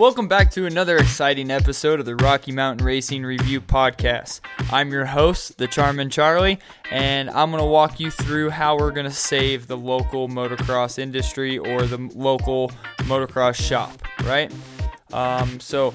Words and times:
Welcome 0.00 0.28
back 0.28 0.50
to 0.52 0.64
another 0.64 0.96
exciting 0.96 1.50
episode 1.50 2.00
of 2.00 2.06
the 2.06 2.16
Rocky 2.16 2.52
Mountain 2.52 2.86
Racing 2.86 3.22
Review 3.22 3.60
Podcast. 3.60 4.40
I'm 4.72 4.90
your 4.90 5.04
host, 5.04 5.58
the 5.58 5.68
Charmin 5.68 6.08
Charlie, 6.08 6.58
and 6.90 7.28
I'm 7.28 7.50
going 7.50 7.62
to 7.62 7.68
walk 7.68 8.00
you 8.00 8.10
through 8.10 8.48
how 8.48 8.78
we're 8.78 8.92
going 8.92 9.04
to 9.04 9.12
save 9.12 9.66
the 9.66 9.76
local 9.76 10.26
motocross 10.26 10.98
industry 10.98 11.58
or 11.58 11.82
the 11.82 11.98
local 12.14 12.72
motocross 13.00 13.56
shop, 13.56 14.00
right? 14.24 14.50
Um, 15.12 15.60
so, 15.60 15.92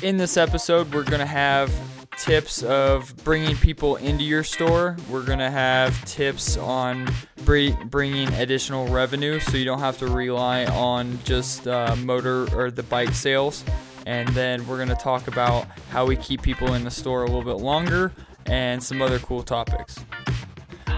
in 0.00 0.16
this 0.16 0.38
episode, 0.38 0.94
we're 0.94 1.04
going 1.04 1.20
to 1.20 1.26
have 1.26 1.70
tips 2.18 2.62
of 2.62 3.14
bringing 3.24 3.56
people 3.56 3.96
into 3.96 4.24
your 4.24 4.44
store. 4.44 4.96
We're 5.08 5.24
going 5.24 5.38
to 5.38 5.50
have 5.50 6.04
tips 6.04 6.56
on 6.56 7.08
bringing 7.44 8.28
additional 8.34 8.88
revenue 8.88 9.40
so 9.40 9.56
you 9.56 9.64
don't 9.64 9.78
have 9.78 9.98
to 9.98 10.06
rely 10.06 10.66
on 10.66 11.18
just 11.24 11.66
uh, 11.66 11.96
motor 11.96 12.52
or 12.56 12.70
the 12.70 12.82
bike 12.82 13.14
sales. 13.14 13.64
And 14.06 14.28
then 14.30 14.66
we're 14.66 14.76
going 14.76 14.88
to 14.88 14.94
talk 14.94 15.28
about 15.28 15.66
how 15.90 16.06
we 16.06 16.16
keep 16.16 16.42
people 16.42 16.74
in 16.74 16.84
the 16.84 16.90
store 16.90 17.22
a 17.22 17.26
little 17.26 17.42
bit 17.42 17.62
longer 17.62 18.12
and 18.46 18.82
some 18.82 19.02
other 19.02 19.18
cool 19.18 19.42
topics. 19.42 19.98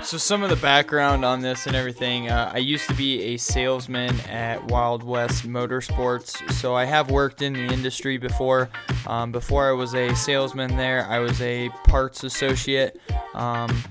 So, 0.02 0.16
some 0.16 0.42
of 0.42 0.50
the 0.50 0.56
background 0.56 1.24
on 1.24 1.40
this 1.40 1.66
and 1.66 1.76
everything 1.76 2.30
uh, 2.30 2.50
I 2.52 2.58
used 2.58 2.88
to 2.88 2.94
be 2.94 3.22
a 3.22 3.36
salesman 3.36 4.18
at 4.22 4.64
Wild 4.64 5.02
West 5.02 5.46
Motorsports. 5.46 6.50
So, 6.52 6.74
I 6.74 6.84
have 6.84 7.10
worked 7.10 7.42
in 7.42 7.52
the 7.52 7.66
industry 7.66 8.16
before. 8.16 8.70
Um, 9.06 9.30
before 9.30 9.68
I 9.68 9.72
was 9.72 9.94
a 9.94 10.14
salesman 10.16 10.76
there, 10.76 11.06
I 11.06 11.18
was 11.18 11.40
a 11.42 11.68
parts 11.84 12.24
associate. 12.24 12.98
Um, 13.34 13.84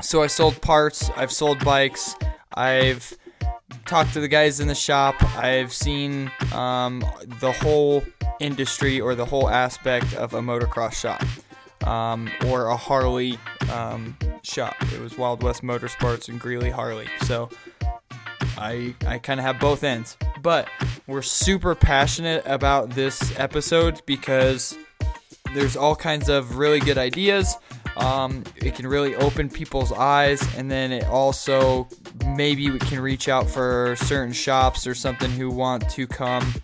so, 0.00 0.22
I 0.22 0.26
sold 0.26 0.60
parts, 0.62 1.10
I've 1.16 1.32
sold 1.32 1.62
bikes, 1.64 2.16
I've 2.54 3.16
talked 3.84 4.14
to 4.14 4.20
the 4.20 4.28
guys 4.28 4.58
in 4.58 4.68
the 4.68 4.74
shop, 4.74 5.14
I've 5.36 5.72
seen 5.72 6.30
um, 6.52 7.04
the 7.40 7.52
whole 7.52 8.02
industry 8.40 9.00
or 9.00 9.14
the 9.14 9.26
whole 9.26 9.48
aspect 9.48 10.14
of 10.14 10.34
a 10.34 10.40
motocross 10.40 10.94
shop 10.94 11.22
um, 11.84 12.30
or 12.46 12.66
a 12.66 12.76
Harley 12.76 13.38
um, 13.72 14.16
shop. 14.42 14.74
It 14.92 15.00
was 15.00 15.16
Wild 15.16 15.42
West 15.42 15.62
Motorsports 15.62 16.28
and 16.28 16.40
Greeley 16.40 16.70
Harley. 16.70 17.08
So 17.22 17.48
I 18.58 18.94
I 19.06 19.18
kind 19.18 19.40
of 19.40 19.46
have 19.46 19.58
both 19.58 19.84
ends. 19.84 20.16
But 20.40 20.68
we're 21.06 21.22
super 21.22 21.74
passionate 21.74 22.42
about 22.46 22.90
this 22.90 23.38
episode 23.38 24.02
because 24.06 24.76
there's 25.54 25.76
all 25.76 25.94
kinds 25.94 26.28
of 26.28 26.56
really 26.56 26.80
good 26.80 26.98
ideas. 26.98 27.56
Um, 27.96 28.42
it 28.56 28.74
can 28.74 28.86
really 28.86 29.14
open 29.14 29.50
people's 29.50 29.92
eyes, 29.92 30.42
and 30.56 30.70
then 30.70 30.92
it 30.92 31.04
also 31.04 31.88
maybe 32.26 32.70
we 32.70 32.78
can 32.78 33.00
reach 33.00 33.28
out 33.28 33.48
for 33.48 33.94
certain 33.96 34.32
shops 34.32 34.86
or 34.86 34.94
something 34.94 35.30
who 35.30 35.50
want 35.50 35.88
to 35.90 36.06
come 36.06 36.54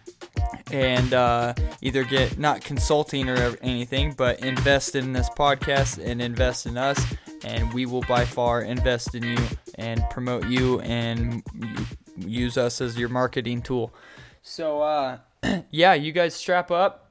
and 0.70 1.14
uh, 1.14 1.55
either 1.81 2.05
get 2.05 2.39
not 2.39 2.62
consulting 2.62 3.28
or 3.28 3.56
anything, 3.62 4.12
but 4.12 4.41
invest 4.41 4.95
in 4.95 5.12
this 5.12 5.28
podcast 5.30 6.05
and 6.05 6.20
invest 6.20 6.67
in 6.67 6.77
us, 6.77 7.00
and 7.45 7.72
we 7.72 7.86
will 7.86 8.03
by 8.03 8.25
far 8.25 8.62
invest 8.62 9.14
in 9.14 9.22
you 9.22 9.39
and 9.77 10.03
promote 10.11 10.47
you 10.47 10.80
and 10.80 11.42
use 12.17 12.58
us 12.58 12.80
as 12.80 12.98
your 12.98 13.08
marketing 13.08 13.62
tool. 13.62 13.92
So, 14.42 14.83
uh, 14.83 15.19
yeah, 15.70 15.95
you 15.95 16.12
guys 16.12 16.34
strap 16.34 16.70
up, 16.70 17.11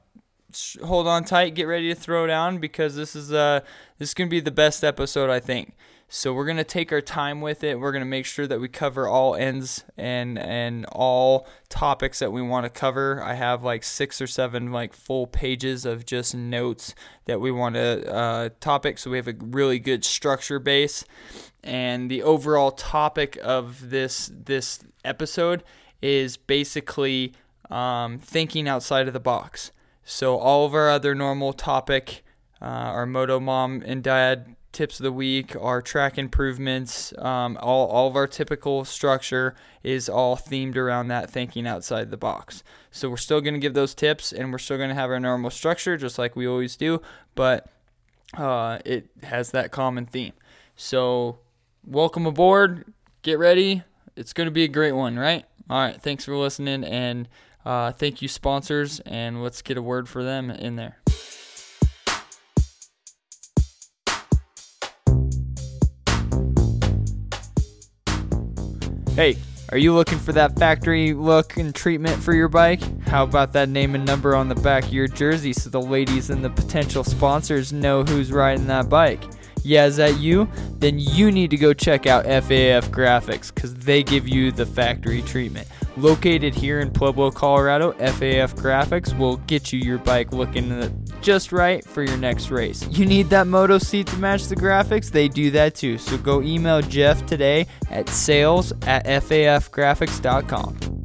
hold 0.84 1.06
on 1.06 1.24
tight, 1.24 1.54
get 1.54 1.64
ready 1.64 1.88
to 1.88 1.94
throw 1.94 2.26
down 2.26 2.58
because 2.58 2.96
this 2.96 3.14
is 3.14 3.32
uh, 3.32 3.60
this 3.98 4.10
is 4.10 4.14
gonna 4.14 4.30
be 4.30 4.40
the 4.40 4.50
best 4.50 4.84
episode 4.84 5.30
I 5.30 5.40
think. 5.40 5.74
So 6.10 6.32
we're 6.32 6.46
gonna 6.46 6.64
take 6.64 6.90
our 6.90 7.02
time 7.02 7.42
with 7.42 7.62
it. 7.62 7.78
We're 7.78 7.92
gonna 7.92 8.06
make 8.06 8.24
sure 8.24 8.46
that 8.46 8.60
we 8.60 8.68
cover 8.68 9.06
all 9.06 9.34
ends 9.34 9.84
and 9.98 10.38
and 10.38 10.86
all 10.86 11.46
topics 11.68 12.20
that 12.20 12.32
we 12.32 12.40
want 12.40 12.64
to 12.64 12.70
cover. 12.70 13.22
I 13.22 13.34
have 13.34 13.62
like 13.62 13.84
six 13.84 14.22
or 14.22 14.26
seven 14.26 14.72
like 14.72 14.94
full 14.94 15.26
pages 15.26 15.84
of 15.84 16.06
just 16.06 16.34
notes 16.34 16.94
that 17.26 17.42
we 17.42 17.50
want 17.50 17.74
to 17.74 18.10
uh, 18.10 18.48
topic. 18.58 18.96
So 18.96 19.10
we 19.10 19.18
have 19.18 19.28
a 19.28 19.34
really 19.38 19.78
good 19.78 20.02
structure 20.02 20.58
base. 20.58 21.04
And 21.62 22.10
the 22.10 22.22
overall 22.22 22.70
topic 22.70 23.38
of 23.42 23.90
this 23.90 24.32
this 24.34 24.80
episode 25.04 25.62
is 26.00 26.38
basically 26.38 27.34
um, 27.70 28.18
thinking 28.18 28.66
outside 28.66 29.08
of 29.08 29.12
the 29.12 29.20
box. 29.20 29.72
So 30.04 30.38
all 30.38 30.64
of 30.64 30.72
our 30.72 30.88
other 30.88 31.14
normal 31.14 31.52
topic, 31.52 32.24
uh, 32.62 32.64
our 32.64 33.04
moto 33.04 33.38
mom 33.38 33.82
and 33.84 34.02
dad 34.02 34.56
tips 34.72 35.00
of 35.00 35.04
the 35.04 35.12
week, 35.12 35.56
our 35.60 35.80
track 35.80 36.18
improvements, 36.18 37.12
um, 37.18 37.58
all, 37.60 37.88
all 37.88 38.08
of 38.08 38.16
our 38.16 38.26
typical 38.26 38.84
structure 38.84 39.54
is 39.82 40.08
all 40.08 40.36
themed 40.36 40.76
around 40.76 41.08
that 41.08 41.30
thinking 41.30 41.66
outside 41.66 42.10
the 42.10 42.16
box. 42.16 42.62
So 42.90 43.08
we're 43.08 43.16
still 43.16 43.40
going 43.40 43.54
to 43.54 43.60
give 43.60 43.74
those 43.74 43.94
tips 43.94 44.32
and 44.32 44.52
we're 44.52 44.58
still 44.58 44.76
going 44.76 44.90
to 44.90 44.94
have 44.94 45.10
our 45.10 45.20
normal 45.20 45.50
structure 45.50 45.96
just 45.96 46.18
like 46.18 46.36
we 46.36 46.46
always 46.46 46.76
do, 46.76 47.00
but 47.34 47.68
uh, 48.36 48.78
it 48.84 49.08
has 49.22 49.50
that 49.52 49.70
common 49.70 50.06
theme. 50.06 50.34
So 50.76 51.38
welcome 51.86 52.26
aboard. 52.26 52.92
Get 53.22 53.38
ready. 53.38 53.82
It's 54.16 54.32
going 54.32 54.46
to 54.46 54.52
be 54.52 54.64
a 54.64 54.68
great 54.68 54.92
one, 54.92 55.18
right? 55.18 55.44
All 55.70 55.78
right. 55.78 56.00
Thanks 56.00 56.24
for 56.24 56.36
listening 56.36 56.84
and 56.84 57.28
uh, 57.64 57.92
thank 57.92 58.22
you, 58.22 58.28
sponsors, 58.28 59.00
and 59.00 59.42
let's 59.42 59.60
get 59.60 59.76
a 59.76 59.82
word 59.82 60.08
for 60.08 60.22
them 60.22 60.50
in 60.50 60.76
there. 60.76 60.98
Hey, 69.18 69.36
are 69.70 69.78
you 69.78 69.94
looking 69.94 70.20
for 70.20 70.30
that 70.34 70.56
factory 70.56 71.12
look 71.12 71.56
and 71.56 71.74
treatment 71.74 72.22
for 72.22 72.32
your 72.34 72.46
bike? 72.46 72.80
How 73.08 73.24
about 73.24 73.52
that 73.54 73.68
name 73.68 73.96
and 73.96 74.06
number 74.06 74.36
on 74.36 74.48
the 74.48 74.54
back 74.54 74.84
of 74.84 74.92
your 74.92 75.08
jersey 75.08 75.52
so 75.52 75.70
the 75.70 75.82
ladies 75.82 76.30
and 76.30 76.44
the 76.44 76.50
potential 76.50 77.02
sponsors 77.02 77.72
know 77.72 78.04
who's 78.04 78.30
riding 78.30 78.68
that 78.68 78.88
bike? 78.88 79.24
Yeah, 79.64 79.86
is 79.86 79.96
that 79.96 80.20
you? 80.20 80.48
Then 80.78 81.00
you 81.00 81.32
need 81.32 81.50
to 81.50 81.56
go 81.56 81.74
check 81.74 82.06
out 82.06 82.26
FAF 82.26 82.90
Graphics 82.90 83.52
because 83.52 83.74
they 83.74 84.04
give 84.04 84.28
you 84.28 84.52
the 84.52 84.64
factory 84.64 85.22
treatment. 85.22 85.66
Located 85.98 86.54
here 86.54 86.78
in 86.78 86.92
Pueblo, 86.92 87.32
Colorado, 87.32 87.90
FAF 87.92 88.54
Graphics 88.54 89.18
will 89.18 89.38
get 89.48 89.72
you 89.72 89.80
your 89.80 89.98
bike 89.98 90.32
looking 90.32 91.04
just 91.20 91.50
right 91.50 91.84
for 91.84 92.04
your 92.04 92.16
next 92.16 92.50
race. 92.50 92.86
You 92.88 93.04
need 93.04 93.30
that 93.30 93.48
moto 93.48 93.78
seat 93.78 94.06
to 94.06 94.16
match 94.16 94.46
the 94.46 94.54
graphics? 94.54 95.10
They 95.10 95.26
do 95.26 95.50
that 95.50 95.74
too. 95.74 95.98
So 95.98 96.16
go 96.16 96.40
email 96.40 96.82
Jeff 96.82 97.26
today 97.26 97.66
at 97.90 98.08
sales 98.08 98.72
at 98.82 99.06
fafgraphics.com. 99.06 100.97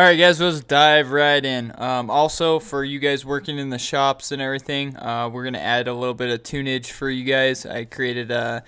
All 0.00 0.06
right, 0.06 0.16
guys, 0.16 0.40
let's 0.40 0.60
dive 0.60 1.10
right 1.10 1.44
in. 1.44 1.74
Um, 1.76 2.08
also, 2.08 2.58
for 2.58 2.82
you 2.82 2.98
guys 2.98 3.22
working 3.22 3.58
in 3.58 3.68
the 3.68 3.78
shops 3.78 4.32
and 4.32 4.40
everything, 4.40 4.96
uh, 4.96 5.28
we're 5.30 5.42
going 5.42 5.52
to 5.52 5.60
add 5.60 5.88
a 5.88 5.92
little 5.92 6.14
bit 6.14 6.30
of 6.30 6.42
tunage 6.42 6.86
for 6.86 7.10
you 7.10 7.22
guys. 7.22 7.66
I 7.66 7.84
created 7.84 8.32
uh, 8.32 8.62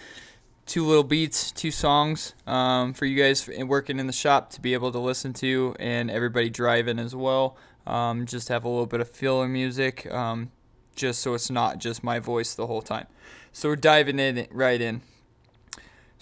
two 0.66 0.84
little 0.84 1.04
beats, 1.04 1.50
two 1.50 1.70
songs 1.70 2.34
um, 2.46 2.92
for 2.92 3.06
you 3.06 3.16
guys 3.16 3.48
working 3.64 3.98
in 3.98 4.06
the 4.06 4.12
shop 4.12 4.50
to 4.50 4.60
be 4.60 4.74
able 4.74 4.92
to 4.92 4.98
listen 4.98 5.32
to, 5.32 5.74
and 5.80 6.10
everybody 6.10 6.50
driving 6.50 6.98
as 6.98 7.16
well. 7.16 7.56
Um, 7.86 8.26
just 8.26 8.48
have 8.48 8.66
a 8.66 8.68
little 8.68 8.84
bit 8.84 9.00
of 9.00 9.08
filler 9.08 9.48
music, 9.48 10.12
um, 10.12 10.50
just 10.96 11.22
so 11.22 11.32
it's 11.32 11.50
not 11.50 11.78
just 11.78 12.04
my 12.04 12.18
voice 12.18 12.54
the 12.54 12.66
whole 12.66 12.82
time. 12.82 13.06
So 13.52 13.70
we're 13.70 13.76
diving 13.76 14.18
in 14.18 14.46
right 14.50 14.82
in. 14.82 15.00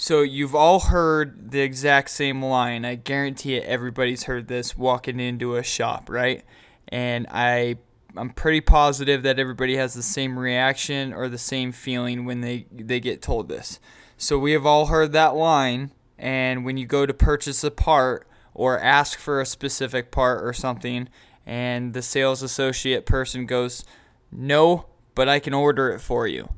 So 0.00 0.22
you've 0.22 0.54
all 0.54 0.80
heard 0.80 1.50
the 1.50 1.60
exact 1.60 2.08
same 2.08 2.42
line. 2.42 2.86
I 2.86 2.94
guarantee 2.94 3.56
it. 3.56 3.64
Everybody's 3.64 4.22
heard 4.22 4.48
this 4.48 4.74
walking 4.74 5.20
into 5.20 5.56
a 5.56 5.62
shop, 5.62 6.08
right? 6.08 6.42
And 6.88 7.26
I, 7.30 7.76
I'm 8.16 8.30
pretty 8.30 8.62
positive 8.62 9.22
that 9.24 9.38
everybody 9.38 9.76
has 9.76 9.92
the 9.92 10.02
same 10.02 10.38
reaction 10.38 11.12
or 11.12 11.28
the 11.28 11.36
same 11.36 11.70
feeling 11.70 12.24
when 12.24 12.40
they 12.40 12.64
they 12.72 12.98
get 12.98 13.20
told 13.20 13.50
this. 13.50 13.78
So 14.16 14.38
we 14.38 14.52
have 14.52 14.64
all 14.64 14.86
heard 14.86 15.12
that 15.12 15.36
line. 15.36 15.90
And 16.18 16.64
when 16.64 16.78
you 16.78 16.86
go 16.86 17.04
to 17.04 17.12
purchase 17.12 17.62
a 17.62 17.70
part 17.70 18.26
or 18.54 18.80
ask 18.80 19.18
for 19.18 19.38
a 19.38 19.44
specific 19.44 20.10
part 20.10 20.42
or 20.42 20.54
something, 20.54 21.10
and 21.44 21.92
the 21.92 22.00
sales 22.00 22.42
associate 22.42 23.04
person 23.04 23.44
goes, 23.44 23.84
"No, 24.32 24.86
but 25.14 25.28
I 25.28 25.40
can 25.40 25.52
order 25.52 25.90
it 25.90 26.00
for 26.00 26.26
you." 26.26 26.48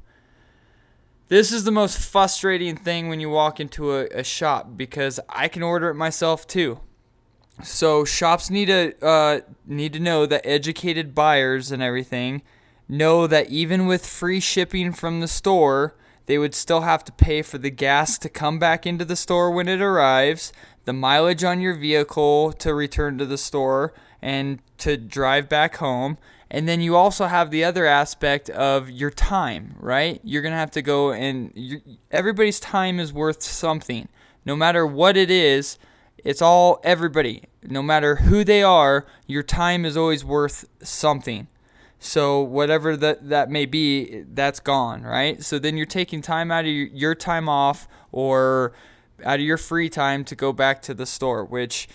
This 1.33 1.51
is 1.51 1.65
the 1.65 1.71
most 1.71 1.99
frustrating 1.99 2.77
thing 2.77 3.09
when 3.09 3.19
you 3.19 3.31
walk 3.31 3.59
into 3.59 3.95
a, 3.95 4.05
a 4.09 4.23
shop 4.23 4.77
because 4.77 5.19
I 5.31 5.49
can 5.49 5.63
order 5.63 5.89
it 5.89 5.95
myself 5.95 6.47
too. 6.47 6.81
So 7.63 8.05
shops 8.05 8.51
need 8.51 8.67
to 8.67 8.93
uh, 9.03 9.41
need 9.67 9.95
to 9.95 9.99
know 9.99 10.27
that 10.27 10.47
educated 10.47 11.15
buyers 11.15 11.73
and 11.73 11.83
everything 11.83 12.43
know 12.87 13.27
that 13.27 13.49
even 13.49 13.87
with 13.87 14.05
free 14.05 14.41
shipping 14.41 14.93
from 14.93 15.21
the 15.21 15.27
store, 15.27 15.95
they 16.27 16.37
would 16.37 16.55
still 16.55 16.83
have 16.83 17.03
to 17.05 17.13
pay 17.13 17.41
for 17.41 17.57
the 17.57 17.71
gas 17.71 18.19
to 18.19 18.29
come 18.29 18.59
back 18.59 18.85
into 18.87 19.07
the 19.07 19.17
store 19.17 19.51
when 19.51 19.69
it 19.69 19.81
arrives, 19.81 20.53
the 20.85 20.93
mileage 20.93 21.43
on 21.43 21.63
your 21.63 21.75
vehicle 21.75 22.53
to 22.53 22.75
return 22.75 23.17
to 23.17 23.25
the 23.25 23.39
store 23.39 23.95
and 24.21 24.59
to 24.77 24.99
drive 24.99 25.49
back 25.49 25.77
home, 25.77 26.19
And 26.55 26.69
then 26.69 26.83
you 26.83 26.95
also 26.97 27.27
have 27.27 27.51
the 27.51 27.65
other 27.65 27.87
aspect 27.87 28.51
of 28.51 28.91
your 28.91 29.11
time, 29.11 29.75
right? 29.81 30.21
You're 30.23 30.43
going 30.43 30.53
to 30.53 30.59
have 30.59 30.71
to 30.73 30.83
go 30.83 31.11
and 31.11 31.81
everybody's 32.11 32.61
time 32.61 33.01
is 33.01 33.11
worth 33.11 33.43
something. 33.43 34.07
No 34.45 34.55
matter 34.55 34.87
what 34.87 35.17
it 35.17 35.31
is, 35.31 35.79
it's 36.19 36.43
all 36.43 36.79
everybody. 36.85 37.45
No 37.63 37.83
matter 37.83 38.17
who 38.17 38.45
they 38.45 38.63
are, 38.63 39.07
your 39.27 39.43
time 39.43 39.87
is 39.87 39.97
always 39.97 40.27
worth 40.27 40.67
something. 40.83 41.49
So 41.99 42.43
whatever 42.43 42.99
that 42.99 43.31
that 43.31 43.49
may 43.49 43.65
be, 43.65 44.25
that's 44.35 44.61
gone, 44.61 45.05
right? 45.05 45.43
So 45.43 45.59
then 45.59 45.79
you're 45.79 45.87
taking 45.87 46.21
time 46.21 46.51
out 46.51 46.67
of 46.67 46.71
your, 46.71 46.89
your 46.89 47.15
time 47.15 47.49
off 47.49 47.89
or 48.11 48.75
out 49.25 49.37
of 49.37 49.47
your 49.47 49.57
free 49.57 49.89
time 49.89 50.23
to 50.25 50.35
go 50.35 50.53
back 50.53 50.83
to 50.83 50.93
the 50.93 51.07
store, 51.07 51.45
which 51.45 51.89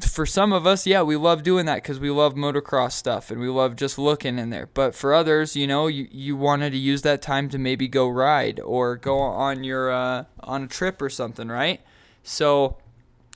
for 0.00 0.26
some 0.26 0.52
of 0.52 0.66
us, 0.66 0.86
yeah, 0.86 1.02
we 1.02 1.16
love 1.16 1.42
doing 1.42 1.66
that 1.66 1.76
because 1.76 1.98
we 1.98 2.10
love 2.10 2.34
motocross 2.34 2.92
stuff 2.92 3.30
and 3.30 3.40
we 3.40 3.48
love 3.48 3.76
just 3.76 3.98
looking 3.98 4.38
in 4.38 4.50
there. 4.50 4.68
But 4.74 4.94
for 4.94 5.14
others, 5.14 5.56
you 5.56 5.66
know, 5.66 5.86
you, 5.86 6.06
you 6.10 6.36
wanted 6.36 6.70
to 6.70 6.78
use 6.78 7.02
that 7.02 7.22
time 7.22 7.48
to 7.50 7.58
maybe 7.58 7.88
go 7.88 8.08
ride 8.08 8.60
or 8.60 8.96
go 8.96 9.18
on 9.18 9.64
your 9.64 9.90
uh, 9.90 10.24
on 10.40 10.64
a 10.64 10.66
trip 10.66 11.00
or 11.00 11.08
something, 11.08 11.48
right? 11.48 11.80
So 12.22 12.76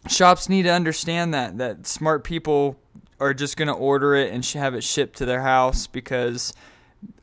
shops 0.08 0.48
need 0.48 0.62
to 0.64 0.70
understand 0.70 1.32
that 1.32 1.58
that 1.58 1.86
smart 1.86 2.24
people 2.24 2.78
are 3.18 3.34
just 3.34 3.56
going 3.56 3.68
to 3.68 3.74
order 3.74 4.14
it 4.14 4.32
and 4.32 4.44
have 4.44 4.74
it 4.74 4.82
shipped 4.82 5.16
to 5.18 5.26
their 5.26 5.42
house 5.42 5.86
because 5.86 6.52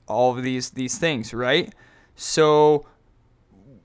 all 0.07 0.35
of 0.35 0.43
these 0.43 0.71
these 0.71 0.97
things, 0.97 1.33
right? 1.33 1.73
So 2.15 2.87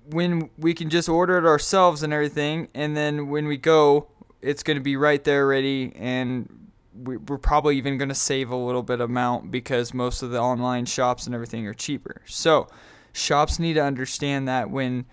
when 0.06 0.50
we 0.58 0.74
can 0.74 0.90
just 0.90 1.08
order 1.08 1.38
it 1.38 1.44
ourselves 1.44 2.02
and 2.02 2.12
everything, 2.12 2.68
and 2.74 2.96
then 2.96 3.28
when 3.28 3.46
we 3.46 3.56
go, 3.56 4.08
it's 4.42 4.62
going 4.62 4.76
to 4.76 4.82
be 4.82 4.96
right 4.96 5.22
there 5.22 5.46
ready, 5.46 5.92
and 5.94 6.70
we're 6.94 7.38
probably 7.38 7.78
even 7.78 7.96
going 7.96 8.10
to 8.10 8.14
save 8.14 8.50
a 8.50 8.56
little 8.56 8.82
bit 8.82 9.00
of 9.00 9.08
amount 9.08 9.50
because 9.50 9.94
most 9.94 10.22
of 10.22 10.30
the 10.30 10.38
online 10.38 10.84
shops 10.84 11.26
and 11.26 11.34
everything 11.34 11.66
are 11.66 11.74
cheaper. 11.74 12.20
So 12.26 12.68
shops 13.12 13.58
need 13.58 13.74
to 13.74 13.82
understand 13.82 14.46
that 14.48 14.70
when 14.70 15.06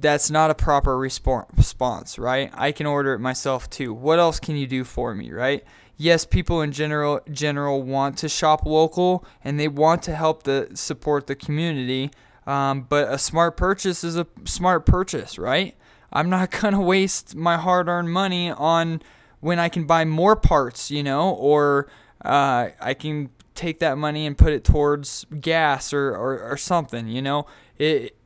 that's 0.00 0.30
not 0.30 0.50
a 0.50 0.54
proper 0.54 0.98
response, 0.98 2.18
right? 2.18 2.50
I 2.54 2.72
can 2.72 2.86
order 2.86 3.14
it 3.14 3.20
myself 3.20 3.70
too. 3.70 3.92
What 3.94 4.18
else 4.18 4.40
can 4.40 4.56
you 4.56 4.66
do 4.66 4.84
for 4.84 5.14
me, 5.14 5.30
right? 5.32 5.64
Yes, 5.96 6.24
people 6.24 6.60
in 6.60 6.72
general 6.72 7.20
general 7.30 7.82
want 7.82 8.18
to 8.18 8.28
shop 8.28 8.66
local 8.66 9.24
and 9.44 9.60
they 9.60 9.68
want 9.68 10.02
to 10.04 10.14
help 10.14 10.42
the 10.42 10.70
support 10.74 11.26
the 11.26 11.36
community. 11.36 12.10
Um, 12.46 12.82
but 12.82 13.12
a 13.12 13.18
smart 13.18 13.56
purchase 13.56 14.02
is 14.02 14.16
a 14.16 14.26
smart 14.44 14.86
purchase, 14.86 15.38
right? 15.38 15.76
I'm 16.14 16.30
not 16.30 16.50
gonna 16.60 16.80
waste 16.80 17.34
my 17.34 17.56
hard-earned 17.56 18.12
money 18.12 18.50
on 18.50 19.02
when 19.40 19.58
I 19.58 19.68
can 19.68 19.84
buy 19.84 20.04
more 20.04 20.36
parts, 20.36 20.90
you 20.90 21.02
know, 21.02 21.30
or 21.30 21.88
uh, 22.24 22.68
I 22.80 22.94
can 22.94 23.30
take 23.54 23.78
that 23.80 23.98
money 23.98 24.26
and 24.26 24.36
put 24.36 24.52
it 24.52 24.64
towards 24.64 25.26
gas 25.40 25.92
or, 25.92 26.10
or, 26.10 26.40
or 26.40 26.56
something, 26.56 27.08
you 27.08 27.20
know. 27.20 27.46
It 27.78 28.16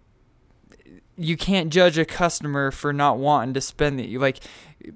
you 1.17 1.37
can't 1.37 1.73
judge 1.73 1.99
a 1.99 2.05
customer 2.05 2.71
for 2.71 2.93
not 2.93 3.19
wanting 3.19 3.53
to 3.55 3.61
spend 3.61 4.01
it. 4.01 4.19
Like 4.21 4.39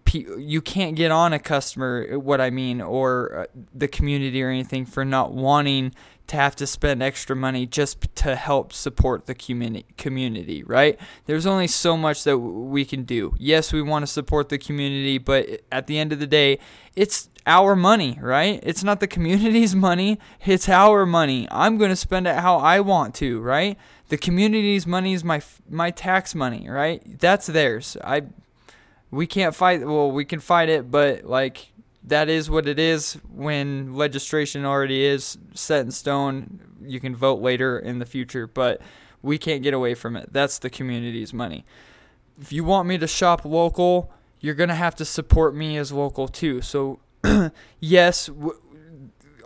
you 0.07 0.61
can't 0.61 0.95
get 0.95 1.11
on 1.11 1.33
a 1.33 1.39
customer, 1.41 2.17
what 2.17 2.41
I 2.41 2.51
mean, 2.51 2.81
or 2.81 3.41
uh, 3.41 3.47
the 3.75 3.89
community 3.89 4.41
or 4.43 4.49
anything 4.49 4.87
for 4.87 5.05
not 5.05 5.33
wanting 5.33 5.93
to 6.33 6.39
have 6.39 6.57
to 6.57 6.67
spend 6.67 7.03
extra 7.03 7.37
money 7.37 7.67
just 7.67 8.15
to 8.17 8.35
help 8.35 8.73
support 8.73 9.27
the 9.27 9.35
community, 9.35 10.63
right? 10.63 10.99
There's 11.27 11.45
only 11.45 11.67
so 11.67 11.95
much 11.95 12.25
that 12.25 12.39
we 12.39 12.87
can 12.87 13.05
do. 13.05 13.35
Yes, 13.39 13.71
we 13.71 13.83
want 13.83 14.03
to 14.03 14.07
support 14.07 14.49
the 14.49 14.57
community, 14.57 15.19
but 15.19 15.61
at 15.71 15.87
the 15.89 15.99
end 15.99 16.11
of 16.11 16.21
the 16.21 16.27
day, 16.27 16.59
it's 16.97 17.29
our 17.47 17.77
money, 17.77 18.19
right? 18.19 18.61
It's 18.63 18.83
not 18.83 19.01
the 19.01 19.07
community's 19.07 19.75
money, 19.91 20.19
it's 20.43 20.71
our 20.71 21.05
money. 21.05 21.47
I'm 21.51 21.77
going 21.77 21.91
to 21.91 21.97
spend 21.97 22.27
it 22.27 22.37
how 22.37 22.57
I 22.57 22.81
want 22.81 23.15
to, 23.17 23.39
right? 23.41 23.77
The 24.09 24.17
community's 24.17 24.87
money 24.87 25.13
is 25.13 25.23
my 25.23 25.43
my 25.69 25.91
tax 25.91 26.35
money, 26.35 26.67
right? 26.69 27.03
That's 27.19 27.47
theirs. 27.47 27.99
I 28.03 28.23
we 29.11 29.27
can't 29.27 29.55
fight 29.55 29.87
well, 29.87 30.11
we 30.11 30.25
can 30.25 30.41
fight 30.41 30.71
it, 30.71 30.91
but 30.91 31.25
like 31.25 31.72
that 32.05 32.29
is 32.29 32.51
what 32.51 32.67
it 32.67 32.79
is 32.79 33.15
when 33.33 33.95
legislation 33.95 34.65
already 34.65 35.05
is 35.05 35.39
set 35.55 35.85
in 35.85 35.91
stone. 35.91 36.61
You 36.83 37.01
can 37.01 37.15
vote 37.15 37.41
later 37.41 37.79
in 37.79 37.99
the 37.99 38.07
future, 38.07 38.47
but 38.47 38.81
we 39.23 39.39
can't 39.39 39.63
get 39.63 39.73
away 39.73 39.95
from 39.95 40.17
it. 40.17 40.33
That's 40.33 40.59
the 40.59 40.69
community's 40.69 41.33
money. 41.33 41.65
If 42.41 42.53
you 42.53 42.65
want 42.65 42.89
me 42.89 42.99
to 42.99 43.07
shop 43.07 43.45
local, 43.45 44.13
you're 44.41 44.55
going 44.55 44.69
to 44.69 44.75
have 44.75 44.97
to 44.97 45.05
support 45.05 45.55
me 45.55 45.77
as 45.77 45.93
local 45.93 46.27
too. 46.27 46.61
So, 46.61 46.99
yes, 47.81 48.27
w- 48.27 48.59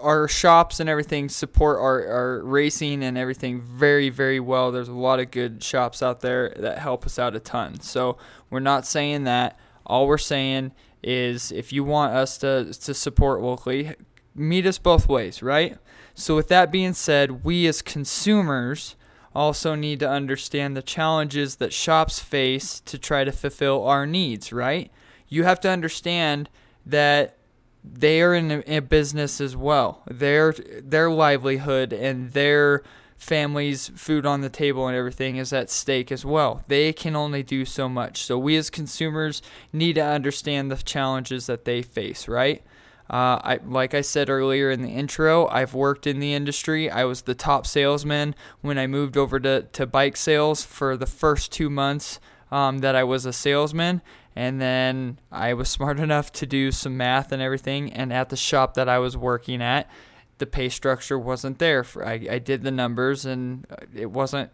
our 0.01 0.29
shops 0.29 0.81
and 0.81 0.89
everything 0.89 1.29
support 1.29 1.79
our, 1.79 2.07
our 2.07 2.43
racing 2.43 3.03
and 3.03 3.19
everything 3.19 3.61
very, 3.61 4.09
very 4.09 4.41
well. 4.41 4.73
There's 4.73 4.89
a 4.89 4.95
lot 4.95 5.21
of 5.21 5.31
good 5.31 5.63
shops 5.63 6.03
out 6.03 6.21
there 6.21 6.55
that 6.57 6.79
help 6.79 7.05
us 7.05 7.19
out 7.19 7.37
a 7.37 7.41
ton. 7.41 7.81
So, 7.81 8.17
we're 8.49 8.61
not 8.61 8.87
saying 8.87 9.25
that. 9.25 9.59
All 9.85 10.07
we're 10.07 10.19
saying 10.19 10.73
is 11.07 11.53
if 11.53 11.73
you 11.73 11.85
want 11.85 12.13
us 12.13 12.37
to, 12.39 12.75
to 12.75 12.93
support 12.93 13.41
locally, 13.41 13.95
meet 14.35 14.67
us 14.67 14.77
both 14.77 15.09
ways, 15.09 15.43
right? 15.43 15.79
So, 16.15 16.35
with 16.35 16.49
that 16.49 16.73
being 16.73 16.95
said, 16.95 17.45
we 17.45 17.67
as 17.67 17.81
consumers 17.81 18.97
also 19.35 19.75
need 19.75 20.01
to 20.01 20.09
understand 20.09 20.77
the 20.77 20.83
challenges 20.83 21.57
that 21.57 21.73
shops 21.73 22.19
face 22.19 22.81
to 22.81 22.99
try 22.99 23.23
to 23.23 23.33
fulfill 23.33 23.87
our 23.87 24.07
needs, 24.07 24.53
right? 24.53 24.91
You 25.29 25.45
have 25.45 25.61
to 25.61 25.71
understand 25.71 26.49
that 26.85 27.37
they 27.85 28.21
are 28.21 28.35
in 28.35 28.65
a, 28.67 28.81
business 28.81 29.41
as 29.41 29.57
well. 29.57 30.03
Their 30.11 30.53
their 30.83 31.11
livelihood 31.11 31.93
and 31.93 32.33
their 32.33 32.83
families' 33.17 33.89
food 33.95 34.27
on 34.27 34.41
the 34.41 34.49
table 34.49 34.87
and 34.87 34.97
everything 34.97 35.37
is 35.37 35.53
at 35.53 35.71
stake 35.71 36.13
as 36.13 36.25
well. 36.25 36.63
They 36.69 36.93
can 36.93 37.17
only 37.17 37.43
do 37.43 37.65
so 37.65 37.89
much. 37.89 38.23
So 38.25 38.39
we 38.39 38.57
as 38.57 38.71
consumers 38.71 39.43
need 39.73 39.95
to 39.95 40.05
understand 40.05 40.71
the 40.71 40.77
challenges 40.77 41.47
that 41.47 41.65
they 41.65 41.83
face, 41.83 42.29
right? 42.29 42.63
Uh, 43.09 43.39
I, 43.43 43.61
like 43.65 43.95
I 43.95 44.01
said 44.01 44.29
earlier 44.29 44.71
in 44.71 44.83
the 44.83 44.91
intro, 44.91 45.47
I've 45.49 45.75
worked 45.75 46.07
in 46.07 46.19
the 46.19 46.35
industry. 46.35 46.91
I 46.91 47.05
was 47.05 47.23
the 47.23 47.37
top 47.37 47.67
salesman 47.67 48.35
when 48.63 48.79
I 48.79 48.87
moved 48.87 49.17
over 49.17 49.39
to, 49.41 49.63
to 49.63 49.87
bike 49.87 50.17
sales 50.17 50.65
for 50.65 50.97
the 50.97 51.07
first 51.07 51.53
two 51.53 51.71
months 51.71 52.19
um, 52.51 52.79
that 52.79 52.97
I 52.97 53.05
was 53.05 53.25
a 53.25 53.33
salesman. 53.33 54.03
And 54.35 54.61
then 54.61 55.21
I 55.31 55.55
was 55.55 55.69
smart 55.71 56.01
enough 56.01 56.33
to 56.33 56.47
do 56.47 56.73
some 56.73 56.97
math 56.97 57.31
and 57.31 57.41
everything. 57.41 57.93
And 57.93 58.13
at 58.13 58.29
the 58.29 58.37
shop 58.37 58.75
that 58.75 58.89
I 58.89 58.99
was 58.99 59.17
working 59.17 59.63
at, 59.63 59.89
the 60.39 60.47
pay 60.47 60.69
structure 60.69 61.19
wasn't 61.19 61.59
there. 61.59 61.85
For, 61.85 62.07
I, 62.07 62.27
I 62.31 62.39
did 62.39 62.63
the 62.63 62.71
numbers 62.71 63.25
and 63.25 63.67
uh, 63.71 63.77
it 63.95 64.11
wasn't 64.11 64.51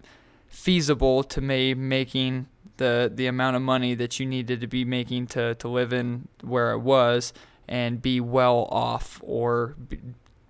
feasible 0.48 1.24
to 1.24 1.40
me 1.40 1.74
making 1.74 2.46
the 2.76 3.10
the 3.14 3.26
amount 3.26 3.56
of 3.56 3.62
money 3.62 3.94
that 3.94 4.18
you 4.18 4.26
needed 4.26 4.60
to 4.60 4.66
be 4.66 4.84
making 4.84 5.26
to, 5.26 5.54
to 5.56 5.68
live 5.68 5.92
in 5.92 6.28
where 6.42 6.72
I 6.72 6.76
was 6.76 7.32
and 7.68 8.02
be 8.02 8.20
well 8.20 8.68
off 8.70 9.20
or 9.24 9.76
be, 9.88 9.98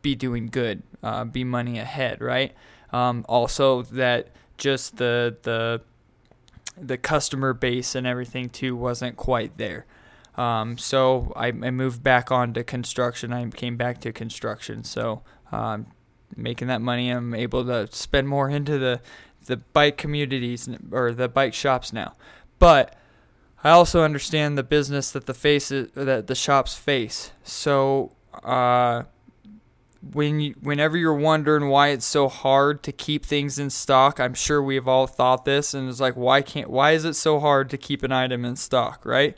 be 0.03 0.15
doing 0.15 0.49
good, 0.49 0.83
uh, 1.03 1.25
be 1.25 1.45
money 1.45 1.79
ahead, 1.79 2.21
right? 2.21 2.53
Um, 2.93 3.25
also, 3.29 3.83
that 3.83 4.29
just 4.59 4.97
the 4.97 5.37
the 5.43 5.83
the 6.81 6.97
customer 6.97 7.53
base 7.53 7.95
and 7.95 8.07
everything 8.07 8.49
too 8.49 8.75
wasn't 8.75 9.17
quite 9.17 9.59
there. 9.59 9.87
Um, 10.37 10.79
so 10.79 11.33
I, 11.37 11.49
I, 11.49 11.71
moved 11.71 12.03
back 12.03 12.31
on 12.31 12.55
to 12.55 12.65
construction. 12.65 13.35
I 13.35 13.47
came 13.51 13.77
back 13.77 14.01
to 14.01 14.13
construction. 14.13 14.83
So 14.83 15.23
um, 15.51 15.89
making 16.35 16.69
that 16.69 16.81
money, 16.81 17.11
I'm 17.11 17.35
able 17.35 17.67
to 17.67 17.87
spend 17.93 18.29
more 18.29 18.49
into 18.49 18.79
the 18.79 19.01
the 19.47 19.57
bike 19.57 19.97
communities 19.97 20.69
or 20.91 21.13
the 21.13 21.29
bike 21.29 21.53
shops 21.53 21.93
now. 21.93 22.15
But 22.59 22.97
I 23.65 23.71
also 23.71 24.03
understand 24.03 24.57
the 24.57 24.63
business 24.63 25.11
that 25.13 25.27
the 25.27 25.35
faces 25.35 25.91
that 25.95 26.27
the 26.27 26.35
shops 26.35 26.75
face. 26.77 27.33
So 27.43 28.13
uh, 28.43 29.03
when 30.13 30.41
you, 30.41 30.55
whenever 30.61 30.97
you're 30.97 31.15
wondering 31.15 31.69
why 31.69 31.89
it's 31.89 32.07
so 32.07 32.29
hard 32.29 32.83
to 32.85 32.93
keep 32.93 33.25
things 33.25 33.59
in 33.59 33.71
stock, 33.71 34.19
I'm 34.19 34.35
sure 34.35 34.63
we've 34.63 34.89
all 34.89 35.07
thought 35.07 35.45
this, 35.45 35.75
and 35.75 35.89
it's 35.89 36.01
like 36.01 36.15
why 36.15 36.43
can't 36.43 36.71
why 36.71 36.93
is 36.93 37.05
it 37.05 37.15
so 37.15 37.39
hard 37.39 37.71
to 37.71 37.79
keep 37.79 38.03
an 38.03 38.13
item 38.13 38.45
in 38.45 38.57
stock, 38.57 39.05
right? 39.05 39.37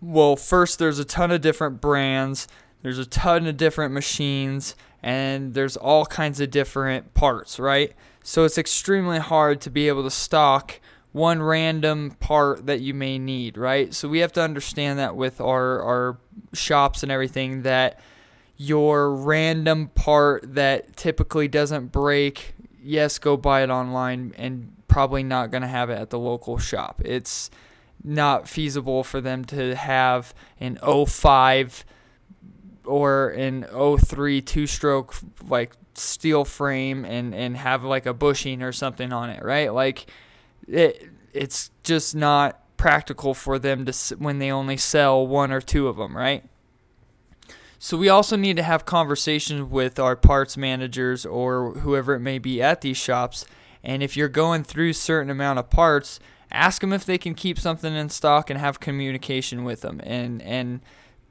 Well, 0.00 0.36
first, 0.36 0.78
there's 0.78 0.98
a 0.98 1.04
ton 1.04 1.30
of 1.30 1.40
different 1.40 1.80
brands, 1.80 2.48
there's 2.82 2.98
a 2.98 3.06
ton 3.06 3.46
of 3.46 3.56
different 3.56 3.92
machines, 3.92 4.74
and 5.02 5.54
there's 5.54 5.76
all 5.76 6.06
kinds 6.06 6.40
of 6.40 6.50
different 6.50 7.12
parts, 7.14 7.58
right? 7.58 7.92
So 8.22 8.44
it's 8.44 8.58
extremely 8.58 9.18
hard 9.18 9.60
to 9.62 9.70
be 9.70 9.88
able 9.88 10.02
to 10.04 10.10
stock 10.10 10.80
one 11.12 11.42
random 11.42 12.12
part 12.20 12.66
that 12.66 12.80
you 12.80 12.94
may 12.94 13.18
need, 13.18 13.58
right? 13.58 13.92
So 13.92 14.08
we 14.08 14.20
have 14.20 14.32
to 14.34 14.42
understand 14.42 14.98
that 14.98 15.16
with 15.16 15.40
our, 15.40 15.82
our 15.82 16.18
shops 16.52 17.02
and 17.02 17.10
everything 17.10 17.62
that 17.62 18.00
your 18.56 19.14
random 19.14 19.88
part 19.88 20.54
that 20.54 20.96
typically 20.96 21.48
doesn't 21.48 21.92
break, 21.92 22.54
yes, 22.82 23.18
go 23.18 23.36
buy 23.36 23.62
it 23.62 23.70
online 23.70 24.34
and 24.36 24.72
probably 24.86 25.22
not 25.22 25.50
going 25.50 25.62
to 25.62 25.68
have 25.68 25.90
it 25.90 25.98
at 25.98 26.10
the 26.10 26.18
local 26.18 26.58
shop. 26.58 27.00
It's 27.04 27.50
not 28.02 28.48
feasible 28.48 29.04
for 29.04 29.20
them 29.20 29.44
to 29.46 29.74
have 29.74 30.34
an 30.58 30.78
05 31.06 31.84
or 32.84 33.28
an 33.30 33.66
03 33.98 34.42
two 34.42 34.66
stroke 34.66 35.14
like 35.46 35.72
steel 35.94 36.44
frame 36.44 37.04
and 37.04 37.34
and 37.34 37.56
have 37.56 37.84
like 37.84 38.06
a 38.06 38.14
bushing 38.14 38.62
or 38.62 38.72
something 38.72 39.12
on 39.12 39.30
it, 39.30 39.42
right? 39.42 39.72
Like 39.72 40.06
it 40.66 41.08
it's 41.32 41.70
just 41.82 42.14
not 42.14 42.58
practical 42.76 43.34
for 43.34 43.58
them 43.58 43.84
to 43.84 44.16
when 44.18 44.38
they 44.38 44.50
only 44.50 44.76
sell 44.76 45.26
one 45.26 45.52
or 45.52 45.60
two 45.60 45.88
of 45.88 45.96
them, 45.96 46.16
right? 46.16 46.44
So 47.78 47.96
we 47.96 48.08
also 48.10 48.36
need 48.36 48.56
to 48.56 48.62
have 48.62 48.84
conversations 48.84 49.62
with 49.62 49.98
our 49.98 50.14
parts 50.14 50.56
managers 50.56 51.24
or 51.24 51.72
whoever 51.74 52.14
it 52.14 52.20
may 52.20 52.38
be 52.38 52.60
at 52.60 52.82
these 52.82 52.98
shops. 52.98 53.46
And 53.82 54.02
if 54.02 54.18
you're 54.18 54.28
going 54.28 54.64
through 54.64 54.92
certain 54.92 55.30
amount 55.30 55.58
of 55.58 55.70
parts, 55.70 56.20
ask 56.50 56.80
them 56.80 56.92
if 56.92 57.04
they 57.04 57.18
can 57.18 57.34
keep 57.34 57.58
something 57.58 57.94
in 57.94 58.08
stock 58.08 58.50
and 58.50 58.58
have 58.58 58.80
communication 58.80 59.64
with 59.64 59.82
them 59.82 60.00
and 60.04 60.42
and 60.42 60.80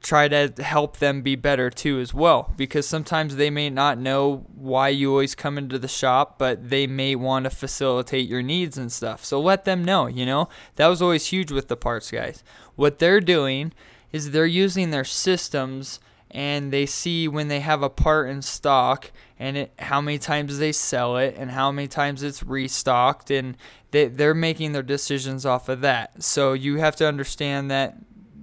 try 0.02 0.28
to 0.28 0.50
help 0.62 0.96
them 0.96 1.20
be 1.20 1.36
better 1.36 1.68
too 1.68 2.00
as 2.00 2.14
well. 2.14 2.54
Because 2.56 2.88
sometimes 2.88 3.36
they 3.36 3.50
may 3.50 3.68
not 3.68 3.98
know 3.98 4.46
why 4.54 4.88
you 4.88 5.10
always 5.10 5.34
come 5.34 5.58
into 5.58 5.78
the 5.78 5.88
shop 5.88 6.38
but 6.38 6.70
they 6.70 6.86
may 6.86 7.14
want 7.14 7.44
to 7.44 7.50
facilitate 7.50 8.28
your 8.28 8.42
needs 8.42 8.78
and 8.78 8.90
stuff. 8.90 9.24
So 9.24 9.40
let 9.40 9.64
them 9.64 9.84
know 9.84 10.06
you 10.06 10.24
know? 10.24 10.48
That 10.76 10.88
was 10.88 11.02
always 11.02 11.26
huge 11.26 11.52
with 11.52 11.68
the 11.68 11.76
parts 11.76 12.10
guys. 12.10 12.42
What 12.76 12.98
they're 12.98 13.20
doing 13.20 13.72
is 14.12 14.30
they're 14.30 14.46
using 14.46 14.90
their 14.90 15.04
systems 15.04 16.00
and 16.30 16.72
they 16.72 16.86
see 16.86 17.28
when 17.28 17.48
they 17.48 17.60
have 17.60 17.82
a 17.82 17.90
part 17.90 18.28
in 18.28 18.40
stock 18.42 19.10
and 19.40 19.56
it, 19.56 19.72
how 19.80 20.00
many 20.00 20.18
times 20.18 20.58
they 20.58 20.70
sell 20.70 21.16
it 21.16 21.34
and 21.36 21.50
how 21.50 21.72
many 21.72 21.88
times 21.88 22.22
it's 22.22 22.44
restocked 22.44 23.30
and 23.30 23.56
they, 23.90 24.06
they're 24.06 24.34
making 24.34 24.72
their 24.72 24.82
decisions 24.84 25.44
off 25.44 25.68
of 25.68 25.80
that 25.80 26.22
so 26.22 26.52
you 26.52 26.76
have 26.76 26.94
to 26.94 27.08
understand 27.08 27.68
that 27.68 27.96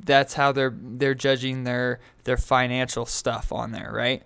that's 0.07 0.33
how 0.33 0.51
they're 0.51 0.75
they're 0.75 1.13
judging 1.13 1.63
their 1.63 1.99
their 2.23 2.37
financial 2.37 3.05
stuff 3.05 3.53
on 3.53 3.71
there, 3.71 3.91
right? 3.93 4.23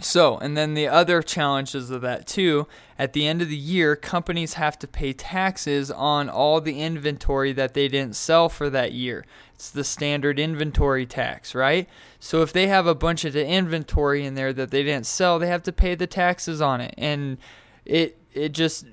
So, 0.00 0.38
and 0.38 0.56
then 0.56 0.74
the 0.74 0.86
other 0.86 1.22
challenges 1.22 1.90
of 1.90 2.02
that 2.02 2.28
too, 2.28 2.68
at 2.96 3.14
the 3.14 3.26
end 3.26 3.42
of 3.42 3.48
the 3.48 3.56
year, 3.56 3.96
companies 3.96 4.54
have 4.54 4.78
to 4.78 4.86
pay 4.86 5.12
taxes 5.12 5.90
on 5.90 6.28
all 6.28 6.60
the 6.60 6.80
inventory 6.80 7.52
that 7.52 7.74
they 7.74 7.88
didn't 7.88 8.14
sell 8.14 8.48
for 8.48 8.70
that 8.70 8.92
year. 8.92 9.24
It's 9.54 9.70
the 9.70 9.82
standard 9.82 10.38
inventory 10.38 11.04
tax, 11.04 11.52
right? 11.52 11.88
So 12.20 12.42
if 12.42 12.52
they 12.52 12.66
have 12.66 12.86
a 12.86 12.94
bunch 12.94 13.24
of 13.24 13.32
the 13.32 13.46
inventory 13.46 14.24
in 14.24 14.34
there 14.34 14.52
that 14.52 14.70
they 14.70 14.82
didn't 14.82 15.06
sell, 15.06 15.38
they 15.38 15.46
have 15.46 15.62
to 15.64 15.72
pay 15.72 15.94
the 15.94 16.06
taxes 16.06 16.60
on 16.60 16.80
it. 16.80 16.94
And 16.98 17.38
it 17.84 18.18
it 18.32 18.52
just 18.52 18.86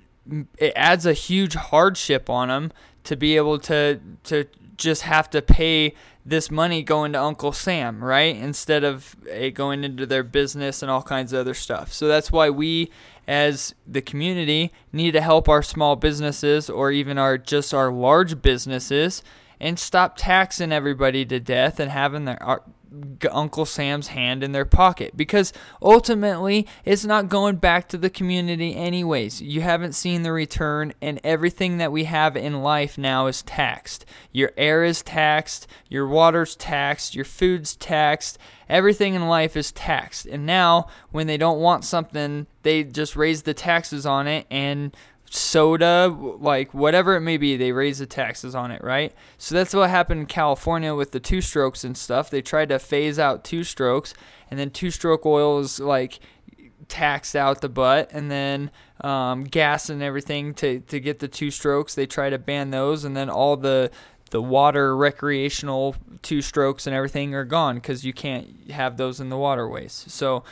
it 0.57 0.73
adds 0.75 1.05
a 1.05 1.13
huge 1.13 1.55
hardship 1.55 2.29
on 2.29 2.49
them 2.49 2.71
to 3.03 3.15
be 3.15 3.35
able 3.35 3.59
to 3.59 3.99
to 4.25 4.45
just 4.77 5.03
have 5.03 5.29
to 5.29 5.41
pay 5.41 5.93
this 6.25 6.49
money 6.49 6.81
going 6.83 7.13
to 7.13 7.21
Uncle 7.21 7.51
Sam, 7.51 8.03
right? 8.03 8.35
Instead 8.35 8.83
of 8.83 9.15
it 9.25 9.51
going 9.51 9.83
into 9.83 10.05
their 10.05 10.23
business 10.23 10.81
and 10.81 10.91
all 10.91 11.03
kinds 11.03 11.31
of 11.31 11.39
other 11.39 11.53
stuff. 11.53 11.93
So 11.93 12.07
that's 12.07 12.31
why 12.31 12.49
we 12.49 12.91
as 13.27 13.73
the 13.87 14.01
community 14.01 14.71
need 14.91 15.11
to 15.11 15.21
help 15.21 15.47
our 15.47 15.63
small 15.63 15.95
businesses 15.95 16.69
or 16.69 16.91
even 16.91 17.17
our 17.17 17.37
just 17.37 17.73
our 17.73 17.91
large 17.91 18.41
businesses 18.41 19.23
and 19.59 19.79
stop 19.79 20.15
taxing 20.17 20.71
everybody 20.71 21.25
to 21.25 21.39
death 21.39 21.79
and 21.79 21.91
having 21.91 22.25
their 22.25 22.61
Uncle 23.31 23.65
Sam's 23.65 24.07
hand 24.07 24.43
in 24.43 24.51
their 24.51 24.65
pocket 24.65 25.15
because 25.15 25.53
ultimately 25.81 26.67
it's 26.83 27.05
not 27.05 27.29
going 27.29 27.57
back 27.57 27.87
to 27.89 27.97
the 27.97 28.09
community 28.09 28.75
anyways. 28.75 29.41
You 29.41 29.61
haven't 29.61 29.93
seen 29.93 30.23
the 30.23 30.31
return 30.31 30.93
and 31.01 31.19
everything 31.23 31.77
that 31.77 31.91
we 31.91 32.05
have 32.05 32.35
in 32.35 32.61
life 32.61 32.97
now 32.97 33.27
is 33.27 33.41
taxed. 33.41 34.05
Your 34.31 34.51
air 34.57 34.83
is 34.83 35.01
taxed, 35.01 35.67
your 35.89 36.07
water's 36.07 36.55
taxed, 36.55 37.15
your 37.15 37.25
food's 37.25 37.75
taxed, 37.75 38.37
everything 38.69 39.13
in 39.13 39.27
life 39.27 39.55
is 39.55 39.71
taxed. 39.71 40.25
And 40.25 40.45
now 40.45 40.87
when 41.11 41.27
they 41.27 41.37
don't 41.37 41.59
want 41.59 41.85
something, 41.85 42.47
they 42.63 42.83
just 42.83 43.15
raise 43.15 43.43
the 43.43 43.53
taxes 43.53 44.05
on 44.05 44.27
it 44.27 44.47
and 44.49 44.95
soda, 45.29 46.07
like 46.39 46.73
whatever 46.73 47.15
it 47.15 47.21
may 47.21 47.37
be, 47.37 47.57
they 47.57 47.71
raise 47.71 47.99
the 47.99 48.05
taxes 48.05 48.55
on 48.55 48.71
it, 48.71 48.83
right? 48.83 49.13
So 49.37 49.55
that's 49.55 49.73
what 49.73 49.89
happened 49.89 50.21
in 50.21 50.25
California 50.27 50.93
with 50.95 51.11
the 51.11 51.19
two 51.19 51.41
strokes 51.41 51.83
and 51.83 51.97
stuff. 51.97 52.29
They 52.29 52.41
tried 52.41 52.69
to 52.69 52.79
phase 52.79 53.19
out 53.19 53.43
two 53.43 53.63
strokes, 53.63 54.13
and 54.49 54.59
then 54.59 54.69
two 54.69 54.91
stroke 54.91 55.25
oil 55.25 55.59
is 55.59 55.79
like 55.79 56.19
taxed 56.87 57.35
out 57.35 57.61
the 57.61 57.69
butt, 57.69 58.09
and 58.11 58.29
then 58.29 58.71
um, 59.01 59.43
gas 59.43 59.89
and 59.89 60.01
everything 60.01 60.53
to, 60.55 60.79
to 60.81 60.99
get 60.99 61.19
the 61.19 61.27
two 61.27 61.51
strokes. 61.51 61.95
They 61.95 62.05
try 62.05 62.29
to 62.29 62.37
ban 62.37 62.71
those, 62.71 63.03
and 63.03 63.15
then 63.15 63.29
all 63.29 63.57
the 63.57 63.91
the 64.31 64.41
water 64.41 64.97
recreational 64.97 65.95
two 66.21 66.41
strokes 66.41 66.87
and 66.87 66.95
everything 66.95 67.35
are 67.35 67.45
gone 67.45 67.75
because 67.75 68.03
you 68.03 68.11
can't 68.11 68.69
have 68.71 68.97
those 68.97 69.19
in 69.19 69.29
the 69.29 69.37
waterways. 69.37 70.03
So 70.07 70.43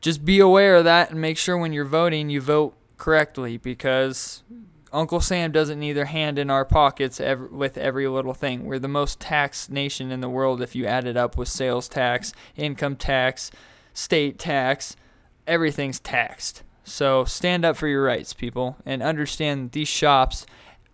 just 0.00 0.24
be 0.24 0.40
aware 0.40 0.76
of 0.76 0.84
that 0.84 1.10
and 1.10 1.20
make 1.20 1.38
sure 1.38 1.56
when 1.56 1.72
you're 1.72 1.84
voting, 1.84 2.28
you 2.28 2.40
vote 2.40 2.74
correctly 2.96 3.56
because 3.56 4.42
Uncle 4.92 5.20
Sam 5.20 5.50
doesn't 5.50 5.80
need 5.80 5.94
their 5.94 6.04
hand 6.04 6.38
in 6.38 6.50
our 6.50 6.64
pockets 6.64 7.20
every, 7.20 7.48
with 7.48 7.76
every 7.76 8.06
little 8.06 8.34
thing. 8.34 8.64
We're 8.64 8.78
the 8.78 8.88
most 8.88 9.18
taxed 9.18 9.70
nation 9.70 10.12
in 10.12 10.20
the 10.20 10.28
world 10.28 10.62
if 10.62 10.76
you 10.76 10.86
add 10.86 11.04
it 11.04 11.16
up 11.16 11.36
with 11.36 11.48
sales 11.48 11.88
tax, 11.88 12.32
income 12.56 12.96
tax, 12.96 13.50
state 13.92 14.38
tax. 14.38 14.96
Everything's 15.46 15.98
taxed. 15.98 16.62
So 16.84 17.24
stand 17.24 17.64
up 17.64 17.76
for 17.76 17.88
your 17.88 18.04
rights, 18.04 18.32
people, 18.32 18.76
and 18.86 19.02
understand 19.02 19.72
these 19.72 19.88
shops 19.88 20.46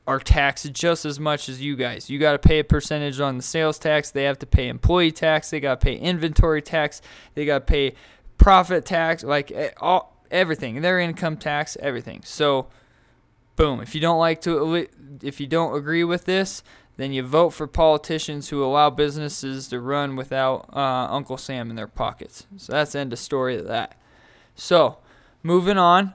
are 0.06 0.18
taxed 0.18 0.72
just 0.72 1.04
as 1.04 1.20
much 1.20 1.48
as 1.48 1.60
you 1.60 1.76
guys. 1.76 2.08
You 2.08 2.18
got 2.18 2.32
to 2.32 2.38
pay 2.38 2.60
a 2.60 2.64
percentage 2.64 3.20
on 3.20 3.36
the 3.36 3.42
sales 3.42 3.78
tax. 3.78 4.10
They 4.10 4.24
have 4.24 4.38
to 4.38 4.46
pay 4.46 4.68
employee 4.68 5.12
tax. 5.12 5.50
They 5.50 5.60
got 5.60 5.80
to 5.80 5.84
pay 5.84 5.96
inventory 5.96 6.62
tax. 6.62 7.02
They 7.34 7.44
got 7.44 7.60
to 7.60 7.64
pay 7.64 7.94
profit 8.38 8.84
tax. 8.84 9.22
Like 9.22 9.52
eh, 9.52 9.70
all 9.78 10.19
everything, 10.30 10.80
their 10.80 10.98
income 10.98 11.36
tax, 11.36 11.76
everything. 11.80 12.22
So, 12.24 12.68
boom. 13.56 13.80
If 13.80 13.94
you 13.94 14.00
don't 14.00 14.18
like 14.18 14.40
to, 14.42 14.86
if 15.22 15.40
you 15.40 15.46
don't 15.46 15.76
agree 15.76 16.04
with 16.04 16.24
this, 16.24 16.62
then 16.96 17.12
you 17.12 17.22
vote 17.22 17.50
for 17.50 17.66
politicians 17.66 18.50
who 18.50 18.62
allow 18.62 18.90
businesses 18.90 19.68
to 19.68 19.80
run 19.80 20.16
without 20.16 20.68
uh, 20.72 21.08
Uncle 21.10 21.38
Sam 21.38 21.70
in 21.70 21.76
their 21.76 21.86
pockets. 21.86 22.46
So 22.56 22.72
that's 22.72 22.94
end 22.94 23.12
of 23.12 23.18
story 23.18 23.56
of 23.56 23.66
that. 23.66 23.96
So, 24.54 24.98
moving 25.42 25.78
on. 25.78 26.14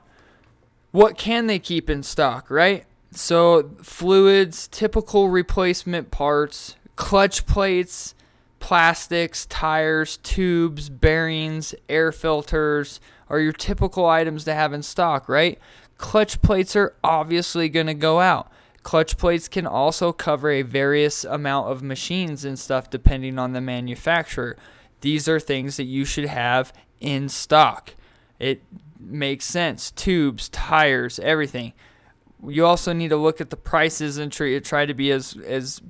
What 0.91 1.17
can 1.17 1.47
they 1.47 1.59
keep 1.59 1.89
in 1.89 2.03
stock, 2.03 2.49
right? 2.49 2.85
So, 3.11 3.71
fluids, 3.81 4.67
typical 4.67 5.29
replacement 5.29 6.11
parts, 6.11 6.75
clutch 6.95 7.45
plates, 7.45 8.13
plastics, 8.65 9.45
tires, 9.45 10.17
tubes, 10.17 10.89
bearings, 10.89 11.75
air 11.87 12.11
filters, 12.11 12.99
are 13.29 13.39
your 13.39 13.53
typical 13.53 14.07
items 14.07 14.43
to 14.43 14.55
have 14.55 14.73
in 14.73 14.81
stock, 14.81 15.29
right? 15.29 15.59
Clutch 15.99 16.41
plates 16.41 16.75
are 16.75 16.95
obviously 17.03 17.69
going 17.69 17.85
to 17.85 17.93
go 17.93 18.19
out. 18.19 18.51
Clutch 18.81 19.19
plates 19.19 19.47
can 19.47 19.67
also 19.67 20.11
cover 20.11 20.49
a 20.49 20.63
various 20.63 21.23
amount 21.23 21.69
of 21.69 21.83
machines 21.83 22.43
and 22.43 22.57
stuff 22.57 22.89
depending 22.89 23.37
on 23.37 23.53
the 23.53 23.61
manufacturer. 23.61 24.57
These 25.01 25.29
are 25.29 25.39
things 25.39 25.77
that 25.77 25.83
you 25.83 26.03
should 26.03 26.25
have 26.25 26.73
in 26.99 27.29
stock. 27.29 27.93
It 28.39 28.63
makes 28.99 29.45
sense. 29.45 29.91
Tubes, 29.91 30.49
tires, 30.49 31.19
everything. 31.19 31.73
You 32.43 32.65
also 32.65 32.93
need 32.93 33.09
to 33.09 33.17
look 33.17 33.39
at 33.39 33.51
the 33.51 33.57
prices 33.57 34.17
and 34.17 34.31
try, 34.31 34.57
try 34.57 34.87
to 34.87 34.95
be 34.95 35.11
as 35.11 35.37
as 35.45 35.83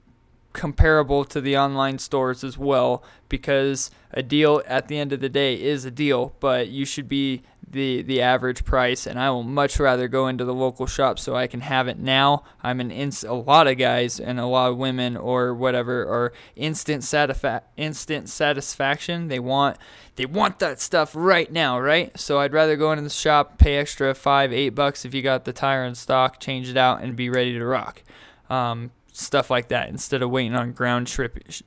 comparable 0.56 1.26
to 1.26 1.42
the 1.42 1.58
online 1.58 2.00
stores 2.00 2.44
as 2.44 2.58
well 2.58 3.04
because 3.30 3.92
a 4.12 4.24
deal 4.24 4.64
at 4.66 4.88
the 4.88 4.98
end 4.98 5.12
of 5.14 5.20
the 5.20 5.30
day 5.30 5.62
is 5.62 5.86
a 5.86 5.92
deal, 5.92 6.34
but 6.40 6.70
you 6.70 6.86
should 6.86 7.08
be 7.08 7.44
the 7.68 8.04
the 8.04 8.22
average 8.22 8.64
price 8.64 9.06
and 9.06 9.20
I 9.20 9.32
will 9.32 9.44
much 9.44 9.80
rather 9.80 10.08
go 10.08 10.28
into 10.28 10.46
the 10.46 10.54
local 10.54 10.86
shop 10.86 11.20
so 11.20 11.36
I 11.36 11.48
can 11.48 11.62
have 11.62 11.88
it 11.88 12.00
now. 12.00 12.44
I'm 12.64 12.80
an 12.80 12.90
ins- 12.90 13.24
a 13.24 13.34
lot 13.34 13.68
of 13.68 13.78
guys 13.78 14.20
and 14.20 14.40
a 14.40 14.46
lot 14.46 14.72
of 14.72 14.78
women 14.78 15.18
or 15.18 15.54
whatever 15.54 16.04
are 16.04 16.32
instant 16.56 17.04
satisfa- 17.04 17.64
instant 17.76 18.30
satisfaction. 18.30 19.28
They 19.28 19.40
want 19.40 19.78
they 20.16 20.26
want 20.26 20.60
that 20.60 20.80
stuff 20.80 21.12
right 21.14 21.52
now, 21.52 21.78
right? 21.78 22.18
So 22.18 22.40
I'd 22.40 22.54
rather 22.54 22.78
go 22.78 22.92
into 22.92 23.04
the 23.04 23.10
shop, 23.10 23.58
pay 23.58 23.76
extra 23.76 24.14
5 24.14 24.54
8 24.54 24.70
bucks 24.70 25.04
if 25.04 25.14
you 25.14 25.22
got 25.22 25.44
the 25.44 25.54
tire 25.54 25.84
in 25.84 25.96
stock, 25.96 26.40
change 26.40 26.70
it 26.70 26.78
out 26.78 27.02
and 27.02 27.16
be 27.16 27.30
ready 27.30 27.54
to 27.54 27.66
rock. 27.66 28.04
Um, 28.50 28.92
stuff 29.16 29.50
like 29.50 29.70
that 29.70 29.90
instead 29.90 30.22
of 30.22 30.30
waiting 30.30 30.56
on 30.56 30.72
ground 30.74 31.08
trip 31.08 31.40
sh- 31.50 31.62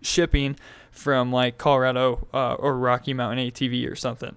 shipping 0.00 0.56
from 0.90 1.32
like 1.32 1.58
Colorado 1.58 2.26
uh, 2.32 2.54
or 2.54 2.76
Rocky 2.76 3.12
Mountain 3.12 3.50
ATV 3.50 3.90
or 3.90 3.96
something. 3.96 4.36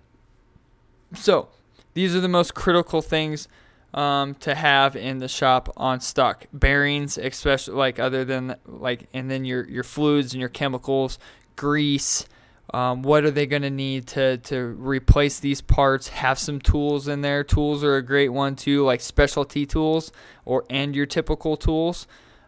So 1.13 1.49
these 1.93 2.15
are 2.15 2.19
the 2.19 2.27
most 2.27 2.53
critical 2.53 3.01
things 3.01 3.47
um, 3.93 4.35
to 4.35 4.53
have 4.53 4.95
in 4.95 5.19
the 5.19 5.27
shop 5.27 5.71
on 5.77 6.01
stock. 6.01 6.45
Bearings, 6.51 7.17
especially 7.17 7.75
like 7.75 7.99
other 7.99 8.25
than 8.25 8.55
like, 8.65 9.07
and 9.13 9.31
then 9.31 9.45
your 9.45 9.67
your 9.67 9.83
fluids 9.83 10.33
and 10.33 10.39
your 10.39 10.49
chemicals, 10.49 11.17
grease. 11.55 12.25
Um, 12.73 13.01
what 13.01 13.23
are 13.23 13.31
they 13.31 13.45
going 13.45 13.61
to 13.61 13.69
need 13.69 14.07
to 14.07 14.37
to 14.37 14.57
replace 14.59 15.39
these 15.39 15.61
parts? 15.61 16.09
Have 16.09 16.37
some 16.37 16.59
tools 16.59 17.07
in 17.07 17.21
there. 17.21 17.43
Tools 17.43 17.81
are 17.81 17.95
a 17.95 18.01
great 18.01 18.29
one 18.29 18.57
too, 18.57 18.83
like 18.83 18.99
specialty 18.99 19.65
tools 19.65 20.11
or 20.43 20.65
and 20.69 20.93
your 20.93 21.05
typical 21.05 21.55
tools. 21.55 22.07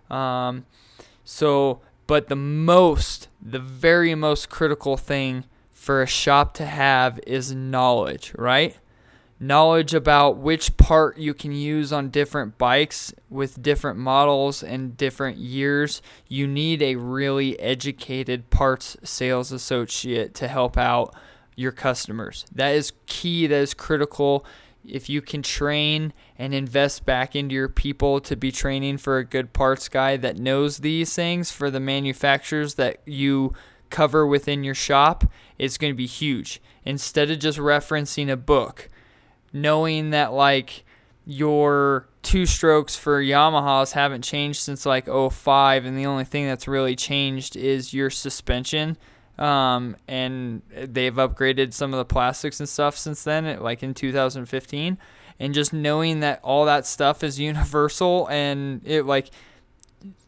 Um, 0.09 0.65
so 1.23 1.81
But 2.09 2.27
the 2.27 2.35
most, 2.35 3.27
the 3.39 3.59
very 3.59 4.15
most 4.15 4.49
critical 4.49 4.97
thing 4.97 5.43
for 5.69 6.01
a 6.01 6.07
shop 6.07 6.55
to 6.55 6.65
have 6.65 7.19
is 7.27 7.53
knowledge, 7.53 8.33
right? 8.35 8.75
Knowledge 9.39 9.93
about 9.93 10.37
which 10.37 10.75
part 10.75 11.19
you 11.19 11.35
can 11.35 11.51
use 11.51 11.93
on 11.93 12.09
different 12.09 12.57
bikes 12.57 13.13
with 13.29 13.61
different 13.61 13.99
models 13.99 14.63
and 14.63 14.97
different 14.97 15.37
years. 15.37 16.01
You 16.27 16.47
need 16.47 16.81
a 16.81 16.95
really 16.95 17.59
educated 17.59 18.49
parts 18.49 18.97
sales 19.03 19.51
associate 19.51 20.33
to 20.33 20.47
help 20.47 20.79
out 20.79 21.13
your 21.55 21.71
customers. 21.71 22.43
That 22.51 22.69
is 22.73 22.91
key, 23.05 23.45
that 23.45 23.55
is 23.55 23.75
critical. 23.75 24.43
If 24.83 25.09
you 25.09 25.21
can 25.21 25.43
train 25.43 26.11
and 26.39 26.53
invest 26.53 27.05
back 27.05 27.35
into 27.35 27.53
your 27.53 27.67
people 27.67 28.21
to 28.21 28.35
be 28.35 28.51
training 28.51 28.97
for 28.97 29.17
a 29.17 29.25
good 29.25 29.51
parts 29.51 29.89
guy 29.89 30.15
that 30.15 30.39
knows 30.39 30.77
these 30.77 31.13
things 31.13 31.51
for 31.51 31.69
the 31.69 31.81
manufacturers 31.81 32.75
that 32.75 33.01
you 33.05 33.53
cover 33.89 34.25
within 34.25 34.63
your 34.63 34.73
shop, 34.73 35.25
it's 35.57 35.77
going 35.77 35.91
to 35.91 35.97
be 35.97 36.05
huge. 36.05 36.61
Instead 36.85 37.29
of 37.29 37.39
just 37.39 37.59
referencing 37.59 38.31
a 38.31 38.37
book, 38.37 38.87
knowing 39.51 40.11
that 40.11 40.31
like 40.31 40.85
your 41.25 42.07
two 42.23 42.45
strokes 42.45 42.95
for 42.95 43.21
Yamahas 43.21 43.91
haven't 43.91 44.23
changed 44.23 44.61
since 44.61 44.85
like 44.85 45.07
05 45.07 45.85
and 45.85 45.97
the 45.97 46.05
only 46.05 46.23
thing 46.23 46.47
that's 46.47 46.67
really 46.67 46.95
changed 46.95 47.57
is 47.57 47.93
your 47.93 48.09
suspension 48.09 48.97
um, 49.39 49.95
and 50.07 50.61
they've 50.69 51.13
upgraded 51.13 51.73
some 51.73 51.93
of 51.93 51.97
the 51.97 52.05
plastics 52.05 52.59
and 52.59 52.67
stuff 52.67 52.97
since 52.97 53.23
then, 53.23 53.59
like 53.61 53.81
in 53.81 53.93
2015. 53.93 54.97
And 55.39 55.53
just 55.53 55.71
knowing 55.71 56.19
that 56.19 56.39
all 56.43 56.65
that 56.65 56.85
stuff 56.85 57.23
is 57.23 57.39
universal 57.39 58.27
and 58.29 58.81
it 58.85 59.05
like 59.05 59.29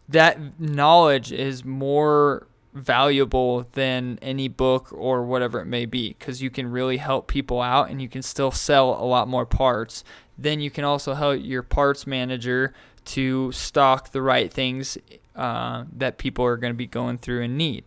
that 0.08 0.60
knowledge 0.60 1.32
is 1.32 1.64
more 1.66 2.48
valuable 2.74 3.68
than 3.74 4.18
any 4.22 4.48
book 4.48 4.88
or 4.94 5.24
whatever 5.24 5.60
it 5.60 5.66
may 5.66 5.86
be 5.86 6.10
because 6.18 6.42
you 6.42 6.50
can 6.50 6.72
really 6.72 6.98
help 6.98 7.28
people 7.28 7.62
out 7.62 7.90
and 7.90 8.02
you 8.02 8.08
can 8.08 8.22
still 8.22 8.52
sell 8.52 8.92
a 9.02 9.04
lot 9.04 9.28
more 9.28 9.46
parts. 9.46 10.04
Then 10.38 10.62
you 10.62 10.72
can 10.72 10.84
also 10.84 11.14
help 11.14 11.40
your 11.42 11.64
parts 11.64 12.08
manager 12.08 12.74
to 13.04 13.52
stock 13.52 14.12
the 14.12 14.22
right 14.22 14.52
things 14.52 14.98
uh, 15.36 15.86
that 15.98 16.18
people 16.18 16.46
are 16.46 16.58
going 16.58 16.74
to 16.74 16.78
be 16.78 16.88
going 16.88 17.18
through 17.18 17.44
and 17.44 17.58
need 17.58 17.84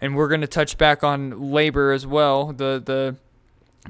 and 0.00 0.14
we're 0.14 0.28
going 0.28 0.40
to 0.40 0.46
touch 0.46 0.76
back 0.78 1.02
on 1.02 1.50
labor 1.52 1.92
as 1.92 2.06
well. 2.06 2.52
The 2.52 2.82
the 2.84 3.16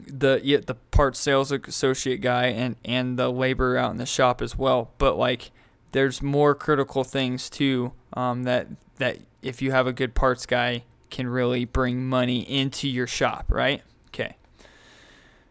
the 0.07 0.41
yeah, 0.43 0.59
the 0.65 0.75
part 0.75 1.17
sales 1.17 1.53
associate 1.53 2.21
guy 2.21 2.47
and 2.47 2.77
and 2.85 3.19
the 3.19 3.31
labor 3.31 3.77
out 3.77 3.91
in 3.91 3.97
the 3.99 4.07
shop 4.07 4.43
as 4.43 4.57
well. 4.57 4.93
But 4.99 5.17
like, 5.17 5.51
there's 5.93 6.23
more 6.23 6.55
critical 6.55 7.05
things 7.05 7.49
too 7.51 7.93
um, 8.15 8.45
that 8.45 8.69
that 8.97 9.19
if 9.43 9.63
you 9.63 9.73
have 9.73 9.87
a 9.87 9.93
good 9.93 10.15
parts 10.15 10.47
guy 10.47 10.85
can 11.11 11.29
really 11.29 11.65
bring 11.65 12.07
money 12.07 12.41
into 12.41 12.89
your 12.89 13.07
shop, 13.07 13.47
right? 13.49 13.83
Okay. 14.09 14.37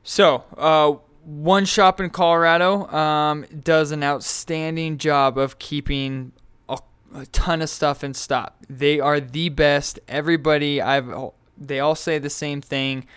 So, 0.04 0.44
uh, 0.58 0.94
one 1.24 1.66
shop 1.66 2.00
in 2.00 2.10
Colorado 2.10 2.88
um, 2.88 3.46
does 3.64 3.92
an 3.92 4.04
outstanding 4.04 4.98
job 4.98 5.38
of 5.38 5.58
keeping 5.58 6.34
a 7.16 7.26
ton 7.28 7.62
of 7.62 7.70
stuff 7.70 8.04
in 8.04 8.14
stock. 8.14 8.56
They 8.70 9.00
are 9.00 9.20
the 9.20 9.50
best. 9.50 10.00
Everybody 10.08 10.82
I've 10.82 11.12
they 11.58 11.80
all 11.80 11.96
say 11.96 12.20
the 12.20 12.30
same 12.30 12.62
thing. 12.62 13.08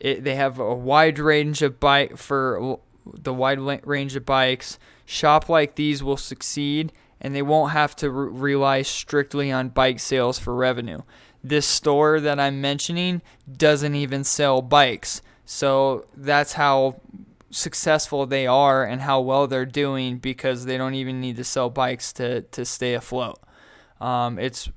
It, 0.00 0.24
they 0.24 0.34
have 0.34 0.58
a 0.58 0.74
wide 0.74 1.18
range 1.18 1.62
of 1.62 1.78
bike 1.78 2.16
for 2.16 2.78
the 3.06 3.34
wide 3.34 3.86
range 3.86 4.16
of 4.16 4.24
bikes. 4.24 4.78
Shop 5.04 5.48
like 5.48 5.74
these 5.74 6.02
will 6.02 6.16
succeed, 6.16 6.92
and 7.20 7.34
they 7.34 7.42
won't 7.42 7.72
have 7.72 7.94
to 7.96 8.10
re- 8.10 8.32
rely 8.32 8.82
strictly 8.82 9.52
on 9.52 9.68
bike 9.68 10.00
sales 10.00 10.38
for 10.38 10.54
revenue. 10.54 11.00
This 11.42 11.66
store 11.66 12.20
that 12.20 12.38
I'm 12.38 12.60
mentioning 12.60 13.22
doesn't 13.50 13.94
even 13.94 14.24
sell 14.24 14.62
bikes, 14.62 15.22
so 15.44 16.06
that's 16.16 16.54
how 16.54 17.00
successful 17.50 18.26
they 18.26 18.46
are 18.46 18.84
and 18.84 19.02
how 19.02 19.20
well 19.20 19.46
they're 19.46 19.66
doing 19.66 20.18
because 20.18 20.64
they 20.64 20.78
don't 20.78 20.94
even 20.94 21.20
need 21.20 21.36
to 21.36 21.44
sell 21.44 21.68
bikes 21.68 22.12
to, 22.14 22.42
to 22.42 22.64
stay 22.64 22.94
afloat. 22.94 23.40
Um, 24.00 24.38
it's 24.38 24.70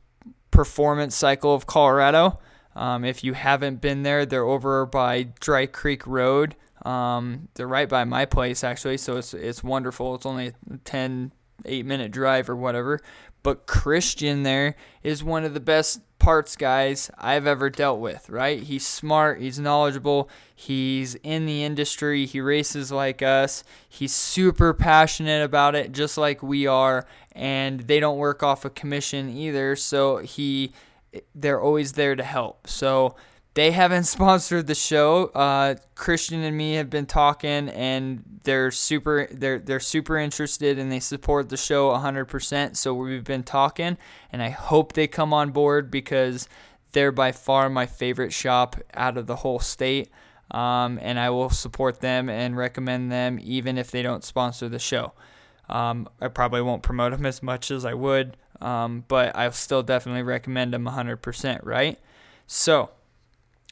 Performance 0.51 1.15
Cycle 1.15 1.53
of 1.53 1.65
Colorado. 1.65 2.39
Um, 2.75 3.05
if 3.05 3.23
you 3.23 3.33
haven't 3.33 3.81
been 3.81 4.03
there, 4.03 4.25
they're 4.25 4.43
over 4.43 4.85
by 4.85 5.23
Dry 5.39 5.65
Creek 5.65 6.05
Road. 6.07 6.55
Um, 6.83 7.47
they're 7.53 7.67
right 7.67 7.87
by 7.87 8.03
my 8.03 8.25
place 8.25 8.63
actually, 8.63 8.97
so 8.97 9.17
it's 9.17 9.33
it's 9.33 9.63
wonderful. 9.63 10.15
It's 10.15 10.25
only 10.25 10.53
a 10.71 10.77
10, 10.83 11.31
8 11.65 11.85
minute 11.85 12.11
drive 12.11 12.49
or 12.49 12.55
whatever. 12.55 12.99
But 13.41 13.67
Christian 13.67 14.43
there 14.43 14.75
is 15.03 15.23
one 15.23 15.43
of 15.43 15.53
the 15.53 15.59
best 15.59 16.01
parts 16.17 16.55
guys 16.55 17.11
I've 17.17 17.45
ever 17.45 17.69
dealt 17.69 17.99
with, 17.99 18.29
right? 18.29 18.63
He's 18.63 18.87
smart, 18.87 19.41
he's 19.41 19.59
knowledgeable, 19.59 20.29
he's 20.55 21.15
in 21.15 21.45
the 21.45 21.65
industry, 21.65 22.25
he 22.25 22.39
races 22.39 22.93
like 22.93 23.21
us, 23.21 23.65
he's 23.89 24.13
super 24.13 24.73
passionate 24.73 25.43
about 25.43 25.75
it, 25.75 25.91
just 25.91 26.17
like 26.17 26.41
we 26.41 26.65
are, 26.65 27.05
and 27.33 27.81
they 27.81 27.99
don't 27.99 28.17
work 28.17 28.41
off 28.41 28.63
a 28.63 28.69
commission 28.69 29.29
either, 29.29 29.75
so 29.75 30.19
he 30.19 30.71
they're 31.35 31.61
always 31.61 31.93
there 31.93 32.15
to 32.15 32.23
help. 32.23 32.67
So 32.67 33.15
they 33.53 33.71
haven't 33.71 34.03
sponsored 34.15 34.67
the 34.67 34.75
show. 34.75 35.25
Uh, 35.27 35.75
Christian 35.95 36.41
and 36.41 36.57
me 36.57 36.73
have 36.73 36.89
been 36.89 37.05
talking, 37.05 37.69
and 37.69 38.23
they're 38.43 38.71
super 38.71 39.27
they're 39.31 39.59
they're 39.59 39.79
super 39.79 40.17
interested, 40.17 40.79
and 40.79 40.91
they 40.91 40.99
support 40.99 41.49
the 41.49 41.57
show 41.57 41.91
100%. 41.91 42.75
So 42.75 42.93
we've 42.93 43.23
been 43.23 43.43
talking, 43.43 43.97
and 44.31 44.41
I 44.41 44.49
hope 44.49 44.93
they 44.93 45.07
come 45.07 45.33
on 45.33 45.51
board 45.51 45.91
because 45.91 46.47
they're 46.91 47.11
by 47.11 47.31
far 47.31 47.69
my 47.69 47.85
favorite 47.85 48.33
shop 48.33 48.75
out 48.93 49.17
of 49.17 49.27
the 49.27 49.37
whole 49.37 49.59
state. 49.59 50.09
Um, 50.51 50.99
and 51.01 51.17
I 51.17 51.31
will 51.31 51.49
support 51.49 52.01
them 52.01 52.29
and 52.29 52.55
recommend 52.55 53.11
them 53.11 53.39
even 53.41 53.77
if 53.77 53.89
they 53.89 54.03
don't 54.03 54.23
sponsor 54.23 54.69
the 54.69 54.77
show. 54.77 55.13
Um, 55.67 56.07
I 56.21 56.27
probably 56.27 56.61
won't 56.61 56.83
promote 56.83 57.11
them 57.11 57.25
as 57.25 57.41
much 57.41 57.71
as 57.71 57.85
I 57.85 57.93
would, 57.93 58.37
um, 58.63 59.03
but 59.07 59.35
I'll 59.35 59.51
still 59.51 59.83
definitely 59.83 60.23
recommend 60.23 60.73
them 60.73 60.85
100%, 60.85 61.59
right? 61.63 61.99
So, 62.47 62.91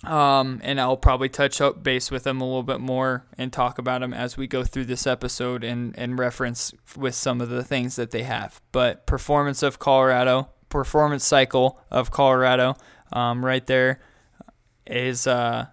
um, 0.04 0.60
and 0.64 0.82
I'll 0.82 0.98
probably 0.98 1.30
touch 1.30 1.62
up 1.62 1.84
base 1.84 2.12
with 2.12 2.24
them 2.24 2.42
a 2.42 2.44
little 2.44 2.64
bit 2.64 2.80
more 2.80 3.26
and 3.38 3.54
talk 3.54 3.78
about 3.78 4.02
them 4.02 4.14
as 4.14 4.36
we 4.36 4.48
go 4.48 4.64
through 4.64 4.86
this 4.86 5.06
episode 5.08 5.64
and, 5.64 5.98
and 5.98 6.18
reference 6.18 6.74
with 6.98 7.16
some 7.16 7.40
of 7.40 7.50
the 7.50 7.64
things 7.64 7.96
that 7.96 8.12
they 8.12 8.24
have. 8.24 8.62
But 8.72 9.06
Performance 9.06 9.64
of 9.64 9.80
Colorado, 9.80 10.50
Performance 10.70 11.24
Cycle 11.24 11.80
of 11.90 12.12
Colorado, 12.12 12.76
um, 13.14 13.46
right 13.46 13.66
there 13.66 14.02
is 14.88 15.28
uh, 15.28 15.68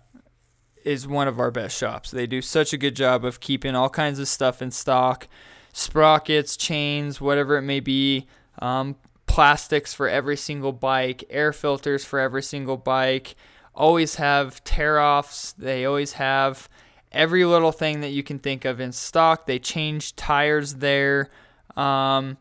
is 0.84 1.06
one 1.08 1.28
of 1.28 1.40
our 1.40 1.50
best 1.50 1.76
shops. 1.76 2.10
They 2.10 2.26
do 2.26 2.42
such 2.42 2.72
a 2.72 2.78
good 2.78 2.96
job 2.96 3.24
of 3.24 3.40
keeping 3.40 3.74
all 3.74 3.90
kinds 3.90 4.18
of 4.18 4.28
stuff 4.28 4.62
in 4.62 4.70
stock, 4.70 5.28
sprockets, 5.72 6.56
chains, 6.56 7.20
whatever 7.20 7.56
it 7.56 7.62
may 7.62 7.80
be. 7.80 8.26
Um, 8.60 8.96
plastics 9.28 9.94
for 9.94 10.08
every 10.08 10.36
single 10.36 10.72
bike, 10.72 11.24
air 11.30 11.52
filters 11.52 12.04
for 12.04 12.18
every 12.18 12.42
single 12.42 12.76
bike 12.76 13.36
always 13.78 14.16
have 14.16 14.62
tear 14.64 15.00
offs. 15.00 15.52
They 15.52 15.86
always 15.86 16.14
have 16.14 16.68
every 17.12 17.44
little 17.44 17.72
thing 17.72 18.00
that 18.00 18.10
you 18.10 18.22
can 18.22 18.38
think 18.40 18.64
of 18.64 18.80
in 18.80 18.92
stock. 18.92 19.46
They 19.46 19.58
change 19.58 20.16
tires 20.16 20.74
there. 20.74 21.30
Um, 21.76 22.36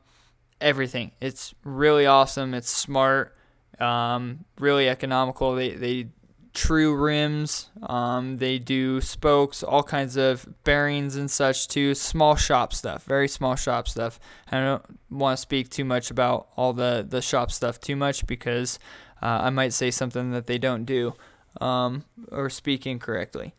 everything. 0.60 1.12
It's 1.22 1.54
really 1.64 2.08
awesome. 2.08 2.54
It's 2.54 2.72
smart. 2.72 3.36
Um, 3.80 4.46
really 4.60 4.90
economical. 4.90 5.56
They 5.56 5.70
they 5.76 6.08
true 6.58 6.96
rims. 6.96 7.70
Um, 7.84 8.38
they 8.38 8.58
do 8.58 9.00
spokes, 9.00 9.62
all 9.62 9.84
kinds 9.84 10.18
of 10.18 10.48
bearings 10.64 11.16
and 11.16 11.30
such 11.30 11.68
too. 11.68 11.94
Small 11.94 12.36
shop 12.36 12.74
stuff, 12.74 13.04
very 13.04 13.28
small 13.28 13.56
shop 13.56 13.88
stuff. 13.88 14.20
I 14.52 14.60
don't 14.60 15.00
want 15.12 15.38
to 15.38 15.42
speak 15.42 15.70
too 15.70 15.86
much 15.86 16.10
about 16.10 16.48
all 16.58 16.74
the 16.74 17.06
the 17.08 17.22
shop 17.22 17.52
stuff 17.52 17.80
too 17.80 17.96
much 17.96 18.26
because 18.26 18.80
uh, 19.22 19.42
I 19.44 19.52
might 19.52 19.72
say 19.72 19.92
something 19.92 20.32
that 20.32 20.48
they 20.48 20.58
don't 20.58 20.84
do 20.84 21.14
um, 21.62 22.06
or 22.32 22.50
speak 22.50 22.88
incorrectly. 22.88 23.54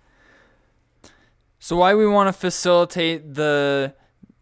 So 1.60 1.76
why 1.76 1.94
we 1.94 2.06
want 2.06 2.28
to 2.28 2.32
facilitate 2.32 3.34
the 3.34 3.94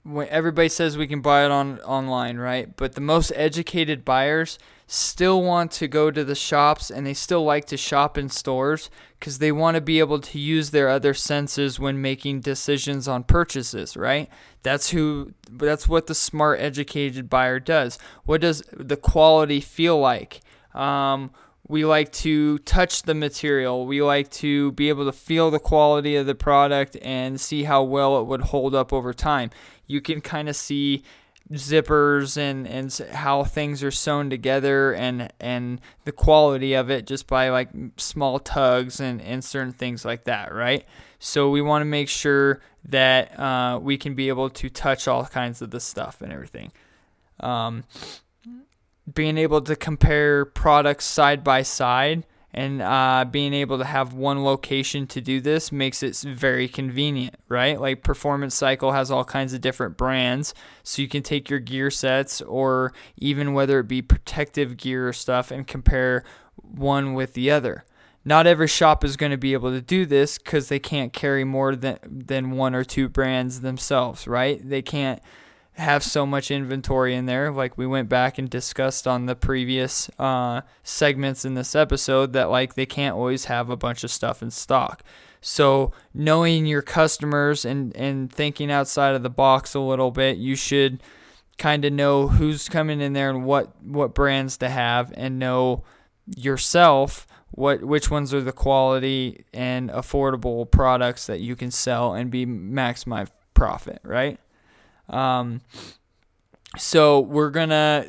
when 0.02 0.28
everybody 0.28 0.68
says 0.70 0.96
we 0.96 1.06
can 1.06 1.20
buy 1.20 1.44
it 1.44 1.50
on 1.50 1.78
online, 1.80 2.38
right? 2.38 2.74
But 2.74 2.94
the 2.94 3.00
most 3.02 3.32
educated 3.34 4.04
buyers 4.04 4.58
still 4.86 5.42
want 5.42 5.72
to 5.72 5.88
go 5.88 6.10
to 6.10 6.24
the 6.24 6.34
shops 6.34 6.90
and 6.90 7.06
they 7.06 7.14
still 7.14 7.44
like 7.44 7.64
to 7.66 7.76
shop 7.76 8.16
in 8.16 8.28
stores 8.28 8.88
because 9.18 9.38
they 9.38 9.50
want 9.50 9.74
to 9.74 9.80
be 9.80 9.98
able 9.98 10.20
to 10.20 10.38
use 10.38 10.70
their 10.70 10.88
other 10.88 11.12
senses 11.12 11.80
when 11.80 12.00
making 12.00 12.40
decisions 12.40 13.08
on 13.08 13.24
purchases, 13.24 13.96
right? 13.96 14.28
That's 14.62 14.90
who 14.90 15.32
that's 15.50 15.88
what 15.88 16.06
the 16.06 16.14
smart 16.14 16.60
educated 16.60 17.28
buyer 17.28 17.58
does. 17.58 17.98
What 18.24 18.40
does 18.40 18.62
the 18.72 18.96
quality 18.96 19.60
feel 19.60 19.98
like? 19.98 20.40
Um, 20.72 21.32
we 21.68 21.84
like 21.84 22.12
to 22.12 22.58
touch 22.58 23.02
the 23.02 23.14
material. 23.14 23.86
We 23.86 24.02
like 24.02 24.30
to 24.32 24.70
be 24.72 24.88
able 24.88 25.06
to 25.06 25.12
feel 25.12 25.50
the 25.50 25.58
quality 25.58 26.14
of 26.14 26.26
the 26.26 26.34
product 26.36 26.96
and 27.02 27.40
see 27.40 27.64
how 27.64 27.82
well 27.82 28.20
it 28.20 28.26
would 28.26 28.42
hold 28.42 28.74
up 28.74 28.92
over 28.92 29.12
time. 29.12 29.50
You 29.86 30.00
can 30.00 30.20
kind 30.20 30.48
of 30.48 30.54
see 30.54 31.02
zippers 31.52 32.36
and 32.36 32.66
and 32.66 32.92
how 33.12 33.44
things 33.44 33.82
are 33.82 33.90
sewn 33.90 34.28
together 34.28 34.92
and 34.92 35.32
and 35.38 35.80
the 36.04 36.10
quality 36.10 36.74
of 36.74 36.90
it 36.90 37.06
just 37.06 37.28
by 37.28 37.48
like 37.50 37.68
small 37.96 38.40
tugs 38.40 38.98
and 38.98 39.22
and 39.22 39.44
certain 39.44 39.72
things 39.72 40.04
like 40.04 40.24
that 40.24 40.52
right? 40.52 40.84
So 41.18 41.50
we 41.50 41.62
want 41.62 41.82
to 41.82 41.86
make 41.86 42.08
sure 42.08 42.60
that 42.84 43.38
uh, 43.38 43.78
we 43.80 43.96
can 43.96 44.14
be 44.14 44.28
able 44.28 44.50
to 44.50 44.68
touch 44.68 45.08
all 45.08 45.24
kinds 45.24 45.62
of 45.62 45.70
the 45.70 45.80
stuff 45.80 46.20
and 46.20 46.32
everything. 46.32 46.72
Um, 47.40 47.84
being 49.12 49.38
able 49.38 49.60
to 49.62 49.76
compare 49.76 50.44
products 50.44 51.04
side 51.04 51.44
by 51.44 51.62
side 51.62 52.24
and 52.56 52.80
uh, 52.80 53.26
being 53.30 53.52
able 53.52 53.76
to 53.76 53.84
have 53.84 54.14
one 54.14 54.42
location 54.42 55.06
to 55.08 55.20
do 55.20 55.42
this 55.42 55.70
makes 55.70 56.02
it 56.02 56.16
very 56.16 56.66
convenient, 56.66 57.36
right? 57.50 57.78
Like 57.78 58.02
Performance 58.02 58.54
Cycle 58.54 58.92
has 58.92 59.10
all 59.10 59.24
kinds 59.24 59.52
of 59.52 59.60
different 59.60 59.98
brands, 59.98 60.54
so 60.82 61.02
you 61.02 61.08
can 61.08 61.22
take 61.22 61.50
your 61.50 61.58
gear 61.58 61.90
sets 61.90 62.40
or 62.40 62.94
even 63.18 63.52
whether 63.52 63.80
it 63.80 63.88
be 63.88 64.00
protective 64.00 64.78
gear 64.78 65.06
or 65.06 65.12
stuff 65.12 65.50
and 65.50 65.66
compare 65.66 66.24
one 66.56 67.12
with 67.12 67.34
the 67.34 67.50
other. 67.50 67.84
Not 68.24 68.46
every 68.46 68.68
shop 68.68 69.04
is 69.04 69.18
going 69.18 69.32
to 69.32 69.38
be 69.38 69.52
able 69.52 69.70
to 69.70 69.82
do 69.82 70.06
this 70.06 70.38
because 70.38 70.68
they 70.68 70.78
can't 70.80 71.12
carry 71.12 71.44
more 71.44 71.76
than 71.76 71.98
than 72.02 72.52
one 72.52 72.74
or 72.74 72.84
two 72.84 73.10
brands 73.10 73.60
themselves, 73.60 74.26
right? 74.26 74.66
They 74.66 74.82
can't 74.82 75.20
have 75.76 76.02
so 76.02 76.24
much 76.24 76.50
inventory 76.50 77.14
in 77.14 77.26
there, 77.26 77.50
like 77.52 77.76
we 77.76 77.86
went 77.86 78.08
back 78.08 78.38
and 78.38 78.48
discussed 78.48 79.06
on 79.06 79.26
the 79.26 79.36
previous 79.36 80.08
uh, 80.18 80.62
segments 80.82 81.44
in 81.44 81.54
this 81.54 81.74
episode, 81.74 82.32
that 82.32 82.50
like 82.50 82.74
they 82.74 82.86
can't 82.86 83.14
always 83.14 83.46
have 83.46 83.68
a 83.68 83.76
bunch 83.76 84.02
of 84.02 84.10
stuff 84.10 84.42
in 84.42 84.50
stock. 84.50 85.02
So 85.40 85.92
knowing 86.14 86.66
your 86.66 86.82
customers 86.82 87.64
and 87.64 87.94
and 87.94 88.32
thinking 88.32 88.70
outside 88.70 89.14
of 89.14 89.22
the 89.22 89.30
box 89.30 89.74
a 89.74 89.80
little 89.80 90.10
bit, 90.10 90.38
you 90.38 90.56
should 90.56 91.02
kind 91.58 91.84
of 91.84 91.92
know 91.92 92.28
who's 92.28 92.68
coming 92.68 93.00
in 93.00 93.12
there 93.12 93.30
and 93.30 93.44
what 93.44 93.82
what 93.82 94.14
brands 94.14 94.56
to 94.58 94.68
have, 94.68 95.12
and 95.16 95.38
know 95.38 95.84
yourself 96.36 97.26
what 97.50 97.84
which 97.84 98.10
ones 98.10 98.34
are 98.34 98.40
the 98.40 98.52
quality 98.52 99.44
and 99.52 99.90
affordable 99.90 100.68
products 100.70 101.26
that 101.26 101.40
you 101.40 101.54
can 101.54 101.70
sell 101.70 102.14
and 102.14 102.30
be 102.30 102.44
maximize 102.44 103.30
profit, 103.54 104.00
right? 104.02 104.40
Um, 105.08 105.60
so 106.76 107.20
we're 107.20 107.50
gonna 107.50 108.06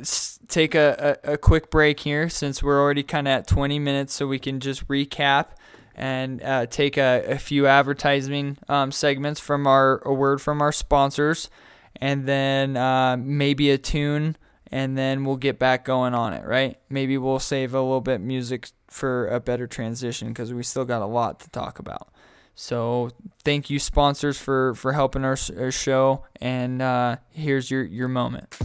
take 0.48 0.76
a, 0.76 1.20
a, 1.24 1.34
a, 1.34 1.38
quick 1.38 1.70
break 1.70 2.00
here 2.02 2.28
since 2.30 2.64
we're 2.64 2.82
already 2.82 3.04
kind 3.04 3.28
of 3.28 3.32
at 3.32 3.48
20 3.48 3.80
minutes, 3.80 4.14
so 4.14 4.28
we 4.28 4.40
can 4.40 4.60
just 4.60 4.88
recap 4.88 5.48
and 5.96 6.44
uh, 6.44 6.66
take 6.68 6.98
a, 6.98 7.24
a, 7.28 7.38
few 7.38 7.66
advertising 7.66 8.58
um, 8.68 8.92
segments 8.92 9.40
from 9.40 9.68
our 9.68 10.02
a 10.06 10.14
word 10.14 10.42
from 10.42 10.62
our 10.62 10.72
sponsors, 10.72 11.50
and 11.96 12.28
then 12.28 12.78
uh, 12.78 13.18
maybe 13.18 13.72
a 13.72 13.78
tune, 13.78 14.36
and 14.72 14.98
then 14.98 15.24
we'll 15.26 15.38
get 15.38 15.58
back 15.60 15.86
going 15.86 16.14
on 16.14 16.34
it. 16.34 16.46
Right? 16.46 16.78
Maybe 16.90 17.18
we'll 17.18 17.40
save 17.40 17.74
a 17.74 17.82
little 17.82 18.02
bit 18.02 18.22
music 18.22 18.70
for 18.90 19.28
a 19.28 19.40
better 19.40 19.68
transition 19.68 20.30
because 20.30 20.54
we 20.54 20.64
still 20.64 20.86
got 20.86 21.02
a 21.02 21.06
lot 21.06 21.40
to 21.42 21.50
talk 21.50 21.80
about. 21.80 22.10
So 22.60 23.12
thank 23.44 23.70
you 23.70 23.78
sponsors 23.78 24.40
for 24.40 24.74
for 24.74 24.94
helping 24.94 25.24
our, 25.24 25.38
our 25.58 25.72
show, 25.72 26.26
and 26.42 26.82
uh, 26.82 27.18
here's 27.30 27.70
your 27.70 27.84
your 27.84 28.08
moment. 28.08 28.58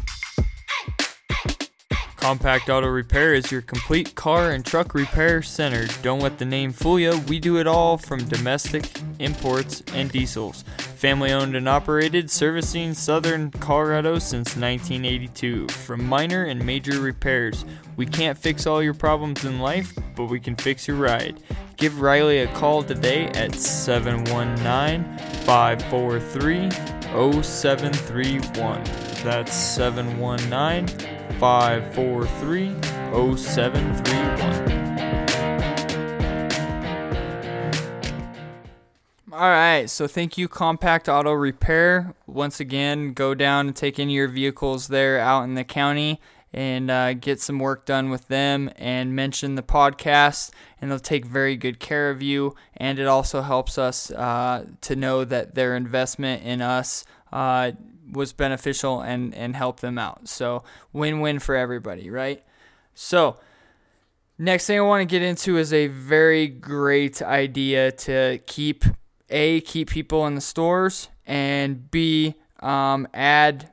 Compact 2.22 2.70
Auto 2.70 2.86
Repair 2.86 3.34
is 3.34 3.50
your 3.50 3.62
complete 3.62 4.14
car 4.14 4.52
and 4.52 4.64
truck 4.64 4.94
repair 4.94 5.42
center. 5.42 5.88
Don't 6.02 6.20
let 6.20 6.38
the 6.38 6.44
name 6.44 6.70
fool 6.72 7.00
you. 7.00 7.18
We 7.26 7.40
do 7.40 7.58
it 7.58 7.66
all 7.66 7.98
from 7.98 8.22
domestic, 8.28 8.88
imports, 9.18 9.82
and 9.92 10.08
diesels. 10.08 10.62
Family 10.94 11.32
owned 11.32 11.56
and 11.56 11.68
operated, 11.68 12.30
servicing 12.30 12.94
southern 12.94 13.50
Colorado 13.50 14.20
since 14.20 14.54
1982. 14.54 15.66
From 15.70 16.04
minor 16.04 16.44
and 16.44 16.64
major 16.64 17.00
repairs, 17.00 17.64
we 17.96 18.06
can't 18.06 18.38
fix 18.38 18.68
all 18.68 18.80
your 18.80 18.94
problems 18.94 19.44
in 19.44 19.58
life, 19.58 19.92
but 20.14 20.26
we 20.26 20.38
can 20.38 20.54
fix 20.54 20.86
your 20.86 20.98
ride. 20.98 21.42
Give 21.76 22.00
Riley 22.00 22.38
a 22.38 22.46
call 22.54 22.84
today 22.84 23.26
at 23.30 23.56
719 23.56 25.18
543 25.44 26.70
0731. 27.42 28.84
That's 29.24 29.52
719 29.52 31.21
543 31.38 32.74
0731. 33.36 34.82
All 39.32 39.48
right, 39.48 39.88
so 39.88 40.06
thank 40.06 40.36
you, 40.36 40.46
Compact 40.46 41.08
Auto 41.08 41.32
Repair. 41.32 42.14
Once 42.26 42.60
again, 42.60 43.12
go 43.12 43.34
down 43.34 43.66
and 43.68 43.74
take 43.74 43.98
any 43.98 44.12
of 44.12 44.16
your 44.16 44.28
vehicles 44.28 44.88
there 44.88 45.18
out 45.18 45.44
in 45.44 45.54
the 45.54 45.64
county 45.64 46.20
and 46.52 46.90
uh, 46.90 47.14
get 47.14 47.40
some 47.40 47.58
work 47.58 47.86
done 47.86 48.10
with 48.10 48.28
them 48.28 48.70
and 48.76 49.16
mention 49.16 49.54
the 49.54 49.62
podcast 49.62 50.50
and 50.80 50.90
they'll 50.90 50.98
take 50.98 51.24
very 51.24 51.56
good 51.56 51.80
care 51.80 52.10
of 52.10 52.22
you. 52.22 52.54
And 52.76 52.98
it 52.98 53.06
also 53.06 53.40
helps 53.40 53.78
us 53.78 54.10
uh, 54.10 54.66
to 54.82 54.96
know 54.96 55.24
that 55.24 55.54
their 55.54 55.76
investment 55.76 56.42
in 56.42 56.60
us 56.60 57.04
uh, 57.32 57.72
was 58.10 58.32
beneficial 58.32 59.00
and, 59.00 59.34
and 59.34 59.56
helped 59.56 59.80
them 59.80 59.98
out. 59.98 60.28
So 60.28 60.64
win-win 60.92 61.38
for 61.38 61.54
everybody 61.54 62.10
right? 62.10 62.42
So 62.94 63.38
next 64.38 64.66
thing 64.66 64.78
i 64.78 64.82
want 64.82 65.00
to 65.00 65.04
get 65.04 65.22
into 65.22 65.56
is 65.56 65.72
a 65.72 65.86
very 65.88 66.48
great 66.48 67.22
idea 67.22 67.92
to 67.92 68.38
keep 68.46 68.84
a 69.30 69.60
keep 69.60 69.90
people 69.90 70.26
in 70.26 70.34
the 70.34 70.40
stores 70.40 71.08
and 71.26 71.90
b 71.90 72.34
um, 72.60 73.06
add 73.12 73.70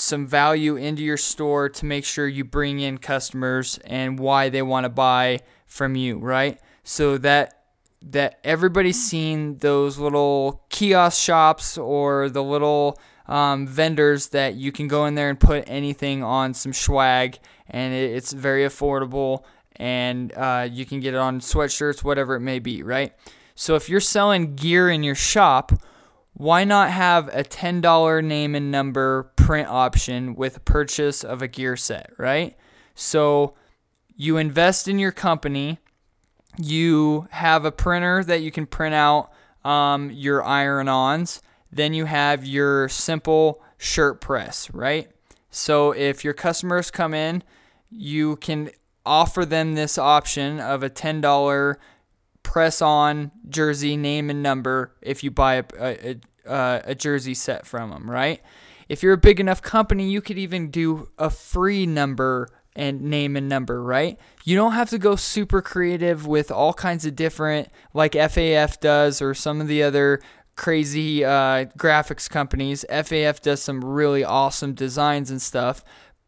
some 0.00 0.26
value 0.26 0.76
into 0.76 1.02
your 1.02 1.16
store 1.16 1.68
to 1.68 1.84
make 1.84 2.04
sure 2.04 2.26
you 2.26 2.44
bring 2.44 2.80
in 2.80 2.98
customers 2.98 3.78
and 3.84 4.18
why 4.18 4.48
they 4.48 4.62
want 4.62 4.84
to 4.84 4.88
buy 4.88 5.40
from 5.66 5.94
you, 5.94 6.18
right? 6.18 6.58
So 6.82 7.18
that 7.18 7.56
that 8.02 8.40
everybody's 8.44 9.02
seen 9.02 9.58
those 9.58 9.98
little 9.98 10.64
kiosk 10.70 11.20
shops 11.20 11.76
or 11.76 12.30
the 12.30 12.42
little 12.42 12.98
um, 13.26 13.66
vendors 13.66 14.28
that 14.28 14.54
you 14.54 14.72
can 14.72 14.88
go 14.88 15.04
in 15.04 15.14
there 15.14 15.28
and 15.28 15.38
put 15.38 15.64
anything 15.66 16.22
on 16.22 16.54
some 16.54 16.72
swag 16.72 17.38
and 17.68 17.92
it, 17.92 18.10
it's 18.12 18.32
very 18.32 18.64
affordable 18.64 19.44
and 19.76 20.32
uh, 20.32 20.66
you 20.70 20.86
can 20.86 21.00
get 21.00 21.12
it 21.12 21.18
on 21.18 21.40
sweatshirts, 21.40 22.02
whatever 22.02 22.36
it 22.36 22.40
may 22.40 22.58
be, 22.58 22.82
right? 22.82 23.12
So 23.54 23.74
if 23.74 23.90
you're 23.90 24.00
selling 24.00 24.56
gear 24.56 24.88
in 24.88 25.02
your 25.02 25.14
shop, 25.14 25.72
why 26.34 26.64
not 26.64 26.90
have 26.90 27.28
a 27.28 27.42
$10 27.42 28.24
name 28.24 28.54
and 28.54 28.70
number 28.70 29.24
print 29.36 29.68
option 29.68 30.34
with 30.34 30.64
purchase 30.64 31.22
of 31.24 31.42
a 31.42 31.48
gear 31.48 31.76
set, 31.76 32.12
right? 32.16 32.56
So 32.94 33.54
you 34.16 34.36
invest 34.36 34.88
in 34.88 34.98
your 34.98 35.12
company, 35.12 35.78
you 36.56 37.28
have 37.30 37.64
a 37.64 37.72
printer 37.72 38.24
that 38.24 38.42
you 38.42 38.50
can 38.50 38.66
print 38.66 38.94
out 38.94 39.30
um, 39.64 40.10
your 40.10 40.42
iron 40.44 40.88
ons, 40.88 41.42
then 41.72 41.94
you 41.94 42.06
have 42.06 42.44
your 42.44 42.88
simple 42.88 43.62
shirt 43.78 44.20
press, 44.20 44.70
right? 44.72 45.10
So 45.50 45.92
if 45.92 46.24
your 46.24 46.34
customers 46.34 46.90
come 46.90 47.14
in, 47.14 47.42
you 47.90 48.36
can 48.36 48.70
offer 49.04 49.44
them 49.44 49.74
this 49.74 49.98
option 49.98 50.60
of 50.60 50.82
a 50.82 50.90
$10 50.90 51.76
press 52.50 52.82
on 52.82 53.30
jersey 53.48 53.96
name 53.96 54.28
and 54.28 54.42
number 54.42 54.92
if 55.00 55.22
you 55.22 55.30
buy 55.30 55.54
a, 55.54 55.64
a, 55.78 56.16
uh, 56.50 56.82
a 56.82 56.94
jersey 56.96 57.32
set 57.32 57.64
from 57.64 57.90
them, 57.90 58.10
right? 58.10 58.42
If 58.88 59.04
you're 59.04 59.12
a 59.12 59.18
big 59.18 59.38
enough 59.38 59.62
company, 59.62 60.10
you 60.10 60.20
could 60.20 60.36
even 60.36 60.68
do 60.68 61.08
a 61.16 61.30
free 61.30 61.86
number 61.86 62.48
and 62.74 63.02
name 63.02 63.36
and 63.36 63.48
number, 63.48 63.80
right? 63.80 64.18
You 64.42 64.56
don't 64.56 64.72
have 64.72 64.90
to 64.90 64.98
go 64.98 65.14
super 65.14 65.62
creative 65.62 66.26
with 66.26 66.50
all 66.50 66.72
kinds 66.72 67.06
of 67.06 67.14
different, 67.14 67.68
like 67.94 68.14
FAF 68.14 68.80
does, 68.80 69.22
or 69.22 69.32
some 69.32 69.60
of 69.60 69.68
the 69.68 69.84
other 69.84 70.20
crazy 70.56 71.24
uh, 71.24 71.66
graphics 71.78 72.28
companies. 72.28 72.84
FAF 72.90 73.40
does 73.40 73.62
some 73.62 73.84
really 73.84 74.24
awesome 74.24 74.74
designs 74.74 75.30
and 75.30 75.40
stuff, 75.40 75.84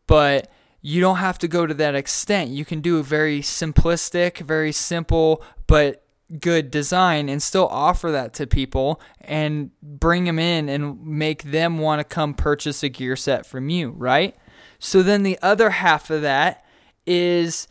but 0.06 0.48
you 0.80 1.00
don't 1.00 1.16
have 1.16 1.38
to 1.40 1.48
go 1.48 1.66
to 1.66 1.74
that 1.74 1.96
extent. 1.96 2.50
You 2.50 2.64
can 2.64 2.80
do 2.80 2.98
a 2.98 3.02
very 3.02 3.40
simplistic, 3.40 4.38
very 4.38 4.70
simple, 4.70 5.42
but 5.66 6.02
good 6.40 6.70
design 6.70 7.28
and 7.28 7.42
still 7.42 7.68
offer 7.68 8.10
that 8.10 8.32
to 8.34 8.46
people 8.46 9.00
and 9.20 9.70
bring 9.82 10.24
them 10.24 10.38
in 10.38 10.68
and 10.68 11.04
make 11.04 11.42
them 11.44 11.78
want 11.78 12.00
to 12.00 12.04
come 12.04 12.34
purchase 12.34 12.82
a 12.82 12.88
gear 12.88 13.16
set 13.16 13.44
from 13.44 13.68
you, 13.68 13.90
right? 13.90 14.36
So 14.78 15.02
then 15.02 15.22
the 15.22 15.38
other 15.42 15.70
half 15.70 16.10
of 16.10 16.22
that 16.22 16.64
is 17.06 17.68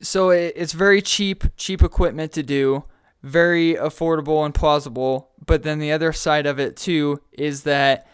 so 0.00 0.30
it's 0.30 0.72
very 0.72 1.00
cheap, 1.00 1.44
cheap 1.56 1.82
equipment 1.82 2.32
to 2.32 2.42
do, 2.42 2.84
very 3.22 3.74
affordable 3.74 4.44
and 4.44 4.54
plausible. 4.54 5.30
But 5.44 5.62
then 5.62 5.78
the 5.78 5.92
other 5.92 6.12
side 6.12 6.46
of 6.46 6.58
it 6.60 6.76
too 6.76 7.22
is 7.32 7.62
that 7.62 8.06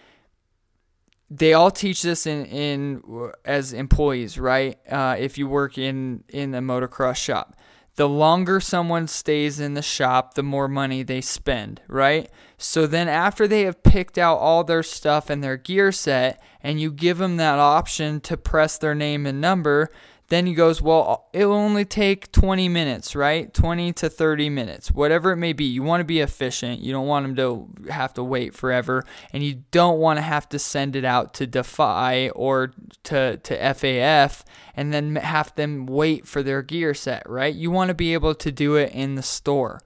they 1.29 1.55
all 1.55 1.71
teach 1.71 2.03
this 2.03 2.27
in, 2.27 2.45
in 2.47 3.33
as 3.45 3.73
employees, 3.73 4.39
right? 4.39 4.79
Uh, 4.89 5.17
if 5.19 5.39
you 5.39 5.49
work 5.49 5.79
in 5.79 6.25
in 6.29 6.55
a 6.55 6.61
motocross 6.61 7.17
shop, 7.17 7.57
the 7.97 8.09
longer 8.09 8.59
someone 8.59 9.07
stays 9.07 9.61
in 9.61 9.75
the 9.75 9.83
shop, 9.83 10.35
the 10.35 10.43
more 10.43 10.69
money 10.69 11.03
they 11.03 11.21
spend, 11.21 11.81
right? 11.89 12.31
So 12.57 12.87
then, 12.87 13.09
after 13.09 13.47
they 13.47 13.63
have 13.63 13.83
picked 13.83 14.17
out 14.17 14.39
all 14.39 14.65
their 14.65 14.83
stuff 14.83 15.29
and 15.29 15.43
their 15.43 15.57
gear 15.57 15.93
set, 15.93 16.41
and 16.63 16.81
you 16.81 16.91
give 16.91 17.19
them 17.19 17.37
that 17.37 17.59
option 17.59 18.21
to 18.21 18.37
press 18.37 18.79
their 18.79 18.95
name 18.95 19.27
and 19.27 19.41
number, 19.41 19.91
then 20.33 20.47
he 20.47 20.55
goes, 20.55 20.81
Well, 20.81 21.29
it'll 21.35 21.53
only 21.53 21.85
take 21.85 22.33
20 22.33 22.66
minutes, 22.71 23.14
right? 23.14 23.53
20 23.53 23.92
to 23.92 24.09
30 24.09 24.49
minutes, 24.49 24.90
whatever 24.90 25.33
it 25.33 25.37
may 25.37 25.53
be. 25.53 25.64
You 25.64 25.83
want 25.83 26.01
to 26.01 26.05
be 26.05 26.21
efficient. 26.21 26.81
You 26.81 26.90
don't 26.90 27.07
want 27.07 27.27
them 27.27 27.37
to 27.37 27.92
have 27.92 28.14
to 28.14 28.25
wait 28.25 28.55
forever. 28.55 29.05
And 29.35 29.42
you 29.42 29.64
don't 29.73 29.99
want 29.99 30.16
to 30.16 30.23
have 30.23 30.49
to 30.49 30.59
send 30.59 30.97
it 30.97 31.05
out 31.05 31.35
to 31.35 31.47
Defy 31.47 32.31
or 32.31 32.73
to, 33.05 33.37
to 33.37 33.59
FAF 33.59 34.42
and 34.75 34.95
then 34.95 35.16
have 35.16 35.55
them 35.55 35.85
wait 35.85 36.27
for 36.27 36.42
their 36.42 36.62
gear 36.62 36.95
set, 36.95 37.29
right? 37.29 37.55
You 37.55 37.71
want 37.71 37.88
to 37.88 37.95
be 37.95 38.14
able 38.14 38.35
to 38.37 38.51
do 38.51 38.77
it 38.77 38.92
in 38.92 39.16
the 39.16 39.23
store. 39.23 39.83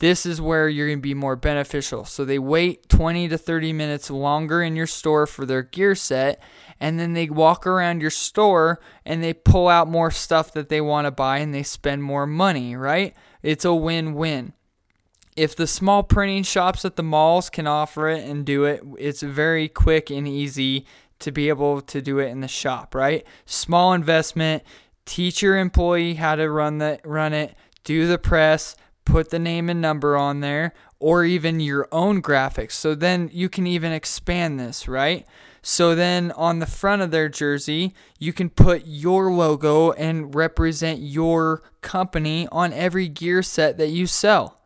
This 0.00 0.26
is 0.26 0.40
where 0.40 0.68
you're 0.68 0.88
going 0.88 0.98
to 0.98 1.02
be 1.02 1.14
more 1.14 1.36
beneficial. 1.36 2.04
So 2.04 2.24
they 2.24 2.38
wait 2.38 2.88
20 2.88 3.28
to 3.28 3.38
30 3.38 3.72
minutes 3.72 4.10
longer 4.10 4.62
in 4.62 4.76
your 4.76 4.86
store 4.86 5.26
for 5.26 5.46
their 5.46 5.62
gear 5.62 5.94
set 5.94 6.42
and 6.80 6.98
then 6.98 7.12
they 7.12 7.28
walk 7.28 7.66
around 7.66 8.00
your 8.00 8.10
store 8.10 8.80
and 9.04 9.22
they 9.22 9.32
pull 9.32 9.68
out 9.68 9.88
more 9.88 10.10
stuff 10.10 10.52
that 10.52 10.68
they 10.68 10.80
want 10.80 11.06
to 11.06 11.10
buy 11.10 11.38
and 11.38 11.54
they 11.54 11.62
spend 11.62 12.02
more 12.02 12.26
money, 12.26 12.76
right? 12.76 13.14
It's 13.42 13.64
a 13.64 13.74
win 13.74 14.14
win. 14.14 14.52
If 15.36 15.56
the 15.56 15.66
small 15.66 16.02
printing 16.02 16.44
shops 16.44 16.84
at 16.84 16.96
the 16.96 17.02
malls 17.02 17.50
can 17.50 17.66
offer 17.66 18.08
it 18.08 18.28
and 18.28 18.44
do 18.44 18.64
it, 18.64 18.82
it's 18.98 19.22
very 19.22 19.68
quick 19.68 20.10
and 20.10 20.28
easy 20.28 20.86
to 21.20 21.32
be 21.32 21.48
able 21.48 21.80
to 21.80 22.02
do 22.02 22.18
it 22.18 22.28
in 22.28 22.40
the 22.40 22.48
shop, 22.48 22.94
right? 22.94 23.24
Small 23.46 23.92
investment, 23.92 24.62
teach 25.06 25.42
your 25.42 25.56
employee 25.58 26.14
how 26.14 26.36
to 26.36 26.50
run 26.50 26.78
the 26.78 27.00
run 27.04 27.32
it, 27.32 27.56
do 27.82 28.06
the 28.06 28.18
press, 28.18 28.76
put 29.04 29.30
the 29.30 29.38
name 29.38 29.68
and 29.68 29.80
number 29.80 30.16
on 30.16 30.40
there, 30.40 30.72
or 30.98 31.24
even 31.24 31.60
your 31.60 31.88
own 31.92 32.22
graphics. 32.22 32.72
So 32.72 32.94
then 32.94 33.30
you 33.32 33.48
can 33.48 33.66
even 33.66 33.92
expand 33.92 34.58
this, 34.58 34.88
right? 34.88 35.26
So 35.62 35.94
then 35.94 36.30
on 36.32 36.58
the 36.58 36.66
front 36.66 37.02
of 37.02 37.10
their 37.10 37.28
jersey, 37.28 37.94
you 38.18 38.32
can 38.32 38.50
put 38.50 38.82
your 38.86 39.30
logo 39.32 39.92
and 39.92 40.34
represent 40.34 41.00
your 41.00 41.62
company 41.80 42.46
on 42.52 42.72
every 42.72 43.08
gear 43.08 43.42
set 43.42 43.78
that 43.78 43.88
you 43.88 44.06
sell. 44.06 44.60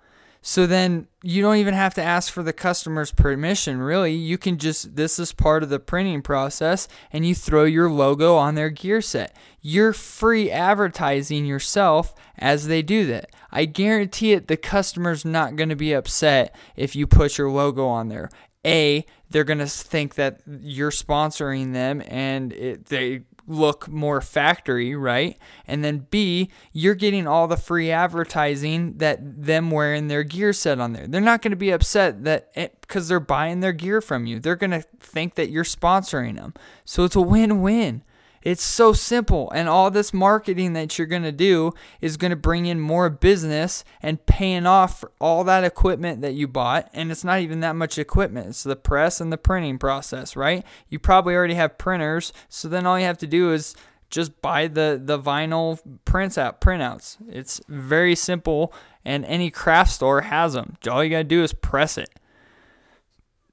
So 0.48 0.66
then 0.66 1.08
you 1.22 1.42
don't 1.42 1.56
even 1.56 1.74
have 1.74 1.92
to 1.92 2.02
ask 2.02 2.32
for 2.32 2.42
the 2.42 2.54
customer's 2.54 3.12
permission, 3.12 3.82
really. 3.82 4.14
You 4.14 4.38
can 4.38 4.56
just, 4.56 4.96
this 4.96 5.18
is 5.18 5.34
part 5.34 5.62
of 5.62 5.68
the 5.68 5.78
printing 5.78 6.22
process, 6.22 6.88
and 7.12 7.26
you 7.26 7.34
throw 7.34 7.64
your 7.64 7.90
logo 7.90 8.34
on 8.36 8.54
their 8.54 8.70
gear 8.70 9.02
set. 9.02 9.36
You're 9.60 9.92
free 9.92 10.50
advertising 10.50 11.44
yourself 11.44 12.14
as 12.38 12.66
they 12.66 12.80
do 12.80 13.04
that. 13.08 13.28
I 13.52 13.66
guarantee 13.66 14.32
it, 14.32 14.48
the 14.48 14.56
customer's 14.56 15.22
not 15.22 15.54
going 15.54 15.68
to 15.68 15.76
be 15.76 15.92
upset 15.92 16.56
if 16.76 16.96
you 16.96 17.06
put 17.06 17.36
your 17.36 17.50
logo 17.50 17.86
on 17.86 18.08
there. 18.08 18.30
A, 18.64 19.04
they're 19.28 19.44
going 19.44 19.58
to 19.58 19.66
think 19.66 20.14
that 20.14 20.40
you're 20.46 20.90
sponsoring 20.90 21.74
them 21.74 22.02
and 22.08 22.54
it, 22.54 22.86
they 22.86 23.24
look 23.48 23.88
more 23.88 24.20
factory, 24.20 24.94
right? 24.94 25.38
And 25.66 25.82
then 25.82 26.06
B, 26.10 26.50
you're 26.72 26.94
getting 26.94 27.26
all 27.26 27.48
the 27.48 27.56
free 27.56 27.90
advertising 27.90 28.98
that 28.98 29.18
them 29.22 29.70
wearing 29.70 30.08
their 30.08 30.22
gear 30.22 30.52
set 30.52 30.78
on 30.78 30.92
there. 30.92 31.06
They're 31.06 31.20
not 31.20 31.42
going 31.42 31.52
to 31.52 31.56
be 31.56 31.70
upset 31.70 32.24
that 32.24 32.52
because 32.82 33.08
they're 33.08 33.20
buying 33.20 33.60
their 33.60 33.72
gear 33.72 34.00
from 34.00 34.26
you. 34.26 34.38
They're 34.38 34.54
going 34.54 34.70
to 34.70 34.82
think 35.00 35.34
that 35.36 35.50
you're 35.50 35.64
sponsoring 35.64 36.36
them. 36.36 36.54
So 36.84 37.04
it's 37.04 37.16
a 37.16 37.22
win-win. 37.22 38.04
It's 38.42 38.62
so 38.62 38.92
simple. 38.92 39.50
And 39.50 39.68
all 39.68 39.90
this 39.90 40.12
marketing 40.12 40.72
that 40.74 40.96
you're 40.96 41.06
going 41.06 41.22
to 41.22 41.32
do 41.32 41.72
is 42.00 42.16
going 42.16 42.30
to 42.30 42.36
bring 42.36 42.66
in 42.66 42.80
more 42.80 43.10
business 43.10 43.84
and 44.00 44.24
paying 44.26 44.66
off 44.66 45.04
all 45.20 45.44
that 45.44 45.64
equipment 45.64 46.20
that 46.22 46.34
you 46.34 46.48
bought. 46.48 46.88
And 46.92 47.10
it's 47.10 47.24
not 47.24 47.40
even 47.40 47.60
that 47.60 47.76
much 47.76 47.98
equipment, 47.98 48.48
it's 48.48 48.62
the 48.62 48.76
press 48.76 49.20
and 49.20 49.32
the 49.32 49.38
printing 49.38 49.78
process, 49.78 50.36
right? 50.36 50.64
You 50.88 50.98
probably 50.98 51.34
already 51.34 51.54
have 51.54 51.78
printers. 51.78 52.32
So 52.48 52.68
then 52.68 52.86
all 52.86 52.98
you 52.98 53.06
have 53.06 53.18
to 53.18 53.26
do 53.26 53.52
is 53.52 53.74
just 54.10 54.40
buy 54.40 54.68
the, 54.68 55.00
the 55.02 55.18
vinyl 55.18 55.78
prints 56.04 56.38
out 56.38 56.60
printouts. 56.60 57.18
It's 57.28 57.60
very 57.68 58.14
simple, 58.14 58.72
and 59.04 59.24
any 59.26 59.50
craft 59.50 59.90
store 59.92 60.22
has 60.22 60.54
them. 60.54 60.76
All 60.90 61.04
you 61.04 61.10
got 61.10 61.18
to 61.18 61.24
do 61.24 61.42
is 61.42 61.52
press 61.52 61.98
it. 61.98 62.08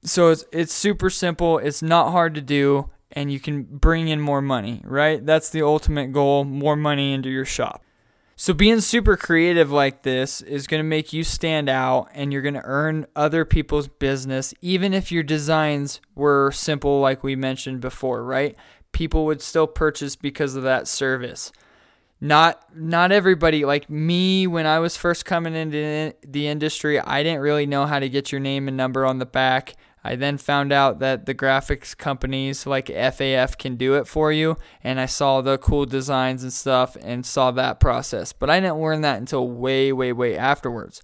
So 0.02 0.30
it's, 0.30 0.44
it's 0.52 0.72
super 0.72 1.10
simple. 1.10 1.58
It's 1.58 1.82
not 1.82 2.12
hard 2.12 2.34
to 2.36 2.40
do 2.40 2.90
and 3.12 3.32
you 3.32 3.40
can 3.40 3.62
bring 3.62 4.08
in 4.08 4.20
more 4.20 4.42
money, 4.42 4.82
right? 4.84 5.24
That's 5.24 5.50
the 5.50 5.62
ultimate 5.62 6.12
goal 6.12 6.44
more 6.44 6.76
money 6.76 7.12
into 7.12 7.30
your 7.30 7.44
shop. 7.44 7.82
So, 8.38 8.52
being 8.52 8.82
super 8.82 9.16
creative 9.16 9.70
like 9.70 10.02
this 10.02 10.42
is 10.42 10.66
going 10.66 10.80
to 10.80 10.88
make 10.88 11.10
you 11.10 11.24
stand 11.24 11.70
out 11.70 12.08
and 12.12 12.30
you're 12.30 12.42
going 12.42 12.52
to 12.54 12.60
earn 12.64 13.06
other 13.16 13.46
people's 13.46 13.88
business, 13.88 14.52
even 14.60 14.92
if 14.92 15.10
your 15.10 15.22
designs 15.22 16.02
were 16.14 16.52
simple, 16.52 17.00
like 17.00 17.22
we 17.22 17.34
mentioned 17.34 17.80
before, 17.80 18.22
right? 18.22 18.54
People 18.92 19.24
would 19.24 19.40
still 19.40 19.66
purchase 19.66 20.16
because 20.16 20.54
of 20.54 20.64
that 20.64 20.86
service. 20.86 21.50
Not 22.20 22.62
not 22.74 23.10
everybody 23.10 23.64
like 23.64 23.88
me 23.88 24.46
when 24.46 24.66
I 24.66 24.80
was 24.80 24.98
first 24.98 25.24
coming 25.24 25.54
into 25.54 26.12
the 26.26 26.46
industry, 26.46 27.00
I 27.00 27.22
didn't 27.22 27.40
really 27.40 27.66
know 27.66 27.86
how 27.86 27.98
to 27.98 28.08
get 28.08 28.32
your 28.32 28.40
name 28.40 28.68
and 28.68 28.76
number 28.76 29.06
on 29.06 29.18
the 29.18 29.26
back. 29.26 29.76
I 30.06 30.14
then 30.14 30.38
found 30.38 30.72
out 30.72 31.00
that 31.00 31.26
the 31.26 31.34
graphics 31.34 31.96
companies 31.96 32.64
like 32.64 32.86
FAF 32.86 33.58
can 33.58 33.74
do 33.74 33.94
it 33.94 34.06
for 34.06 34.30
you, 34.30 34.56
and 34.84 35.00
I 35.00 35.06
saw 35.06 35.40
the 35.40 35.58
cool 35.58 35.84
designs 35.84 36.44
and 36.44 36.52
stuff 36.52 36.96
and 37.02 37.26
saw 37.26 37.50
that 37.50 37.80
process. 37.80 38.32
But 38.32 38.48
I 38.48 38.60
didn't 38.60 38.80
learn 38.80 39.00
that 39.00 39.18
until 39.18 39.48
way, 39.48 39.92
way, 39.92 40.12
way 40.12 40.36
afterwards. 40.36 41.02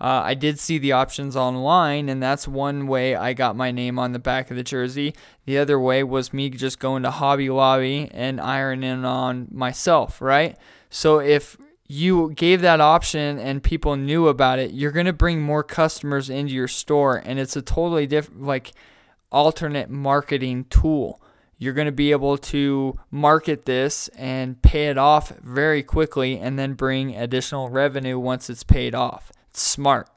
Uh, 0.00 0.22
I 0.24 0.34
did 0.34 0.60
see 0.60 0.78
the 0.78 0.92
options 0.92 1.34
online, 1.34 2.08
and 2.08 2.22
that's 2.22 2.46
one 2.46 2.86
way 2.86 3.16
I 3.16 3.32
got 3.32 3.56
my 3.56 3.72
name 3.72 3.98
on 3.98 4.12
the 4.12 4.20
back 4.20 4.52
of 4.52 4.56
the 4.56 4.62
jersey. 4.62 5.14
The 5.46 5.58
other 5.58 5.80
way 5.80 6.04
was 6.04 6.32
me 6.32 6.48
just 6.50 6.78
going 6.78 7.02
to 7.02 7.10
Hobby 7.10 7.50
Lobby 7.50 8.08
and 8.12 8.40
ironing 8.40 9.04
on 9.04 9.48
myself, 9.50 10.20
right? 10.20 10.56
So 10.90 11.18
if 11.18 11.56
you 11.86 12.32
gave 12.32 12.62
that 12.62 12.80
option 12.80 13.38
and 13.38 13.62
people 13.62 13.96
knew 13.96 14.28
about 14.28 14.58
it, 14.58 14.72
you're 14.72 14.90
going 14.90 15.06
to 15.06 15.12
bring 15.12 15.42
more 15.42 15.62
customers 15.62 16.30
into 16.30 16.52
your 16.52 16.68
store 16.68 17.16
and 17.16 17.38
it's 17.38 17.56
a 17.56 17.62
totally 17.62 18.06
different 18.06 18.42
like 18.42 18.72
alternate 19.30 19.90
marketing 19.90 20.64
tool. 20.70 21.20
You're 21.58 21.74
going 21.74 21.86
to 21.86 21.92
be 21.92 22.10
able 22.10 22.38
to 22.38 22.98
market 23.10 23.64
this 23.64 24.08
and 24.16 24.60
pay 24.62 24.88
it 24.88 24.98
off 24.98 25.30
very 25.40 25.82
quickly 25.82 26.38
and 26.38 26.58
then 26.58 26.74
bring 26.74 27.14
additional 27.14 27.68
revenue 27.68 28.18
once 28.18 28.48
it's 28.50 28.64
paid 28.64 28.94
off. 28.94 29.30
It's 29.50 29.62
smart. 29.62 30.08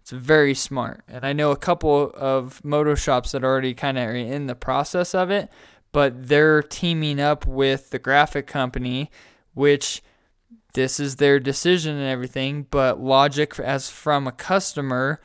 It's 0.00 0.10
very 0.10 0.54
smart. 0.54 1.02
And 1.08 1.24
I 1.24 1.32
know 1.32 1.52
a 1.52 1.56
couple 1.56 2.12
of 2.16 2.62
moto 2.64 2.94
shops 2.94 3.32
that 3.32 3.44
already 3.44 3.72
kind 3.72 3.96
of 3.96 4.08
are 4.08 4.14
in 4.14 4.48
the 4.48 4.54
process 4.54 5.14
of 5.14 5.30
it, 5.30 5.48
but 5.92 6.28
they're 6.28 6.62
teaming 6.62 7.20
up 7.20 7.46
with 7.46 7.90
the 7.90 7.98
graphic 7.98 8.46
company 8.46 9.10
which 9.54 10.02
this 10.74 10.98
is 10.98 11.16
their 11.16 11.38
decision 11.38 11.96
and 11.96 12.08
everything, 12.08 12.66
but 12.70 13.00
logic 13.00 13.58
as 13.58 13.90
from 13.90 14.26
a 14.26 14.32
customer, 14.32 15.20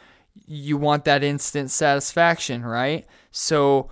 you 0.46 0.78
want 0.78 1.06
that 1.06 1.24
instant 1.24 1.72
satisfaction, 1.72 2.66
right? 2.66 3.06
So 3.32 3.90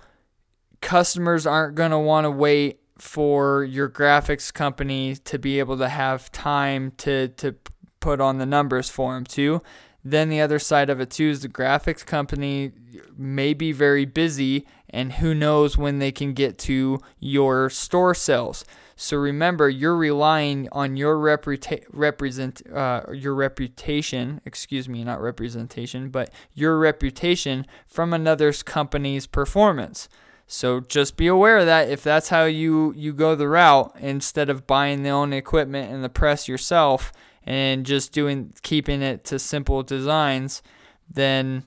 customers 0.80 1.46
aren't 1.46 1.74
going 1.74 1.90
to 1.90 1.98
want 1.98 2.24
to 2.24 2.30
wait 2.30 2.80
for 2.98 3.64
your 3.64 3.88
graphics 3.88 4.52
company 4.52 5.16
to 5.16 5.38
be 5.38 5.58
able 5.58 5.76
to 5.78 5.88
have 5.88 6.32
time 6.32 6.92
to 6.98 7.28
to 7.28 7.54
put 8.00 8.20
on 8.20 8.38
the 8.38 8.46
numbers 8.46 8.88
for 8.88 9.14
them 9.14 9.24
too. 9.24 9.62
Then 10.04 10.28
the 10.28 10.40
other 10.40 10.58
side 10.58 10.88
of 10.88 11.00
it 11.00 11.10
too 11.10 11.28
is 11.28 11.42
the 11.42 11.48
graphics 11.48 12.06
company 12.06 12.72
may 13.16 13.52
be 13.52 13.72
very 13.72 14.04
busy 14.04 14.66
and 14.88 15.14
who 15.14 15.34
knows 15.34 15.76
when 15.76 15.98
they 15.98 16.12
can 16.12 16.32
get 16.32 16.58
to 16.58 17.00
your 17.18 17.68
store 17.68 18.14
sales. 18.14 18.64
So 18.98 19.18
remember, 19.18 19.68
you're 19.68 19.96
relying 19.96 20.68
on 20.72 20.96
your 20.96 21.16
reputa- 21.16 21.84
represent 21.92 22.62
uh, 22.74 23.02
your 23.12 23.34
reputation. 23.34 24.40
Excuse 24.46 24.88
me, 24.88 25.04
not 25.04 25.20
representation, 25.20 26.08
but 26.08 26.32
your 26.54 26.78
reputation 26.78 27.66
from 27.86 28.14
another 28.14 28.52
company's 28.54 29.26
performance. 29.26 30.08
So 30.46 30.80
just 30.80 31.18
be 31.18 31.26
aware 31.26 31.58
of 31.58 31.66
that. 31.66 31.90
If 31.90 32.02
that's 32.02 32.30
how 32.30 32.44
you 32.44 32.94
you 32.96 33.12
go 33.12 33.34
the 33.34 33.48
route, 33.48 33.94
instead 34.00 34.48
of 34.48 34.66
buying 34.66 35.02
the 35.02 35.10
own 35.10 35.34
equipment 35.34 35.92
and 35.92 36.02
the 36.02 36.08
press 36.08 36.48
yourself 36.48 37.12
and 37.44 37.84
just 37.84 38.12
doing 38.12 38.54
keeping 38.62 39.02
it 39.02 39.24
to 39.24 39.38
simple 39.38 39.82
designs, 39.82 40.62
then 41.12 41.64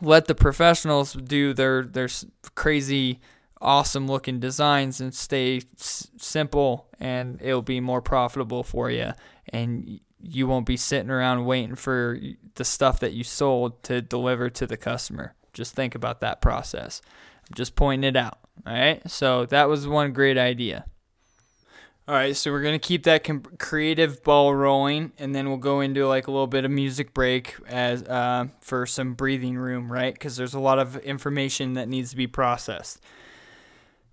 let 0.00 0.26
the 0.26 0.34
professionals 0.34 1.12
do 1.12 1.52
their 1.52 1.82
their 1.82 2.08
crazy 2.54 3.20
awesome 3.60 4.06
looking 4.06 4.40
designs 4.40 5.00
and 5.00 5.14
stay 5.14 5.62
s- 5.78 6.08
simple 6.16 6.88
and 7.00 7.40
it'll 7.42 7.62
be 7.62 7.80
more 7.80 8.00
profitable 8.00 8.62
for 8.62 8.90
you 8.90 9.12
and 9.48 10.00
you 10.20 10.46
won't 10.46 10.66
be 10.66 10.76
sitting 10.76 11.10
around 11.10 11.44
waiting 11.44 11.74
for 11.74 12.18
the 12.54 12.64
stuff 12.64 13.00
that 13.00 13.12
you 13.12 13.24
sold 13.24 13.82
to 13.84 14.02
deliver 14.02 14.50
to 14.50 14.66
the 14.66 14.76
customer. 14.76 15.34
Just 15.52 15.74
think 15.74 15.94
about 15.94 16.20
that 16.20 16.40
process. 16.40 17.00
I'm 17.48 17.54
just 17.54 17.76
pointing 17.76 18.08
it 18.08 18.16
out. 18.16 18.38
All 18.66 18.72
right? 18.72 19.08
So 19.10 19.46
that 19.46 19.68
was 19.68 19.86
one 19.86 20.12
great 20.12 20.36
idea. 20.38 20.84
All 22.08 22.14
right, 22.14 22.34
so 22.34 22.50
we're 22.50 22.62
gonna 22.62 22.78
keep 22.78 23.02
that 23.02 23.22
com- 23.22 23.42
creative 23.58 24.24
ball 24.24 24.54
rolling, 24.54 25.12
and 25.18 25.34
then 25.34 25.46
we'll 25.46 25.58
go 25.58 25.82
into 25.82 26.08
like 26.08 26.26
a 26.26 26.30
little 26.30 26.46
bit 26.46 26.64
of 26.64 26.70
music 26.70 27.12
break 27.12 27.56
as 27.68 28.02
uh, 28.04 28.46
for 28.62 28.86
some 28.86 29.12
breathing 29.12 29.58
room, 29.58 29.92
right? 29.92 30.14
Because 30.14 30.34
there's 30.38 30.54
a 30.54 30.58
lot 30.58 30.78
of 30.78 30.96
information 31.00 31.74
that 31.74 31.86
needs 31.86 32.08
to 32.08 32.16
be 32.16 32.26
processed. 32.26 32.98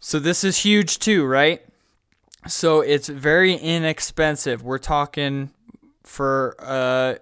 So 0.06 0.20
this 0.20 0.44
is 0.44 0.60
huge 0.60 1.00
too, 1.00 1.26
right? 1.26 1.66
So 2.48 2.82
it's 2.82 3.10
very 3.10 3.56
inexpensive. 3.56 4.62
We're 4.62 4.78
talking 4.78 5.50
for 6.04 6.56
a, 6.60 7.18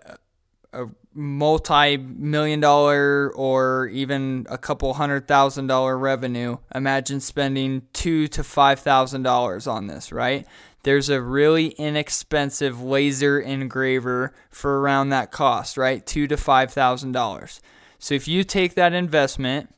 a 0.73 0.87
multi-million 1.13 2.59
dollar 2.59 3.31
or 3.35 3.87
even 3.87 4.45
a 4.49 4.57
couple 4.57 4.93
hundred 4.95 5.29
thousand 5.29 5.67
dollar 5.67 5.97
revenue. 5.97 6.57
Imagine 6.75 7.21
spending 7.21 7.83
two 7.93 8.27
to 8.27 8.43
five 8.43 8.81
thousand 8.81 9.23
dollars 9.23 9.65
on 9.65 9.87
this, 9.87 10.11
right? 10.11 10.45
There's 10.83 11.07
a 11.07 11.21
really 11.21 11.67
inexpensive 11.67 12.83
laser 12.83 13.39
engraver 13.39 14.33
for 14.49 14.81
around 14.81 15.07
that 15.07 15.31
cost, 15.31 15.77
right? 15.77 16.05
Two 16.05 16.27
to 16.27 16.35
five 16.35 16.73
thousand 16.73 17.13
dollars. 17.13 17.61
So 17.97 18.13
if 18.13 18.27
you 18.27 18.43
take 18.43 18.75
that 18.75 18.91
investment, 18.91 19.73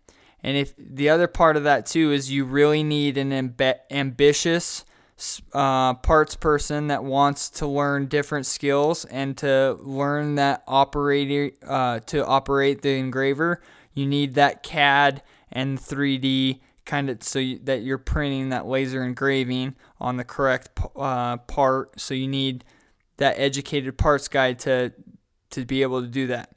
and 0.46 0.56
if 0.58 0.76
the 0.78 1.10
other 1.10 1.26
part 1.26 1.58
of 1.58 1.64
that 1.64 1.88
too 1.88 2.12
is 2.12 2.32
you 2.32 2.46
really 2.46 2.84
need 2.84 3.18
an 3.18 3.32
amb- 3.32 3.80
ambitious 3.90 4.86
uh, 5.54 5.96
parts 5.96 6.36
person 6.36 6.86
that 6.88 7.04
wants 7.04 7.50
to 7.50 7.66
learn 7.66 8.06
different 8.06 8.46
skills 8.46 9.06
and 9.06 9.36
to 9.38 9.76
learn 9.82 10.36
that 10.36 10.64
operator 10.68 11.50
uh, 11.68 12.00
to 12.02 12.24
operate 12.24 12.84
the 12.84 12.92
engraver, 12.92 13.60
you 13.96 14.06
need 14.06 14.36
that 14.36 14.62
CAD 14.62 15.24
and 15.52 15.80
3D 15.80 16.60
kind 16.86 17.10
of 17.10 17.24
so 17.24 17.40
you, 17.40 17.58
that 17.64 17.82
you're 17.82 17.98
printing 17.98 18.50
that 18.50 18.68
laser 18.68 19.04
engraving 19.04 19.74
on 20.00 20.18
the 20.18 20.24
correct 20.24 20.70
uh, 20.96 21.38
part. 21.38 22.00
So 22.00 22.14
you 22.14 22.28
need 22.28 22.64
that 23.18 23.40
educated 23.40 23.98
parts 23.98 24.28
guy 24.28 24.54
to 24.54 24.94
to 25.50 25.66
be 25.66 25.82
able 25.82 26.02
to 26.02 26.08
do 26.08 26.28
that. 26.28 26.55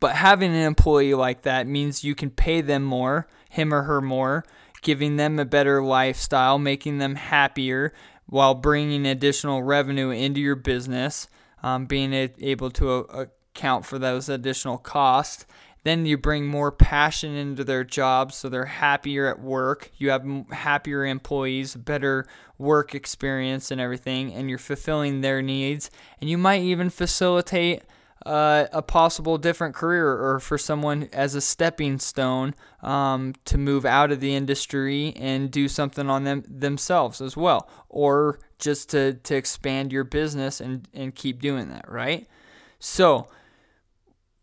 But 0.00 0.16
having 0.16 0.50
an 0.50 0.62
employee 0.62 1.14
like 1.14 1.42
that 1.42 1.66
means 1.66 2.04
you 2.04 2.14
can 2.14 2.30
pay 2.30 2.60
them 2.60 2.82
more, 2.82 3.26
him 3.50 3.72
or 3.72 3.82
her 3.82 4.00
more, 4.00 4.44
giving 4.82 5.16
them 5.16 5.38
a 5.38 5.44
better 5.44 5.82
lifestyle, 5.82 6.58
making 6.58 6.98
them 6.98 7.16
happier 7.16 7.92
while 8.26 8.54
bringing 8.54 9.06
additional 9.06 9.62
revenue 9.62 10.10
into 10.10 10.40
your 10.40 10.56
business, 10.56 11.28
um, 11.62 11.86
being 11.86 12.12
able 12.12 12.70
to 12.70 13.06
uh, 13.06 13.26
account 13.54 13.84
for 13.86 13.98
those 13.98 14.28
additional 14.28 14.78
costs. 14.78 15.46
Then 15.84 16.04
you 16.06 16.18
bring 16.18 16.46
more 16.46 16.70
passion 16.70 17.34
into 17.34 17.64
their 17.64 17.84
jobs 17.84 18.34
so 18.34 18.48
they're 18.48 18.66
happier 18.66 19.26
at 19.26 19.40
work. 19.40 19.90
You 19.96 20.10
have 20.10 20.26
happier 20.50 21.06
employees, 21.06 21.74
better 21.74 22.26
work 22.58 22.94
experience, 22.94 23.70
and 23.70 23.80
everything, 23.80 24.34
and 24.34 24.50
you're 24.50 24.58
fulfilling 24.58 25.20
their 25.20 25.40
needs. 25.40 25.90
And 26.20 26.28
you 26.28 26.36
might 26.36 26.62
even 26.62 26.90
facilitate 26.90 27.82
uh, 28.28 28.66
a 28.72 28.82
possible 28.82 29.38
different 29.38 29.74
career 29.74 30.06
or 30.06 30.38
for 30.38 30.58
someone 30.58 31.08
as 31.14 31.34
a 31.34 31.40
stepping 31.40 31.98
stone 31.98 32.54
um, 32.82 33.34
to 33.46 33.56
move 33.56 33.86
out 33.86 34.12
of 34.12 34.20
the 34.20 34.34
industry 34.34 35.14
and 35.16 35.50
do 35.50 35.66
something 35.66 36.10
on 36.10 36.24
them 36.24 36.44
themselves 36.46 37.22
as 37.22 37.38
well 37.38 37.70
or 37.88 38.38
just 38.58 38.90
to, 38.90 39.14
to 39.14 39.34
expand 39.34 39.94
your 39.94 40.04
business 40.04 40.60
and, 40.60 40.86
and 40.92 41.14
keep 41.14 41.40
doing 41.40 41.70
that 41.70 41.90
right? 41.90 42.28
So 42.78 43.28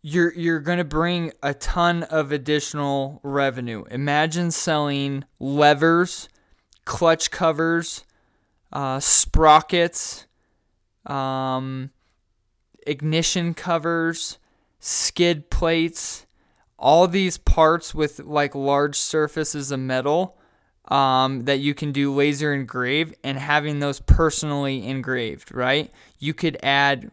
you're 0.02 0.32
you're 0.34 0.60
going 0.60 0.78
to 0.78 0.84
bring 0.84 1.32
a 1.40 1.54
ton 1.54 2.02
of 2.04 2.32
additional 2.32 3.20
revenue. 3.22 3.84
Imagine 3.92 4.50
selling 4.50 5.24
levers 5.38 6.28
clutch 6.84 7.30
covers 7.30 8.04
uh, 8.72 8.98
sprockets 8.98 10.26
um, 11.06 11.90
ignition 12.86 13.54
covers, 13.54 14.38
skid 14.80 15.50
plates, 15.50 16.26
all 16.78 17.08
these 17.08 17.38
parts 17.38 17.94
with 17.94 18.20
like 18.20 18.54
large 18.54 18.96
surfaces 18.96 19.70
of 19.70 19.80
metal 19.80 20.36
um, 20.88 21.44
that 21.44 21.58
you 21.58 21.74
can 21.74 21.92
do 21.92 22.14
laser 22.14 22.54
engrave 22.54 23.14
and 23.24 23.38
having 23.38 23.80
those 23.80 24.00
personally 24.00 24.86
engraved, 24.86 25.54
right? 25.54 25.90
You 26.18 26.34
could 26.34 26.58
add 26.62 27.10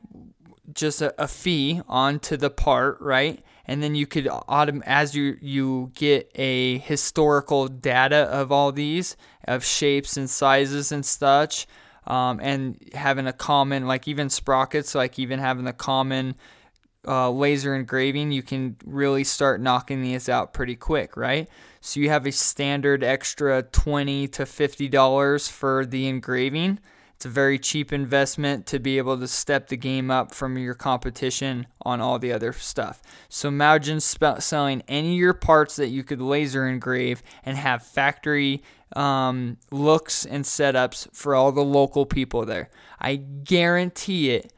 just 0.73 1.01
a, 1.01 1.13
a 1.21 1.27
fee 1.27 1.81
onto 1.87 2.37
the 2.37 2.49
part, 2.49 2.97
right? 3.01 3.43
And 3.65 3.81
then 3.81 3.95
you 3.95 4.05
could 4.05 4.25
autom- 4.25 4.83
as 4.85 5.15
you 5.15 5.37
you 5.41 5.91
get 5.95 6.29
a 6.35 6.79
historical 6.79 7.67
data 7.67 8.27
of 8.29 8.51
all 8.51 8.71
these 8.71 9.15
of 9.45 9.63
shapes 9.63 10.17
and 10.17 10.29
sizes 10.29 10.91
and 10.91 11.05
such 11.05 11.65
um, 12.07 12.39
and 12.41 12.77
having 12.93 13.27
a 13.27 13.33
common 13.33 13.87
like 13.87 14.07
even 14.07 14.29
sprockets 14.29 14.95
like 14.95 15.19
even 15.19 15.39
having 15.39 15.65
the 15.65 15.73
common 15.73 16.35
uh, 17.07 17.29
laser 17.29 17.75
engraving 17.75 18.31
you 18.31 18.43
can 18.43 18.75
really 18.85 19.23
start 19.23 19.59
knocking 19.59 20.01
these 20.01 20.29
out 20.29 20.53
pretty 20.53 20.75
quick 20.75 21.17
right 21.17 21.49
so 21.81 21.99
you 21.99 22.09
have 22.09 22.25
a 22.25 22.31
standard 22.31 23.03
extra 23.03 23.61
20 23.61 24.27
to 24.29 24.45
50 24.45 24.87
dollars 24.87 25.47
for 25.47 25.85
the 25.85 26.07
engraving 26.07 26.79
it's 27.23 27.25
a 27.25 27.29
very 27.29 27.57
cheap 27.57 27.93
investment 27.93 28.65
to 28.65 28.79
be 28.79 28.97
able 28.97 29.17
to 29.17 29.29
step 29.29 29.69
the 29.69 29.77
game 29.77 30.11
up 30.11 30.33
from 30.33 30.57
your 30.57 30.73
competition 30.73 31.67
on 31.81 32.01
all 32.01 32.19
the 32.19 32.33
other 32.33 32.51
stuff. 32.51 33.01
So 33.29 33.47
imagine 33.47 34.01
sp- 34.03 34.39
selling 34.43 34.83
any 34.89 35.13
of 35.13 35.19
your 35.19 35.33
parts 35.33 35.77
that 35.77 35.87
you 35.87 36.03
could 36.03 36.21
laser 36.21 36.67
engrave 36.67 37.23
and 37.45 37.55
have 37.55 37.81
factory 37.81 38.61
um, 38.95 39.57
looks 39.71 40.25
and 40.25 40.43
setups 40.45 41.07
for 41.13 41.35
all 41.35 41.51
the 41.51 41.63
local 41.63 42.05
people 42.05 42.45
there. 42.45 42.69
I 42.99 43.15
guarantee 43.15 44.31
it. 44.31 44.53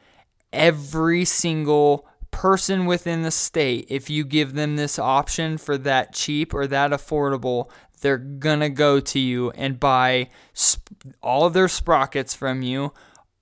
Every 0.54 1.26
single 1.26 2.08
person 2.32 2.86
within 2.86 3.24
the 3.24 3.32
state, 3.32 3.88
if 3.90 4.10
you 4.10 4.24
give 4.24 4.54
them 4.54 4.76
this 4.76 5.00
option 5.00 5.58
for 5.58 5.78
that 5.80 6.14
cheap 6.14 6.54
or 6.54 6.68
that 6.68 6.92
affordable, 6.92 7.70
they're 8.02 8.18
gonna 8.18 8.70
go 8.70 9.00
to 9.00 9.20
you 9.20 9.52
and 9.52 9.80
buy 9.80 10.30
sp- 10.54 11.16
all 11.24 11.50
their 11.50 11.68
sprockets 11.68 12.34
from 12.36 12.62
you, 12.62 12.94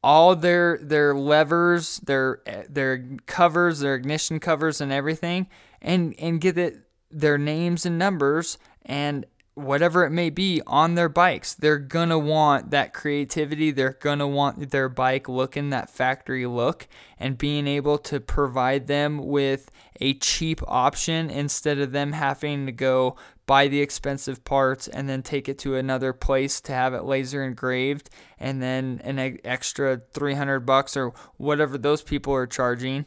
all 0.03 0.35
their 0.35 0.77
their 0.81 1.15
levers, 1.15 1.97
their 1.99 2.41
their 2.69 3.03
covers, 3.25 3.79
their 3.79 3.95
ignition 3.95 4.39
covers, 4.39 4.79
and 4.79 4.91
everything, 4.91 5.47
and 5.81 6.15
and 6.19 6.39
get 6.39 6.57
it 6.57 6.77
their 7.09 7.37
names 7.37 7.85
and 7.85 7.97
numbers 7.97 8.57
and 8.85 9.25
whatever 9.55 10.03
it 10.03 10.09
may 10.09 10.29
be 10.29 10.61
on 10.65 10.95
their 10.95 11.09
bikes. 11.09 11.53
They're 11.53 11.77
gonna 11.77 12.17
want 12.17 12.71
that 12.71 12.93
creativity. 12.93 13.71
They're 13.71 13.97
gonna 14.01 14.27
want 14.27 14.71
their 14.71 14.89
bike 14.89 15.29
looking 15.29 15.69
that 15.69 15.89
factory 15.89 16.45
look 16.45 16.87
and 17.19 17.37
being 17.37 17.67
able 17.67 17.97
to 17.99 18.19
provide 18.19 18.87
them 18.87 19.19
with 19.19 19.69
a 20.01 20.15
cheap 20.15 20.61
option 20.67 21.29
instead 21.29 21.77
of 21.77 21.91
them 21.91 22.13
having 22.13 22.65
to 22.65 22.71
go 22.71 23.15
buy 23.45 23.67
the 23.67 23.81
expensive 23.81 24.43
parts 24.43 24.87
and 24.87 25.07
then 25.07 25.21
take 25.21 25.47
it 25.47 25.59
to 25.59 25.75
another 25.75 26.13
place 26.13 26.61
to 26.61 26.71
have 26.71 26.93
it 26.93 27.03
laser 27.03 27.43
engraved 27.43 28.09
and 28.39 28.61
then 28.61 29.01
an 29.03 29.37
extra 29.43 30.01
300 30.13 30.61
bucks 30.61 30.95
or 30.95 31.13
whatever 31.37 31.77
those 31.77 32.01
people 32.01 32.33
are 32.33 32.47
charging 32.47 33.05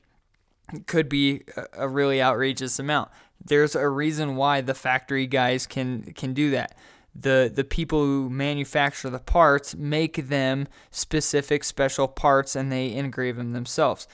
could 0.86 1.08
be 1.08 1.42
a 1.72 1.88
really 1.88 2.20
outrageous 2.20 2.78
amount. 2.78 3.10
There's 3.44 3.74
a 3.74 3.88
reason 3.88 4.36
why 4.36 4.60
the 4.60 4.74
factory 4.74 5.26
guys 5.26 5.66
can 5.66 6.12
can 6.14 6.34
do 6.34 6.50
that. 6.50 6.76
The 7.14 7.50
the 7.52 7.64
people 7.64 8.00
who 8.00 8.28
manufacture 8.28 9.10
the 9.10 9.18
parts 9.18 9.74
make 9.74 10.28
them 10.28 10.68
specific 10.90 11.64
special 11.64 12.08
parts 12.08 12.56
and 12.56 12.70
they 12.70 12.92
engrave 12.92 13.36
them 13.36 13.52
themselves. 13.52 14.06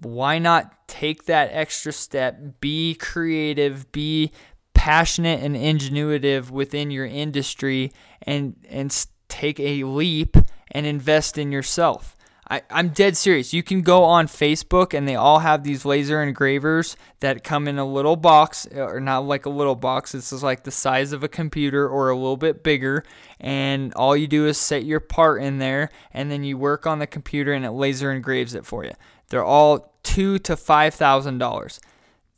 Why 0.00 0.38
not 0.38 0.86
take 0.86 1.24
that 1.24 1.50
extra 1.52 1.92
step, 1.92 2.60
be 2.60 2.94
creative, 2.94 3.90
be 3.92 4.32
passionate 4.74 5.42
and 5.42 5.56
ingenuitive 5.56 6.50
within 6.50 6.90
your 6.90 7.04
industry 7.04 7.92
and 8.22 8.54
and 8.68 9.06
take 9.28 9.58
a 9.60 9.84
leap 9.84 10.36
and 10.70 10.86
invest 10.86 11.36
in 11.36 11.52
yourself. 11.52 12.16
I, 12.50 12.62
I'm 12.70 12.88
dead 12.88 13.16
serious. 13.16 13.52
You 13.52 13.62
can 13.62 13.82
go 13.82 14.04
on 14.04 14.26
Facebook 14.26 14.94
and 14.94 15.06
they 15.06 15.14
all 15.14 15.40
have 15.40 15.64
these 15.64 15.84
laser 15.84 16.22
engravers 16.22 16.96
that 17.20 17.44
come 17.44 17.68
in 17.68 17.78
a 17.78 17.84
little 17.84 18.16
box, 18.16 18.66
or 18.74 19.00
not 19.00 19.26
like 19.26 19.44
a 19.44 19.50
little 19.50 19.74
box. 19.74 20.12
This 20.12 20.32
is 20.32 20.42
like 20.42 20.64
the 20.64 20.70
size 20.70 21.12
of 21.12 21.22
a 21.22 21.28
computer 21.28 21.86
or 21.86 22.08
a 22.08 22.16
little 22.16 22.38
bit 22.38 22.62
bigger. 22.62 23.04
And 23.38 23.92
all 23.94 24.16
you 24.16 24.26
do 24.26 24.46
is 24.46 24.56
set 24.56 24.84
your 24.84 25.00
part 25.00 25.42
in 25.42 25.58
there, 25.58 25.90
and 26.12 26.30
then 26.30 26.42
you 26.42 26.56
work 26.56 26.86
on 26.86 27.00
the 27.00 27.06
computer 27.06 27.52
and 27.52 27.66
it 27.66 27.72
laser 27.72 28.10
engraves 28.10 28.54
it 28.54 28.64
for 28.64 28.84
you. 28.84 28.92
They're 29.28 29.44
all 29.44 29.92
two 30.02 30.38
to 30.38 30.56
five 30.56 30.94
thousand 30.94 31.38
dollars. 31.38 31.80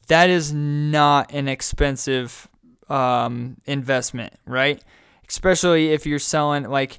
That 0.09 0.29
is 0.29 0.53
not 0.53 1.33
an 1.33 1.47
expensive 1.47 2.49
um, 2.89 3.59
investment, 3.65 4.35
right? 4.45 4.83
Especially 5.29 5.93
if 5.93 6.05
you're 6.05 6.19
selling 6.19 6.65
like 6.65 6.99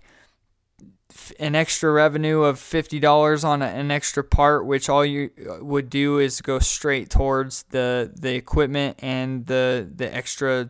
an 1.39 1.55
extra 1.55 1.91
revenue 1.91 2.41
of 2.41 2.57
$50 2.57 3.43
on 3.43 3.62
an 3.62 3.91
extra 3.91 4.24
part 4.24 4.66
which 4.66 4.89
all 4.89 5.05
you 5.05 5.32
uh, 5.49 5.64
would 5.64 5.89
do 5.89 6.20
is 6.20 6.41
go 6.41 6.59
straight 6.59 7.09
towards 7.09 7.64
the 7.70 8.12
the 8.14 8.36
equipment 8.36 8.97
and 9.01 9.45
the 9.45 9.89
the 9.95 10.14
extra 10.14 10.70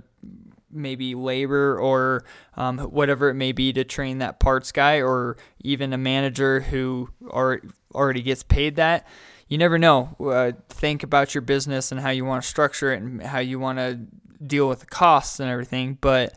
maybe 0.74 1.16
labor 1.16 1.78
or 1.78 2.24
um, 2.56 2.80
whatever 2.80 3.30
it 3.30 3.34
may 3.34 3.52
be 3.52 3.74
to 3.74 3.84
train 3.84 4.20
that 4.20 4.40
parts 4.40 4.72
guy 4.72 5.02
or 5.02 5.38
even 5.62 5.94
a 5.94 5.98
manager 5.98 6.62
who 6.62 7.10
are, 7.30 7.62
already 7.94 8.22
gets 8.22 8.44
paid 8.44 8.78
that. 8.78 9.06
You 9.48 9.58
never 9.58 9.78
know 9.78 10.16
uh, 10.22 10.54
think 10.70 11.04
about 11.04 11.36
your 11.36 11.42
business 11.42 11.92
and 11.92 12.00
how 12.00 12.10
you 12.10 12.24
want 12.24 12.44
to 12.44 12.48
structure 12.50 12.94
it 12.94 13.02
and 13.02 13.22
how 13.22 13.40
you 13.40 13.60
want 13.60 13.80
to 13.80 14.00
deal 14.46 14.68
with 14.68 14.80
the 14.80 14.86
costs 14.86 15.40
and 15.40 15.50
everything 15.50 15.98
but 16.00 16.34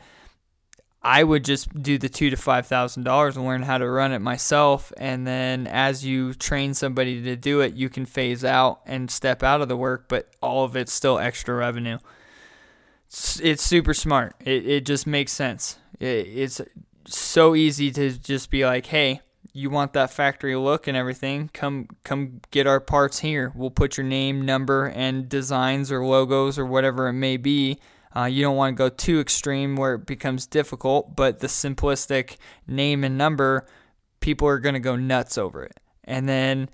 I 1.05 1.23
would 1.23 1.45
just 1.45 1.83
do 1.83 1.99
the 1.99 2.09
two 2.09 2.31
to 2.31 2.37
five 2.37 2.67
thousand 2.67 3.05
dollars 3.05 3.37
and 3.37 3.45
learn 3.45 3.63
how 3.63 3.79
to 3.79 3.89
run 3.89 4.13
it 4.13 4.21
myself. 4.21 4.93
And 4.97 5.27
then 5.27 5.67
as 5.67 6.05
you 6.05 6.35
train 6.35 6.75
somebody 6.75 7.23
to 7.23 7.37
do 7.37 7.61
it, 7.61 7.75
you 7.75 7.89
can 7.89 8.07
phase 8.07 8.45
out 8.45 8.81
and 8.87 9.11
step 9.11 9.43
out 9.43 9.61
of 9.61 9.69
the 9.69 9.77
work, 9.77 10.07
but 10.09 10.31
all 10.41 10.65
of 10.65 10.77
it's 10.77 10.93
still 10.93 11.19
extra 11.19 11.55
revenue 11.55 11.99
it's, 13.15 13.41
it's 13.41 13.63
super 13.63 13.95
smart. 13.95 14.35
It, 14.41 14.67
it 14.67 14.87
just 14.87 15.07
makes 15.07 15.33
sense. 15.33 15.79
It, 16.01 16.27
it's 16.27 16.61
so 17.07 17.55
easy 17.55 17.91
to 17.93 18.11
just 18.19 18.51
be 18.51 18.67
like, 18.67 18.87
hey, 18.87 19.21
you 19.53 19.71
want 19.71 19.93
that 19.93 20.11
factory 20.11 20.57
look 20.57 20.89
and 20.89 20.97
everything, 20.97 21.49
come 21.53 21.87
come 22.03 22.41
get 22.51 22.67
our 22.67 22.81
parts 22.81 23.21
here. 23.21 23.53
We'll 23.55 23.71
put 23.71 23.97
your 23.97 24.05
name, 24.05 24.45
number, 24.45 24.87
and 24.87 25.29
designs 25.29 25.93
or 25.93 26.05
logos 26.05 26.59
or 26.59 26.67
whatever 26.67 27.07
it 27.07 27.13
may 27.13 27.37
be. 27.37 27.79
Uh, 28.17 28.25
you 28.25 28.43
don't 28.43 28.57
want 28.57 28.77
to 28.77 28.79
go 28.79 28.89
too 28.89 29.19
extreme 29.21 29.77
where 29.77 29.95
it 29.95 30.07
becomes 30.07 30.47
difficult, 30.47 31.17
but 31.17 31.41
the 31.41 31.49
simplistic 31.49 32.37
name 32.67 33.03
and 33.03 33.19
number, 33.19 33.67
people 34.21 34.47
are 34.47 34.61
going 34.61 34.75
to 34.75 34.81
go 34.81 34.95
nuts 34.97 35.37
over 35.37 35.65
it. 35.65 35.81
And 36.05 36.29
then 36.29 36.69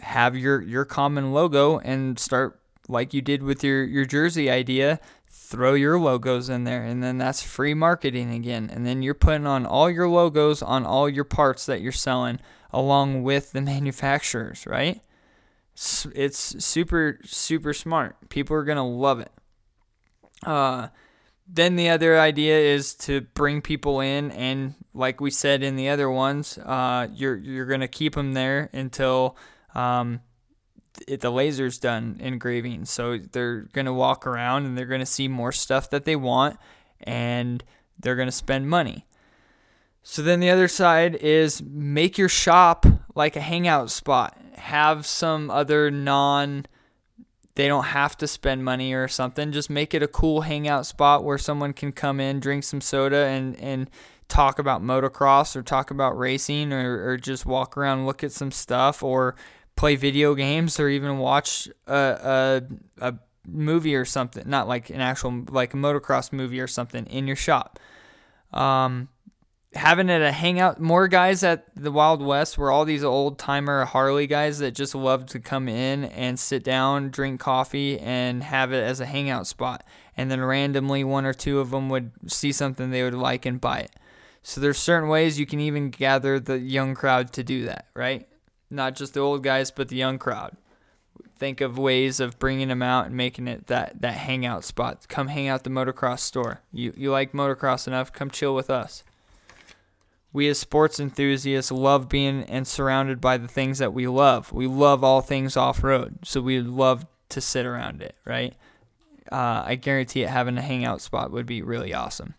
have 0.00 0.36
your 0.36 0.62
your 0.62 0.84
common 0.84 1.32
logo 1.32 1.78
and 1.78 2.18
start 2.18 2.58
like 2.88 3.14
you 3.14 3.20
did 3.20 3.42
with 3.42 3.62
your 3.62 3.84
your 3.84 4.04
jersey 4.04 4.50
idea 4.50 4.98
throw 5.30 5.74
your 5.74 5.98
logos 5.98 6.48
in 6.48 6.64
there 6.64 6.82
and 6.82 7.02
then 7.02 7.18
that's 7.18 7.42
free 7.42 7.74
marketing 7.74 8.32
again. 8.32 8.70
And 8.72 8.86
then 8.86 9.02
you're 9.02 9.14
putting 9.14 9.46
on 9.46 9.66
all 9.66 9.90
your 9.90 10.08
logos 10.08 10.62
on 10.62 10.86
all 10.86 11.08
your 11.08 11.24
parts 11.24 11.66
that 11.66 11.80
you're 11.80 11.92
selling 11.92 12.40
along 12.72 13.22
with 13.24 13.52
the 13.52 13.60
manufacturers 13.60 14.66
right? 14.66 15.00
It's 15.74 16.64
super 16.64 17.20
super 17.24 17.74
smart. 17.74 18.28
People 18.30 18.56
are 18.56 18.64
going 18.64 18.76
to 18.76 18.82
love 18.82 19.20
it 19.20 19.32
uh, 20.44 20.88
then 21.46 21.76
the 21.76 21.90
other 21.90 22.18
idea 22.18 22.58
is 22.58 22.94
to 22.94 23.20
bring 23.20 23.60
people 23.60 24.00
in 24.00 24.30
and 24.30 24.74
like 24.94 25.20
we 25.20 25.30
said 25.30 25.62
in 25.62 25.76
the 25.76 25.88
other 25.88 26.10
ones 26.10 26.58
uh, 26.58 27.06
you're 27.12 27.36
you're 27.36 27.66
to 27.80 27.88
keep 27.88 28.14
them 28.14 28.32
there 28.32 28.70
until 28.72 29.36
um, 29.74 30.20
it, 31.06 31.20
the 31.20 31.30
laser's 31.30 31.78
done 31.78 32.16
engraving. 32.20 32.84
So 32.84 33.18
they're 33.18 33.62
to 33.86 33.92
walk 33.92 34.26
around 34.26 34.66
and 34.66 34.76
they're 34.76 34.86
to 35.00 35.06
see 35.06 35.28
more 35.28 35.52
stuff 35.52 35.90
that 35.90 36.04
they 36.04 36.16
want 36.16 36.58
and 37.00 37.62
they're 37.98 38.16
to 38.28 38.32
spend 38.32 38.68
money. 38.68 39.06
So 40.02 40.22
then 40.22 40.40
the 40.40 40.50
other 40.50 40.68
side 40.68 41.16
is 41.16 41.62
make 41.62 42.18
your 42.18 42.28
shop 42.28 42.86
like 43.14 43.36
a 43.36 43.40
hangout 43.40 43.90
spot. 43.90 44.38
Have 44.56 45.06
some 45.06 45.50
other 45.50 45.90
non 45.90 46.66
they 47.56 47.68
don't 47.68 47.84
have 47.84 48.16
to 48.18 48.26
spend 48.26 48.64
money 48.64 48.92
or 48.92 49.06
something. 49.08 49.52
Just 49.52 49.70
make 49.70 49.94
it 49.94 50.02
a 50.02 50.08
cool 50.08 50.42
hangout 50.42 50.86
spot 50.86 51.22
where 51.24 51.38
someone 51.38 51.72
can 51.72 51.92
come 51.92 52.20
in, 52.20 52.40
drink 52.40 52.64
some 52.64 52.80
soda 52.80 53.26
and 53.26 53.58
and 53.60 53.90
talk 54.28 54.58
about 54.58 54.82
motocross 54.82 55.54
or 55.54 55.62
talk 55.62 55.90
about 55.90 56.18
racing 56.18 56.72
or, 56.72 57.10
or 57.10 57.16
just 57.16 57.44
walk 57.44 57.76
around 57.76 58.06
look 58.06 58.24
at 58.24 58.32
some 58.32 58.50
stuff 58.50 59.02
or 59.02 59.36
play 59.76 59.96
video 59.96 60.34
games 60.34 60.80
or 60.80 60.88
even 60.88 61.18
watch 61.18 61.68
a, 61.86 62.62
a, 63.00 63.06
a 63.06 63.14
movie 63.46 63.94
or 63.94 64.04
something, 64.04 64.42
not 64.46 64.68
like 64.68 64.90
an 64.90 65.00
actual 65.00 65.44
like 65.50 65.74
a 65.74 65.76
motocross 65.76 66.32
movie 66.32 66.60
or 66.60 66.66
something 66.66 67.06
in 67.06 67.26
your 67.26 67.36
shop. 67.36 67.78
Um, 68.52 69.08
having 69.74 70.08
it 70.08 70.22
a 70.22 70.32
hangout, 70.32 70.80
more 70.80 71.08
guys 71.08 71.42
at 71.42 71.66
the 71.74 71.92
Wild 71.92 72.22
West 72.22 72.56
were 72.58 72.70
all 72.70 72.84
these 72.84 73.04
old 73.04 73.38
timer 73.38 73.84
Harley 73.84 74.26
guys 74.26 74.58
that 74.58 74.74
just 74.74 74.94
loved 74.94 75.28
to 75.30 75.40
come 75.40 75.68
in 75.68 76.04
and 76.04 76.38
sit 76.38 76.64
down, 76.64 77.10
drink 77.10 77.40
coffee, 77.40 77.98
and 77.98 78.42
have 78.42 78.72
it 78.72 78.82
as 78.82 79.00
a 79.00 79.06
hangout 79.06 79.46
spot. 79.46 79.84
And 80.16 80.30
then 80.30 80.42
randomly, 80.42 81.04
one 81.04 81.24
or 81.24 81.34
two 81.34 81.60
of 81.60 81.70
them 81.70 81.88
would 81.88 82.12
see 82.26 82.52
something 82.52 82.90
they 82.90 83.02
would 83.02 83.14
like 83.14 83.46
and 83.46 83.60
buy 83.60 83.80
it. 83.80 83.92
So 84.42 84.60
there's 84.60 84.78
certain 84.78 85.08
ways 85.08 85.38
you 85.38 85.46
can 85.46 85.60
even 85.60 85.90
gather 85.90 86.38
the 86.38 86.58
young 86.58 86.94
crowd 86.94 87.32
to 87.32 87.42
do 87.42 87.64
that, 87.64 87.86
right? 87.94 88.28
not 88.74 88.96
just 88.96 89.14
the 89.14 89.20
old 89.20 89.42
guys, 89.42 89.70
but 89.70 89.88
the 89.88 89.96
young 89.96 90.18
crowd. 90.18 90.56
Think 91.38 91.60
of 91.60 91.78
ways 91.78 92.20
of 92.20 92.38
bringing 92.38 92.68
them 92.68 92.82
out 92.82 93.06
and 93.06 93.16
making 93.16 93.48
it 93.48 93.66
that, 93.66 94.00
that 94.00 94.14
hangout 94.14 94.64
spot. 94.64 95.06
Come 95.08 95.28
hang 95.28 95.48
out 95.48 95.64
the 95.64 95.70
motocross 95.70 96.20
store. 96.20 96.60
You, 96.72 96.92
you 96.96 97.10
like 97.10 97.32
motocross 97.32 97.86
enough, 97.86 98.12
come 98.12 98.30
chill 98.30 98.54
with 98.54 98.70
us. 98.70 99.02
We 100.34 100.48
as 100.48 100.58
sports 100.58 100.98
enthusiasts 100.98 101.70
love 101.70 102.08
being 102.08 102.42
and 102.42 102.66
surrounded 102.66 103.20
by 103.20 103.38
the 103.38 103.46
things 103.46 103.78
that 103.78 103.94
we 103.94 104.08
love. 104.08 104.52
We 104.52 104.66
love 104.66 105.04
all 105.04 105.20
things 105.20 105.56
off 105.56 105.84
road, 105.84 106.18
so 106.24 106.40
we 106.40 106.60
love 106.60 107.06
to 107.28 107.40
sit 107.40 107.64
around 107.64 108.02
it, 108.02 108.16
right? 108.24 108.52
Uh, 109.30 109.62
I 109.64 109.76
guarantee 109.76 110.24
it 110.24 110.28
having 110.28 110.58
a 110.58 110.62
hangout 110.62 111.00
spot 111.00 111.30
would 111.30 111.46
be 111.46 111.62
really 111.62 111.94
awesome. 111.94 112.34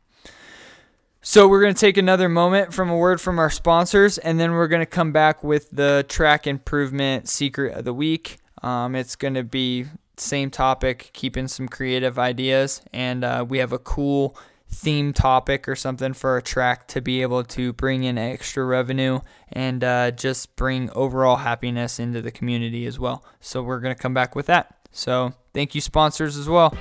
So 1.21 1.47
we're 1.47 1.61
going 1.61 1.73
to 1.73 1.79
take 1.79 1.95
another 1.95 2.27
moment 2.27 2.73
from 2.73 2.89
a 2.89 2.97
word 2.97 3.21
from 3.21 3.39
our 3.39 3.49
sponsors, 3.49 4.17
and 4.17 4.41
then 4.41 4.51
we're 4.51 4.67
going 4.67 4.81
to 4.81 4.85
come 4.85 5.13
back 5.13 5.41
with 5.41 5.71
the 5.71 6.05
track 6.09 6.45
improvement 6.45 7.29
secret 7.29 7.77
of 7.77 7.85
the 7.85 7.93
week. 7.93 8.39
Um, 8.61 8.93
it's 8.93 9.15
going 9.15 9.35
to 9.35 9.43
be 9.43 9.85
same 10.17 10.51
topic, 10.51 11.11
keeping 11.13 11.47
some 11.47 11.69
creative 11.69 12.19
ideas, 12.19 12.81
and 12.91 13.23
uh, 13.23 13.45
we 13.47 13.59
have 13.59 13.71
a 13.71 13.79
cool 13.79 14.37
theme 14.69 15.13
topic 15.13 15.67
or 15.67 15.75
something 15.75 16.13
for 16.13 16.37
a 16.37 16.41
track 16.41 16.87
to 16.89 17.01
be 17.01 17.21
able 17.21 17.43
to 17.43 17.73
bring 17.73 18.03
in 18.03 18.17
extra 18.17 18.65
revenue 18.65 19.19
and 19.51 19.83
uh, 19.83 20.11
just 20.11 20.55
bring 20.55 20.89
overall 20.91 21.37
happiness 21.37 21.99
into 21.99 22.21
the 22.21 22.31
community 22.31 22.85
as 22.85 22.99
well. 22.99 23.23
So 23.39 23.61
we're 23.61 23.79
going 23.79 23.95
to 23.95 24.01
come 24.01 24.13
back 24.13 24.35
with 24.35 24.47
that. 24.47 24.75
So 24.91 25.33
thank 25.53 25.75
you, 25.75 25.81
sponsors, 25.81 26.37
as 26.37 26.49
well. 26.49 26.75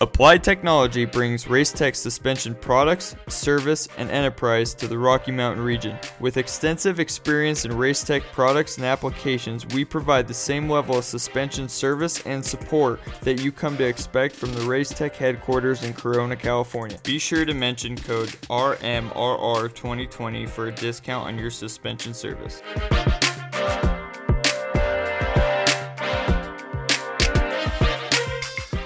Applied 0.00 0.42
Technology 0.42 1.04
brings 1.04 1.44
Racetech 1.44 1.94
suspension 1.94 2.54
products, 2.54 3.14
service, 3.28 3.88
and 3.98 4.10
enterprise 4.10 4.74
to 4.74 4.88
the 4.88 4.98
Rocky 4.98 5.30
Mountain 5.30 5.64
region. 5.64 5.96
With 6.18 6.38
extensive 6.38 6.98
experience 6.98 7.64
in 7.64 7.72
Racetech 7.72 8.22
products 8.32 8.76
and 8.76 8.86
applications, 8.86 9.66
we 9.66 9.84
provide 9.84 10.26
the 10.26 10.34
same 10.34 10.68
level 10.68 10.98
of 10.98 11.04
suspension 11.04 11.68
service 11.68 12.20
and 12.26 12.44
support 12.44 13.00
that 13.22 13.40
you 13.40 13.52
come 13.52 13.76
to 13.76 13.84
expect 13.84 14.34
from 14.34 14.52
the 14.54 14.62
Racetech 14.62 15.14
headquarters 15.14 15.84
in 15.84 15.94
Corona, 15.94 16.34
California. 16.36 16.98
Be 17.04 17.18
sure 17.18 17.44
to 17.44 17.54
mention 17.54 17.96
code 17.96 18.30
RMRR2020 18.50 20.48
for 20.48 20.66
a 20.68 20.72
discount 20.72 21.28
on 21.28 21.38
your 21.38 21.50
suspension 21.50 22.12
service. 22.14 22.62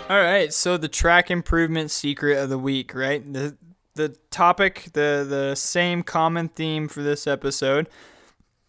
All 0.08 0.20
right, 0.20 0.52
so 0.52 0.76
the 0.76 0.86
track 0.86 1.32
improvement 1.32 1.90
secret 1.90 2.38
of 2.38 2.48
the 2.48 2.58
week, 2.58 2.94
right? 2.94 3.32
The 3.32 3.56
the 3.96 4.10
topic, 4.30 4.90
the 4.92 5.26
the 5.28 5.56
same 5.56 6.04
common 6.04 6.48
theme 6.48 6.86
for 6.86 7.02
this 7.02 7.26
episode 7.26 7.88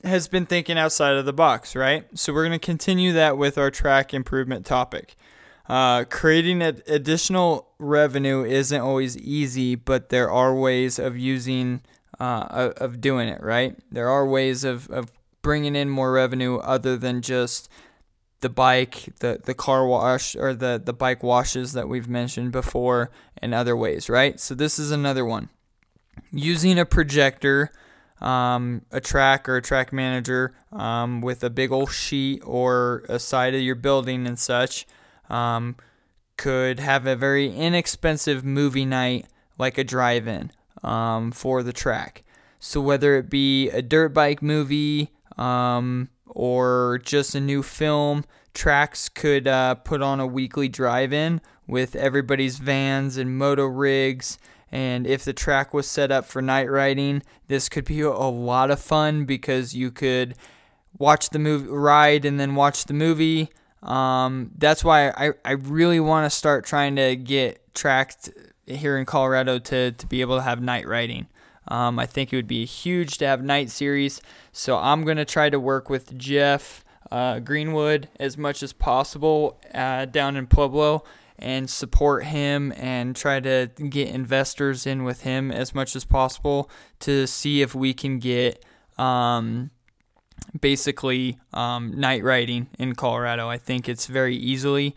has 0.03 0.27
been 0.27 0.47
thinking 0.47 0.79
outside 0.79 1.13
of 1.13 1.25
the 1.25 1.33
box, 1.33 1.75
right? 1.75 2.05
So 2.17 2.33
we're 2.33 2.47
going 2.47 2.59
to 2.59 2.65
continue 2.65 3.13
that 3.13 3.37
with 3.37 3.59
our 3.59 3.69
track 3.69 4.15
improvement 4.15 4.65
topic. 4.65 5.15
Uh, 5.69 6.05
creating 6.05 6.63
additional 6.63 7.67
revenue 7.77 8.43
isn't 8.43 8.81
always 8.81 9.15
easy, 9.17 9.75
but 9.75 10.09
there 10.09 10.31
are 10.31 10.55
ways 10.55 10.97
of 10.97 11.19
using 11.19 11.81
uh, 12.19 12.71
of 12.77 12.99
doing 12.99 13.27
it, 13.29 13.43
right? 13.43 13.77
There 13.91 14.09
are 14.09 14.25
ways 14.25 14.63
of, 14.63 14.89
of 14.89 15.11
bringing 15.43 15.75
in 15.75 15.89
more 15.89 16.11
revenue 16.11 16.57
other 16.57 16.97
than 16.97 17.21
just 17.21 17.69
the 18.41 18.49
bike, 18.49 19.13
the, 19.19 19.41
the 19.43 19.53
car 19.53 19.85
wash, 19.85 20.35
or 20.35 20.53
the, 20.53 20.81
the 20.83 20.93
bike 20.93 21.23
washes 21.23 21.73
that 21.73 21.89
we've 21.89 22.07
mentioned 22.07 22.51
before, 22.51 23.09
and 23.41 23.53
other 23.53 23.75
ways, 23.75 24.09
right? 24.09 24.39
So, 24.39 24.53
this 24.55 24.77
is 24.77 24.91
another 24.91 25.25
one. 25.25 25.49
Using 26.31 26.77
a 26.77 26.85
projector, 26.85 27.71
um, 28.21 28.83
a 28.91 28.99
track 28.99 29.47
or 29.47 29.57
a 29.57 29.61
track 29.61 29.93
manager 29.93 30.55
um, 30.71 31.21
with 31.21 31.43
a 31.43 31.49
big 31.49 31.71
old 31.71 31.91
sheet 31.91 32.41
or 32.43 33.03
a 33.09 33.19
side 33.19 33.53
of 33.55 33.61
your 33.61 33.75
building 33.75 34.25
and 34.25 34.39
such 34.39 34.87
um, 35.29 35.75
could 36.35 36.79
have 36.79 37.05
a 37.05 37.15
very 37.15 37.53
inexpensive 37.53 38.43
movie 38.43 38.85
night 38.85 39.25
like 39.57 39.77
a 39.77 39.83
drive 39.83 40.27
in 40.27 40.51
um, 40.83 41.31
for 41.31 41.63
the 41.63 41.73
track. 41.73 42.23
So, 42.59 42.81
whether 42.81 43.15
it 43.17 43.29
be 43.29 43.69
a 43.69 43.81
dirt 43.81 44.09
bike 44.09 44.41
movie, 44.41 45.11
um, 45.37 46.09
or 46.29 46.99
just 47.03 47.35
a 47.35 47.39
new 47.39 47.63
film. 47.63 48.25
Tracks 48.53 49.09
could 49.09 49.47
uh, 49.47 49.75
put 49.75 50.01
on 50.01 50.19
a 50.19 50.27
weekly 50.27 50.67
drive 50.67 51.13
in 51.13 51.41
with 51.67 51.95
everybody's 51.95 52.57
vans 52.57 53.17
and 53.17 53.37
moto 53.37 53.65
rigs. 53.65 54.37
And 54.71 55.07
if 55.07 55.23
the 55.23 55.33
track 55.33 55.73
was 55.73 55.87
set 55.87 56.11
up 56.11 56.25
for 56.25 56.41
night 56.41 56.69
riding, 56.69 57.23
this 57.47 57.69
could 57.69 57.85
be 57.85 58.01
a 58.01 58.11
lot 58.11 58.71
of 58.71 58.79
fun 58.79 59.25
because 59.25 59.75
you 59.75 59.91
could 59.91 60.35
watch 60.97 61.29
the 61.29 61.39
movie, 61.39 61.67
ride, 61.67 62.25
and 62.25 62.39
then 62.39 62.55
watch 62.55 62.85
the 62.85 62.93
movie. 62.93 63.49
Um, 63.83 64.51
that's 64.57 64.83
why 64.83 65.09
I, 65.09 65.33
I 65.45 65.51
really 65.51 65.99
want 65.99 66.25
to 66.25 66.35
start 66.35 66.65
trying 66.65 66.95
to 66.97 67.15
get 67.15 67.61
tracked 67.75 68.29
here 68.65 68.97
in 68.97 69.05
Colorado 69.05 69.59
to 69.59 69.91
to 69.91 70.07
be 70.07 70.21
able 70.21 70.37
to 70.37 70.41
have 70.41 70.61
night 70.61 70.87
riding. 70.87 71.27
Um, 71.69 71.99
I 71.99 72.05
think 72.05 72.31
it 72.31 72.35
would 72.35 72.47
be 72.47 72.65
huge 72.65 73.17
to 73.19 73.27
have 73.27 73.43
night 73.43 73.69
series. 73.69 74.21
So 74.51 74.77
I'm 74.77 75.03
gonna 75.03 75.25
try 75.25 75.49
to 75.49 75.59
work 75.59 75.89
with 75.89 76.17
Jeff 76.17 76.83
uh, 77.11 77.39
Greenwood 77.39 78.09
as 78.19 78.37
much 78.37 78.63
as 78.63 78.73
possible 78.73 79.59
uh, 79.73 80.05
down 80.05 80.35
in 80.35 80.47
Pueblo 80.47 81.03
and 81.39 81.69
support 81.69 82.25
him 82.25 82.73
and 82.75 83.15
try 83.15 83.39
to 83.39 83.69
get 83.89 84.09
investors 84.09 84.87
in 84.87 85.03
with 85.03 85.21
him 85.21 85.51
as 85.51 85.75
much 85.75 85.95
as 85.95 86.03
possible 86.03 86.69
to 86.99 87.27
see 87.27 87.61
if 87.61 87.75
we 87.75 87.93
can 87.93 88.17
get 88.17 88.65
um, 88.97 89.69
basically 90.59 91.37
um, 91.53 91.91
night 91.99 92.23
riding 92.23 92.67
in 92.79 92.95
Colorado. 92.95 93.49
I 93.49 93.57
think 93.57 93.87
it's 93.87 94.07
very 94.07 94.35
easily 94.35 94.95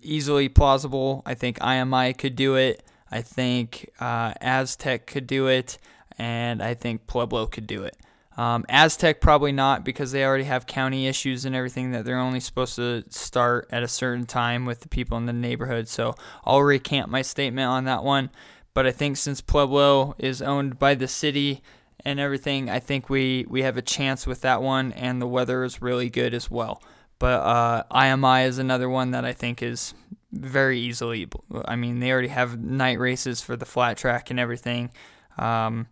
easily 0.00 0.48
plausible. 0.48 1.22
I 1.26 1.34
think 1.34 1.58
IMI 1.58 2.16
could 2.16 2.36
do 2.36 2.54
it. 2.54 2.82
I 3.10 3.22
think 3.22 3.90
uh, 4.00 4.34
Aztec 4.40 5.06
could 5.06 5.26
do 5.26 5.46
it, 5.46 5.78
and 6.18 6.62
I 6.62 6.74
think 6.74 7.06
Pueblo 7.06 7.46
could 7.46 7.66
do 7.66 7.84
it. 7.84 7.96
Um, 8.36 8.64
Aztec 8.68 9.20
probably 9.20 9.50
not 9.50 9.84
because 9.84 10.12
they 10.12 10.24
already 10.24 10.44
have 10.44 10.64
county 10.66 11.08
issues 11.08 11.44
and 11.44 11.56
everything 11.56 11.90
that 11.90 12.04
they're 12.04 12.20
only 12.20 12.38
supposed 12.38 12.76
to 12.76 13.02
start 13.10 13.66
at 13.72 13.82
a 13.82 13.88
certain 13.88 14.26
time 14.26 14.64
with 14.64 14.80
the 14.80 14.88
people 14.88 15.18
in 15.18 15.26
the 15.26 15.32
neighborhood. 15.32 15.88
So 15.88 16.14
I'll 16.44 16.62
recant 16.62 17.08
my 17.08 17.22
statement 17.22 17.66
on 17.66 17.84
that 17.84 18.04
one. 18.04 18.30
But 18.74 18.86
I 18.86 18.92
think 18.92 19.16
since 19.16 19.40
Pueblo 19.40 20.14
is 20.18 20.40
owned 20.40 20.78
by 20.78 20.94
the 20.94 21.08
city 21.08 21.62
and 22.04 22.20
everything, 22.20 22.70
I 22.70 22.78
think 22.78 23.10
we, 23.10 23.44
we 23.48 23.62
have 23.62 23.76
a 23.76 23.82
chance 23.82 24.24
with 24.24 24.42
that 24.42 24.62
one, 24.62 24.92
and 24.92 25.20
the 25.20 25.26
weather 25.26 25.64
is 25.64 25.82
really 25.82 26.08
good 26.08 26.32
as 26.32 26.48
well. 26.48 26.80
But 27.18 27.40
uh, 27.40 27.82
IMI 27.90 28.46
is 28.46 28.58
another 28.58 28.88
one 28.88 29.10
that 29.10 29.24
I 29.24 29.32
think 29.32 29.64
is 29.64 29.94
very 30.32 30.78
easily. 30.80 31.28
I 31.64 31.76
mean, 31.76 32.00
they 32.00 32.12
already 32.12 32.28
have 32.28 32.58
night 32.58 32.98
races 32.98 33.40
for 33.40 33.56
the 33.56 33.64
flat 33.64 33.96
track 33.96 34.30
and 34.30 34.38
everything. 34.38 34.90
Um, 35.38 35.88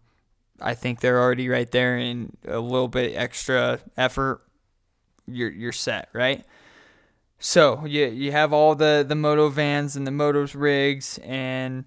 I 0.60 0.74
think 0.74 1.00
they're 1.00 1.20
already 1.20 1.48
right 1.48 1.70
there, 1.70 1.96
and 1.96 2.36
a 2.46 2.60
little 2.60 2.88
bit 2.88 3.14
extra 3.14 3.80
effort, 3.96 4.42
you're 5.26 5.50
you're 5.50 5.72
set, 5.72 6.08
right? 6.12 6.44
So 7.38 7.84
you 7.84 8.06
you 8.06 8.32
have 8.32 8.52
all 8.52 8.74
the 8.74 9.04
the 9.06 9.14
moto 9.14 9.48
vans 9.48 9.96
and 9.96 10.06
the 10.06 10.10
motos 10.10 10.54
rigs, 10.58 11.18
and 11.22 11.84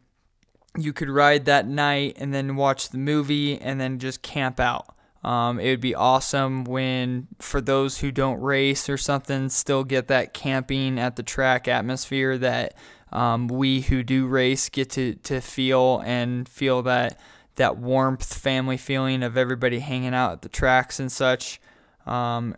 you 0.78 0.94
could 0.94 1.10
ride 1.10 1.46
that 1.46 1.68
night 1.68 2.16
and 2.20 2.34
then 2.34 2.56
watch 2.56 2.90
the 2.90 2.98
movie 2.98 3.60
and 3.60 3.80
then 3.82 4.00
just 4.00 4.22
camp 4.22 4.60
out. 4.60 4.96
Um, 5.24 5.60
it 5.60 5.70
would 5.70 5.82
be 5.82 5.96
awesome 5.96 6.64
when, 6.64 7.28
for 7.40 7.60
those 7.60 8.00
who 8.00 8.12
don't 8.12 8.40
race 8.40 8.88
or 8.88 8.98
something, 8.98 9.50
still 9.50 9.84
get 9.84 10.08
that 10.08 10.34
camping 10.34 10.98
at 10.98 11.18
the 11.18 11.24
track 11.24 11.68
atmosphere 11.68 12.38
that 12.38 12.76
um, 13.12 13.48
we 13.48 13.82
who 13.82 14.04
do 14.04 14.28
race 14.28 14.70
get 14.70 14.90
to, 14.92 15.16
to 15.16 15.42
feel 15.42 16.02
and 16.06 16.48
feel 16.48 16.82
that 16.84 17.20
that 17.56 17.78
warmth, 17.78 18.34
family 18.34 18.78
feeling 18.78 19.22
of 19.22 19.36
everybody 19.36 19.80
hanging 19.80 20.14
out 20.14 20.32
at 20.32 20.42
the 20.42 20.50
tracks 20.50 21.00
and 21.00 21.12
such. 21.12 21.60
Um, 22.06 22.56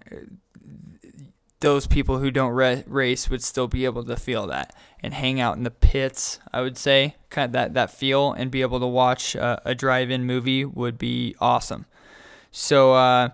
those 1.59 1.87
people 1.87 2.19
who 2.19 2.31
don't 2.31 2.53
re- 2.53 2.83
race 2.87 3.29
would 3.29 3.43
still 3.43 3.67
be 3.67 3.85
able 3.85 4.03
to 4.03 4.15
feel 4.15 4.47
that 4.47 4.75
and 5.01 5.13
hang 5.13 5.39
out 5.39 5.57
in 5.57 5.63
the 5.63 5.71
pits. 5.71 6.39
I 6.53 6.61
would 6.61 6.77
say 6.77 7.15
kind 7.29 7.45
of 7.45 7.51
that 7.53 7.73
that 7.73 7.91
feel 7.91 8.33
and 8.33 8.51
be 8.51 8.61
able 8.61 8.79
to 8.79 8.87
watch 8.87 9.35
uh, 9.35 9.57
a 9.65 9.73
drive-in 9.73 10.25
movie 10.25 10.65
would 10.65 10.97
be 10.97 11.35
awesome. 11.39 11.85
So 12.51 12.93
uh, 12.93 13.29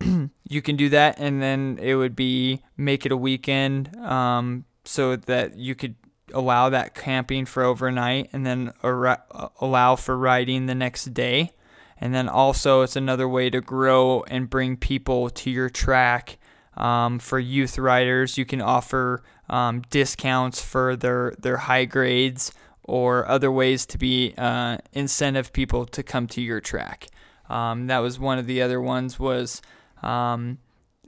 you 0.48 0.62
can 0.62 0.76
do 0.76 0.88
that, 0.90 1.18
and 1.18 1.42
then 1.42 1.78
it 1.82 1.94
would 1.94 2.14
be 2.14 2.62
make 2.76 3.06
it 3.06 3.12
a 3.12 3.16
weekend 3.16 3.96
um, 3.96 4.64
so 4.84 5.16
that 5.16 5.56
you 5.56 5.74
could 5.74 5.96
allow 6.32 6.68
that 6.68 6.94
camping 6.94 7.46
for 7.46 7.62
overnight 7.62 8.28
and 8.32 8.44
then 8.44 8.72
ar- 8.82 9.22
allow 9.60 9.96
for 9.96 10.16
riding 10.16 10.66
the 10.66 10.74
next 10.74 11.14
day. 11.14 11.52
And 12.00 12.14
then 12.14 12.28
also, 12.28 12.82
it's 12.82 12.96
another 12.96 13.28
way 13.28 13.50
to 13.50 13.60
grow 13.60 14.24
and 14.28 14.50
bring 14.50 14.76
people 14.76 15.30
to 15.30 15.50
your 15.50 15.70
track. 15.70 16.38
Um, 16.76 17.20
for 17.20 17.38
youth 17.38 17.78
riders, 17.78 18.36
you 18.36 18.44
can 18.44 18.60
offer 18.60 19.22
um, 19.48 19.82
discounts 19.90 20.60
for 20.60 20.96
their, 20.96 21.34
their 21.38 21.56
high 21.56 21.84
grades 21.84 22.52
or 22.82 23.26
other 23.28 23.50
ways 23.50 23.86
to 23.86 23.96
be 23.96 24.34
uh, 24.36 24.78
incentive 24.92 25.52
people 25.52 25.86
to 25.86 26.02
come 26.02 26.26
to 26.26 26.42
your 26.42 26.60
track. 26.60 27.06
Um, 27.48 27.86
that 27.88 27.98
was 27.98 28.18
one 28.18 28.38
of 28.38 28.46
the 28.46 28.62
other 28.62 28.80
ones 28.80 29.18
was 29.18 29.60
um, 30.02 30.58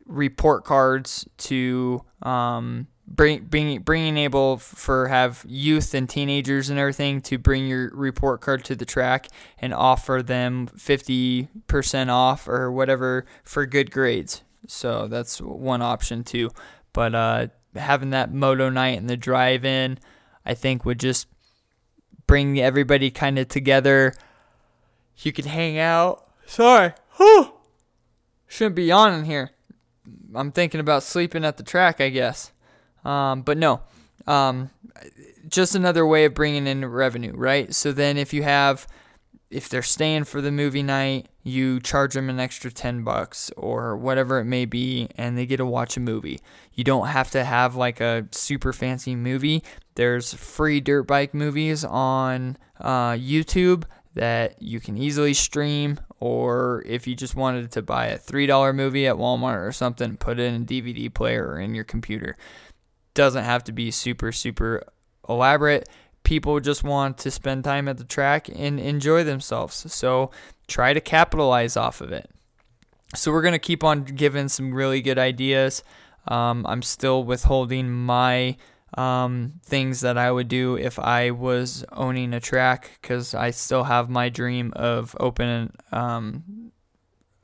report 0.07 0.65
cards 0.65 1.27
to 1.39 2.05
um, 2.23 2.87
bring, 3.07 3.45
bring 3.45 3.81
bringing 3.81 4.17
able 4.17 4.59
for 4.59 5.09
have 5.09 5.45
youth 5.47 5.95
and 5.95 6.09
teenagers 6.09 6.71
and 6.71 6.79
everything 6.79 7.21
to 7.23 7.39
bring 7.39 7.67
your 7.67 7.91
report 7.95 8.41
card 8.41 8.65
to 8.65 8.75
the 8.77 8.85
track 8.85 9.29
and 9.59 9.73
offer 9.73 10.23
them 10.23 10.69
50% 10.69 12.09
off 12.09 12.49
or 12.49 12.71
whatever 12.71 13.27
for 13.43 13.67
good 13.67 13.91
grades. 13.91 14.43
So 14.67 15.07
that's 15.09 15.41
one 15.41 15.83
option 15.83 16.25
too. 16.25 16.51
But 16.93 17.15
uh, 17.15 17.47
having 17.75 18.11
that 18.11 18.33
moto 18.33 18.71
night 18.71 18.99
and 18.99 19.09
the 19.09 19.17
drive 19.17 19.65
in, 19.65 19.99
I 20.45 20.55
think 20.55 20.85
would 20.85 21.01
just 21.01 21.29
bring 22.27 22.59
everybody 22.59 23.11
kind 23.11 23.39
of 23.39 23.49
together. 23.49 24.15
You 25.19 25.33
could 25.33 25.47
hang 25.47 25.79
out 25.79 26.26
Sorry. 26.47 26.93
Whew. 27.17 27.53
Shouldn't 28.47 28.77
be 28.77 28.85
yawning 28.85 29.25
here. 29.25 29.51
I'm 30.35 30.53
thinking 30.53 30.81
about 30.81 31.03
sleeping 31.03 31.45
at 31.45 31.57
the 31.57 31.63
track, 31.63 32.01
I 32.01 32.09
guess. 32.09 32.53
Um, 33.05 33.43
but 33.43 33.59
no. 33.59 33.83
Um, 34.27 34.71
just 35.49 35.75
another 35.75 36.07
way 36.07 36.25
of 36.25 36.35
bringing 36.35 36.67
in 36.67 36.85
revenue, 36.85 37.33
right? 37.35 37.75
So 37.75 37.93
then 37.93 38.17
if 38.17 38.33
you 38.33 38.43
have 38.43 38.87
if 39.49 39.69
they're 39.69 39.83
staying 39.83 40.25
for 40.25 40.41
the 40.41 40.51
movie 40.51 40.83
night, 40.83 41.29
you 41.45 41.79
charge 41.79 42.15
them 42.15 42.29
an 42.29 42.41
extra 42.41 42.71
10 42.71 43.05
bucks 43.05 43.51
or 43.57 43.97
whatever 43.97 44.41
it 44.41 44.45
may 44.45 44.65
be 44.65 45.09
and 45.17 45.39
they 45.39 45.47
get 45.47 45.59
to 45.59 45.67
watch 45.67 45.97
a 45.97 46.01
movie. 46.01 46.41
You 46.73 46.83
don't 46.83 47.07
have 47.07 47.31
to 47.31 47.45
have 47.45 47.77
like 47.77 48.01
a 48.01 48.27
super 48.33 48.73
fancy 48.73 49.15
movie. 49.15 49.63
There's 49.95 50.35
free 50.35 50.81
dirt 50.81 51.05
bike 51.05 51.33
movies 51.33 51.85
on 51.85 52.59
uh, 52.81 53.13
YouTube 53.13 53.85
that 54.15 54.61
you 54.61 54.81
can 54.81 54.97
easily 54.97 55.35
stream 55.35 56.01
or 56.19 56.83
if 56.87 57.07
you 57.07 57.15
just 57.15 57.35
wanted 57.35 57.71
to 57.73 57.83
buy 57.83 58.07
a 58.07 58.19
$3 58.19 58.75
movie 58.75 59.07
at 59.07 59.17
Walmart 59.17 59.67
or 59.67 59.73
something, 59.73 60.17
put 60.17 60.39
it 60.39 60.45
in 60.45 60.63
a 60.63 60.65
DVD 60.65 61.13
player 61.13 61.47
or 61.47 61.61
in 61.61 61.75
your 61.75 61.85
computer. 61.85 62.37
Doesn't 63.15 63.45
have 63.45 63.65
to 63.65 63.73
be 63.73 63.91
super, 63.91 64.33
super 64.33 64.83
elaborate. 65.29 65.89
People 66.23 66.59
just 66.61 66.83
want 66.83 67.19
to 67.19 67.31
spend 67.31 67.65
time 67.65 67.89
at 67.89 67.99
the 67.99 68.05
track 68.05 68.49
and 68.55 68.81
enjoy 68.81 69.25
themselves. 69.25 69.93
So 69.93 70.31
try 70.67 70.93
to 70.93 71.01
capitalize 71.01 71.77
off 71.77 72.01
of 72.01 72.13
it. 72.13 72.31
So 73.15 73.31
we're 73.31 73.43
going 73.43 73.53
to 73.53 73.59
keep 73.59 73.85
on 73.85 74.05
giving 74.05 74.49
some 74.49 74.75
really 74.75 75.01
good 75.01 75.19
ideas. 75.19 75.83
Um, 76.27 76.67
I'm 76.67 76.83
still 76.83 77.23
withholding 77.23 77.91
my 77.91 78.57
um, 78.97 79.61
things 79.63 80.01
that 80.01 80.17
I 80.17 80.31
would 80.33 80.49
do 80.49 80.77
if 80.77 80.99
I 80.99 81.31
was 81.31 81.85
owning 81.93 82.33
a 82.33 82.41
track 82.41 82.93
because 83.01 83.35
I 83.35 83.51
still 83.51 83.85
have 83.85 84.09
my 84.09 84.31
dream 84.31 84.73
of 84.75 85.15
opening 85.21 85.73
um, 85.93 86.73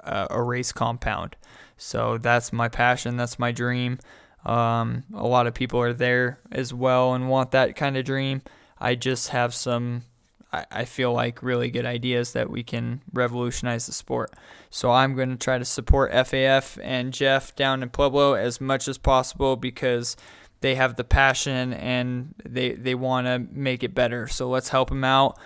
a, 0.00 0.28
a, 0.30 0.42
race 0.42 0.72
compound. 0.72 1.36
So 1.76 2.16
that's 2.16 2.52
my 2.52 2.68
passion, 2.68 3.18
that's 3.18 3.38
my 3.38 3.52
dream. 3.52 3.98
Um, 4.46 5.04
a 5.14 5.26
lot 5.26 5.46
of 5.46 5.54
people 5.54 5.80
are 5.80 5.92
there 5.92 6.40
as 6.50 6.72
well 6.72 7.12
and 7.12 7.28
want 7.28 7.50
that 7.50 7.76
kind 7.76 7.96
of 7.96 8.04
dream. 8.04 8.42
I 8.80 8.94
just 8.94 9.28
have 9.28 9.54
some, 9.54 10.04
I, 10.52 10.64
I 10.70 10.84
feel 10.86 11.12
like, 11.12 11.42
really 11.42 11.70
good 11.70 11.84
ideas 11.84 12.32
that 12.32 12.50
we 12.50 12.62
can 12.62 13.02
revolutionize 13.12 13.86
the 13.86 13.92
sport. 13.92 14.32
So 14.70 14.90
I'm 14.90 15.14
going 15.14 15.30
to 15.30 15.36
try 15.36 15.58
to 15.58 15.64
support 15.64 16.12
FAF 16.12 16.78
and 16.82 17.12
Jeff 17.12 17.54
down 17.54 17.82
in 17.82 17.90
Pueblo 17.90 18.34
as 18.34 18.60
much 18.60 18.88
as 18.88 18.96
possible 18.96 19.56
because 19.56 20.16
they 20.62 20.76
have 20.76 20.96
the 20.96 21.04
passion 21.04 21.72
and 21.74 22.34
they 22.44 22.72
they 22.72 22.94
want 22.94 23.26
to 23.26 23.38
make 23.52 23.82
it 23.82 23.94
better. 23.94 24.26
So 24.28 24.48
let's 24.48 24.70
help 24.70 24.88
them 24.88 25.04
out. 25.04 25.38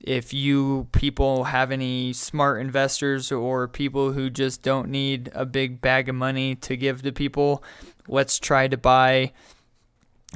If 0.00 0.32
you 0.32 0.88
people 0.92 1.44
have 1.44 1.70
any 1.70 2.14
smart 2.14 2.60
investors 2.60 3.30
or 3.30 3.68
people 3.68 4.12
who 4.12 4.30
just 4.30 4.62
don't 4.62 4.88
need 4.88 5.30
a 5.34 5.44
big 5.44 5.80
bag 5.82 6.08
of 6.08 6.14
money 6.14 6.54
to 6.56 6.76
give 6.76 7.02
to 7.02 7.12
people, 7.12 7.62
let's 8.08 8.38
try 8.38 8.68
to 8.68 8.78
buy 8.78 9.32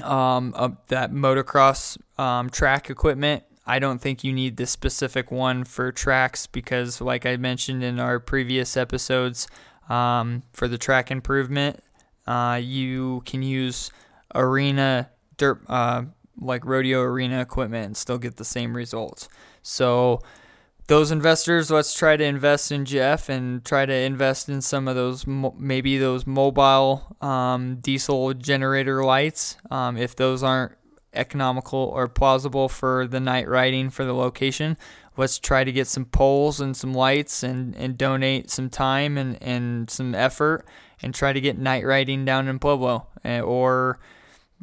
um, 0.03 0.53
that 0.89 1.12
motocross 1.12 1.97
um, 2.18 2.51
track 2.51 2.91
equipment. 2.91 3.45
I 3.66 3.78
don't 3.78 3.99
think 3.99 4.22
you 4.22 4.32
need 4.32 4.59
the 4.59 4.66
specific 4.66 5.30
one 5.30 5.64
for 5.64 5.91
tracks 5.91 6.47
because, 6.47 7.01
like 7.01 7.24
I 7.24 7.37
mentioned 7.39 7.82
in 7.82 7.99
our 7.99 8.20
previous 8.20 8.76
episodes, 8.76 9.47
um, 9.89 10.43
for 10.53 10.68
the 10.68 10.76
track 10.76 11.11
improvement, 11.11 11.80
uh, 12.26 12.61
you 12.62 13.22
can 13.24 13.43
use 13.43 13.91
arena 14.35 15.11
dirt 15.37 15.62
uh, 15.68 16.03
like 16.41 16.64
rodeo 16.64 17.01
arena 17.01 17.41
equipment 17.41 17.87
and 17.87 17.97
still 17.97 18.18
get 18.18 18.37
the 18.37 18.45
same 18.45 18.76
results. 18.76 19.28
So 19.62 20.20
those 20.87 21.11
investors, 21.11 21.70
let's 21.70 21.95
try 21.95 22.16
to 22.16 22.24
invest 22.24 22.70
in 22.70 22.85
Jeff 22.85 23.28
and 23.28 23.64
try 23.64 23.87
to 23.87 23.93
invest 23.93 24.49
in 24.49 24.61
some 24.61 24.87
of 24.87 24.97
those 24.97 25.26
maybe 25.26 25.97
those 25.99 26.26
mobile 26.26 27.16
um, 27.20 27.76
diesel 27.76 28.35
generator 28.35 29.05
lights. 29.05 29.57
Um, 29.70 29.97
if 29.97 30.14
those 30.16 30.43
aren't 30.43 30.72
economical 31.14 31.78
or 31.78 32.09
plausible 32.09 32.68
for 32.68 33.07
the 33.07 33.20
night 33.20 33.49
riding 33.49 33.91
for 33.91 34.05
the 34.05 34.12
location. 34.12 34.76
Let's 35.16 35.39
try 35.39 35.64
to 35.64 35.72
get 35.72 35.87
some 35.87 36.07
poles 36.07 36.61
and 36.61 36.76
some 36.76 36.93
lights 36.93 37.43
and, 37.43 37.74
and 37.76 37.97
donate 37.97 38.51
some 38.51 38.68
time 38.68 39.16
and, 39.16 39.41
and 39.43 39.89
some 39.89 40.14
effort 40.14 40.66
and 41.01 41.14
try 41.14 41.32
to 41.32 41.41
get 41.41 41.57
night 41.57 41.85
riding 41.85 42.24
down 42.24 42.49
in 42.49 42.59
Pueblo. 42.59 43.07
Eh, 43.24 43.41
or 43.41 43.99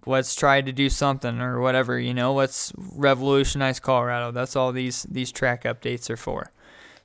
let's 0.06 0.36
try 0.36 0.62
to 0.62 0.72
do 0.72 0.90
something 0.90 1.40
or 1.40 1.62
whatever, 1.62 2.00
you 2.00 2.14
know, 2.14 2.34
let's 2.34 2.74
revolutionize 2.78 3.80
Colorado. 3.80 4.32
That's 4.32 4.56
all 4.56 4.72
these, 4.72 5.04
these 5.04 5.32
track 5.32 5.64
updates 5.64 6.10
are 6.10 6.18
for. 6.18 6.52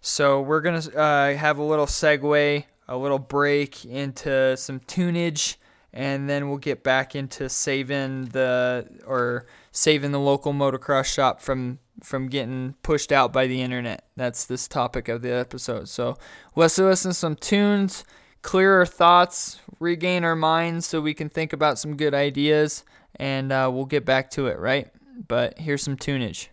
So 0.01 0.41
we're 0.41 0.61
to 0.61 0.99
uh, 0.99 1.35
have 1.35 1.59
a 1.59 1.65
little 1.65 1.87
segue, 1.87 2.65
a 2.89 2.97
little 2.97 3.19
break 3.19 3.85
into 3.85 4.57
some 4.57 4.81
tunage 4.81 5.57
and 5.97 6.29
then 6.29 6.51
we'll 6.51 6.59
get 6.59 6.85
back 6.85 7.17
into 7.17 7.49
saving 7.49 8.27
the 8.27 8.87
or 9.07 9.47
saving 9.73 10.13
the 10.13 10.21
local 10.21 10.53
motocross 10.53 11.07
shop 11.07 11.41
from 11.41 11.79
from 12.03 12.29
getting 12.29 12.75
pushed 12.83 13.11
out 13.11 13.33
by 13.33 13.47
the 13.47 13.63
internet. 13.63 14.05
That's 14.15 14.45
this 14.45 14.69
topic 14.69 15.09
of 15.09 15.23
the 15.23 15.33
episode. 15.33 15.89
So 15.89 16.19
let's 16.55 16.77
listen 16.77 17.13
to 17.13 17.15
some 17.15 17.35
tunes, 17.35 18.05
clearer 18.43 18.85
thoughts, 18.85 19.61
regain 19.79 20.25
our 20.25 20.37
minds, 20.37 20.87
so 20.87 21.01
we 21.01 21.15
can 21.15 21.29
think 21.29 21.53
about 21.53 21.79
some 21.79 21.97
good 21.97 22.15
ideas, 22.15 22.85
and 23.17 23.53
uh, 23.53 23.71
we'll 23.73 23.87
get 23.87 24.05
back 24.05 24.31
to 24.33 24.47
it. 24.47 24.59
Right? 24.59 24.89
But 25.29 25.59
here's 25.59 25.83
some 25.83 25.97
tunage. 25.97 26.49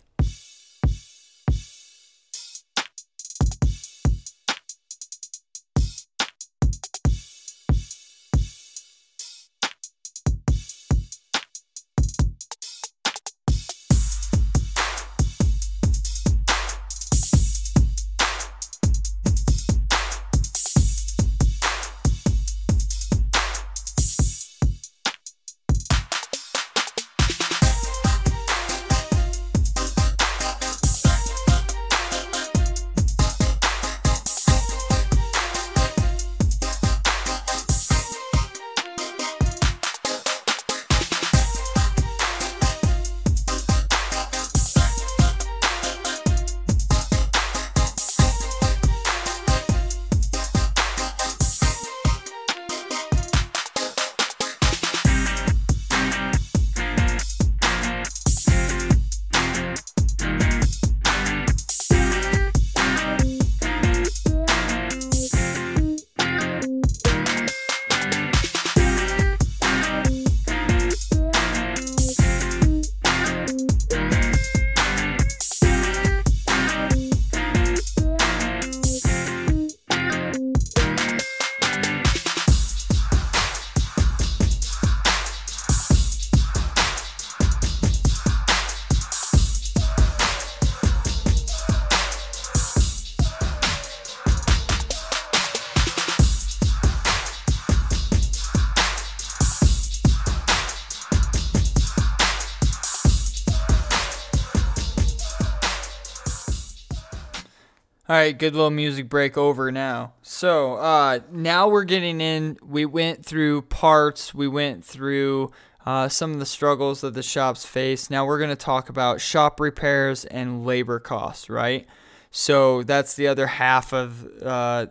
Right, 108.24 108.38
good 108.38 108.54
little 108.54 108.70
music 108.70 109.08
break 109.08 109.36
over 109.36 109.70
now. 109.70 110.14
So 110.22 110.74
uh, 110.76 111.20
now 111.30 111.68
we're 111.68 111.84
getting 111.84 112.20
in. 112.20 112.56
We 112.62 112.86
went 112.86 113.24
through 113.24 113.62
parts. 113.62 114.34
We 114.34 114.48
went 114.48 114.84
through 114.84 115.50
uh, 115.84 116.08
some 116.08 116.32
of 116.32 116.38
the 116.38 116.46
struggles 116.46 117.02
that 117.02 117.12
the 117.12 117.22
shops 117.22 117.66
face. 117.66 118.08
Now 118.08 118.24
we're 118.24 118.38
going 118.38 118.50
to 118.50 118.56
talk 118.56 118.88
about 118.88 119.20
shop 119.20 119.60
repairs 119.60 120.24
and 120.24 120.64
labor 120.64 120.98
costs, 120.98 121.50
right? 121.50 121.86
So 122.30 122.82
that's 122.82 123.14
the 123.14 123.28
other 123.28 123.46
half 123.46 123.92
of 123.92 124.26
uh, 124.42 124.86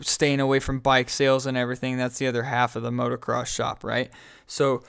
staying 0.00 0.40
away 0.40 0.58
from 0.58 0.80
bike 0.80 1.08
sales 1.08 1.46
and 1.46 1.56
everything. 1.56 1.96
That's 1.96 2.18
the 2.18 2.26
other 2.26 2.42
half 2.42 2.74
of 2.74 2.82
the 2.82 2.90
motocross 2.90 3.46
shop, 3.46 3.84
right? 3.84 4.10
So 4.48 4.82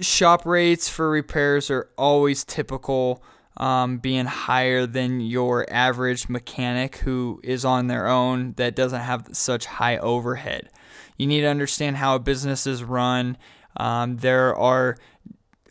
shop 0.00 0.46
rates 0.46 0.88
for 0.88 1.10
repairs 1.10 1.70
are 1.70 1.90
always 1.98 2.44
typical 2.44 3.22
um, 3.60 3.98
being 3.98 4.24
higher 4.24 4.86
than 4.86 5.20
your 5.20 5.70
average 5.70 6.30
mechanic 6.30 6.96
who 6.96 7.38
is 7.44 7.62
on 7.62 7.88
their 7.88 8.08
own 8.08 8.54
that 8.54 8.74
doesn't 8.74 9.02
have 9.02 9.28
such 9.32 9.66
high 9.66 9.98
overhead. 9.98 10.70
You 11.18 11.26
need 11.26 11.42
to 11.42 11.46
understand 11.46 11.98
how 11.98 12.16
a 12.16 12.18
business 12.18 12.66
is 12.66 12.82
run. 12.82 13.36
Um, 13.76 14.16
there 14.16 14.56
are 14.56 14.96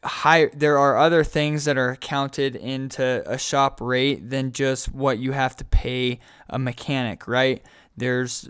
high 0.03 0.51
there 0.53 0.77
are 0.77 0.97
other 0.97 1.23
things 1.23 1.65
that 1.65 1.77
are 1.77 1.95
counted 1.95 2.55
into 2.55 3.23
a 3.25 3.39
shop 3.39 3.81
rate 3.81 4.29
than 4.29 4.51
just 4.51 4.93
what 4.93 5.17
you 5.17 5.31
have 5.31 5.55
to 5.57 5.65
pay 5.65 6.19
a 6.47 6.59
mechanic, 6.59 7.27
right? 7.27 7.63
There's 7.97 8.47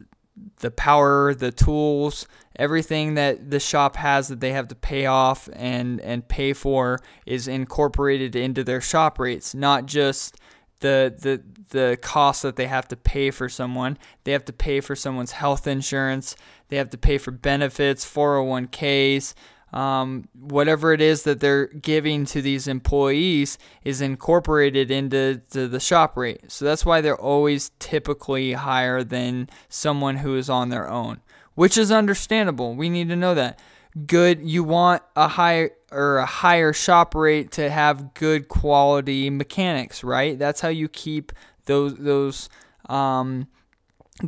the 0.60 0.72
power, 0.72 1.34
the 1.34 1.52
tools, 1.52 2.28
everything 2.56 3.16
that 3.16 3.50
the 3.50 3.60
shop 3.60 3.96
has 3.96 4.28
that 4.28 4.40
they 4.40 4.52
have 4.52 4.68
to 4.68 4.76
pay 4.76 5.06
off 5.06 5.50
and 5.54 6.02
and 6.02 6.28
pay 6.28 6.54
for 6.54 7.00
is 7.26 7.48
incorporated 7.48 8.36
into 8.36 8.64
their 8.64 8.82
shop 8.82 9.20
rates, 9.20 9.56
not 9.56 9.86
just 9.86 10.38
the 10.80 11.14
the 11.18 11.42
the 11.70 11.98
cost 12.02 12.42
that 12.42 12.56
they 12.56 12.68
have 12.68 12.88
to 12.88 12.96
pay 12.96 13.32
for 13.32 13.50
someone. 13.50 13.98
They 14.24 14.32
have 14.32 14.46
to 14.46 14.54
pay 14.54 14.82
for 14.82 14.96
someone's 14.96 15.34
health 15.34 15.68
insurance. 15.68 16.36
They 16.70 16.78
have 16.78 16.90
to 16.92 16.98
pay 16.98 17.18
for 17.18 17.32
benefits, 17.32 18.06
401ks, 18.06 19.34
um, 19.74 20.28
whatever 20.40 20.94
it 20.94 21.02
is 21.02 21.24
that 21.24 21.40
they're 21.40 21.68
giving 21.68 22.26
to 22.26 22.42
these 22.42 22.68
employees 22.68 23.58
is 23.84 24.02
incorporated 24.02 24.90
into 24.90 25.42
the 25.52 25.80
shop 25.80 26.18
rate. 26.18 26.52
So 26.52 26.66
that's 26.66 26.86
why 26.86 27.02
they're 27.02 27.16
always 27.16 27.72
typically 27.80 28.54
higher 28.54 29.04
than 29.04 29.50
someone 29.68 30.18
who 30.18 30.36
is 30.36 30.50
on 30.50 30.70
their 30.70 30.90
own, 30.90 31.22
which 31.56 31.78
is 31.78 31.92
understandable. 31.92 32.76
We 32.76 32.90
need 32.90 33.10
to 33.10 33.16
know 33.16 33.36
that. 33.36 33.60
Good, 34.06 34.42
you 34.48 34.64
want 34.64 35.02
a 35.16 35.28
higher 35.28 35.72
or 35.92 36.18
a 36.18 36.26
higher 36.26 36.74
shop 36.74 37.16
rate 37.16 37.52
to 37.54 37.70
have 37.70 38.14
good 38.14 38.48
quality 38.48 39.30
mechanics, 39.30 40.04
right? 40.04 40.38
That's 40.38 40.62
how 40.62 40.70
you 40.70 40.88
keep 40.88 41.32
those 41.66 41.96
those 41.96 42.50
um, 42.88 43.48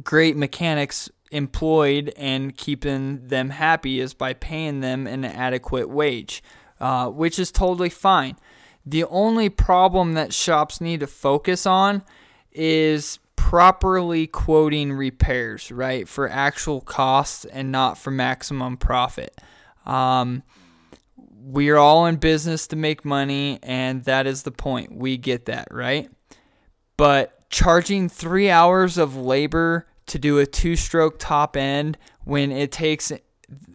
great 0.04 0.36
mechanics 0.36 1.10
employed 1.32 2.14
and 2.18 2.56
keeping 2.56 3.28
them 3.28 3.50
happy 3.50 4.00
is 4.00 4.14
by 4.14 4.34
paying 4.34 4.82
them 4.82 5.08
an 5.08 5.26
adequate 5.26 5.90
wage, 5.90 6.44
uh, 6.80 7.08
which 7.08 7.40
is 7.40 7.52
totally 7.52 7.90
fine. 7.90 8.38
The 8.86 9.06
only 9.06 9.50
problem 9.50 10.14
that 10.14 10.34
shops 10.34 10.82
need 10.82 11.00
to 11.00 11.08
focus 11.08 11.66
on 11.66 12.04
is 12.52 13.20
properly 13.36 14.28
quoting 14.28 14.92
repairs, 14.92 15.72
right, 15.72 16.08
for 16.08 16.30
actual 16.30 16.82
costs 16.82 17.46
and 17.46 17.72
not 17.72 17.98
for 17.98 18.12
maximum 18.12 18.78
profit. 18.78 19.40
Um, 19.86 20.44
we 21.44 21.70
are 21.70 21.78
all 21.78 22.06
in 22.06 22.18
business 22.18 22.68
to 22.68 22.76
make 22.76 23.04
money, 23.04 23.60
and 23.64 24.04
that 24.06 24.28
is 24.28 24.44
the 24.44 24.52
point. 24.52 24.96
We 24.96 25.18
get 25.18 25.46
that, 25.46 25.68
right? 25.72 26.10
But 26.98 27.50
charging 27.50 28.10
three 28.10 28.50
hours 28.50 28.98
of 28.98 29.16
labor 29.16 29.88
to 30.12 30.20
do 30.20 30.40
a 30.40 30.46
two 30.46 30.76
stroke 30.76 31.20
top 31.20 31.56
end 31.56 31.98
when 32.26 32.52
it 32.52 32.70
takes 32.70 33.14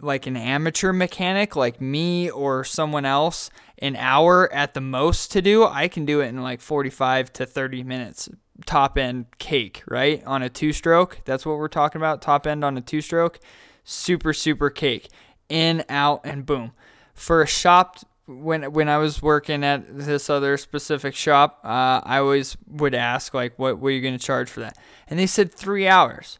like 0.01 0.27
an 0.27 0.37
amateur 0.37 0.93
mechanic 0.93 1.57
like 1.57 1.81
me 1.81 2.31
or 2.31 2.63
someone 2.63 3.07
else 3.07 3.51
an 3.79 3.97
hour 3.97 4.53
at 4.53 4.75
the 4.75 4.83
most 4.83 5.33
to 5.33 5.41
do, 5.41 5.65
I 5.65 5.89
can 5.89 6.05
do 6.05 6.21
it 6.21 6.27
in 6.27 6.43
like 6.43 6.61
45 6.61 7.33
to 7.35 7.47
30 7.47 7.83
minutes. 7.85 8.29
Top 8.67 8.99
end 8.99 9.27
cake, 9.39 9.83
right? 9.89 10.23
On 10.25 10.43
a 10.43 10.51
two 10.51 10.75
stroke. 10.75 11.21
That's 11.25 11.47
what 11.47 11.57
we're 11.57 11.69
talking 11.69 12.01
about. 12.01 12.21
Top 12.21 12.47
end 12.47 12.65
on 12.65 12.77
a 12.77 12.83
two 12.83 13.01
stroke. 13.01 13.41
Super, 13.85 14.35
super 14.35 14.69
cake. 14.69 15.09
In, 15.49 15.85
out, 15.89 16.21
and 16.23 16.45
boom. 16.45 16.73
For 17.15 17.41
a 17.41 17.47
shop 17.47 17.99
when 18.27 18.73
when 18.73 18.89
I 18.89 18.99
was 18.99 19.23
working 19.23 19.65
at 19.65 19.97
this 19.97 20.29
other 20.29 20.57
specific 20.57 21.15
shop, 21.15 21.61
uh, 21.65 22.01
I 22.05 22.19
always 22.19 22.57
would 22.69 22.95
ask 22.95 23.33
like, 23.33 23.59
"What 23.59 23.79
were 23.79 23.91
you 23.91 24.01
going 24.01 24.19
to 24.19 24.25
charge 24.25 24.51
for 24.51 24.61
that?" 24.61 24.77
And 25.09 25.19
they 25.19 25.27
said 25.27 25.55
three 25.55 25.87
hours. 25.87 26.39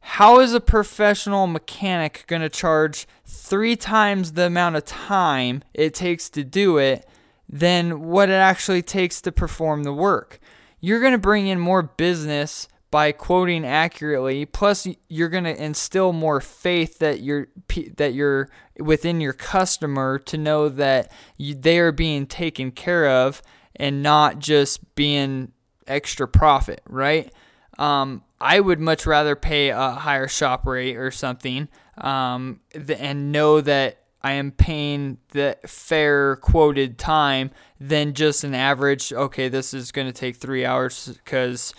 How 0.00 0.40
is 0.40 0.54
a 0.54 0.60
professional 0.60 1.46
mechanic 1.46 2.24
going 2.28 2.42
to 2.42 2.48
charge 2.48 3.06
three 3.26 3.76
times 3.76 4.32
the 4.32 4.46
amount 4.46 4.76
of 4.76 4.84
time 4.84 5.62
it 5.74 5.92
takes 5.92 6.30
to 6.30 6.44
do 6.44 6.78
it 6.78 7.06
than 7.48 8.02
what 8.02 8.30
it 8.30 8.34
actually 8.34 8.82
takes 8.82 9.20
to 9.22 9.32
perform 9.32 9.82
the 9.82 9.92
work? 9.92 10.38
You're 10.80 11.00
going 11.00 11.12
to 11.12 11.18
bring 11.18 11.48
in 11.48 11.58
more 11.58 11.82
business 11.82 12.68
by 12.90 13.12
quoting 13.12 13.64
accurately 13.66 14.44
plus 14.46 14.86
you're 15.08 15.28
going 15.28 15.44
to 15.44 15.62
instill 15.62 16.12
more 16.12 16.40
faith 16.40 16.98
that 16.98 17.20
you're 17.20 17.48
that 17.96 18.14
you're 18.14 18.48
within 18.78 19.20
your 19.20 19.32
customer 19.32 20.18
to 20.18 20.38
know 20.38 20.68
that 20.68 21.12
you, 21.36 21.54
they 21.54 21.78
are 21.78 21.92
being 21.92 22.26
taken 22.26 22.70
care 22.70 23.08
of 23.08 23.42
and 23.76 24.02
not 24.02 24.38
just 24.38 24.94
being 24.94 25.52
extra 25.86 26.26
profit 26.26 26.80
right 26.88 27.32
um, 27.78 28.22
i 28.40 28.58
would 28.58 28.80
much 28.80 29.06
rather 29.06 29.36
pay 29.36 29.68
a 29.68 29.90
higher 29.90 30.28
shop 30.28 30.66
rate 30.66 30.96
or 30.96 31.10
something 31.10 31.68
um, 31.98 32.60
and 32.74 33.32
know 33.32 33.60
that 33.60 33.98
I 34.20 34.32
am 34.32 34.50
paying 34.50 35.18
the 35.30 35.56
fair 35.66 36.36
quoted 36.36 36.98
time 36.98 37.50
than 37.80 38.14
just 38.14 38.42
an 38.42 38.54
average. 38.54 39.12
Okay, 39.12 39.48
this 39.48 39.72
is 39.72 39.92
going 39.92 40.06
to 40.08 40.12
take 40.12 40.36
three 40.36 40.64
hours 40.64 41.08
because 41.24 41.72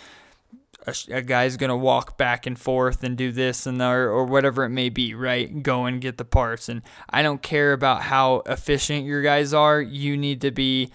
a, 0.86 0.94
a 1.10 1.22
guy's 1.22 1.56
going 1.56 1.70
to 1.70 1.76
walk 1.76 2.16
back 2.16 2.46
and 2.46 2.58
forth 2.58 3.02
and 3.02 3.16
do 3.16 3.32
this 3.32 3.66
and 3.66 3.80
or 3.82 4.24
whatever 4.24 4.64
it 4.64 4.70
may 4.70 4.88
be, 4.88 5.14
right? 5.14 5.62
Go 5.62 5.86
and 5.86 6.00
get 6.00 6.18
the 6.18 6.24
parts. 6.24 6.68
And 6.68 6.82
I 7.08 7.22
don't 7.22 7.42
care 7.42 7.72
about 7.72 8.02
how 8.02 8.42
efficient 8.46 9.04
your 9.04 9.22
guys 9.22 9.52
are. 9.52 9.80
You 9.80 10.16
need 10.16 10.40
to 10.42 10.50
be 10.50 10.90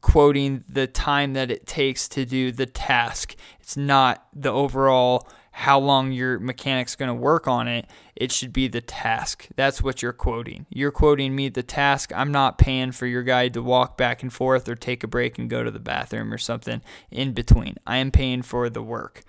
quoting 0.00 0.64
the 0.68 0.86
time 0.86 1.34
that 1.34 1.50
it 1.50 1.66
takes 1.66 2.08
to 2.08 2.24
do 2.24 2.52
the 2.52 2.66
task. 2.66 3.36
It's 3.60 3.76
not 3.76 4.26
the 4.34 4.50
overall 4.50 5.28
how 5.60 5.78
long 5.78 6.10
your 6.10 6.38
mechanic's 6.38 6.96
going 6.96 7.10
to 7.10 7.14
work 7.14 7.46
on 7.46 7.68
it. 7.68 7.86
It 8.16 8.32
should 8.32 8.50
be 8.50 8.66
the 8.66 8.80
task. 8.80 9.46
That's 9.56 9.82
what 9.82 10.00
you're 10.00 10.14
quoting. 10.14 10.64
You're 10.70 10.90
quoting 10.90 11.36
me 11.36 11.50
the 11.50 11.62
task. 11.62 12.12
I'm 12.16 12.32
not 12.32 12.56
paying 12.56 12.92
for 12.92 13.06
your 13.06 13.22
guy 13.22 13.48
to 13.48 13.62
walk 13.62 13.98
back 13.98 14.22
and 14.22 14.32
forth 14.32 14.70
or 14.70 14.74
take 14.74 15.04
a 15.04 15.06
break 15.06 15.38
and 15.38 15.50
go 15.50 15.62
to 15.62 15.70
the 15.70 15.78
bathroom 15.78 16.32
or 16.32 16.38
something 16.38 16.80
in 17.10 17.34
between. 17.34 17.76
I 17.86 17.98
am 17.98 18.10
paying 18.10 18.40
for 18.40 18.70
the 18.70 18.82
work. 18.82 19.22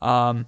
Um, 0.00 0.46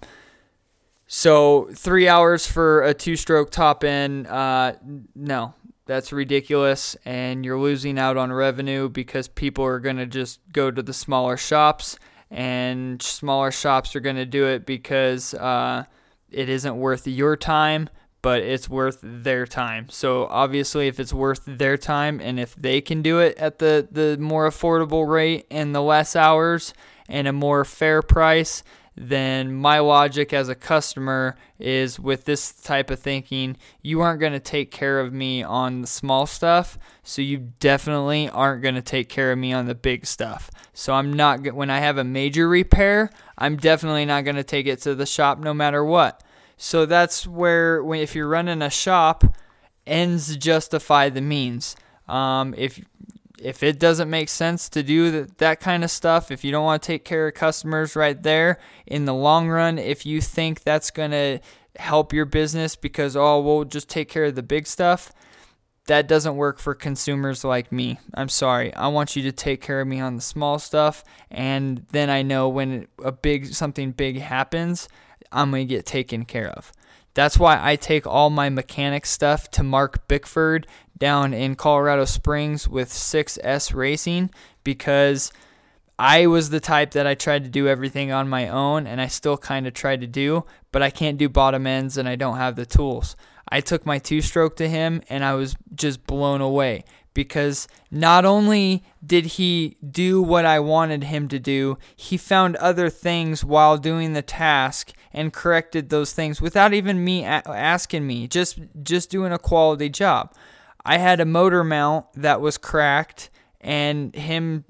so 1.08 1.68
three 1.74 2.06
hours 2.06 2.46
for 2.46 2.82
a 2.82 2.94
two-stroke 2.94 3.50
top 3.50 3.82
end, 3.82 4.28
uh, 4.28 4.74
no, 5.16 5.54
that's 5.86 6.12
ridiculous, 6.12 6.96
and 7.04 7.44
you're 7.44 7.58
losing 7.58 7.98
out 7.98 8.16
on 8.16 8.32
revenue 8.32 8.88
because 8.88 9.26
people 9.26 9.64
are 9.64 9.80
going 9.80 9.96
to 9.96 10.06
just 10.06 10.38
go 10.52 10.70
to 10.70 10.80
the 10.80 10.94
smaller 10.94 11.36
shops 11.36 11.98
and 12.34 13.00
smaller 13.00 13.50
shops 13.50 13.94
are 13.96 14.00
going 14.00 14.16
to 14.16 14.26
do 14.26 14.46
it 14.46 14.66
because 14.66 15.32
uh, 15.34 15.84
it 16.30 16.48
isn't 16.48 16.76
worth 16.76 17.06
your 17.06 17.36
time 17.36 17.88
but 18.24 18.40
it's 18.40 18.70
worth 18.70 19.00
their 19.02 19.46
time. 19.46 19.86
So 19.90 20.26
obviously 20.28 20.88
if 20.88 20.98
it's 20.98 21.12
worth 21.12 21.42
their 21.44 21.76
time 21.76 22.22
and 22.22 22.40
if 22.40 22.54
they 22.54 22.80
can 22.80 23.02
do 23.02 23.18
it 23.18 23.36
at 23.36 23.58
the 23.58 23.86
the 23.90 24.16
more 24.18 24.48
affordable 24.48 25.06
rate 25.06 25.46
and 25.50 25.74
the 25.74 25.82
less 25.82 26.16
hours 26.16 26.72
and 27.06 27.28
a 27.28 27.34
more 27.34 27.66
fair 27.66 28.00
price, 28.00 28.62
then 28.96 29.52
my 29.52 29.80
logic 29.80 30.32
as 30.32 30.48
a 30.48 30.54
customer 30.54 31.36
is 31.58 31.98
with 31.98 32.24
this 32.24 32.52
type 32.52 32.90
of 32.90 33.00
thinking, 33.00 33.56
you 33.82 34.00
aren't 34.00 34.20
going 34.20 34.32
to 34.32 34.40
take 34.40 34.70
care 34.70 35.00
of 35.00 35.12
me 35.12 35.42
on 35.42 35.80
the 35.80 35.86
small 35.86 36.26
stuff, 36.26 36.78
so 37.02 37.20
you 37.20 37.52
definitely 37.58 38.28
aren't 38.28 38.62
going 38.62 38.76
to 38.76 38.82
take 38.82 39.08
care 39.08 39.32
of 39.32 39.38
me 39.38 39.52
on 39.52 39.66
the 39.66 39.74
big 39.74 40.06
stuff. 40.06 40.50
So 40.72 40.94
I'm 40.94 41.12
not 41.12 41.54
when 41.54 41.70
I 41.70 41.80
have 41.80 41.98
a 41.98 42.04
major 42.04 42.48
repair, 42.48 43.10
I'm 43.36 43.56
definitely 43.56 44.04
not 44.04 44.24
going 44.24 44.36
to 44.36 44.44
take 44.44 44.66
it 44.66 44.80
to 44.82 44.94
the 44.94 45.06
shop 45.06 45.38
no 45.38 45.52
matter 45.52 45.84
what. 45.84 46.22
So 46.56 46.86
that's 46.86 47.26
where 47.26 47.82
when 47.82 48.00
if 48.00 48.14
you're 48.14 48.28
running 48.28 48.62
a 48.62 48.70
shop, 48.70 49.24
ends 49.86 50.36
justify 50.36 51.08
the 51.08 51.20
means. 51.20 51.74
Um, 52.08 52.54
if 52.56 52.80
if 53.38 53.62
it 53.62 53.78
doesn't 53.78 54.08
make 54.08 54.28
sense 54.28 54.68
to 54.70 54.82
do 54.82 55.10
that, 55.10 55.38
that 55.38 55.60
kind 55.60 55.84
of 55.84 55.90
stuff, 55.90 56.30
if 56.30 56.44
you 56.44 56.52
don't 56.52 56.64
want 56.64 56.82
to 56.82 56.86
take 56.86 57.04
care 57.04 57.28
of 57.28 57.34
customers 57.34 57.96
right 57.96 58.22
there 58.22 58.58
in 58.86 59.04
the 59.04 59.14
long 59.14 59.48
run, 59.48 59.78
if 59.78 60.06
you 60.06 60.20
think 60.20 60.62
that's 60.62 60.90
going 60.90 61.10
to 61.10 61.40
help 61.76 62.12
your 62.12 62.24
business 62.24 62.76
because, 62.76 63.16
oh, 63.16 63.40
we'll 63.40 63.64
just 63.64 63.88
take 63.88 64.08
care 64.08 64.24
of 64.24 64.34
the 64.34 64.42
big 64.42 64.66
stuff, 64.66 65.12
that 65.86 66.08
doesn't 66.08 66.36
work 66.36 66.58
for 66.58 66.74
consumers 66.74 67.44
like 67.44 67.70
me. 67.70 67.98
I'm 68.14 68.28
sorry. 68.28 68.72
I 68.74 68.88
want 68.88 69.16
you 69.16 69.22
to 69.24 69.32
take 69.32 69.60
care 69.60 69.80
of 69.80 69.88
me 69.88 70.00
on 70.00 70.16
the 70.16 70.22
small 70.22 70.58
stuff 70.58 71.04
and 71.30 71.84
then 71.90 72.08
I 72.08 72.22
know 72.22 72.48
when 72.48 72.86
a 73.02 73.12
big 73.12 73.54
something 73.54 73.92
big 73.92 74.18
happens, 74.20 74.88
I'm 75.30 75.50
going 75.50 75.66
to 75.68 75.74
get 75.74 75.84
taken 75.84 76.24
care 76.24 76.48
of. 76.48 76.72
That's 77.14 77.38
why 77.38 77.58
I 77.62 77.76
take 77.76 78.06
all 78.06 78.28
my 78.28 78.48
mechanic 78.50 79.06
stuff 79.06 79.50
to 79.52 79.62
Mark 79.62 80.06
Bickford 80.08 80.66
down 80.98 81.32
in 81.32 81.54
Colorado 81.54 82.04
Springs 82.04 82.68
with 82.68 82.90
6S 82.90 83.74
Racing 83.74 84.30
because 84.64 85.32
I 85.96 86.26
was 86.26 86.50
the 86.50 86.60
type 86.60 86.90
that 86.92 87.06
I 87.06 87.14
tried 87.14 87.44
to 87.44 87.50
do 87.50 87.68
everything 87.68 88.10
on 88.10 88.28
my 88.28 88.48
own 88.48 88.86
and 88.86 89.00
I 89.00 89.06
still 89.06 89.36
kind 89.36 89.66
of 89.66 89.74
try 89.74 89.96
to 89.96 90.06
do, 90.08 90.44
but 90.72 90.82
I 90.82 90.90
can't 90.90 91.18
do 91.18 91.28
bottom 91.28 91.68
ends 91.68 91.96
and 91.96 92.08
I 92.08 92.16
don't 92.16 92.36
have 92.36 92.56
the 92.56 92.66
tools. 92.66 93.14
I 93.48 93.60
took 93.60 93.86
my 93.86 93.98
two 93.98 94.20
stroke 94.20 94.56
to 94.56 94.68
him 94.68 95.02
and 95.08 95.24
I 95.24 95.34
was 95.34 95.54
just 95.72 96.06
blown 96.06 96.40
away 96.40 96.82
because 97.12 97.68
not 97.92 98.24
only 98.24 98.82
did 99.06 99.24
he 99.24 99.76
do 99.88 100.20
what 100.20 100.44
I 100.44 100.58
wanted 100.58 101.04
him 101.04 101.28
to 101.28 101.38
do, 101.38 101.78
he 101.94 102.16
found 102.16 102.56
other 102.56 102.90
things 102.90 103.44
while 103.44 103.78
doing 103.78 104.12
the 104.12 104.22
task 104.22 104.92
and 105.14 105.32
corrected 105.32 105.88
those 105.88 106.12
things 106.12 106.42
without 106.42 106.74
even 106.74 107.02
me 107.02 107.24
asking 107.24 108.06
me, 108.06 108.26
just 108.26 108.58
just 108.82 109.08
doing 109.08 109.32
a 109.32 109.38
quality 109.38 109.88
job. 109.88 110.34
I 110.84 110.98
had 110.98 111.20
a 111.20 111.24
motor 111.24 111.64
mount 111.64 112.06
that 112.14 112.40
was 112.40 112.58
cracked 112.58 113.30
and 113.60 114.14
him 114.14 114.64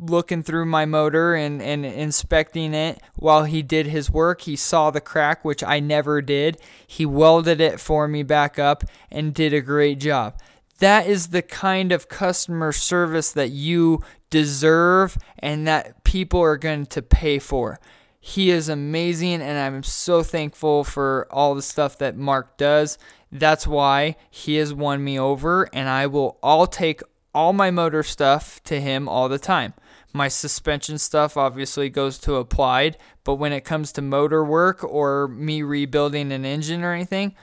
looking 0.00 0.42
through 0.42 0.64
my 0.64 0.86
motor 0.86 1.34
and, 1.34 1.60
and 1.60 1.84
inspecting 1.84 2.72
it 2.72 3.00
while 3.16 3.44
he 3.44 3.62
did 3.62 3.86
his 3.86 4.10
work. 4.10 4.40
He 4.40 4.56
saw 4.56 4.90
the 4.90 5.00
crack, 5.00 5.44
which 5.44 5.62
I 5.62 5.78
never 5.78 6.22
did. 6.22 6.58
He 6.86 7.04
welded 7.04 7.60
it 7.60 7.78
for 7.78 8.08
me 8.08 8.22
back 8.22 8.58
up 8.58 8.82
and 9.10 9.34
did 9.34 9.52
a 9.52 9.60
great 9.60 10.00
job. 10.00 10.40
That 10.78 11.06
is 11.06 11.28
the 11.28 11.42
kind 11.42 11.92
of 11.92 12.08
customer 12.08 12.72
service 12.72 13.32
that 13.32 13.50
you 13.50 14.02
deserve 14.30 15.18
and 15.38 15.66
that 15.68 16.02
people 16.04 16.40
are 16.40 16.56
going 16.56 16.86
to 16.86 17.02
pay 17.02 17.38
for. 17.38 17.78
He 18.20 18.50
is 18.50 18.68
amazing, 18.68 19.40
and 19.40 19.58
I'm 19.58 19.82
so 19.82 20.22
thankful 20.22 20.84
for 20.84 21.26
all 21.30 21.54
the 21.54 21.62
stuff 21.62 21.96
that 21.98 22.16
Mark 22.16 22.58
does. 22.58 22.98
That's 23.32 23.66
why 23.66 24.16
he 24.30 24.56
has 24.56 24.74
won 24.74 25.02
me 25.02 25.18
over, 25.18 25.68
and 25.72 25.88
I 25.88 26.06
will 26.06 26.38
all 26.42 26.66
take 26.66 27.00
all 27.34 27.52
my 27.54 27.70
motor 27.70 28.02
stuff 28.02 28.62
to 28.64 28.80
him 28.80 29.08
all 29.08 29.28
the 29.28 29.38
time. 29.38 29.72
My 30.12 30.28
suspension 30.28 30.98
stuff 30.98 31.36
obviously 31.36 31.88
goes 31.88 32.18
to 32.18 32.34
applied, 32.34 32.98
but 33.24 33.36
when 33.36 33.52
it 33.52 33.64
comes 33.64 33.92
to 33.92 34.02
motor 34.02 34.44
work 34.44 34.82
or 34.84 35.28
me 35.28 35.62
rebuilding 35.62 36.32
an 36.32 36.44
engine 36.44 36.82
or 36.82 36.92
anything, 36.92 37.34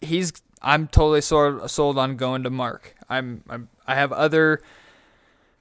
he's 0.00 0.32
I'm 0.62 0.88
totally 0.88 1.20
sold, 1.20 1.70
sold 1.70 1.98
on 1.98 2.16
going 2.16 2.42
to 2.44 2.50
Mark. 2.50 2.94
I'm, 3.08 3.44
I'm 3.50 3.68
I 3.86 3.94
have 3.96 4.12
other 4.12 4.62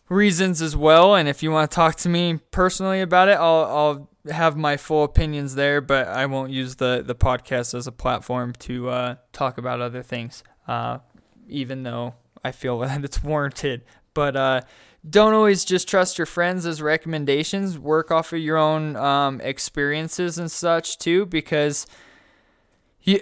reasons 0.10 0.62
as 0.62 0.76
well, 0.76 1.16
and 1.16 1.28
if 1.28 1.44
you 1.44 1.52
want 1.52 1.70
to 1.70 1.76
talk 1.76 1.96
to 1.98 2.10
me 2.10 2.40
personally 2.52 3.02
about 3.02 3.30
it, 3.30 3.34
I'll 3.34 3.66
I'll 3.66 4.10
have 4.32 4.56
my 4.56 4.78
full 4.78 5.04
opinions 5.04 5.56
there, 5.56 5.82
but 5.82 6.08
I 6.08 6.26
won't 6.26 6.52
use 6.52 6.76
the 6.76 7.04
the 7.06 7.16
podcast 7.16 7.74
as 7.74 7.88
a 7.88 7.92
platform 7.92 8.54
to 8.60 8.90
uh, 8.90 9.16
talk 9.32 9.58
about 9.58 9.82
other 9.82 10.04
things, 10.04 10.44
uh, 10.68 11.00
even 11.48 11.84
though 11.84 12.16
I 12.44 12.52
feel 12.52 12.80
that 12.80 13.04
it's 13.04 13.24
warranted. 13.24 13.84
But 14.14 14.36
uh, 14.36 14.62
don't 15.10 15.34
always 15.34 15.66
just 15.66 15.88
trust 15.88 16.18
your 16.18 16.28
friends 16.28 16.66
as 16.66 16.82
recommendations. 16.82 17.78
Work 17.78 18.12
off 18.12 18.32
of 18.32 18.40
your 18.40 18.58
own 18.58 18.96
um, 18.96 19.42
experiences 19.42 20.38
and 20.38 20.52
such 20.52 20.98
too, 20.98 21.26
because 21.26 21.88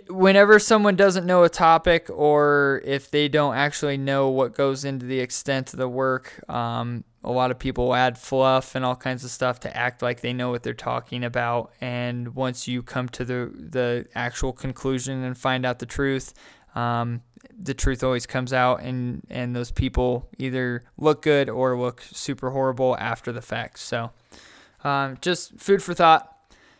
whenever 0.09 0.59
someone 0.59 0.95
doesn't 0.95 1.25
know 1.25 1.43
a 1.43 1.49
topic 1.49 2.07
or 2.09 2.81
if 2.85 3.09
they 3.09 3.27
don't 3.27 3.55
actually 3.55 3.97
know 3.97 4.29
what 4.29 4.53
goes 4.53 4.85
into 4.85 5.05
the 5.05 5.19
extent 5.19 5.73
of 5.73 5.79
the 5.79 5.89
work, 5.89 6.43
um, 6.49 7.03
a 7.23 7.31
lot 7.31 7.51
of 7.51 7.57
people 7.57 7.93
add 7.95 8.17
fluff 8.17 8.75
and 8.75 8.85
all 8.85 8.95
kinds 8.95 9.23
of 9.23 9.31
stuff 9.31 9.59
to 9.61 9.75
act 9.75 10.01
like 10.01 10.21
they 10.21 10.33
know 10.33 10.49
what 10.49 10.63
they're 10.63 10.73
talking 10.73 11.23
about. 11.23 11.71
And 11.81 12.35
once 12.35 12.67
you 12.67 12.83
come 12.83 13.09
to 13.09 13.25
the 13.25 13.51
the 13.55 14.07
actual 14.15 14.53
conclusion 14.53 15.23
and 15.23 15.37
find 15.37 15.65
out 15.65 15.79
the 15.79 15.85
truth, 15.85 16.33
um, 16.75 17.21
the 17.57 17.73
truth 17.73 18.03
always 18.03 18.25
comes 18.25 18.53
out, 18.53 18.81
and 18.81 19.23
and 19.29 19.55
those 19.55 19.71
people 19.71 20.29
either 20.37 20.83
look 20.97 21.21
good 21.21 21.49
or 21.49 21.77
look 21.79 22.03
super 22.11 22.51
horrible 22.51 22.97
after 22.99 23.31
the 23.31 23.41
fact. 23.41 23.79
So, 23.79 24.11
um, 24.83 25.17
just 25.21 25.59
food 25.59 25.83
for 25.83 25.93
thought. 25.93 26.27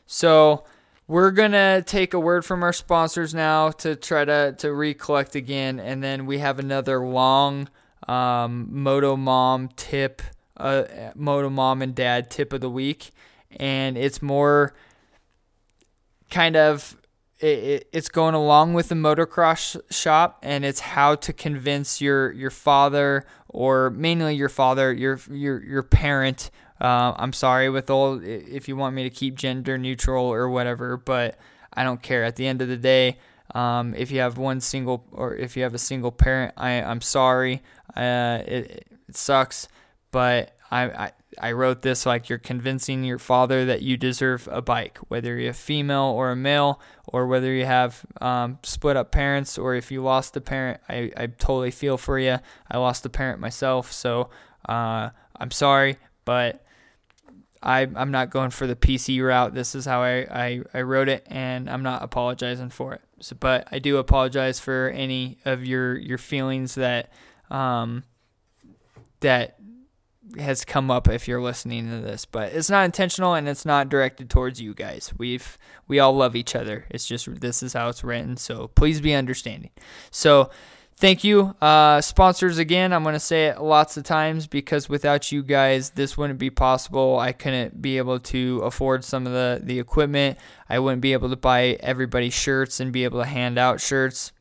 So 0.07 0.65
we're 1.11 1.31
gonna 1.31 1.81
take 1.81 2.13
a 2.13 2.19
word 2.19 2.45
from 2.45 2.63
our 2.63 2.71
sponsors 2.71 3.33
now 3.33 3.69
to 3.69 3.97
try 3.97 4.23
to 4.23 4.55
to 4.59 4.71
recollect 4.71 5.35
again, 5.35 5.77
and 5.77 6.01
then 6.01 6.25
we 6.25 6.37
have 6.37 6.57
another 6.57 7.05
long 7.05 7.67
um, 8.07 8.67
Moto 8.71 9.17
Mom 9.17 9.67
tip, 9.75 10.21
uh, 10.55 10.83
Moto 11.13 11.49
Mom 11.49 11.81
and 11.81 11.93
Dad 11.93 12.31
tip 12.31 12.53
of 12.53 12.61
the 12.61 12.69
week, 12.69 13.11
and 13.57 13.97
it's 13.97 14.21
more 14.21 14.73
kind 16.29 16.55
of 16.55 16.95
it, 17.39 17.89
it's 17.91 18.07
going 18.07 18.33
along 18.33 18.73
with 18.73 18.87
the 18.87 18.95
motocross 18.95 19.77
shop 19.91 20.39
and 20.41 20.63
it's 20.63 20.79
how 20.79 21.15
to 21.15 21.33
convince 21.33 21.99
your 21.99 22.31
your 22.31 22.51
father 22.51 23.25
or 23.49 23.89
mainly 23.89 24.33
your 24.33 24.47
father 24.47 24.93
your 24.93 25.19
your 25.29 25.61
your 25.61 25.83
parent 25.83 26.49
uh, 26.81 27.13
I'm 27.15 27.31
sorry 27.31 27.69
with 27.69 27.89
all 27.89 28.19
if 28.21 28.67
you 28.67 28.75
want 28.75 28.95
me 28.95 29.03
to 29.03 29.09
keep 29.09 29.35
gender 29.35 29.77
neutral 29.77 30.25
or 30.25 30.49
whatever 30.49 30.97
but 30.97 31.37
I 31.73 31.83
don't 31.83 32.01
care 32.01 32.23
at 32.23 32.35
the 32.35 32.47
end 32.47 32.61
of 32.61 32.67
the 32.67 32.77
day 32.77 33.17
um, 33.53 33.93
if 33.95 34.11
you 34.11 34.19
have 34.19 34.37
one 34.37 34.59
single 34.59 35.05
or 35.11 35.35
if 35.35 35.55
you 35.55 35.63
have 35.63 35.73
a 35.73 35.79
single 35.79 36.11
parent 36.11 36.53
I 36.57 36.81
I'm 36.81 37.01
sorry 37.01 37.61
uh, 37.95 38.39
it, 38.45 38.87
it 39.07 39.15
sucks 39.15 39.67
but 40.11 40.57
I, 40.71 40.83
I 40.83 41.11
I 41.39 41.53
wrote 41.53 41.81
this 41.81 42.05
like 42.05 42.29
you're 42.29 42.37
convincing 42.37 43.03
your 43.03 43.19
father 43.19 43.65
that 43.65 43.81
you 43.81 43.95
deserve 43.97 44.49
a 44.51 44.61
bike, 44.61 44.97
whether 45.07 45.37
you're 45.37 45.51
a 45.51 45.53
female 45.53 46.13
or 46.15 46.31
a 46.31 46.35
male, 46.35 46.81
or 47.07 47.27
whether 47.27 47.53
you 47.53 47.65
have 47.65 48.05
um, 48.19 48.59
split 48.63 48.97
up 48.97 49.11
parents, 49.11 49.57
or 49.57 49.75
if 49.75 49.91
you 49.91 50.03
lost 50.03 50.35
a 50.35 50.41
parent. 50.41 50.81
I, 50.89 51.11
I 51.15 51.27
totally 51.27 51.71
feel 51.71 51.97
for 51.97 52.19
you. 52.19 52.39
I 52.69 52.77
lost 52.77 53.05
a 53.05 53.09
parent 53.09 53.39
myself, 53.39 53.91
so 53.91 54.29
uh, 54.67 55.09
I'm 55.37 55.51
sorry, 55.51 55.97
but 56.25 56.63
I, 57.63 57.87
I'm 57.95 58.11
not 58.11 58.31
going 58.31 58.49
for 58.49 58.65
the 58.65 58.75
PC 58.75 59.23
route. 59.23 59.53
This 59.53 59.75
is 59.75 59.85
how 59.85 60.01
I, 60.01 60.25
I, 60.31 60.61
I 60.73 60.81
wrote 60.81 61.09
it, 61.09 61.25
and 61.29 61.69
I'm 61.69 61.83
not 61.83 62.03
apologizing 62.03 62.69
for 62.69 62.93
it. 62.93 63.01
So, 63.19 63.35
but 63.39 63.67
I 63.71 63.79
do 63.79 63.97
apologize 63.97 64.59
for 64.59 64.89
any 64.89 65.37
of 65.45 65.63
your 65.63 65.95
your 65.95 66.17
feelings 66.17 66.75
that 66.75 67.11
um, 67.51 68.03
that 69.19 69.57
has 70.39 70.63
come 70.63 70.89
up 70.89 71.07
if 71.07 71.27
you're 71.27 71.41
listening 71.41 71.89
to 71.89 71.99
this, 71.99 72.25
but 72.25 72.53
it's 72.53 72.69
not 72.69 72.85
intentional 72.85 73.33
and 73.33 73.47
it's 73.47 73.65
not 73.65 73.89
directed 73.89 74.29
towards 74.29 74.61
you 74.61 74.73
guys. 74.73 75.13
We've 75.17 75.57
we 75.87 75.99
all 75.99 76.13
love 76.13 76.35
each 76.35 76.55
other. 76.55 76.85
It's 76.89 77.05
just 77.05 77.41
this 77.41 77.61
is 77.61 77.73
how 77.73 77.89
it's 77.89 78.03
written, 78.03 78.37
so 78.37 78.69
please 78.69 79.01
be 79.01 79.13
understanding. 79.13 79.71
So 80.09 80.49
thank 81.01 81.23
you 81.25 81.53
uh, 81.61 81.99
sponsors 81.99 82.57
again 82.57 82.93
i'm 82.93 83.03
going 83.03 83.13
to 83.13 83.19
say 83.19 83.47
it 83.47 83.59
lots 83.61 83.97
of 83.97 84.03
times 84.03 84.47
because 84.47 84.87
without 84.87 85.31
you 85.31 85.43
guys 85.43 85.89
this 85.91 86.17
wouldn't 86.17 86.39
be 86.39 86.49
possible 86.49 87.19
i 87.19 87.33
couldn't 87.33 87.81
be 87.81 87.97
able 87.97 88.19
to 88.19 88.59
afford 88.63 89.03
some 89.03 89.27
of 89.27 89.33
the, 89.33 89.59
the 89.61 89.79
equipment 89.79 90.37
i 90.69 90.79
wouldn't 90.79 91.01
be 91.01 91.11
able 91.11 91.29
to 91.29 91.35
buy 91.35 91.77
everybody 91.81 92.29
shirts 92.29 92.79
and 92.79 92.93
be 92.93 93.03
able 93.03 93.19
to 93.19 93.27
hand 93.27 93.57
out 93.57 93.81
shirts 93.81 94.31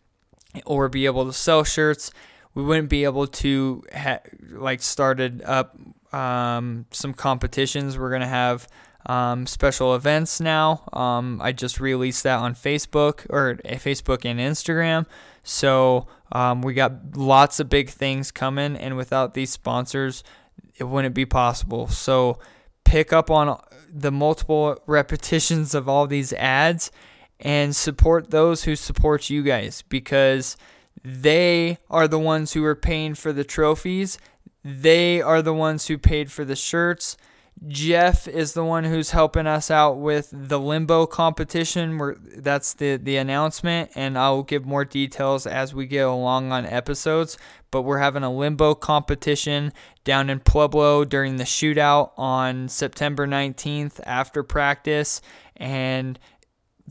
or 0.65 0.89
be 0.89 1.07
able 1.07 1.25
to 1.27 1.33
sell 1.33 1.65
shirts 1.65 2.13
we 2.55 2.63
wouldn't 2.63 2.89
be 2.89 3.05
able 3.05 3.27
to 3.27 3.83
ha- 3.95 4.21
like 4.51 4.83
started 4.83 5.43
up 5.43 5.77
um, 6.13 6.87
some 6.91 7.15
competitions. 7.15 7.99
We're 7.99 8.11
gonna 8.11 8.27
have 8.27 8.69
um, 9.07 9.47
special 9.47 9.95
events 9.95 10.41
now. 10.41 10.83
Um, 10.93 11.41
I 11.43 11.53
just 11.53 11.81
released 11.81 12.23
that 12.25 12.39
on 12.39 12.55
Facebook 12.55 13.27
or 13.31 13.59
eh, 13.65 13.77
Facebook 13.77 14.25
and 14.25 14.41
Instagram. 14.41 15.07
So 15.51 16.07
um, 16.31 16.63
we 16.63 16.75
got 16.75 17.17
lots 17.17 17.59
of 17.59 17.69
big 17.69 17.91
things 17.91 18.31
coming, 18.31 18.77
and 18.77 18.97
without 18.97 19.35
these 19.35 19.51
sponsors, 19.51 20.23
it 20.79 20.85
wouldn't 20.85 21.15
be 21.15 21.27
possible. 21.27 21.89
So 21.89 22.39
pick 22.85 23.13
up 23.13 23.33
on 23.33 23.61
the 23.93 24.13
multiple 24.13 24.81
repetitions 24.87 25.75
of 25.75 25.89
all 25.89 26.07
these 26.07 26.33
ads 26.35 26.93
and 27.41 27.75
support 27.75 28.31
those 28.31 28.63
who 28.63 28.77
support 28.77 29.29
you 29.29 29.43
guys 29.43 29.83
because 29.89 30.57
they 31.03 31.79
are 31.91 32.07
the 32.07 32.19
ones 32.19 32.53
who 32.53 32.65
are 32.65 32.77
paying 32.77 33.17
for 33.17 33.33
the 33.33 33.43
trophies. 33.43 34.19
They 34.63 35.21
are 35.21 35.43
the 35.43 35.55
ones 35.55 35.89
who 35.89 35.99
paid 35.99 36.31
for 36.31 36.45
the 36.45 36.55
shirts. 36.55 37.17
Jeff 37.69 38.27
is 38.27 38.55
the 38.55 38.65
one 38.65 38.85
who's 38.85 39.11
helping 39.11 39.47
us 39.47 39.71
out 39.71 39.99
with 39.99 40.31
the 40.33 40.59
limbo 40.59 41.07
competition. 41.07 42.17
That's 42.37 42.75
the 42.75 42.97
the 42.97 43.17
announcement, 43.17 43.91
and 43.95 44.17
I'll 44.17 44.43
give 44.43 44.65
more 44.65 44.85
details 44.85 45.47
as 45.47 45.75
we 45.75 45.87
get 45.87 46.07
along 46.07 46.53
on 46.53 46.65
episodes. 46.65 47.37
But 47.71 47.83
we're 47.83 47.99
having 47.99 48.23
a 48.23 48.33
limbo 48.33 48.75
competition 48.75 49.73
down 50.05 50.31
in 50.31 50.41
Pueblo 50.41 51.05
during 51.05 51.37
the 51.37 51.45
shootout 51.45 52.13
on 52.17 52.69
September 52.69 53.27
19th 53.27 54.01
after 54.05 54.43
practice, 54.43 55.21
and 55.57 56.19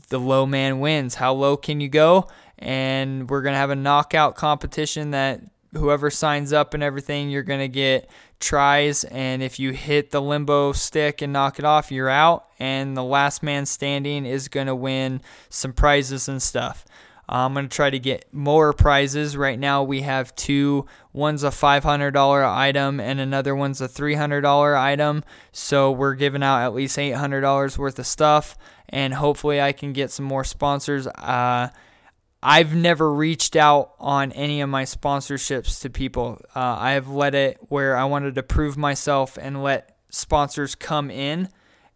the 0.08 0.20
low 0.20 0.46
man 0.46 0.80
wins. 0.80 1.16
How 1.16 1.32
low 1.32 1.56
can 1.56 1.80
you 1.80 1.88
go? 1.88 2.28
and 2.60 3.28
we're 3.30 3.42
going 3.42 3.54
to 3.54 3.58
have 3.58 3.70
a 3.70 3.76
knockout 3.76 4.36
competition 4.36 5.12
that 5.12 5.40
whoever 5.72 6.10
signs 6.10 6.52
up 6.52 6.74
and 6.74 6.82
everything, 6.82 7.30
you're 7.30 7.42
going 7.42 7.60
to 7.60 7.68
get 7.68 8.10
tries. 8.40 9.04
And 9.04 9.42
if 9.42 9.60
you 9.60 9.72
hit 9.72 10.10
the 10.10 10.20
limbo 10.20 10.72
stick 10.72 11.22
and 11.22 11.32
knock 11.32 11.58
it 11.58 11.64
off, 11.64 11.92
you're 11.92 12.08
out. 12.08 12.46
And 12.58 12.96
the 12.96 13.04
last 13.04 13.42
man 13.42 13.66
standing 13.66 14.26
is 14.26 14.48
going 14.48 14.66
to 14.66 14.74
win 14.74 15.20
some 15.48 15.72
prizes 15.72 16.28
and 16.28 16.42
stuff. 16.42 16.84
I'm 17.32 17.54
going 17.54 17.68
to 17.68 17.74
try 17.74 17.90
to 17.90 17.98
get 18.00 18.26
more 18.32 18.72
prizes. 18.72 19.36
Right 19.36 19.58
now, 19.58 19.84
we 19.84 20.00
have 20.00 20.34
two. 20.34 20.86
One's 21.12 21.44
a 21.44 21.50
$500 21.50 22.56
item, 22.56 22.98
and 22.98 23.20
another 23.20 23.54
one's 23.54 23.80
a 23.80 23.86
$300 23.86 24.76
item. 24.76 25.22
So, 25.52 25.92
we're 25.92 26.16
giving 26.16 26.42
out 26.42 26.64
at 26.64 26.74
least 26.74 26.98
$800 26.98 27.78
worth 27.78 28.00
of 28.00 28.06
stuff. 28.06 28.58
And 28.88 29.14
hopefully, 29.14 29.60
I 29.60 29.70
can 29.70 29.92
get 29.92 30.10
some 30.10 30.26
more 30.26 30.42
sponsors. 30.42 31.06
Uh, 31.06 31.68
I've 32.42 32.74
never 32.74 33.12
reached 33.12 33.54
out 33.54 33.92
on 33.98 34.32
any 34.32 34.60
of 34.62 34.70
my 34.70 34.84
sponsorships 34.84 35.82
to 35.82 35.90
people. 35.90 36.40
Uh, 36.54 36.76
I 36.78 36.92
have 36.92 37.08
let 37.08 37.34
it 37.34 37.58
where 37.68 37.96
I 37.96 38.04
wanted 38.04 38.34
to 38.36 38.42
prove 38.42 38.76
myself 38.78 39.38
and 39.40 39.62
let 39.62 39.96
sponsors 40.08 40.74
come 40.74 41.10
in. 41.10 41.48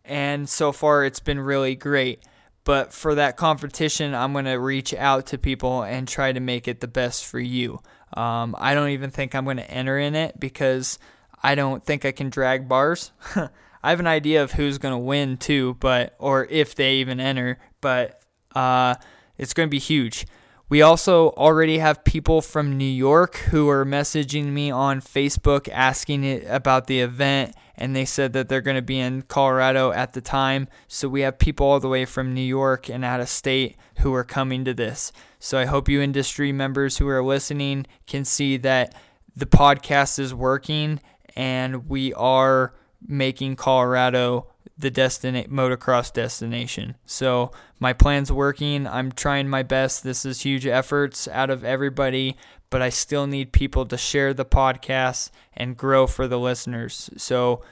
And 0.04 0.48
so 0.48 0.70
far, 0.70 1.04
it's 1.04 1.20
been 1.20 1.40
really 1.40 1.74
great. 1.74 2.24
But 2.64 2.92
for 2.92 3.14
that 3.14 3.36
competition, 3.36 4.14
I'm 4.14 4.32
going 4.32 4.44
to 4.46 4.54
reach 4.54 4.92
out 4.94 5.26
to 5.26 5.38
people 5.38 5.82
and 5.82 6.06
try 6.06 6.32
to 6.32 6.40
make 6.40 6.68
it 6.68 6.80
the 6.80 6.88
best 6.88 7.24
for 7.24 7.40
you. 7.40 7.80
Um, 8.14 8.54
I 8.58 8.74
don't 8.74 8.90
even 8.90 9.10
think 9.10 9.34
I'm 9.34 9.44
going 9.44 9.58
to 9.58 9.70
enter 9.70 9.98
in 9.98 10.14
it 10.14 10.38
because 10.38 10.98
I 11.42 11.54
don't 11.54 11.84
think 11.84 12.04
I 12.04 12.12
can 12.12 12.30
drag 12.30 12.68
bars. 12.68 13.12
I 13.36 13.90
have 13.90 14.00
an 14.00 14.06
idea 14.06 14.42
of 14.42 14.52
who's 14.52 14.78
going 14.78 14.94
to 14.94 14.98
win 14.98 15.36
too, 15.36 15.76
but 15.80 16.14
or 16.18 16.46
if 16.48 16.74
they 16.74 16.96
even 16.96 17.20
enter, 17.20 17.58
but 17.82 18.22
uh, 18.54 18.94
it's 19.38 19.54
going 19.54 19.68
to 19.68 19.70
be 19.70 19.78
huge. 19.78 20.26
We 20.68 20.80
also 20.80 21.28
already 21.30 21.78
have 21.78 22.04
people 22.04 22.40
from 22.40 22.78
New 22.78 22.84
York 22.84 23.36
who 23.36 23.68
are 23.68 23.84
messaging 23.84 24.46
me 24.46 24.70
on 24.70 25.00
Facebook 25.00 25.68
asking 25.70 26.24
it 26.24 26.44
about 26.48 26.86
the 26.86 27.00
event, 27.00 27.54
and 27.76 27.94
they 27.94 28.06
said 28.06 28.32
that 28.32 28.48
they're 28.48 28.62
going 28.62 28.76
to 28.76 28.82
be 28.82 28.98
in 28.98 29.22
Colorado 29.22 29.92
at 29.92 30.14
the 30.14 30.22
time. 30.22 30.68
So 30.88 31.08
we 31.08 31.20
have 31.20 31.38
people 31.38 31.66
all 31.66 31.80
the 31.80 31.88
way 31.88 32.06
from 32.06 32.32
New 32.32 32.40
York 32.40 32.88
and 32.88 33.04
out 33.04 33.20
of 33.20 33.28
state 33.28 33.76
who 33.98 34.14
are 34.14 34.24
coming 34.24 34.64
to 34.64 34.72
this. 34.72 35.12
So 35.38 35.58
I 35.58 35.66
hope 35.66 35.88
you 35.88 36.00
industry 36.00 36.50
members 36.50 36.96
who 36.96 37.08
are 37.08 37.22
listening 37.22 37.86
can 38.06 38.24
see 38.24 38.56
that 38.58 38.94
the 39.36 39.46
podcast 39.46 40.18
is 40.18 40.32
working 40.32 41.00
and 41.36 41.88
we 41.88 42.14
are 42.14 42.74
making 43.06 43.56
Colorado 43.56 44.46
the 44.76 44.90
destination 44.90 45.50
motocross 45.50 46.12
destination. 46.12 46.96
So 47.06 47.52
my 47.78 47.92
plan's 47.92 48.32
working. 48.32 48.86
I'm 48.86 49.12
trying 49.12 49.48
my 49.48 49.62
best. 49.62 50.02
This 50.02 50.24
is 50.24 50.40
huge 50.40 50.66
efforts 50.66 51.28
out 51.28 51.50
of 51.50 51.64
everybody, 51.64 52.36
but 52.70 52.82
I 52.82 52.88
still 52.88 53.26
need 53.26 53.52
people 53.52 53.86
to 53.86 53.96
share 53.96 54.34
the 54.34 54.44
podcast 54.44 55.30
and 55.54 55.76
grow 55.76 56.06
for 56.06 56.26
the 56.26 56.38
listeners. 56.38 57.08
So 57.16 57.62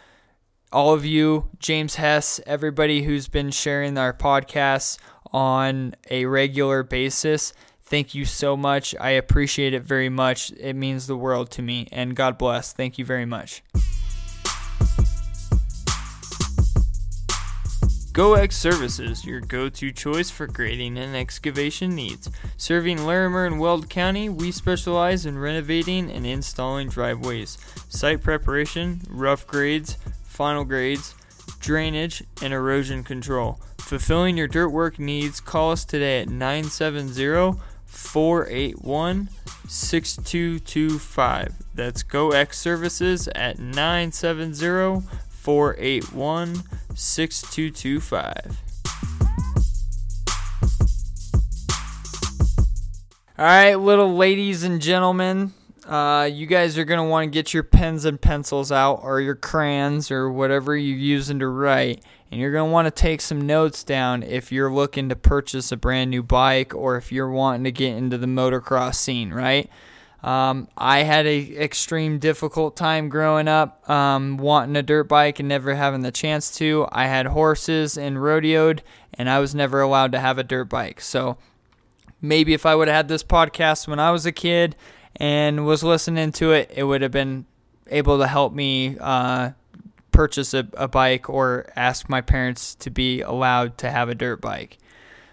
all 0.72 0.94
of 0.94 1.04
you, 1.04 1.48
James 1.58 1.96
Hess, 1.96 2.40
everybody 2.46 3.02
who's 3.02 3.28
been 3.28 3.50
sharing 3.50 3.98
our 3.98 4.14
podcasts 4.14 4.98
on 5.32 5.94
a 6.08 6.24
regular 6.26 6.82
basis, 6.82 7.52
thank 7.82 8.14
you 8.14 8.24
so 8.24 8.56
much. 8.56 8.94
I 9.00 9.10
appreciate 9.10 9.74
it 9.74 9.82
very 9.82 10.08
much. 10.08 10.52
It 10.52 10.74
means 10.74 11.06
the 11.06 11.16
world 11.16 11.50
to 11.52 11.62
me. 11.62 11.88
And 11.92 12.14
God 12.14 12.38
bless. 12.38 12.72
Thank 12.72 12.96
you 12.96 13.04
very 13.04 13.26
much. 13.26 13.62
GoX 18.12 18.52
Services, 18.52 19.24
your 19.24 19.40
go-to 19.40 19.90
choice 19.90 20.28
for 20.28 20.46
grading 20.46 20.98
and 20.98 21.16
excavation 21.16 21.94
needs. 21.94 22.28
Serving 22.58 23.06
Larimer 23.06 23.46
and 23.46 23.58
Weld 23.58 23.88
County, 23.88 24.28
we 24.28 24.52
specialize 24.52 25.24
in 25.24 25.38
renovating 25.38 26.10
and 26.10 26.26
installing 26.26 26.90
driveways, 26.90 27.56
site 27.88 28.22
preparation, 28.22 29.00
rough 29.08 29.46
grades, 29.46 29.96
final 30.24 30.62
grades, 30.62 31.14
drainage, 31.58 32.22
and 32.42 32.52
erosion 32.52 33.02
control. 33.02 33.58
Fulfilling 33.78 34.36
your 34.36 34.48
dirt 34.48 34.68
work 34.68 34.98
needs, 34.98 35.40
call 35.40 35.70
us 35.70 35.86
today 35.86 36.20
at 36.20 36.28
970 36.28 37.58
481 37.86 39.30
6225. 39.68 41.54
That's 41.74 42.02
GoX 42.02 42.54
Services 42.54 43.28
at 43.28 43.58
970 43.58 45.08
481 45.42 46.62
6225. 46.94 48.56
All 53.36 53.44
right, 53.44 53.74
little 53.74 54.14
ladies 54.14 54.62
and 54.62 54.80
gentlemen, 54.80 55.52
uh, 55.84 56.30
you 56.32 56.46
guys 56.46 56.78
are 56.78 56.84
going 56.84 56.98
to 56.98 57.04
want 57.04 57.24
to 57.24 57.30
get 57.30 57.52
your 57.52 57.64
pens 57.64 58.04
and 58.04 58.20
pencils 58.20 58.70
out 58.70 59.00
or 59.02 59.20
your 59.20 59.34
crayons 59.34 60.12
or 60.12 60.30
whatever 60.30 60.76
you're 60.76 60.96
using 60.96 61.40
to 61.40 61.48
write. 61.48 62.04
And 62.30 62.40
you're 62.40 62.52
going 62.52 62.68
to 62.68 62.72
want 62.72 62.86
to 62.86 62.92
take 62.92 63.20
some 63.20 63.44
notes 63.44 63.82
down 63.82 64.22
if 64.22 64.52
you're 64.52 64.72
looking 64.72 65.08
to 65.08 65.16
purchase 65.16 65.72
a 65.72 65.76
brand 65.76 66.12
new 66.12 66.22
bike 66.22 66.72
or 66.72 66.96
if 66.96 67.10
you're 67.10 67.30
wanting 67.30 67.64
to 67.64 67.72
get 67.72 67.96
into 67.96 68.16
the 68.16 68.28
motocross 68.28 68.94
scene, 68.94 69.34
right? 69.34 69.68
Um, 70.22 70.68
I 70.76 71.02
had 71.02 71.26
a 71.26 71.56
extreme 71.56 72.18
difficult 72.18 72.76
time 72.76 73.08
growing 73.08 73.48
up, 73.48 73.88
um, 73.90 74.36
wanting 74.36 74.76
a 74.76 74.82
dirt 74.82 75.04
bike 75.04 75.40
and 75.40 75.48
never 75.48 75.74
having 75.74 76.02
the 76.02 76.12
chance 76.12 76.54
to. 76.58 76.86
I 76.92 77.06
had 77.06 77.26
horses 77.26 77.98
and 77.98 78.16
rodeoed, 78.18 78.80
and 79.14 79.28
I 79.28 79.40
was 79.40 79.54
never 79.54 79.80
allowed 79.80 80.12
to 80.12 80.20
have 80.20 80.38
a 80.38 80.44
dirt 80.44 80.66
bike. 80.66 81.00
So 81.00 81.38
maybe 82.20 82.54
if 82.54 82.64
I 82.64 82.76
would 82.76 82.86
have 82.86 82.96
had 82.96 83.08
this 83.08 83.24
podcast 83.24 83.88
when 83.88 83.98
I 83.98 84.12
was 84.12 84.24
a 84.24 84.32
kid 84.32 84.76
and 85.16 85.66
was 85.66 85.82
listening 85.82 86.30
to 86.32 86.52
it, 86.52 86.70
it 86.72 86.84
would 86.84 87.02
have 87.02 87.10
been 87.10 87.46
able 87.88 88.18
to 88.18 88.28
help 88.28 88.52
me 88.52 88.96
uh, 89.00 89.50
purchase 90.12 90.54
a, 90.54 90.68
a 90.74 90.86
bike 90.86 91.28
or 91.28 91.66
ask 91.74 92.08
my 92.08 92.20
parents 92.20 92.76
to 92.76 92.90
be 92.90 93.22
allowed 93.22 93.76
to 93.78 93.90
have 93.90 94.08
a 94.08 94.14
dirt 94.14 94.40
bike. 94.40 94.78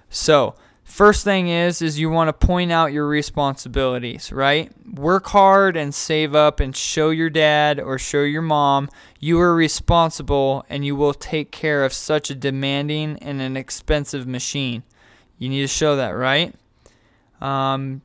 So, 0.09 0.55
first 0.89 1.23
thing 1.23 1.47
is 1.47 1.81
is 1.81 1.99
you 1.99 2.09
want 2.09 2.27
to 2.27 2.47
point 2.47 2.71
out 2.71 2.91
your 2.91 3.07
responsibilities, 3.07 4.31
right? 4.31 4.71
Work 4.93 5.27
hard 5.27 5.77
and 5.77 5.93
save 5.93 6.35
up 6.35 6.59
and 6.59 6.75
show 6.75 7.09
your 7.09 7.29
dad 7.29 7.79
or 7.79 7.97
show 7.97 8.23
your 8.23 8.41
mom 8.41 8.89
you 9.19 9.39
are 9.39 9.53
responsible 9.53 10.65
and 10.69 10.85
you 10.85 10.95
will 10.95 11.13
take 11.13 11.51
care 11.51 11.83
of 11.83 11.91
such 11.91 12.29
a 12.29 12.35
demanding 12.35 13.17
and 13.21 13.41
an 13.41 13.57
expensive 13.57 14.25
machine. 14.25 14.83
You 15.37 15.49
need 15.49 15.61
to 15.61 15.67
show 15.67 15.97
that, 15.97 16.11
right? 16.11 16.55
Um, 17.41 18.01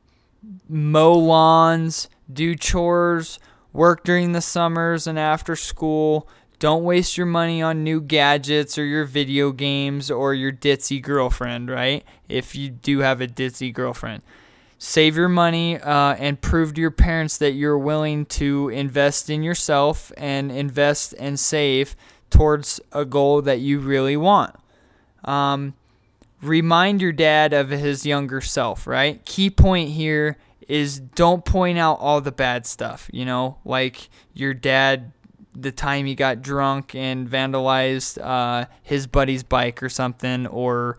mow 0.67 1.13
lawns, 1.13 2.09
do 2.31 2.55
chores, 2.55 3.39
work 3.71 4.03
during 4.03 4.33
the 4.33 4.41
summers 4.41 5.07
and 5.07 5.17
after 5.17 5.55
school. 5.55 6.27
Don't 6.59 6.83
waste 6.83 7.17
your 7.17 7.25
money 7.25 7.61
on 7.61 7.83
new 7.83 8.01
gadgets 8.01 8.77
or 8.77 8.85
your 8.85 9.05
video 9.05 9.51
games 9.51 10.09
or 10.09 10.33
your 10.33 10.51
ditzy 10.51 11.01
girlfriend, 11.01 11.69
right? 11.69 12.03
If 12.29 12.55
you 12.55 12.69
do 12.69 12.99
have 12.99 13.21
a 13.21 13.27
ditzy 13.27 13.73
girlfriend. 13.73 14.23
Save 14.77 15.15
your 15.15 15.29
money 15.29 15.79
uh, 15.79 16.15
and 16.15 16.39
prove 16.39 16.73
to 16.73 16.81
your 16.81 16.91
parents 16.91 17.37
that 17.37 17.51
you're 17.51 17.77
willing 17.77 18.25
to 18.25 18.69
invest 18.69 19.29
in 19.29 19.41
yourself 19.41 20.11
and 20.17 20.51
invest 20.51 21.13
and 21.17 21.39
save 21.39 21.95
towards 22.29 22.79
a 22.91 23.05
goal 23.05 23.41
that 23.41 23.59
you 23.59 23.79
really 23.79 24.17
want. 24.17 24.55
Um, 25.23 25.73
remind 26.41 27.01
your 27.01 27.13
dad 27.13 27.53
of 27.53 27.69
his 27.69 28.05
younger 28.05 28.41
self, 28.41 28.85
right? 28.85 29.23
Key 29.25 29.49
point 29.49 29.91
here 29.91 30.37
is 30.67 30.99
don't 30.99 31.45
point 31.45 31.77
out 31.77 31.99
all 31.99 32.21
the 32.21 32.31
bad 32.31 32.65
stuff, 32.65 33.09
you 33.13 33.25
know, 33.25 33.57
like 33.65 34.09
your 34.33 34.53
dad 34.53 35.11
the 35.55 35.71
time 35.71 36.05
he 36.05 36.15
got 36.15 36.41
drunk 36.41 36.93
and 36.95 37.29
vandalized 37.29 38.21
uh, 38.21 38.65
his 38.83 39.07
buddy's 39.07 39.43
bike 39.43 39.81
or 39.81 39.89
something 39.89 40.47
or 40.47 40.97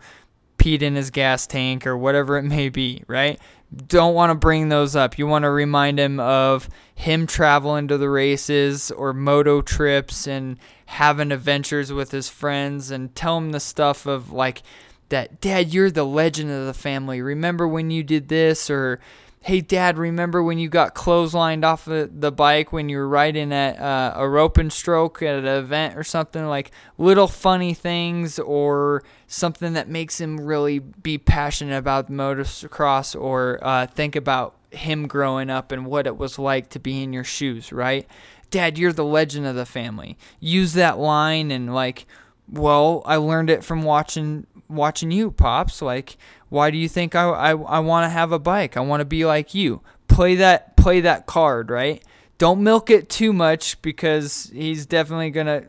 peed 0.57 0.81
in 0.81 0.95
his 0.95 1.11
gas 1.11 1.45
tank 1.47 1.85
or 1.85 1.97
whatever 1.97 2.37
it 2.37 2.43
may 2.43 2.69
be, 2.69 3.03
right? 3.07 3.39
Don't 3.87 4.15
want 4.15 4.31
to 4.31 4.35
bring 4.35 4.69
those 4.69 4.95
up. 4.95 5.17
You 5.17 5.27
want 5.27 5.43
to 5.43 5.49
remind 5.49 5.99
him 5.99 6.19
of 6.19 6.69
him 6.95 7.27
traveling 7.27 7.87
to 7.89 7.97
the 7.97 8.09
races 8.09 8.91
or 8.91 9.13
moto 9.13 9.61
trips 9.61 10.25
and 10.25 10.57
having 10.87 11.31
adventures 11.31 11.91
with 11.91 12.11
his 12.11 12.29
friends 12.29 12.91
and 12.91 13.13
tell 13.13 13.37
him 13.37 13.51
the 13.51 13.59
stuff 13.59 14.05
of 14.05 14.31
like 14.31 14.63
that 15.09 15.39
dad 15.39 15.73
you're 15.73 15.91
the 15.91 16.03
legend 16.03 16.49
of 16.49 16.65
the 16.65 16.73
family 16.73 17.21
remember 17.21 17.67
when 17.67 17.91
you 17.91 18.03
did 18.03 18.29
this 18.29 18.69
or 18.69 18.99
hey 19.47 19.61
dad 19.61 19.97
remember 19.97 20.43
when 20.43 20.59
you 20.59 20.67
got 20.67 20.93
clotheslined 20.93 21.63
off 21.63 21.87
of 21.87 22.19
the 22.19 22.33
bike 22.33 22.73
when 22.73 22.89
you 22.89 22.97
were 22.97 23.07
riding 23.07 23.53
at 23.53 23.79
uh, 23.79 24.11
a 24.17 24.27
rope 24.27 24.57
and 24.57 24.73
stroke 24.73 25.21
at 25.21 25.35
an 25.35 25.45
event 25.45 25.97
or 25.97 26.03
something? 26.03 26.47
Like 26.47 26.69
little 26.97 27.29
funny 27.29 27.73
things 27.73 28.39
or 28.39 29.03
something 29.25 29.71
that 29.71 29.87
makes 29.87 30.19
him 30.19 30.37
really 30.37 30.79
be 30.79 31.17
passionate 31.17 31.77
about 31.77 32.11
motocross 32.11 33.17
or 33.17 33.59
uh, 33.61 33.87
think 33.87 34.17
about 34.17 34.53
him 34.71 35.07
growing 35.07 35.49
up 35.49 35.71
and 35.71 35.85
what 35.85 36.07
it 36.07 36.17
was 36.17 36.37
like 36.37 36.67
to 36.71 36.79
be 36.79 37.01
in 37.01 37.13
your 37.13 37.23
shoes 37.23 37.71
right? 37.71 38.05
Dad 38.51 38.77
you're 38.77 38.91
the 38.91 39.05
legend 39.05 39.47
of 39.47 39.55
the 39.55 39.65
family. 39.65 40.17
Use 40.41 40.73
that 40.73 40.99
line 40.99 41.51
and 41.51 41.73
like 41.73 42.05
well 42.49 43.01
i 43.05 43.17
learned 43.17 43.49
it 43.49 43.61
from 43.61 43.81
watching 43.81 44.45
watching 44.69 45.11
you, 45.11 45.31
pops. 45.31 45.81
Like, 45.81 46.17
why 46.49 46.71
do 46.71 46.77
you 46.77 46.89
think 46.89 47.15
I 47.15 47.27
I, 47.27 47.49
I 47.51 47.79
want 47.79 48.05
to 48.05 48.09
have 48.09 48.31
a 48.31 48.39
bike? 48.39 48.77
I 48.77 48.81
want 48.81 49.01
to 49.01 49.05
be 49.05 49.25
like 49.25 49.53
you. 49.53 49.81
Play 50.07 50.35
that 50.35 50.77
play 50.77 51.01
that 51.01 51.25
card, 51.25 51.69
right? 51.69 52.03
Don't 52.37 52.63
milk 52.63 52.89
it 52.89 53.09
too 53.09 53.33
much 53.33 53.81
because 53.81 54.51
he's 54.53 54.85
definitely 54.85 55.31
gonna 55.31 55.65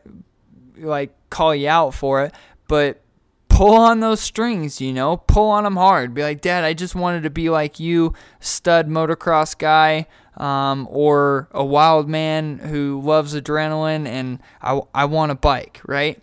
like 0.76 1.14
call 1.30 1.54
you 1.54 1.68
out 1.68 1.94
for 1.94 2.24
it. 2.24 2.34
But 2.68 3.02
pull 3.48 3.74
on 3.74 4.00
those 4.00 4.20
strings, 4.20 4.80
you 4.80 4.92
know, 4.92 5.16
pull 5.16 5.48
on 5.50 5.64
them 5.64 5.76
hard. 5.76 6.14
Be 6.14 6.22
like, 6.22 6.40
Dad, 6.40 6.62
I 6.62 6.74
just 6.74 6.94
wanted 6.94 7.24
to 7.24 7.30
be 7.30 7.50
like 7.50 7.80
you, 7.80 8.14
stud 8.38 8.88
motocross 8.88 9.58
guy, 9.58 10.06
um, 10.36 10.86
or 10.90 11.48
a 11.50 11.64
wild 11.64 12.08
man 12.08 12.58
who 12.58 13.00
loves 13.02 13.34
adrenaline, 13.34 14.06
and 14.06 14.38
I, 14.62 14.80
I 14.94 15.06
want 15.06 15.32
a 15.32 15.34
bike, 15.34 15.80
right? 15.86 16.22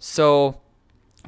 So 0.00 0.59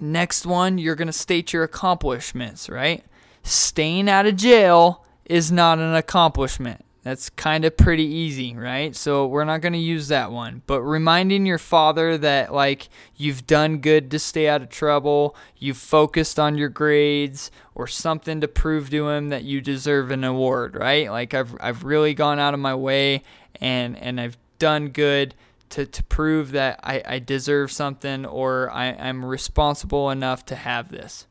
Next 0.03 0.45
one, 0.45 0.79
you're 0.79 0.97
going 0.97 1.07
to 1.07 1.13
state 1.13 1.53
your 1.53 1.63
accomplishments, 1.63 2.69
right? 2.69 3.05
Staying 3.45 4.09
out 4.09 4.27
of 4.27 4.35
jail 4.35 5.07
is 5.25 5.53
not 5.53 5.79
an 5.79 5.95
accomplishment. 5.95 6.85
That's 7.05 7.31
kind 7.31 7.65
of 7.65 7.77
pretty 7.77 8.03
easy, 8.03 8.57
right? 8.57 8.97
So 8.97 9.29
we're 9.29 9.45
not 9.45 9.61
going 9.61 9.75
to 9.75 9.79
use 9.79 10.09
that 10.09 10.33
one. 10.33 10.63
But 10.67 10.83
reminding 10.83 11.47
your 11.47 11.59
father 11.59 12.19
that, 12.19 12.53
like, 12.53 12.89
you've 13.15 13.47
done 13.47 13.79
good 13.79 14.11
to 14.11 14.19
stay 14.19 14.49
out 14.49 14.61
of 14.61 14.71
trouble, 14.71 15.37
you've 15.57 15.77
focused 15.77 16.37
on 16.37 16.59
your 16.59 16.69
grades, 16.69 17.53
or 17.73 17.87
something 17.87 18.41
to 18.41 18.49
prove 18.49 18.91
to 18.91 19.09
him 19.09 19.29
that 19.29 19.45
you 19.45 19.61
deserve 19.61 20.11
an 20.11 20.25
award, 20.25 20.75
right? 20.75 21.13
Like, 21.13 21.33
I've, 21.33 21.57
I've 21.61 21.85
really 21.85 22.13
gone 22.13 22.41
out 22.41 22.55
of 22.55 22.61
my 22.61 22.75
way 22.75 23.23
and, 23.61 23.97
and 23.99 24.21
I've 24.21 24.37
done 24.59 24.89
good 24.89 25.37
to, 25.73 25.87
to 25.87 26.03
prove 26.05 26.53
that 26.53 26.79
I, 26.83 27.03
I 27.07 27.19
deserve 27.19 27.73
something 27.73 28.27
or 28.27 28.71
I, 28.71 28.93
I'm 28.93 29.25
responsible 29.25 30.11
enough 30.11 30.45
to 30.47 30.57
have 30.57 30.91
this. 30.91 31.27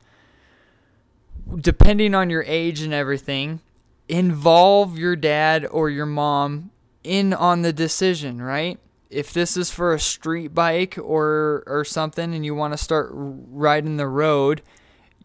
Depending 1.55 2.15
on 2.15 2.29
your 2.29 2.43
age 2.47 2.81
and 2.81 2.93
everything, 2.93 3.61
involve 4.09 4.97
your 4.97 5.15
dad 5.15 5.65
or 5.65 5.89
your 5.89 6.05
mom 6.05 6.71
in 7.03 7.33
on 7.33 7.61
the 7.61 7.73
decision, 7.73 8.41
right? 8.41 8.79
If 9.09 9.31
this 9.31 9.55
is 9.57 9.69
for 9.69 9.93
a 9.93 9.99
street 9.99 10.55
bike 10.55 10.97
or 10.97 11.63
or 11.67 11.83
something 11.85 12.33
and 12.33 12.45
you 12.45 12.55
want 12.55 12.73
to 12.73 12.77
start 12.77 13.09
riding 13.11 13.97
the 13.97 14.07
road, 14.07 14.61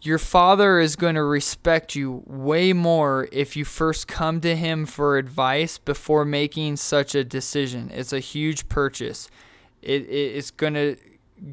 your 0.07 0.19
father 0.19 0.79
is 0.79 0.97
going 0.97 1.17
to 1.17 1.23
respect 1.23 1.95
you 1.95 2.23
way 2.27 2.73
more 2.73 3.29
if 3.33 3.57
you 3.57 3.65
first 3.65 4.09
come 4.09 4.41
to 4.41 4.57
him 4.57 4.87
for 4.87 5.19
advice 5.19 5.79
before 5.79 6.25
making 6.25 6.77
such 6.77 7.15
a 7.15 7.25
decision. 7.25 7.91
It's 7.93 8.13
a 8.13 8.21
huge 8.21 8.69
purchase. 8.69 9.29
It, 9.83 10.09
it's 10.09 10.51
going 10.51 10.75
to 10.75 10.97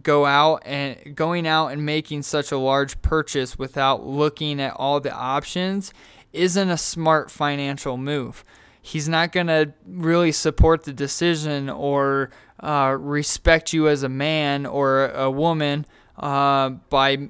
go 0.01 0.25
out 0.25 0.61
and 0.65 1.15
going 1.15 1.45
out 1.45 1.67
and 1.67 1.85
making 1.85 2.21
such 2.21 2.51
a 2.51 2.57
large 2.57 3.01
purchase 3.01 3.57
without 3.57 4.05
looking 4.05 4.61
at 4.61 4.73
all 4.77 4.99
the 4.99 5.13
options 5.13 5.93
isn't 6.31 6.69
a 6.69 6.77
smart 6.77 7.29
financial 7.29 7.97
move. 7.97 8.43
He's 8.81 9.07
not 9.07 9.31
going 9.31 9.47
to 9.47 9.73
really 9.85 10.31
support 10.31 10.83
the 10.83 10.93
decision 10.93 11.69
or 11.69 12.31
uh, 12.59 12.95
respect 12.99 13.71
you 13.71 13.87
as 13.87 14.03
a 14.03 14.09
man 14.09 14.65
or 14.65 15.07
a 15.09 15.29
woman 15.29 15.85
uh, 16.17 16.69
by 16.69 17.29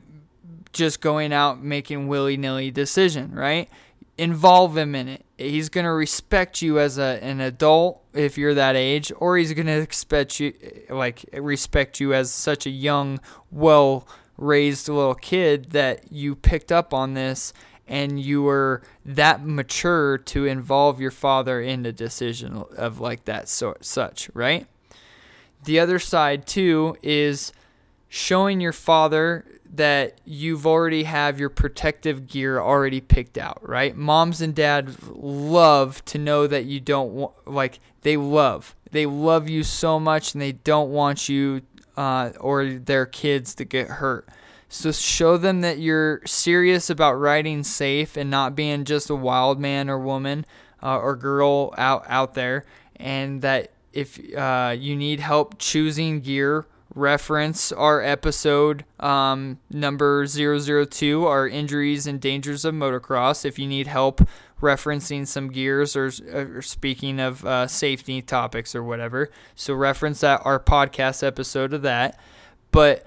just 0.74 1.02
going 1.02 1.32
out 1.32 1.64
making 1.64 2.08
willy 2.08 2.36
nilly 2.36 2.72
decision, 2.72 3.34
right? 3.34 3.70
Involve 4.18 4.78
him 4.78 4.94
in 4.96 5.08
it. 5.08 5.26
He's 5.38 5.70
gonna 5.70 5.94
respect 5.94 6.62
you 6.62 6.80
as 6.80 6.98
a 6.98 7.20
an 7.24 7.40
adult 7.40 8.04
if 8.14 8.38
you're 8.38 8.54
that 8.54 8.76
age, 8.76 9.12
or 9.18 9.38
he's 9.38 9.54
gonna 9.54 9.78
expect 9.78 10.40
you 10.40 10.54
like 10.90 11.26
respect 11.34 12.00
you 12.00 12.14
as 12.14 12.32
such 12.32 12.66
a 12.66 12.70
young, 12.70 13.20
well 13.52 14.08
raised 14.38 14.90
little 14.90 15.16
kid 15.16 15.72
that 15.72 16.12
you 16.12 16.36
picked 16.36 16.72
up 16.72 16.94
on 16.94 17.14
this 17.14 17.54
and 17.88 18.20
you 18.20 18.42
were 18.42 18.82
that 19.06 19.46
mature 19.46 20.18
to 20.18 20.46
involve 20.46 21.02
your 21.02 21.12
father 21.12 21.62
in 21.62 21.86
a 21.86 21.92
decision 21.92 22.64
of 22.78 23.00
like 23.00 23.26
that 23.26 23.48
sort 23.50 23.86
such, 23.86 24.30
right? 24.34 24.68
The 25.66 25.80
other 25.80 26.00
side 26.00 26.48
too 26.48 26.98
is 27.02 27.52
showing 28.10 28.62
your 28.62 28.74
father 28.74 29.46
that 29.74 30.22
you've 30.24 30.68
already 30.68 31.04
have 31.04 31.40
your 31.40 31.50
protective 31.50 32.28
gear 32.28 32.60
already 32.60 33.02
picked 33.02 33.38
out, 33.38 33.58
right? 33.68 33.96
Moms 33.96 34.40
and 34.40 34.54
dads 34.54 34.98
love 35.10 36.06
to 36.06 36.18
know 36.18 36.46
that 36.48 36.66
you 36.66 36.80
don't 36.80 37.12
want, 37.12 37.34
like, 37.48 37.80
they 38.02 38.16
love. 38.16 38.76
They 38.92 39.06
love 39.06 39.50
you 39.50 39.64
so 39.64 40.00
much 40.00 40.34
and 40.34 40.42
they 40.42 40.52
don't 40.52 40.92
want 40.92 41.28
you 41.28 41.64
uh, 41.98 42.32
or 42.40 42.66
their 42.74 43.06
kids 43.06 43.56
to 43.56 43.66
get 43.66 43.88
hurt. 43.88 44.30
So 44.70 44.92
show 44.92 45.38
them 45.38 45.62
that 45.62 45.80
you're 45.80 46.22
serious 46.26 46.90
about 46.90 47.14
riding 47.14 47.64
safe 47.64 48.18
and 48.18 48.30
not 48.30 48.56
being 48.56 48.86
just 48.86 49.10
a 49.10 49.16
wild 49.16 49.60
man 49.60 49.90
or 49.90 50.00
woman 50.00 50.46
uh, 50.82 50.98
or 50.98 51.16
girl 51.16 51.74
out 51.78 52.06
out 52.10 52.34
there, 52.34 52.66
and 52.96 53.42
that 53.44 53.72
if 53.92 54.20
uh, 54.36 54.76
you 54.78 54.96
need 54.96 55.20
help 55.20 55.60
choosing 55.60 56.22
gear, 56.22 56.66
reference 56.96 57.72
our 57.72 58.02
episode 58.02 58.86
um, 59.00 59.60
number 59.70 60.26
002, 60.26 61.26
our 61.26 61.48
injuries 61.48 62.08
and 62.08 62.20
dangers 62.22 62.66
of 62.66 62.76
motocross. 62.76 63.46
If 63.46 63.58
you 63.58 63.68
need 63.68 63.88
help 63.88 64.28
referencing 64.62 65.28
some 65.28 65.50
gears 65.50 65.96
or, 65.96 66.12
or 66.32 66.62
speaking 66.62 67.20
of 67.20 67.44
uh, 67.46 67.68
safety 67.68 68.22
topics 68.22 68.76
or 68.76 68.84
whatever, 68.84 69.30
so 69.56 69.74
reference 69.74 70.22
that 70.22 70.42
our 70.46 70.60
podcast 70.60 71.26
episode 71.26 71.74
of 71.74 71.82
that. 71.82 72.20
But 72.72 73.06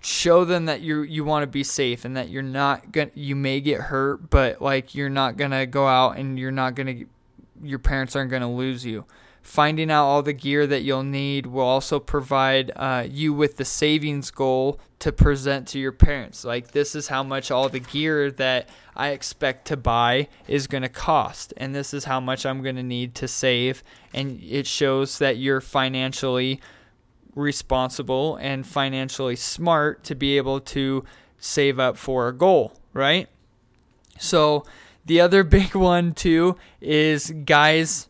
show 0.00 0.44
them 0.44 0.66
that 0.66 0.80
you 0.80 1.02
you 1.02 1.24
want 1.24 1.42
to 1.42 1.46
be 1.46 1.64
safe 1.64 2.04
and 2.04 2.16
that 2.16 2.28
you're 2.28 2.42
not 2.42 2.92
to 2.92 3.10
you 3.14 3.34
may 3.34 3.60
get 3.60 3.80
hurt 3.80 4.30
but 4.30 4.62
like 4.62 4.94
you're 4.94 5.08
not 5.08 5.36
to 5.50 5.66
go 5.66 5.88
out 5.88 6.16
and 6.16 6.38
you're 6.38 6.52
not 6.52 6.76
to 6.86 7.06
your 7.62 7.80
parents 7.80 8.14
aren't 8.14 8.30
to 8.42 8.48
lose 8.48 8.86
you 8.86 9.04
finding 9.48 9.90
out 9.90 10.04
all 10.04 10.22
the 10.22 10.32
gear 10.32 10.66
that 10.66 10.82
you'll 10.82 11.02
need 11.02 11.46
will 11.46 11.64
also 11.64 11.98
provide 11.98 12.70
uh, 12.76 13.04
you 13.08 13.32
with 13.32 13.56
the 13.56 13.64
savings 13.64 14.30
goal 14.30 14.78
to 14.98 15.10
present 15.10 15.66
to 15.66 15.78
your 15.78 15.92
parents 15.92 16.44
like 16.44 16.72
this 16.72 16.94
is 16.94 17.08
how 17.08 17.22
much 17.22 17.50
all 17.50 17.68
the 17.68 17.80
gear 17.80 18.30
that 18.30 18.68
i 18.94 19.08
expect 19.08 19.66
to 19.66 19.76
buy 19.76 20.28
is 20.46 20.66
going 20.66 20.82
to 20.82 20.88
cost 20.88 21.54
and 21.56 21.74
this 21.74 21.94
is 21.94 22.04
how 22.04 22.20
much 22.20 22.44
i'm 22.44 22.62
going 22.62 22.76
to 22.76 22.82
need 22.82 23.14
to 23.14 23.26
save 23.26 23.82
and 24.12 24.42
it 24.42 24.66
shows 24.66 25.18
that 25.18 25.38
you're 25.38 25.60
financially 25.60 26.60
responsible 27.38 28.36
and 28.36 28.66
financially 28.66 29.36
smart 29.36 30.04
to 30.04 30.14
be 30.14 30.36
able 30.36 30.60
to 30.60 31.04
save 31.38 31.78
up 31.78 31.96
for 31.96 32.28
a 32.28 32.32
goal, 32.32 32.74
right? 32.92 33.28
So, 34.18 34.64
the 35.06 35.20
other 35.20 35.44
big 35.58 35.74
one 35.74 36.12
too 36.12 36.56
is 36.80 37.30
guys 37.44 38.08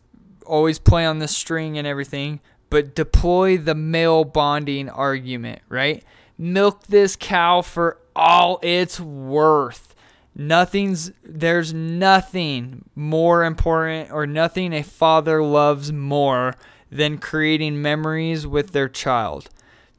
always 0.49 0.79
play 0.79 1.05
on 1.05 1.19
the 1.19 1.27
string 1.27 1.77
and 1.77 1.87
everything, 1.87 2.39
but 2.69 2.95
deploy 2.95 3.57
the 3.57 3.75
male 3.75 4.23
bonding 4.23 4.89
argument, 4.89 5.61
right? 5.69 6.03
Milk 6.37 6.87
this 6.87 7.15
cow 7.15 7.61
for 7.61 7.99
all 8.15 8.59
it's 8.61 8.99
worth. 8.99 9.95
Nothing's 10.35 11.11
there's 11.23 11.73
nothing 11.73 12.85
more 12.95 13.43
important 13.43 14.11
or 14.11 14.25
nothing 14.25 14.73
a 14.73 14.83
father 14.83 15.43
loves 15.43 15.91
more 15.91 16.55
than 16.91 17.17
creating 17.17 17.81
memories 17.81 18.47
with 18.47 18.71
their 18.71 18.89
child. 18.89 19.49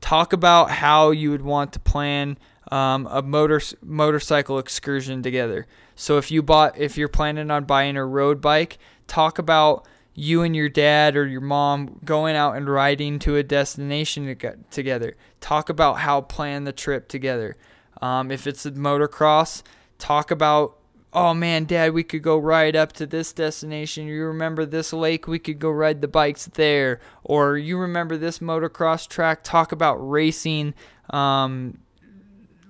Talk 0.00 0.32
about 0.32 0.70
how 0.70 1.10
you 1.10 1.30
would 1.30 1.42
want 1.42 1.72
to 1.74 1.80
plan 1.80 2.38
um, 2.70 3.06
a 3.10 3.20
motor 3.22 3.60
motorcycle 3.82 4.58
excursion 4.58 5.22
together. 5.22 5.66
So 5.94 6.16
if 6.16 6.30
you 6.30 6.42
bought 6.42 6.78
if 6.78 6.96
you're 6.96 7.08
planning 7.08 7.50
on 7.50 7.64
buying 7.64 7.96
a 7.96 8.06
road 8.06 8.40
bike, 8.40 8.78
talk 9.06 9.38
about 9.38 9.86
you 10.14 10.42
and 10.42 10.54
your 10.54 10.68
dad 10.68 11.16
or 11.16 11.26
your 11.26 11.40
mom 11.40 12.00
going 12.04 12.36
out 12.36 12.56
and 12.56 12.68
riding 12.68 13.18
to 13.20 13.36
a 13.36 13.42
destination 13.42 14.36
together. 14.70 15.16
Talk 15.40 15.68
about 15.68 15.98
how 15.98 16.20
plan 16.22 16.64
the 16.64 16.72
trip 16.72 17.08
together. 17.08 17.56
Um, 18.02 18.30
if 18.30 18.46
it's 18.46 18.66
a 18.66 18.72
motocross, 18.72 19.62
talk 19.98 20.30
about 20.30 20.76
oh 21.12 21.34
man, 21.34 21.64
dad, 21.64 21.92
we 21.92 22.04
could 22.04 22.22
go 22.22 22.38
ride 22.38 22.76
up 22.76 22.92
to 22.92 23.06
this 23.06 23.32
destination. 23.32 24.06
You 24.06 24.24
remember 24.24 24.64
this 24.64 24.92
lake? 24.92 25.26
We 25.26 25.38
could 25.38 25.58
go 25.58 25.70
ride 25.70 26.00
the 26.00 26.08
bikes 26.08 26.46
there. 26.46 27.00
Or 27.24 27.56
you 27.56 27.78
remember 27.78 28.16
this 28.16 28.38
motocross 28.38 29.08
track? 29.08 29.42
Talk 29.42 29.72
about 29.72 29.96
racing, 29.96 30.74
um, 31.10 31.78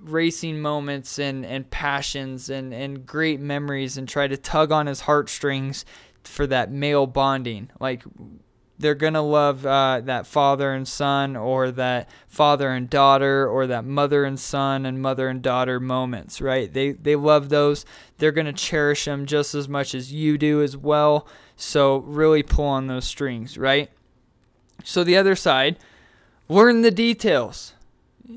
racing 0.01 0.61
moments 0.61 1.19
and, 1.19 1.45
and 1.45 1.71
passions 1.71 2.49
and, 2.49 2.73
and 2.73 3.05
great 3.05 3.41
memories 3.41 3.99
and 3.99 4.09
try 4.09 4.27
to 4.27 4.37
tug 4.37 4.73
on 4.73 4.87
his 4.87 5.01
heartstrings 5.03 5.85
for 6.25 6.47
that 6.47 6.71
male 6.71 7.07
bonding. 7.07 7.71
Like, 7.81 8.03
they're 8.79 8.95
to 9.15 9.21
love 9.21 9.67
uh, 9.67 10.01
that 10.05 10.27
father 10.27 10.73
and 10.73 10.89
son 10.89 11.37
or 11.37 11.71
that 11.71 12.09
father 12.29 12.71
and 12.71 12.89
daughter 12.89 13.47
or 13.47 13.67
that 13.67 13.85
mother 13.85 14.25
and 14.25 14.41
son 14.41 14.87
and 14.87 15.03
mother 15.03 15.29
and 15.29 15.43
daughter 15.43 15.79
moments, 15.79 16.41
right? 16.41 16.73
They, 16.73 16.93
they 16.93 17.15
love 17.15 17.51
those. 17.51 17.85
They're 18.17 18.33
to 18.47 18.55
cherish 18.55 19.05
them 19.05 19.27
just 19.27 19.55
as 19.55 19.69
much 19.69 19.95
as 19.95 20.15
you 20.15 20.39
do 20.39 20.63
as 20.63 20.79
well. 20.79 21.29
So 21.57 21.99
really 21.99 22.43
pull 22.43 22.65
on 22.65 22.87
those 22.87 23.05
strings, 23.05 23.59
right? 23.59 23.91
So 24.83 25.05
the 25.05 25.17
other 25.17 25.37
side, 25.37 25.77
learn 26.49 26.81
the 26.81 26.91
details. 26.91 27.75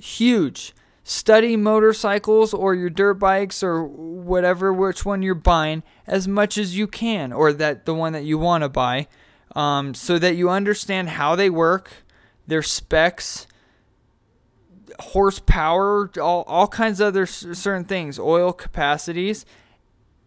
Huge. 0.02 0.74
Study 1.04 1.58
motorcycles 1.58 2.54
or 2.54 2.74
your 2.74 2.90
dirt 2.90 3.16
bikes 3.16 3.62
or 3.62 3.84
whatever, 3.84 4.72
which 4.72 5.06
one 5.06 5.22
you're 5.22 5.36
buying, 5.36 5.84
as 6.08 6.28
much 6.28 6.58
as 6.58 6.78
you 6.78 6.88
can, 6.88 7.34
or 7.34 7.52
that 7.52 7.86
the 7.86 7.94
one 7.94 8.14
that 8.14 8.24
you 8.24 8.38
want 8.38 8.64
to 8.64 8.70
buy 8.70 9.08
um, 9.56 9.94
so 9.94 10.18
that 10.20 10.36
you 10.36 10.50
understand 10.50 11.10
how 11.10 11.36
they 11.36 11.50
work, 11.50 11.92
their 12.48 12.64
specs, 12.64 13.48
horsepower, 15.00 16.10
all, 16.20 16.44
all 16.44 16.68
kinds 16.68 17.00
of 17.00 17.08
other 17.08 17.26
certain 17.26 17.86
things, 17.86 18.20
oil 18.20 18.54
capacities, 18.54 19.46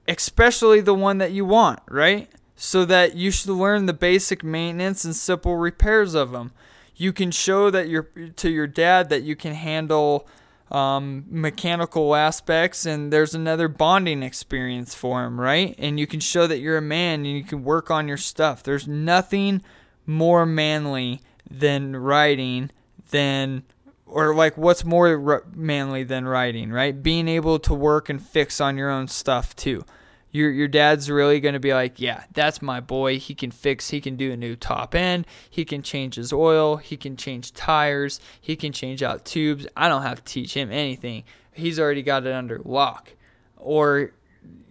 especially 0.09 0.81
the 0.81 0.95
one 0.95 1.19
that 1.19 1.33
you 1.33 1.45
want, 1.45 1.81
right? 1.89 2.31
So 2.55 2.85
that 2.85 3.17
you 3.17 3.31
should 3.31 3.51
learn 3.51 3.87
the 3.87 3.93
basic 3.93 4.43
maintenance 4.43 5.05
and 5.05 5.15
simple 5.15 5.57
repairs 5.57 6.15
of 6.15 6.33
them. 6.33 6.53
You 6.95 7.13
can 7.13 7.31
show 7.31 7.71
that 7.71 7.89
you're 7.89 8.09
to 8.37 8.51
your 8.51 8.67
dad 8.67 9.11
that 9.11 9.23
you 9.23 9.37
can 9.37 9.53
handle 9.53 10.27
um, 10.71 11.25
mechanical 11.29 12.15
aspects, 12.15 12.87
and 12.87 13.13
there's 13.13 13.35
another 13.35 13.69
bonding 13.69 14.23
experience 14.23 14.95
for 14.95 15.25
him, 15.25 15.41
right? 15.41 15.75
And 15.79 16.01
you 16.01 16.07
can 16.07 16.21
show 16.21 16.47
that 16.47 16.59
you're 16.59 16.79
a 16.79 16.83
man 16.83 17.25
and 17.25 17.37
you 17.37 17.45
can 17.45 17.63
work 17.63 17.91
on 17.91 18.09
your 18.09 18.17
stuff. 18.17 18.63
There's 18.63 18.89
nothing 18.89 19.63
more 20.07 20.45
manly 20.47 21.21
than 21.49 21.97
writing 21.97 22.71
than 23.11 23.63
or 24.07 24.35
like 24.35 24.57
what's 24.57 24.85
more 24.85 25.45
manly 25.55 26.05
than 26.05 26.27
writing, 26.27 26.71
right? 26.71 27.03
Being 27.03 27.29
able 27.29 27.59
to 27.61 27.75
work 27.75 28.09
and 28.09 28.23
fix 28.23 28.61
on 28.61 28.77
your 28.77 28.91
own 28.91 29.09
stuff 29.09 29.55
too 29.57 29.85
your 30.31 30.51
your 30.51 30.69
dad's 30.69 31.11
really 31.11 31.41
going 31.41 31.55
to 31.55 31.61
be 31.61 31.73
like, 31.73 32.01
yeah, 32.01 32.25
that's 32.33 32.61
my 32.61 32.81
boy. 32.81 33.19
He 33.19 33.35
can 33.35 33.51
fix, 33.51 33.91
he 33.91 34.01
can 34.01 34.17
do 34.17 34.33
a 34.33 34.37
new 34.37 34.57
top 34.57 34.95
end, 34.95 35.27
he 35.49 35.65
can 35.65 35.83
change 35.83 36.17
his 36.17 36.33
oil, 36.33 36.77
he 36.77 36.97
can 36.97 37.17
change 37.17 37.53
tires, 37.53 38.21
he 38.41 38.57
can 38.57 38.73
change 38.73 39.03
out 39.03 39.25
tubes. 39.25 39.67
I 39.77 39.89
don't 39.89 40.03
have 40.03 40.25
to 40.25 40.33
teach 40.33 40.55
him 40.55 40.71
anything. 40.71 41.25
He's 41.53 41.81
already 41.81 42.03
got 42.03 42.27
it 42.27 42.33
under 42.33 42.61
lock. 42.65 43.15
Or 43.57 44.13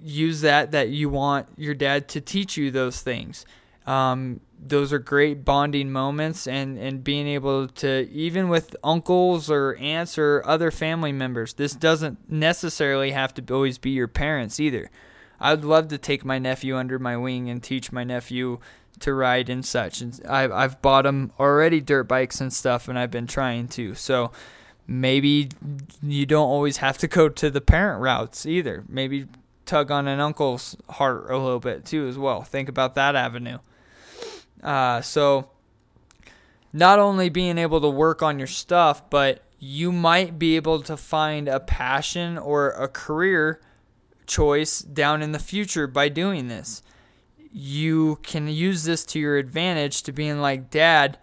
use 0.02 0.42
that 0.42 0.72
that 0.72 0.90
you 0.90 1.10
want 1.10 1.48
your 1.58 1.74
dad 1.74 2.08
to 2.10 2.22
teach 2.22 2.58
you 2.58 2.70
those 2.72 3.02
things. 3.02 3.46
Um, 3.88 4.42
those 4.60 4.92
are 4.92 5.00
great 5.00 5.46
bonding 5.46 5.92
moments 5.92 6.48
and, 6.48 6.78
and 6.78 7.04
being 7.04 7.28
able 7.28 7.68
to 7.68 8.10
even 8.12 8.50
with 8.50 8.76
uncles 8.84 9.50
or 9.50 9.76
aunts 9.76 10.18
or 10.18 10.42
other 10.46 10.72
family 10.72 11.12
members 11.12 11.54
this 11.54 11.74
doesn't 11.74 12.32
necessarily 12.32 13.12
have 13.12 13.34
to 13.34 13.54
always 13.54 13.78
be 13.78 13.92
your 13.92 14.08
parents 14.08 14.60
either 14.60 14.90
I'd 15.40 15.64
love 15.64 15.88
to 15.90 15.98
take 15.98 16.24
my 16.24 16.40
nephew 16.40 16.78
under 16.78 17.00
my 17.00 17.18
wing 17.18 17.50
and 17.50 17.62
teach 17.62 17.92
my 17.92 18.04
nephew 18.04 18.60
to 19.00 19.14
ride 19.14 19.50
and 19.50 19.66
such. 19.66 20.02
And 20.02 20.20
I've 20.28 20.52
I've 20.52 20.82
bought 20.82 21.06
him 21.06 21.32
already 21.40 21.82
dirt 21.82 22.04
bikes 22.04 22.42
and 22.42 22.52
stuff, 22.52 22.88
and 22.88 22.98
I've 22.98 23.12
been 23.12 23.28
trying 23.28 23.68
to. 23.70 23.96
So 23.96 24.32
maybe 24.88 25.50
you 26.02 26.26
don't 26.26 26.48
always 26.48 26.78
have 26.78 26.98
to 27.00 27.08
go 27.08 27.30
to 27.30 27.50
the 27.50 27.62
parent 27.62 28.02
routes 28.02 28.46
either. 28.46 28.84
Maybe 28.88 29.28
tug 29.66 29.92
on 29.92 30.08
an 30.08 30.20
uncle's 30.20 30.78
heart 30.90 31.30
a 31.30 31.38
little 31.38 31.60
bit 31.60 31.86
too 31.86 32.08
as 32.08 32.18
well. 32.18 32.44
Think 32.44 32.70
about 32.70 32.96
that 32.96 33.16
avenue. 33.16 33.58
Uh, 34.64 35.02
so 35.02 35.50
not 36.72 37.00
only 37.00 37.30
being 37.30 37.58
able 37.58 37.82
to 37.82 37.90
work 37.90 38.22
on 38.22 38.38
your 38.38 38.48
stuff, 38.48 39.10
but 39.10 39.42
you 39.60 39.92
might 39.92 40.38
be 40.38 40.56
able 40.56 40.82
to 40.82 40.98
find 40.98 41.48
a 41.48 41.60
passion 41.60 42.38
or 42.38 42.72
a 42.72 42.88
career 42.88 43.62
choice 44.28 44.80
down 44.80 45.22
in 45.22 45.32
the 45.32 45.40
future 45.40 45.88
by 45.88 46.10
doing 46.10 46.48
this. 46.48 46.82
You 47.52 48.20
can 48.24 48.48
use 48.48 48.84
this 48.84 49.06
to 49.06 49.20
your 49.20 49.38
advantage 49.38 50.04
to 50.04 50.12
being 50.12 50.40
like, 50.42 50.70
Dad, 50.70 51.18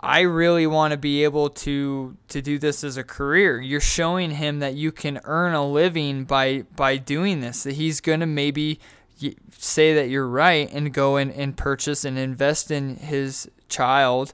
I 0.00 0.20
really 0.20 0.66
want 0.66 0.92
to 0.92 0.96
be 0.96 1.24
able 1.24 1.50
to 1.50 2.16
to 2.28 2.40
do 2.40 2.58
this 2.58 2.82
as 2.82 2.96
a 2.96 3.04
career. 3.04 3.60
You're 3.60 3.80
showing 3.80 4.30
him 4.30 4.60
that 4.60 4.74
you 4.74 4.92
can 4.92 5.20
earn 5.24 5.52
a 5.52 5.66
living 5.68 6.24
by 6.24 6.64
by 6.74 6.96
doing 6.96 7.40
this. 7.40 7.64
That 7.64 7.74
he's 7.74 8.00
going 8.00 8.20
to 8.20 8.26
maybe 8.26 8.80
say 9.58 9.94
that 9.94 10.08
you're 10.08 10.26
right 10.26 10.72
and 10.72 10.94
go 10.94 11.16
and, 11.16 11.30
and 11.32 11.54
purchase 11.54 12.06
and 12.06 12.18
invest 12.18 12.70
in 12.70 12.96
his 12.96 13.50
child 13.68 14.32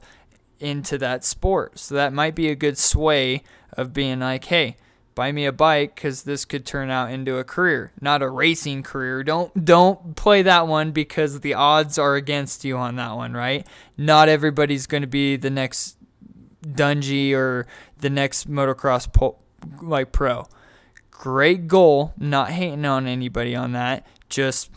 into 0.59 0.97
that 0.97 1.25
sport. 1.25 1.77
So 1.77 1.95
that 1.95 2.13
might 2.13 2.35
be 2.35 2.49
a 2.49 2.55
good 2.55 2.77
sway 2.77 3.43
of 3.73 3.93
being 3.93 4.19
like, 4.19 4.45
hey, 4.45 4.77
buy 5.17 5.31
me 5.31 5.45
a 5.45 5.51
bike 5.51 5.95
because 5.95 6.23
this 6.23 6.45
could 6.45 6.63
turn 6.63 6.91
out 6.91 7.11
into 7.11 7.37
a 7.37 7.43
career, 7.43 7.91
not 7.99 8.21
a 8.21 8.29
racing 8.29 8.83
career. 8.83 9.23
Don't 9.23 9.65
don't 9.65 10.15
play 10.15 10.43
that 10.43 10.67
one 10.67 10.91
because 10.91 11.39
the 11.39 11.55
odds 11.55 11.97
are 11.97 12.15
against 12.15 12.63
you 12.63 12.77
on 12.77 12.97
that 12.97 13.15
one, 13.15 13.33
right? 13.33 13.65
Not 13.97 14.29
everybody's 14.29 14.85
going 14.85 15.01
to 15.01 15.07
be 15.07 15.35
the 15.35 15.49
next 15.49 15.97
Dungey 16.63 17.33
or 17.33 17.65
the 17.97 18.11
next 18.11 18.47
motocross 18.47 19.11
po- 19.11 19.39
like 19.81 20.11
pro. 20.11 20.45
Great 21.09 21.67
goal. 21.67 22.13
Not 22.17 22.51
hating 22.51 22.85
on 22.85 23.07
anybody 23.07 23.55
on 23.55 23.71
that. 23.71 24.05
Just 24.29 24.69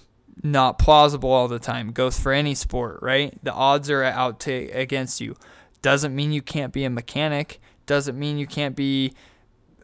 not 0.43 0.79
plausible 0.79 1.31
all 1.31 1.49
the 1.49 1.59
time. 1.59 1.93
Goes 1.93 2.19
for 2.19 2.33
any 2.33 2.55
sport, 2.55 3.01
right? 3.03 3.39
The 3.43 3.53
odds 3.53 3.91
are 3.91 4.03
out 4.03 4.41
to 4.41 4.71
against 4.71 5.21
you. 5.21 5.37
Doesn't 5.83 6.15
mean 6.15 6.33
you 6.33 6.41
can't 6.41 6.73
be 6.73 6.85
a 6.85 6.91
mechanic. 6.91 7.61
Doesn't 7.85 8.19
mean 8.19 8.39
you 8.39 8.47
can't 8.47 8.75
be 8.75 9.13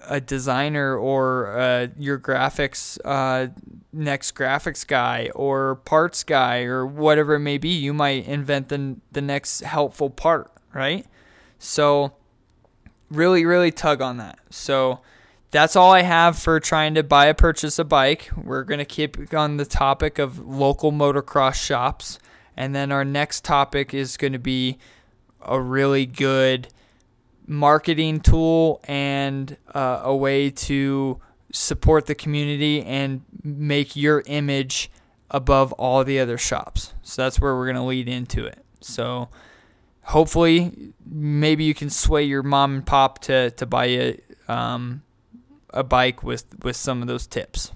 a 0.09 0.21
designer 0.21 0.97
or 0.97 1.59
uh, 1.59 1.89
your 1.99 2.19
graphics 2.19 2.99
uh, 3.05 3.49
next 3.93 4.35
graphics 4.35 4.87
guy 4.87 5.31
or 5.35 5.77
parts 5.77 6.25
guy 6.25 6.63
or 6.63 6.87
whatever 6.87 7.35
it 7.35 7.41
may 7.41 7.59
be. 7.59 7.71
You 7.71 7.93
might 7.93 8.27
invent 8.27 8.69
the 8.69 8.97
the 9.13 9.23
next 9.23 9.61
helpful 9.61 10.11
part, 10.11 10.53
right? 10.75 11.07
So 11.59 12.13
really, 13.11 13.45
really 13.45 13.71
tug 13.71 14.01
on 14.01 14.17
that. 14.19 14.39
So 14.51 15.01
that's 15.51 15.77
all 15.77 15.93
I 15.93 16.03
have 16.03 16.39
for 16.39 16.61
trying 16.61 16.95
to 16.95 17.03
buy 17.03 17.27
a 17.27 17.35
purchase 17.35 17.79
a 17.79 17.85
bike. 17.85 18.31
We're 18.37 18.65
to 18.79 18.85
keep 18.85 19.33
on 19.33 19.57
the 19.57 19.65
topic 19.65 20.19
of 20.19 20.39
local 20.39 20.93
motocross 20.93 21.55
shops. 21.55 22.19
And 22.57 22.75
then 22.75 22.91
our 22.91 23.05
next 23.05 23.45
topic 23.45 23.95
is 23.95 24.17
to 24.33 24.39
be 24.39 24.79
a 25.41 25.61
really 25.61 26.07
good 26.07 26.69
marketing 27.47 28.21
tool 28.21 28.81
and 28.85 29.57
uh, 29.75 30.01
a 30.05 30.15
way 30.15 30.51
to 30.51 31.21
support 31.53 32.07
the 32.07 32.15
community 32.15 32.83
and 32.83 33.23
make 33.43 33.97
your 33.97 34.23
image 34.27 34.91
above 35.31 35.73
all 35.75 36.05
the 36.05 36.19
other 36.19 36.39
shops. 36.39 36.93
So 37.03 37.23
that's 37.23 37.41
where 37.41 37.55
we're 37.55 37.67
going 37.67 37.77
to 37.77 37.83
lead 37.83 38.09
into 38.09 38.45
it. 38.45 38.65
So 38.81 39.29
hopefully, 40.03 40.93
maybe 41.05 41.65
you 41.65 41.75
can 41.75 41.91
sway 41.91 42.25
your 42.25 42.43
mom 42.43 42.75
and 42.75 42.87
pop 42.87 43.21
to, 43.23 43.51
to 43.53 43.67
buy 43.67 43.87
you 43.87 44.21
um, 44.49 45.03
a 45.71 45.83
bike 45.83 46.23
with, 46.23 46.45
with 46.63 46.77
some 46.77 47.03
of 47.03 47.09
those 47.09 47.27
tips. 47.27 47.73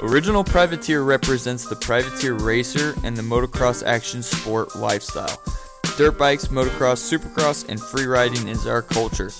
Original 0.00 0.44
Privateer 0.44 1.02
represents 1.02 1.66
the 1.66 1.76
privateer 1.76 2.34
racer 2.34 2.94
and 3.02 3.16
the 3.16 3.22
motocross 3.22 3.84
action 3.84 4.22
sport 4.22 4.76
lifestyle. 4.76 5.42
Dirt 5.96 6.18
bikes, 6.18 6.48
motocross, 6.48 7.00
supercross, 7.00 7.66
and 7.70 7.80
free 7.80 8.04
riding 8.04 8.48
is 8.48 8.66
our 8.66 8.82
culture. 8.82 9.30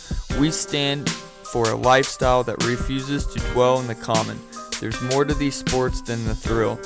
We 0.41 0.51
stand 0.51 1.11
for 1.11 1.69
a 1.69 1.74
lifestyle 1.74 2.45
that 2.45 2.65
refuses 2.65 3.27
to 3.27 3.41
dwell 3.53 3.78
in 3.78 3.87
the 3.87 3.95
common. 3.95 4.41
There's 4.81 5.01
more 5.03 5.27
to 5.27 5.35
these 5.35 5.55
sports 5.55 6.01
than 6.01 6.24
the 6.24 6.35
thrill. 6.35 6.81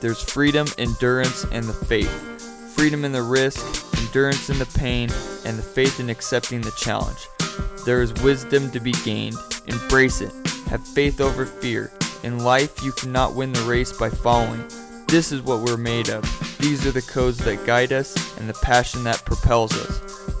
There's 0.00 0.22
freedom, 0.22 0.66
endurance, 0.78 1.44
and 1.52 1.66
the 1.66 1.74
faith. 1.74 2.10
Freedom 2.74 3.04
in 3.04 3.12
the 3.12 3.20
risk, 3.20 3.60
endurance 4.00 4.48
in 4.48 4.58
the 4.58 4.72
pain, 4.78 5.10
and 5.44 5.58
the 5.58 5.62
faith 5.62 6.00
in 6.00 6.08
accepting 6.08 6.62
the 6.62 6.72
challenge. 6.78 7.28
There 7.84 8.00
is 8.00 8.14
wisdom 8.22 8.70
to 8.70 8.80
be 8.80 8.92
gained. 9.04 9.36
Embrace 9.66 10.22
it. 10.22 10.32
Have 10.68 10.86
faith 10.88 11.20
over 11.20 11.44
fear. 11.44 11.92
In 12.22 12.38
life, 12.38 12.82
you 12.82 12.92
cannot 12.92 13.34
win 13.34 13.52
the 13.52 13.60
race 13.64 13.92
by 13.92 14.08
following. 14.08 14.64
This 15.08 15.30
is 15.30 15.42
what 15.42 15.60
we're 15.60 15.76
made 15.76 16.08
of. 16.08 16.24
These 16.64 16.86
are 16.86 16.92
the 16.92 17.02
codes 17.02 17.36
that 17.44 17.66
guide 17.66 17.92
us 17.92 18.16
and 18.38 18.48
the 18.48 18.54
passion 18.54 19.04
that 19.04 19.22
propels 19.26 19.70
us. 19.74 19.98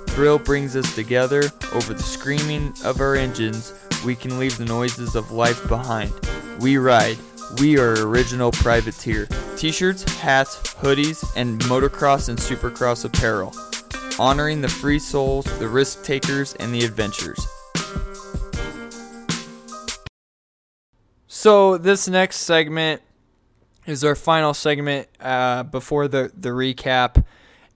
Thrill 0.08 0.38
brings 0.38 0.74
us 0.74 0.94
together. 0.94 1.42
Over 1.74 1.92
the 1.92 2.02
screaming 2.02 2.72
of 2.82 2.98
our 3.02 3.14
engines, 3.14 3.74
we 4.06 4.14
can 4.14 4.38
leave 4.38 4.56
the 4.56 4.64
noises 4.64 5.16
of 5.16 5.32
life 5.32 5.68
behind. 5.68 6.14
We 6.60 6.78
ride. 6.78 7.18
We 7.60 7.78
are 7.78 8.06
original 8.06 8.52
privateer. 8.52 9.28
T-shirts, 9.58 10.10
hats, 10.14 10.56
hoodies, 10.76 11.30
and 11.36 11.60
motocross 11.64 12.30
and 12.30 12.38
supercross 12.38 13.04
apparel 13.04 13.52
honoring 14.18 14.62
the 14.62 14.68
free 14.68 15.00
souls, 15.00 15.44
the 15.58 15.68
risk 15.68 16.04
takers, 16.04 16.54
and 16.54 16.72
the 16.72 16.86
adventurers. 16.86 17.46
So 21.26 21.76
this 21.76 22.08
next 22.08 22.38
segment 22.38 23.02
is 23.86 24.04
our 24.04 24.14
final 24.14 24.54
segment 24.54 25.08
uh, 25.20 25.62
before 25.64 26.08
the 26.08 26.30
the 26.36 26.50
recap, 26.50 27.24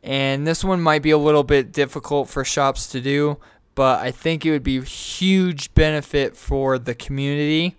and 0.02 0.46
this 0.46 0.64
one 0.64 0.80
might 0.80 1.02
be 1.02 1.10
a 1.10 1.18
little 1.18 1.44
bit 1.44 1.72
difficult 1.72 2.28
for 2.28 2.44
shops 2.44 2.86
to 2.88 3.00
do, 3.00 3.38
but 3.74 4.00
I 4.00 4.10
think 4.10 4.44
it 4.44 4.50
would 4.50 4.62
be 4.62 4.80
huge 4.80 5.72
benefit 5.74 6.36
for 6.36 6.78
the 6.78 6.94
community 6.94 7.76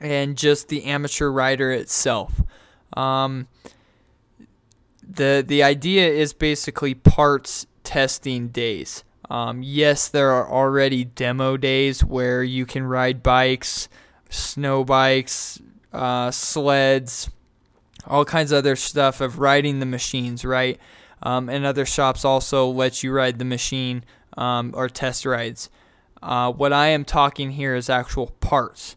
and 0.00 0.36
just 0.36 0.68
the 0.68 0.84
amateur 0.84 1.30
rider 1.30 1.70
itself. 1.72 2.42
Um, 2.92 3.48
the 5.02 5.44
the 5.46 5.62
idea 5.62 6.08
is 6.08 6.32
basically 6.32 6.94
parts 6.94 7.66
testing 7.82 8.48
days. 8.48 9.04
Um, 9.30 9.62
yes, 9.62 10.08
there 10.08 10.30
are 10.30 10.50
already 10.50 11.04
demo 11.04 11.56
days 11.56 12.02
where 12.02 12.42
you 12.42 12.64
can 12.64 12.84
ride 12.84 13.22
bikes, 13.22 13.88
snow 14.30 14.84
bikes, 14.84 15.60
uh, 15.92 16.30
sleds, 16.30 17.28
all 18.08 18.24
kinds 18.24 18.52
of 18.52 18.58
other 18.58 18.76
stuff 18.76 19.20
of 19.20 19.38
riding 19.38 19.80
the 19.80 19.86
machines, 19.86 20.44
right? 20.44 20.78
Um, 21.22 21.48
and 21.48 21.64
other 21.64 21.84
shops 21.84 22.24
also 22.24 22.68
let 22.68 23.02
you 23.02 23.12
ride 23.12 23.38
the 23.38 23.44
machine 23.44 24.04
um, 24.36 24.72
or 24.74 24.88
test 24.88 25.26
rides. 25.26 25.68
Uh, 26.22 26.52
what 26.52 26.72
I 26.72 26.88
am 26.88 27.04
talking 27.04 27.52
here 27.52 27.74
is 27.74 27.88
actual 27.88 28.28
parts. 28.40 28.96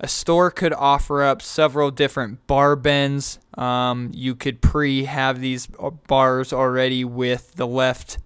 A 0.00 0.08
store 0.08 0.50
could 0.50 0.72
offer 0.72 1.22
up 1.22 1.42
several 1.42 1.90
different 1.90 2.46
bar 2.46 2.76
bends. 2.76 3.38
Um, 3.54 4.10
you 4.14 4.34
could 4.34 4.60
pre 4.60 5.04
have 5.04 5.40
these 5.40 5.68
bars 6.06 6.52
already 6.52 7.04
with 7.04 7.54
the 7.54 7.66
left 7.66 8.18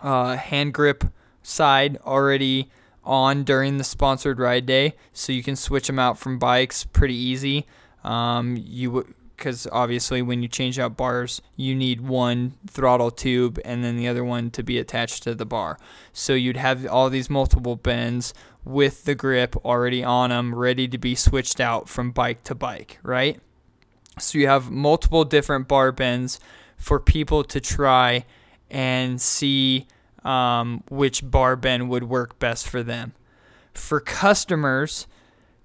uh, 0.00 0.36
hand 0.36 0.74
grip 0.74 1.04
side 1.42 1.98
already 2.06 2.70
on 3.04 3.42
during 3.42 3.78
the 3.78 3.84
sponsored 3.84 4.38
ride 4.38 4.64
day, 4.64 4.94
so 5.12 5.32
you 5.32 5.42
can 5.42 5.56
switch 5.56 5.88
them 5.88 5.98
out 5.98 6.18
from 6.18 6.38
bikes 6.38 6.84
pretty 6.84 7.16
easy. 7.16 7.66
Um, 8.04 8.56
you 8.56 9.12
because 9.42 9.66
obviously 9.72 10.22
when 10.22 10.40
you 10.40 10.46
change 10.46 10.78
out 10.78 10.96
bars, 10.96 11.42
you 11.56 11.74
need 11.74 12.00
one 12.00 12.54
throttle 12.68 13.10
tube 13.10 13.58
and 13.64 13.82
then 13.82 13.96
the 13.96 14.06
other 14.06 14.22
one 14.22 14.52
to 14.52 14.62
be 14.62 14.78
attached 14.78 15.24
to 15.24 15.34
the 15.34 15.44
bar. 15.44 15.80
So 16.12 16.34
you'd 16.34 16.56
have 16.56 16.86
all 16.86 17.10
these 17.10 17.28
multiple 17.28 17.74
bends 17.74 18.32
with 18.64 19.04
the 19.04 19.16
grip 19.16 19.56
already 19.64 20.04
on 20.04 20.30
them, 20.30 20.54
ready 20.54 20.86
to 20.86 20.96
be 20.96 21.16
switched 21.16 21.58
out 21.58 21.88
from 21.88 22.12
bike 22.12 22.44
to 22.44 22.54
bike, 22.54 23.00
right? 23.02 23.40
So 24.16 24.38
you 24.38 24.46
have 24.46 24.70
multiple 24.70 25.24
different 25.24 25.66
bar 25.66 25.90
bends 25.90 26.38
for 26.76 27.00
people 27.00 27.42
to 27.42 27.60
try 27.60 28.24
and 28.70 29.20
see 29.20 29.88
um, 30.22 30.84
which 30.88 31.28
bar 31.28 31.56
bend 31.56 31.90
would 31.90 32.04
work 32.04 32.38
best 32.38 32.68
for 32.68 32.84
them. 32.84 33.12
For 33.74 33.98
customers, 33.98 35.08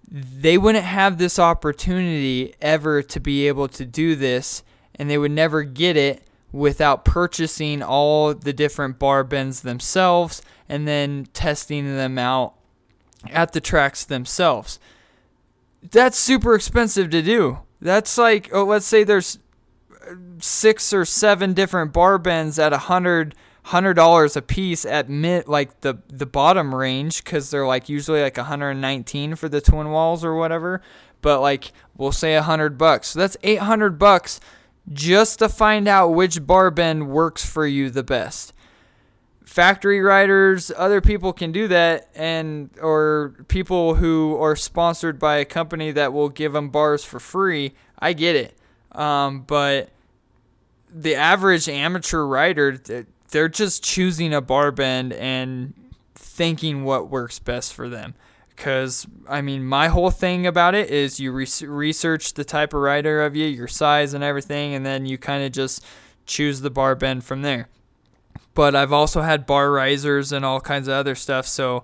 they 0.09 0.57
wouldn't 0.57 0.85
have 0.85 1.17
this 1.17 1.37
opportunity 1.37 2.53
ever 2.61 3.01
to 3.01 3.19
be 3.19 3.47
able 3.47 3.67
to 3.69 3.85
do 3.85 4.15
this, 4.15 4.63
and 4.95 5.09
they 5.09 5.17
would 5.17 5.31
never 5.31 5.63
get 5.63 5.97
it 5.97 6.23
without 6.51 7.03
purchasing 7.03 7.83
all 7.83 8.33
the 8.33 8.53
different 8.53 8.97
bar 8.97 9.23
bends 9.23 9.61
themselves 9.61 10.41
and 10.69 10.87
then 10.87 11.27
testing 11.33 11.95
them 11.95 12.17
out 12.17 12.53
at 13.29 13.51
the 13.51 13.61
tracks 13.61 14.05
themselves. 14.05 14.79
That's 15.83 16.17
super 16.17 16.55
expensive 16.55 17.09
to 17.11 17.21
do. 17.21 17.59
That's 17.81 18.17
like, 18.17 18.49
oh, 18.53 18.63
let's 18.63 18.85
say 18.85 19.03
there's 19.03 19.39
six 20.39 20.93
or 20.93 21.05
seven 21.05 21.53
different 21.53 21.93
bar 21.93 22.17
bends 22.17 22.57
at 22.57 22.73
a 22.73 22.77
hundred 22.77 23.35
hundred 23.67 23.95
dollars 23.95 24.37
a 24.37 24.41
piece 24.41 24.85
at 24.85 25.09
mid 25.09 25.45
like 25.47 25.81
the 25.81 25.97
the 26.07 26.25
bottom 26.25 26.73
range 26.73 27.23
because 27.23 27.51
they're 27.51 27.67
like 27.67 27.89
usually 27.89 28.21
like 28.21 28.37
119 28.37 29.35
for 29.35 29.49
the 29.49 29.59
twin 29.59 29.89
walls 29.91 30.23
or 30.23 30.35
whatever. 30.35 30.81
But 31.21 31.41
like 31.41 31.73
we'll 31.97 32.13
say 32.13 32.35
a 32.35 32.41
hundred 32.41 32.77
bucks. 32.77 33.09
So 33.09 33.19
that's 33.19 33.35
800 33.43 33.99
bucks 33.99 34.39
just 34.93 35.39
to 35.39 35.49
find 35.49 35.87
out 35.87 36.09
which 36.09 36.45
bar 36.47 36.71
bend 36.71 37.09
works 37.09 37.45
for 37.45 37.67
you 37.67 37.89
the 37.89 38.03
best. 38.03 38.53
Factory 39.43 39.99
riders 39.99 40.71
other 40.77 41.01
people 41.01 41.33
can 41.33 41.51
do 41.51 41.67
that 41.67 42.09
and 42.15 42.69
or 42.81 43.35
people 43.49 43.95
who 43.95 44.37
are 44.37 44.55
sponsored 44.55 45.19
by 45.19 45.37
a 45.37 45.45
company 45.45 45.91
that 45.91 46.13
will 46.13 46.29
give 46.29 46.53
them 46.53 46.69
bars 46.69 47.03
for 47.03 47.19
free 47.19 47.73
i 47.99 48.13
get 48.13 48.35
it. 48.35 48.57
Um, 48.93 49.41
but 49.41 49.89
the 50.89 51.15
average 51.15 51.67
amateur 51.67 52.23
rider 52.23 52.77
they're 53.31 53.49
just 53.49 53.83
choosing 53.83 54.33
a 54.33 54.41
bar 54.41 54.71
bend 54.71 55.13
and 55.13 55.73
thinking 56.15 56.83
what 56.83 57.09
works 57.09 57.39
best 57.39 57.73
for 57.73 57.89
them. 57.89 58.15
Because, 58.49 59.05
I 59.29 59.41
mean, 59.41 59.65
my 59.65 59.87
whole 59.87 60.09
thing 60.09 60.47
about 60.47 60.73
it 60.73 60.89
is 60.89 61.19
you 61.19 61.31
re- 61.31 61.47
research 61.61 62.33
the 62.33 62.43
type 62.43 62.73
of 62.73 62.81
rider 62.81 63.23
of 63.23 63.35
you, 63.35 63.45
your 63.45 63.67
size, 63.67 64.13
and 64.13 64.23
everything, 64.23 64.73
and 64.73 64.83
then 64.85 65.05
you 65.05 65.17
kind 65.17 65.43
of 65.43 65.51
just 65.51 65.85
choose 66.25 66.61
the 66.61 66.71
bar 66.71 66.95
bend 66.95 67.23
from 67.23 67.43
there. 67.43 67.67
But 68.55 68.75
I've 68.75 68.93
also 68.93 69.21
had 69.21 69.45
bar 69.45 69.71
risers 69.71 70.31
and 70.31 70.43
all 70.43 70.59
kinds 70.59 70.87
of 70.87 70.95
other 70.95 71.13
stuff, 71.13 71.45
so 71.45 71.83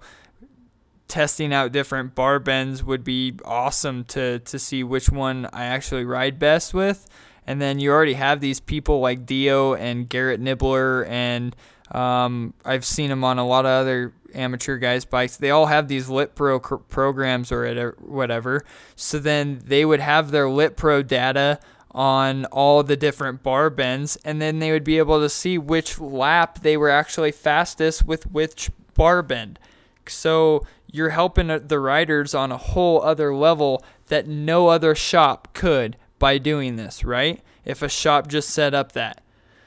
testing 1.07 1.53
out 1.53 1.71
different 1.71 2.15
bar 2.15 2.39
bends 2.39 2.83
would 2.83 3.03
be 3.03 3.35
awesome 3.45 4.03
to, 4.05 4.39
to 4.39 4.57
see 4.57 4.83
which 4.83 5.11
one 5.11 5.47
I 5.53 5.65
actually 5.65 6.05
ride 6.05 6.39
best 6.39 6.73
with 6.73 7.07
and 7.47 7.61
then 7.61 7.79
you 7.79 7.91
already 7.91 8.13
have 8.13 8.39
these 8.39 8.59
people 8.59 8.99
like 8.99 9.25
Dio 9.25 9.73
and 9.73 10.07
Garrett 10.09 10.39
Nibbler 10.39 11.05
and 11.05 11.55
Um, 11.91 12.55
I've 12.65 12.85
seen 12.85 13.09
them 13.09 13.23
on 13.23 13.37
a 13.37 13.45
lot 13.45 13.65
of 13.65 13.71
other 13.71 14.13
amateur 14.33 14.77
guys' 14.77 15.05
bikes. 15.05 15.37
They 15.37 15.51
all 15.51 15.67
have 15.67 15.87
these 15.87 16.09
Lit 16.09 16.33
Pro 16.33 16.59
cr- 16.59 16.77
programs 16.77 17.51
or 17.51 17.91
whatever. 17.99 18.63
So 18.95 19.19
then 19.19 19.61
they 19.63 19.85
would 19.85 19.99
have 19.99 20.31
their 20.31 20.49
Lit 20.49 20.75
Pro 20.75 21.03
data 21.03 21.59
on 21.91 22.45
all 22.45 22.81
the 22.81 22.97
different 22.97 23.43
bar 23.43 23.69
bends, 23.69 24.15
and 24.25 24.41
then 24.41 24.57
they 24.57 24.71
would 24.71 24.83
be 24.83 24.97
able 24.97 25.19
to 25.19 25.29
see 25.29 25.59
which 25.59 25.99
lap 25.99 26.61
they 26.61 26.77
were 26.77 26.89
actually 26.89 27.31
fastest 27.31 28.05
with 28.05 28.25
which 28.31 28.71
bar 28.95 29.21
bend. 29.21 29.59
So 30.07 30.65
you're 30.91 31.09
helping 31.11 31.47
the 31.47 31.79
riders 31.79 32.33
on 32.33 32.51
a 32.51 32.57
whole 32.57 33.03
other 33.03 33.35
level 33.35 33.83
that 34.07 34.27
no 34.27 34.69
other 34.69 34.95
shop 34.95 35.49
could 35.53 35.95
by 36.23 36.37
doing 36.37 36.77
this, 36.77 37.03
right? 37.03 37.41
If 37.65 37.81
a 37.81 37.89
shop 37.89 38.29
just 38.29 38.49
set 38.49 38.73
up 38.73 38.93
that. 38.93 39.19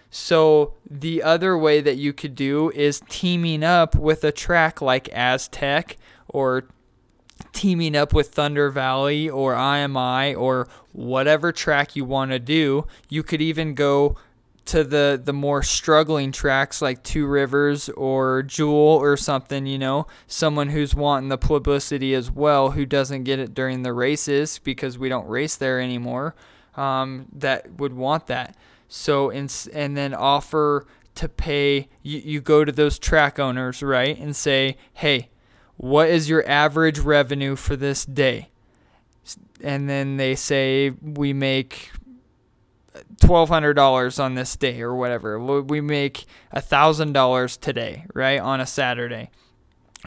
So 0.09 0.73
the 0.91 1.23
other 1.23 1.59
way 1.59 1.83
that 1.83 1.97
you 1.99 2.15
could 2.15 2.35
do 2.35 2.71
is 2.75 3.03
teaming 3.11 3.63
up 3.63 3.95
with 3.95 4.25
a 4.25 4.33
track 4.33 4.81
like 4.81 5.11
Aztec 5.13 5.99
or 6.29 6.67
teaming 7.53 7.95
up 7.95 8.15
with 8.15 8.29
Thunder 8.31 8.71
Valley 8.71 9.29
or 9.29 9.53
IMI 9.53 10.35
or 10.35 10.67
whatever 10.93 11.53
track 11.53 11.95
you 11.95 12.07
want 12.07 12.31
to 12.31 12.39
do. 12.39 12.87
You 13.11 13.23
could 13.23 13.43
even 13.43 13.75
go 13.75 14.17
to 14.67 14.85
the 14.85 15.21
the 15.23 15.33
more 15.33 15.63
struggling 15.63 16.33
tracks 16.33 16.83
like 16.83 17.03
Two 17.03 17.27
Rivers 17.27 17.89
or 17.91 18.43
Jewel 18.43 18.75
or 18.75 19.17
something, 19.17 19.67
you 19.67 19.79
know, 19.79 20.07
someone 20.27 20.71
who's 20.71 20.95
wanting 20.95 21.29
the 21.29 21.39
publicity 21.39 22.15
as 22.15 22.31
well, 22.31 22.73
who 22.73 22.85
doesn't 22.85 23.25
get 23.25 23.39
it 23.39 23.55
during 23.55 23.83
the 23.83 23.93
races 23.93 24.59
because 24.59 24.99
we 24.99 25.09
don't 25.09 25.27
race 25.29 25.57
there 25.57 25.81
anymore, 25.81 26.35
um, 26.77 27.27
that 27.33 27.79
would 27.79 27.95
want 27.95 28.27
that. 28.27 28.57
So 28.89 29.31
in, 29.31 29.49
and 29.73 29.97
then 29.97 30.15
offer 30.15 30.87
to 31.15 31.29
pay. 31.29 31.89
You, 32.03 32.19
you 32.19 32.41
go 32.41 32.65
to 32.65 32.73
those 32.73 32.99
track 32.99 33.39
owners, 33.39 33.83
right, 33.83 34.19
and 34.19 34.35
say, 34.35 34.77
hey, 34.95 35.31
what 35.77 36.09
is 36.09 36.29
your 36.29 36.47
average 36.49 36.99
revenue 36.99 37.57
for 37.57 37.77
this 37.77 38.05
day? 38.05 38.51
And 39.63 39.89
then 39.89 40.17
they 40.17 40.35
say 40.35 40.91
we 40.91 41.33
make 41.33 41.91
twelve 43.21 43.49
hundred 43.49 43.75
dollars 43.75 44.19
on 44.19 44.35
this 44.35 44.57
day 44.57 44.81
or 44.81 44.95
whatever. 44.95 45.39
We 45.63 45.81
make 45.81 46.25
a 46.53 46.61
thousand 46.61 47.13
dollars 47.13 47.57
today, 47.57 48.05
right, 48.15 48.41
on 48.41 48.61
a 48.61 48.67
Saturday. 48.67 49.31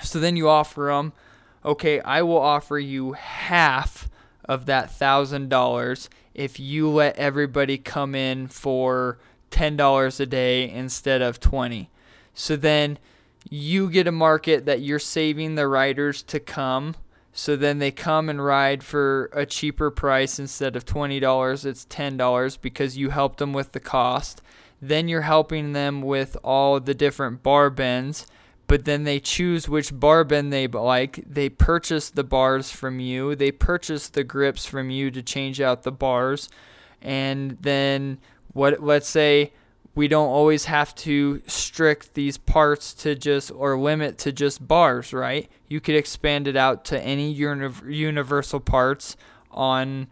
So 0.01 0.19
then 0.19 0.35
you 0.35 0.47
offer 0.47 0.91
them, 0.93 1.13
okay, 1.65 1.99
I 2.01 2.21
will 2.21 2.37
offer 2.37 2.79
you 2.79 3.13
half 3.13 4.09
of 4.45 4.65
that 4.65 4.91
thousand 4.91 5.49
dollars 5.49 6.09
if 6.33 6.59
you 6.59 6.89
let 6.89 7.17
everybody 7.17 7.77
come 7.77 8.15
in 8.15 8.47
for 8.47 9.19
ten 9.51 9.75
dollars 9.75 10.19
a 10.19 10.25
day 10.25 10.69
instead 10.69 11.21
of 11.21 11.39
twenty. 11.39 11.89
So 12.33 12.55
then 12.55 12.97
you 13.49 13.89
get 13.89 14.07
a 14.07 14.11
market 14.11 14.65
that 14.65 14.81
you're 14.81 14.99
saving 14.99 15.55
the 15.55 15.67
riders 15.67 16.23
to 16.23 16.39
come 16.39 16.95
so 17.31 17.55
then 17.55 17.79
they 17.79 17.91
come 17.91 18.29
and 18.29 18.43
ride 18.43 18.83
for 18.83 19.29
a 19.33 19.45
cheaper 19.45 19.91
price 19.91 20.39
instead 20.39 20.75
of 20.75 20.85
$20, 20.85 21.65
it's 21.65 21.85
$10 21.85 22.61
because 22.61 22.97
you 22.97 23.11
helped 23.11 23.37
them 23.37 23.53
with 23.53 23.71
the 23.71 23.79
cost. 23.79 24.41
Then 24.81 25.07
you're 25.07 25.21
helping 25.21 25.73
them 25.73 26.01
with 26.01 26.37
all 26.43 26.79
the 26.79 26.93
different 26.93 27.43
bar 27.43 27.69
bends, 27.69 28.25
but 28.67 28.85
then 28.85 29.03
they 29.03 29.19
choose 29.19 29.67
which 29.67 29.97
bar 29.97 30.23
bend 30.23 30.51
they 30.51 30.67
like. 30.67 31.23
They 31.27 31.49
purchase 31.49 32.09
the 32.09 32.23
bars 32.23 32.71
from 32.71 32.99
you, 32.99 33.35
they 33.35 33.51
purchase 33.51 34.09
the 34.09 34.23
grips 34.23 34.65
from 34.65 34.89
you 34.89 35.11
to 35.11 35.21
change 35.21 35.59
out 35.61 35.83
the 35.83 35.91
bars. 35.91 36.49
And 37.01 37.57
then 37.61 38.19
what 38.53 38.81
let's 38.81 39.07
say 39.07 39.53
we 39.99 40.07
don't 40.07 40.29
always 40.29 40.63
have 40.63 40.95
to 40.95 41.41
strict 41.45 42.13
these 42.13 42.37
parts 42.37 42.93
to 42.93 43.15
just 43.15 43.51
or 43.51 43.77
limit 43.77 44.17
to 44.17 44.31
just 44.31 44.65
bars, 44.65 45.11
right? 45.11 45.49
You 45.67 45.81
could 45.81 45.95
expand 45.95 46.47
it 46.47 46.55
out 46.55 46.85
to 46.85 47.01
any 47.01 47.29
uni- 47.33 47.73
universal 47.85 48.61
parts 48.61 49.17
on 49.51 50.07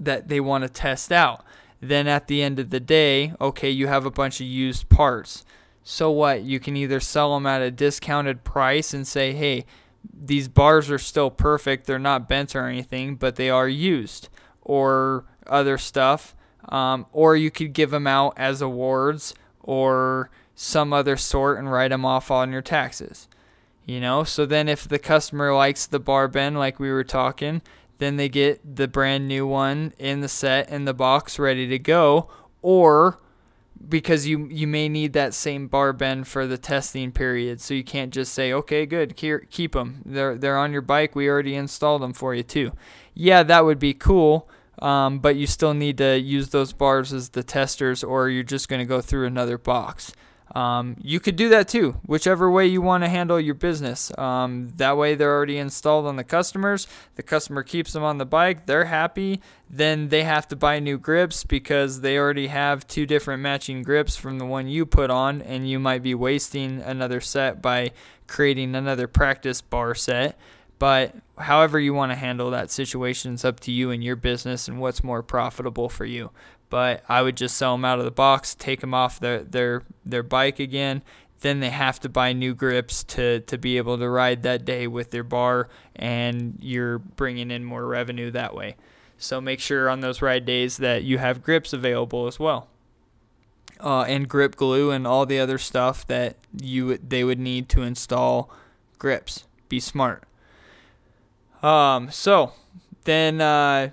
that 0.00 0.26
they 0.26 0.40
want 0.40 0.64
to 0.64 0.68
test 0.68 1.12
out. 1.12 1.44
Then 1.80 2.08
at 2.08 2.26
the 2.26 2.42
end 2.42 2.58
of 2.58 2.70
the 2.70 2.80
day, 2.80 3.34
okay, 3.40 3.70
you 3.70 3.86
have 3.86 4.04
a 4.04 4.10
bunch 4.10 4.40
of 4.40 4.48
used 4.48 4.88
parts. 4.88 5.44
So 5.84 6.10
what? 6.10 6.42
You 6.42 6.58
can 6.58 6.76
either 6.76 6.98
sell 6.98 7.34
them 7.34 7.46
at 7.46 7.62
a 7.62 7.70
discounted 7.70 8.42
price 8.42 8.92
and 8.92 9.06
say, 9.06 9.32
"Hey, 9.32 9.64
these 10.12 10.48
bars 10.48 10.90
are 10.90 10.98
still 10.98 11.30
perfect. 11.30 11.86
They're 11.86 12.00
not 12.00 12.28
bent 12.28 12.56
or 12.56 12.66
anything, 12.66 13.14
but 13.14 13.36
they 13.36 13.48
are 13.48 13.68
used." 13.68 14.28
Or 14.60 15.24
other 15.46 15.78
stuff 15.78 16.34
um, 16.68 17.06
or 17.12 17.36
you 17.36 17.50
could 17.50 17.72
give 17.72 17.90
them 17.90 18.06
out 18.06 18.34
as 18.36 18.60
awards 18.60 19.34
or 19.62 20.30
some 20.54 20.92
other 20.92 21.16
sort 21.16 21.58
and 21.58 21.70
write 21.70 21.88
them 21.88 22.04
off 22.04 22.30
on 22.30 22.52
your 22.52 22.62
taxes. 22.62 23.28
You 23.86 24.00
know, 24.00 24.22
so 24.22 24.44
then 24.44 24.68
if 24.68 24.86
the 24.86 24.98
customer 24.98 25.54
likes 25.54 25.86
the 25.86 25.98
bar 25.98 26.28
bend 26.28 26.58
like 26.58 26.78
we 26.78 26.90
were 26.90 27.04
talking, 27.04 27.62
then 27.96 28.16
they 28.16 28.28
get 28.28 28.76
the 28.76 28.86
brand 28.86 29.26
new 29.26 29.46
one 29.46 29.94
in 29.98 30.20
the 30.20 30.28
set 30.28 30.68
in 30.68 30.84
the 30.84 30.92
box 30.92 31.38
ready 31.38 31.66
to 31.68 31.78
go. 31.78 32.28
Or 32.60 33.18
because 33.88 34.26
you 34.26 34.46
you 34.50 34.66
may 34.66 34.88
need 34.88 35.12
that 35.12 35.32
same 35.32 35.68
bar 35.68 35.92
bend 35.92 36.28
for 36.28 36.46
the 36.46 36.58
testing 36.58 37.12
period. 37.12 37.60
So 37.60 37.72
you 37.72 37.84
can't 37.84 38.12
just 38.12 38.34
say 38.34 38.52
okay 38.52 38.84
good 38.84 39.16
keep 39.16 39.72
them 39.72 40.02
they're 40.04 40.36
they're 40.36 40.58
on 40.58 40.72
your 40.72 40.82
bike. 40.82 41.14
We 41.14 41.28
already 41.28 41.54
installed 41.54 42.02
them 42.02 42.12
for 42.12 42.34
you 42.34 42.42
too. 42.42 42.72
Yeah 43.14 43.42
that 43.44 43.64
would 43.64 43.78
be 43.78 43.94
cool 43.94 44.48
um, 44.82 45.18
but 45.18 45.36
you 45.36 45.46
still 45.46 45.74
need 45.74 45.98
to 45.98 46.18
use 46.18 46.50
those 46.50 46.72
bars 46.72 47.12
as 47.12 47.30
the 47.30 47.42
testers, 47.42 48.02
or 48.04 48.28
you're 48.28 48.42
just 48.42 48.68
going 48.68 48.80
to 48.80 48.86
go 48.86 49.00
through 49.00 49.26
another 49.26 49.58
box. 49.58 50.12
Um, 50.54 50.96
you 51.00 51.20
could 51.20 51.36
do 51.36 51.50
that 51.50 51.68
too, 51.68 52.00
whichever 52.06 52.50
way 52.50 52.66
you 52.66 52.80
want 52.80 53.04
to 53.04 53.08
handle 53.08 53.38
your 53.38 53.54
business. 53.54 54.16
Um, 54.16 54.70
that 54.76 54.96
way, 54.96 55.14
they're 55.14 55.34
already 55.34 55.58
installed 55.58 56.06
on 56.06 56.16
the 56.16 56.24
customers. 56.24 56.86
The 57.16 57.22
customer 57.22 57.62
keeps 57.62 57.92
them 57.92 58.02
on 58.02 58.18
the 58.18 58.26
bike, 58.26 58.66
they're 58.66 58.86
happy. 58.86 59.40
Then 59.68 60.08
they 60.08 60.22
have 60.24 60.48
to 60.48 60.56
buy 60.56 60.78
new 60.78 60.96
grips 60.96 61.44
because 61.44 62.00
they 62.00 62.16
already 62.16 62.46
have 62.46 62.86
two 62.86 63.04
different 63.04 63.42
matching 63.42 63.82
grips 63.82 64.16
from 64.16 64.38
the 64.38 64.46
one 64.46 64.68
you 64.68 64.86
put 64.86 65.10
on, 65.10 65.42
and 65.42 65.68
you 65.68 65.78
might 65.78 66.02
be 66.02 66.14
wasting 66.14 66.80
another 66.80 67.20
set 67.20 67.60
by 67.60 67.90
creating 68.26 68.74
another 68.74 69.06
practice 69.06 69.60
bar 69.60 69.94
set. 69.94 70.38
But 70.78 71.14
however 71.38 71.78
you 71.78 71.94
want 71.94 72.12
to 72.12 72.16
handle 72.16 72.50
that 72.50 72.70
situation 72.70 73.34
is 73.34 73.44
up 73.44 73.60
to 73.60 73.72
you 73.72 73.90
and 73.90 74.02
your 74.02 74.16
business 74.16 74.68
and 74.68 74.80
what's 74.80 75.04
more 75.04 75.22
profitable 75.22 75.88
for 75.88 76.04
you. 76.04 76.30
But 76.70 77.02
I 77.08 77.22
would 77.22 77.36
just 77.36 77.56
sell 77.56 77.74
them 77.74 77.84
out 77.84 77.98
of 77.98 78.04
the 78.04 78.10
box, 78.10 78.54
take 78.54 78.80
them 78.80 78.94
off 78.94 79.20
their 79.20 79.42
their 79.42 79.82
their 80.04 80.22
bike 80.22 80.58
again. 80.58 81.02
Then 81.40 81.60
they 81.60 81.70
have 81.70 82.00
to 82.00 82.08
buy 82.08 82.32
new 82.32 82.54
grips 82.54 83.04
to 83.04 83.40
to 83.40 83.56
be 83.58 83.76
able 83.78 83.96
to 83.98 84.08
ride 84.08 84.42
that 84.42 84.64
day 84.64 84.86
with 84.86 85.10
their 85.10 85.22
bar, 85.22 85.68
and 85.96 86.58
you're 86.60 86.98
bringing 86.98 87.50
in 87.50 87.64
more 87.64 87.86
revenue 87.86 88.30
that 88.32 88.54
way. 88.54 88.76
So 89.16 89.40
make 89.40 89.60
sure 89.60 89.88
on 89.88 90.00
those 90.00 90.22
ride 90.22 90.44
days 90.44 90.76
that 90.76 91.04
you 91.04 91.18
have 91.18 91.42
grips 91.42 91.72
available 91.72 92.26
as 92.26 92.38
well. 92.38 92.68
Uh, 93.80 94.02
and 94.02 94.28
grip 94.28 94.56
glue 94.56 94.90
and 94.90 95.06
all 95.06 95.24
the 95.24 95.38
other 95.38 95.58
stuff 95.58 96.06
that 96.08 96.36
you 96.60 96.98
they 96.98 97.24
would 97.24 97.38
need 97.38 97.68
to 97.70 97.82
install 97.82 98.50
grips. 98.98 99.44
Be 99.68 99.80
smart. 99.80 100.27
Um, 101.62 102.10
so 102.10 102.52
then, 103.04 103.40
uh, 103.40 103.90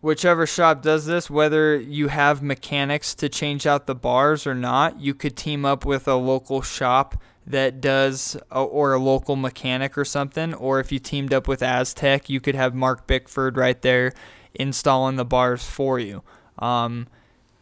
whichever 0.00 0.46
shop 0.46 0.82
does 0.82 1.06
this, 1.06 1.30
whether 1.30 1.76
you 1.76 2.08
have 2.08 2.42
mechanics 2.42 3.14
to 3.14 3.28
change 3.28 3.66
out 3.66 3.86
the 3.86 3.94
bars 3.94 4.46
or 4.46 4.54
not, 4.54 5.00
you 5.00 5.14
could 5.14 5.36
team 5.36 5.64
up 5.64 5.84
with 5.84 6.06
a 6.08 6.16
local 6.16 6.60
shop 6.60 7.16
that 7.46 7.80
does, 7.80 8.36
or 8.50 8.92
a 8.92 8.98
local 8.98 9.36
mechanic 9.36 9.96
or 9.98 10.04
something. 10.04 10.54
Or 10.54 10.80
if 10.80 10.92
you 10.92 10.98
teamed 10.98 11.32
up 11.32 11.48
with 11.48 11.62
Aztec, 11.62 12.28
you 12.28 12.40
could 12.40 12.54
have 12.54 12.74
Mark 12.74 13.06
Bickford 13.06 13.56
right 13.56 13.80
there 13.80 14.12
installing 14.54 15.16
the 15.16 15.24
bars 15.24 15.64
for 15.64 15.98
you. 15.98 16.22
Um, 16.58 17.08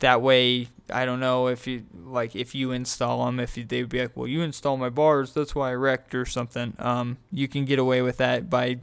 that 0.00 0.20
way, 0.20 0.68
I 0.92 1.04
don't 1.04 1.20
know 1.20 1.46
if 1.46 1.66
you 1.66 1.84
like 2.04 2.34
if 2.34 2.54
you 2.54 2.72
install 2.72 3.24
them, 3.26 3.38
if 3.38 3.56
you, 3.56 3.64
they'd 3.64 3.88
be 3.88 4.00
like, 4.00 4.16
well, 4.16 4.26
you 4.26 4.42
install 4.42 4.76
my 4.76 4.88
bars, 4.90 5.32
that's 5.32 5.54
why 5.54 5.70
I 5.70 5.74
wrecked 5.74 6.14
or 6.14 6.24
something. 6.24 6.74
Um, 6.78 7.18
you 7.30 7.48
can 7.48 7.64
get 7.64 7.78
away 7.78 8.02
with 8.02 8.16
that 8.16 8.50
by 8.50 8.78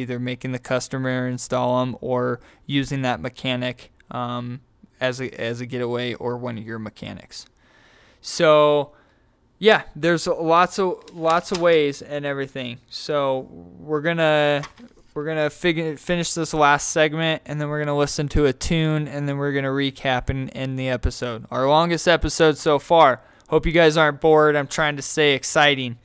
either 0.00 0.18
making 0.18 0.52
the 0.52 0.58
customer 0.58 1.26
install 1.28 1.80
them 1.80 1.96
or 2.00 2.40
using 2.66 3.02
that 3.02 3.20
mechanic 3.20 3.92
um, 4.10 4.60
as 5.00 5.20
a 5.20 5.30
as 5.40 5.60
a 5.60 5.66
getaway 5.66 6.14
or 6.14 6.36
one 6.36 6.58
of 6.58 6.64
your 6.64 6.78
mechanics. 6.78 7.46
So 8.20 8.92
yeah, 9.58 9.82
there's 9.94 10.26
lots 10.26 10.78
of 10.78 11.14
lots 11.14 11.52
of 11.52 11.60
ways 11.60 12.02
and 12.02 12.24
everything. 12.24 12.78
So 12.88 13.46
we're 13.50 14.00
gonna 14.00 14.62
we're 15.12 15.26
gonna 15.26 15.50
figure, 15.50 15.96
finish 15.96 16.32
this 16.34 16.54
last 16.54 16.88
segment 16.90 17.42
and 17.44 17.60
then 17.60 17.68
we're 17.68 17.80
gonna 17.80 17.96
listen 17.96 18.28
to 18.30 18.46
a 18.46 18.52
tune 18.52 19.06
and 19.06 19.28
then 19.28 19.36
we're 19.36 19.52
gonna 19.52 19.68
recap 19.68 20.30
and 20.30 20.50
end 20.56 20.78
the 20.78 20.88
episode. 20.88 21.44
Our 21.50 21.68
longest 21.68 22.08
episode 22.08 22.56
so 22.56 22.78
far. 22.78 23.20
Hope 23.48 23.66
you 23.66 23.72
guys 23.72 23.96
aren't 23.96 24.20
bored. 24.20 24.56
I'm 24.56 24.68
trying 24.68 24.96
to 24.96 25.02
stay 25.02 25.34
exciting. 25.34 25.98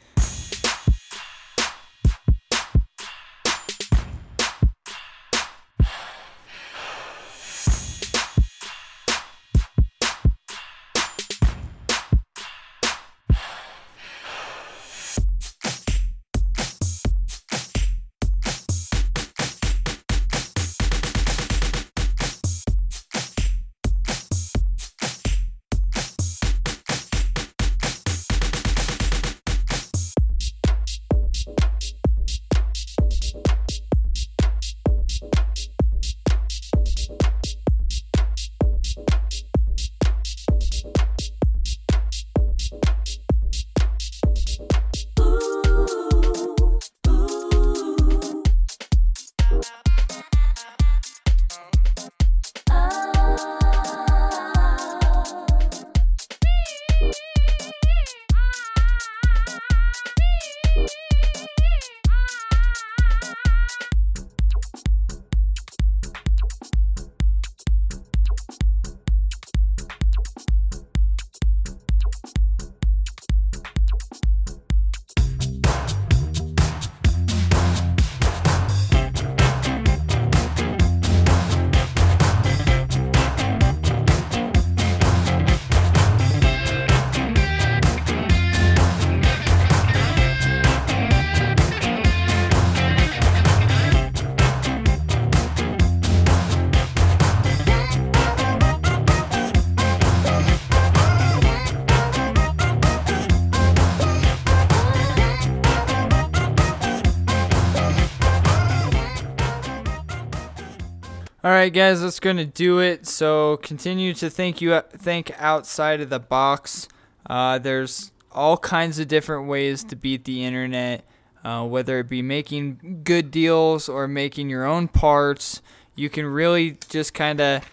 Right, 111.66 111.74
guys, 111.74 112.02
that's 112.02 112.20
to 112.38 112.46
do 112.46 112.78
it. 112.78 113.08
So 113.08 113.58
continue 113.58 114.14
to 114.16 114.30
think 114.30 114.62
you 114.62 114.80
think 114.92 115.32
outside 115.40 116.00
of 116.00 116.12
the 116.12 116.20
box. 116.20 116.88
Uh, 117.28 117.58
there's 117.58 118.12
all 118.32 118.58
kinds 118.58 119.00
of 119.00 119.08
different 119.08 119.48
ways 119.48 119.84
to 119.86 119.96
beat 119.96 120.26
the 120.26 120.46
internet, 120.46 121.04
uh, 121.44 121.66
whether 121.66 121.98
it 122.00 122.08
be 122.08 122.22
making 122.22 123.02
good 123.04 123.32
deals 123.32 123.90
or 123.90 124.08
making 124.08 124.48
your 124.48 124.64
own 124.64 124.88
parts. 124.88 125.64
You 125.96 126.08
can 126.08 126.28
really 126.28 126.78
just 126.88 127.16
kind 127.16 127.42
of 127.42 127.68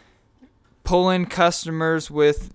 pull 0.85 1.11
in 1.11 1.27
customers 1.27 2.11
with 2.11 2.51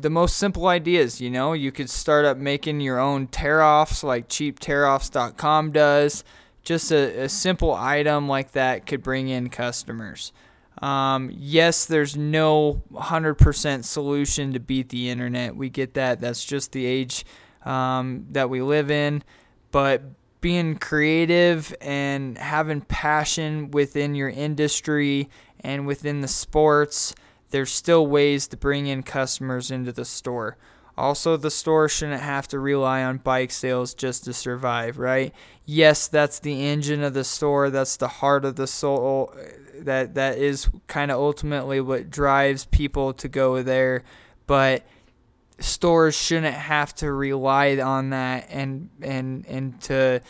the 0.00 0.10
most 0.10 0.36
simple 0.36 0.68
ideas. 0.68 1.20
You 1.20 1.30
know, 1.30 1.52
you 1.52 1.72
could 1.72 1.90
start 1.90 2.24
up 2.24 2.36
making 2.36 2.80
your 2.80 3.00
own 3.00 3.26
tear 3.26 3.60
offs 3.60 4.04
like 4.04 4.28
cheaptearoffs.com 4.28 5.72
does. 5.72 6.22
Just 6.68 6.92
a, 6.92 7.22
a 7.22 7.28
simple 7.30 7.72
item 7.72 8.28
like 8.28 8.52
that 8.52 8.84
could 8.84 9.02
bring 9.02 9.30
in 9.30 9.48
customers. 9.48 10.34
Um, 10.82 11.30
yes, 11.32 11.86
there's 11.86 12.14
no 12.14 12.82
100% 12.92 13.84
solution 13.84 14.52
to 14.52 14.60
beat 14.60 14.90
the 14.90 15.08
internet. 15.08 15.56
We 15.56 15.70
get 15.70 15.94
that. 15.94 16.20
That's 16.20 16.44
just 16.44 16.72
the 16.72 16.84
age 16.84 17.24
um, 17.64 18.26
that 18.32 18.50
we 18.50 18.60
live 18.60 18.90
in. 18.90 19.24
But 19.70 20.02
being 20.42 20.76
creative 20.76 21.74
and 21.80 22.36
having 22.36 22.82
passion 22.82 23.70
within 23.70 24.14
your 24.14 24.28
industry 24.28 25.30
and 25.60 25.86
within 25.86 26.20
the 26.20 26.28
sports, 26.28 27.14
there's 27.48 27.72
still 27.72 28.06
ways 28.06 28.46
to 28.48 28.58
bring 28.58 28.88
in 28.88 29.04
customers 29.04 29.70
into 29.70 29.90
the 29.90 30.04
store. 30.04 30.58
Also, 30.98 31.36
the 31.36 31.50
store 31.50 31.88
shouldn't 31.88 32.22
have 32.22 32.48
to 32.48 32.58
rely 32.58 33.04
on 33.04 33.18
bike 33.18 33.50
sales 33.50 33.94
just 33.94 34.24
to 34.24 34.32
survive, 34.32 34.98
right? 34.98 35.32
Yes, 35.64 36.08
that's 36.08 36.40
the 36.40 36.66
engine 36.66 37.02
of 37.02 37.14
the 37.14 37.24
store. 37.24 37.70
That's 37.70 37.96
the 37.96 38.08
heart 38.08 38.44
of 38.44 38.56
the 38.56 38.66
soul. 38.66 39.32
That 39.80 40.14
that 40.14 40.38
is 40.38 40.68
kind 40.88 41.10
of 41.10 41.18
ultimately 41.18 41.80
what 41.80 42.10
drives 42.10 42.64
people 42.64 43.12
to 43.14 43.28
go 43.28 43.62
there. 43.62 44.02
But 44.46 44.84
stores 45.60 46.16
shouldn't 46.16 46.54
have 46.54 46.94
to 46.96 47.12
rely 47.12 47.78
on 47.78 48.10
that 48.10 48.46
and 48.50 48.90
and 49.00 49.46
and 49.46 49.80
to 49.82 50.20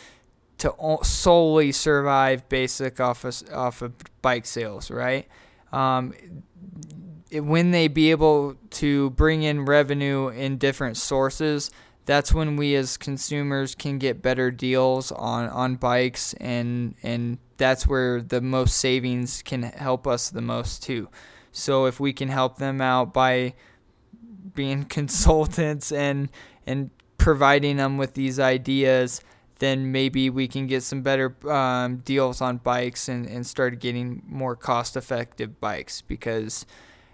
to 0.59 0.97
solely 1.03 1.71
survive 1.71 2.47
basic 2.49 2.99
off 2.99 3.23
of, 3.23 3.41
off 3.53 3.81
of 3.81 3.93
bike 4.21 4.45
sales, 4.45 4.91
right? 4.91 5.27
Um, 5.71 6.13
when 7.31 7.71
they 7.71 7.87
be 7.87 8.11
able 8.11 8.55
to 8.71 9.11
bring 9.11 9.43
in 9.43 9.65
revenue 9.65 10.29
in 10.29 10.57
different 10.57 10.97
sources, 10.97 11.71
that's 12.05 12.33
when 12.33 12.55
we 12.55 12.75
as 12.75 12.97
consumers 12.97 13.75
can 13.75 13.99
get 13.99 14.21
better 14.21 14.49
deals 14.49 15.11
on, 15.11 15.47
on 15.49 15.75
bikes 15.75 16.33
and 16.35 16.95
and 17.03 17.37
that's 17.57 17.85
where 17.85 18.21
the 18.21 18.41
most 18.41 18.77
savings 18.77 19.43
can 19.43 19.63
help 19.63 20.07
us 20.07 20.29
the 20.29 20.41
most 20.41 20.81
too. 20.81 21.09
So 21.51 21.85
if 21.85 21.99
we 21.99 22.13
can 22.13 22.29
help 22.29 22.57
them 22.57 22.81
out 22.81 23.13
by 23.13 23.53
being 24.55 24.85
consultants 24.97 25.91
and 25.91 26.29
and 26.65 26.89
providing 27.17 27.77
them 27.77 27.97
with 27.97 28.13
these 28.15 28.39
ideas, 28.39 29.21
then 29.59 29.91
maybe 29.91 30.29
we 30.29 30.47
can 30.47 30.65
get 30.67 30.81
some 30.81 31.01
better 31.01 31.35
um, 31.51 31.97
deals 31.97 32.41
on 32.41 32.57
bikes 32.57 33.09
and, 33.09 33.27
and 33.27 33.45
start 33.45 33.79
getting 33.79 34.23
more 34.25 34.55
cost 34.55 34.95
effective 34.95 35.59
bikes 35.59 36.01
because 36.01 36.65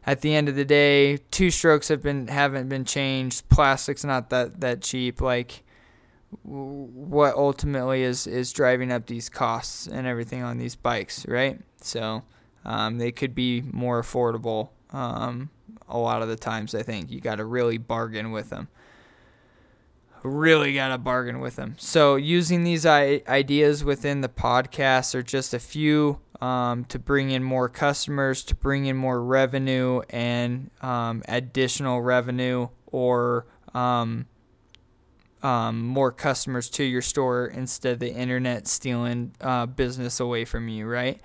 at 0.06 0.22
the 0.22 0.36
end 0.36 0.48
of 0.48 0.56
the 0.56 0.66
day, 0.66 1.18
two 1.32 1.50
strokes 1.50 1.88
have 1.88 2.02
been 2.02 2.28
haven't 2.28 2.70
been 2.70 2.86
changed. 2.86 3.50
Plastic's 3.50 4.06
not 4.06 4.30
that 4.30 4.62
that 4.62 4.82
cheap. 4.82 5.20
Like 5.20 5.64
what 6.44 7.36
ultimately 7.36 8.04
is 8.04 8.28
is 8.28 8.54
driving 8.54 8.92
up 8.92 9.08
these 9.08 9.30
costs 9.30 9.88
and 9.88 10.06
everything 10.06 10.44
on 10.44 10.58
these 10.58 10.76
bikes, 10.76 11.28
right? 11.28 11.60
So 11.82 12.24
um, 12.64 12.98
they 12.98 13.12
could 13.12 13.34
be 13.34 13.62
more 13.72 14.02
affordable. 14.02 14.70
Um, 14.92 15.50
a 15.88 15.98
lot 15.98 16.22
of 16.22 16.28
the 16.28 16.36
times, 16.36 16.74
I 16.76 16.84
think 16.84 17.12
you 17.12 17.20
got 17.20 17.36
to 17.36 17.46
really 17.46 17.78
bargain 17.78 18.32
with 18.32 18.50
them. 18.50 18.68
Really 20.24 20.74
got 20.74 20.88
to 20.88 20.98
bargain 20.98 21.40
with 21.40 21.56
them. 21.56 21.76
So 21.78 22.16
using 22.16 22.64
these 22.64 22.86
ideas 22.86 23.84
within 23.84 24.22
the 24.22 24.30
podcast 24.30 25.14
are 25.14 25.22
just 25.22 25.54
a 25.54 25.60
few 25.60 26.20
um, 26.46 26.86
to 26.86 27.00
bring 27.00 27.32
in 27.32 27.44
more 27.44 27.68
customers, 27.68 28.44
to 28.44 28.54
bring 28.54 28.86
in 28.86 28.96
more 28.96 29.20
revenue 29.24 30.02
and 30.12 30.70
um, 30.82 31.24
additional 31.28 32.02
revenue 32.02 32.68
or 32.86 33.48
um, 33.74 34.28
um 35.42 35.86
more 35.86 36.12
customers 36.12 36.70
to 36.70 36.84
your 36.84 37.02
store 37.02 37.48
instead 37.48 37.94
of 37.94 38.00
the 38.00 38.14
internet 38.14 38.68
stealing 38.68 39.32
uh, 39.42 39.66
business 39.66 40.20
away 40.20 40.46
from 40.46 40.70
you, 40.70 40.86
right? 40.86 41.20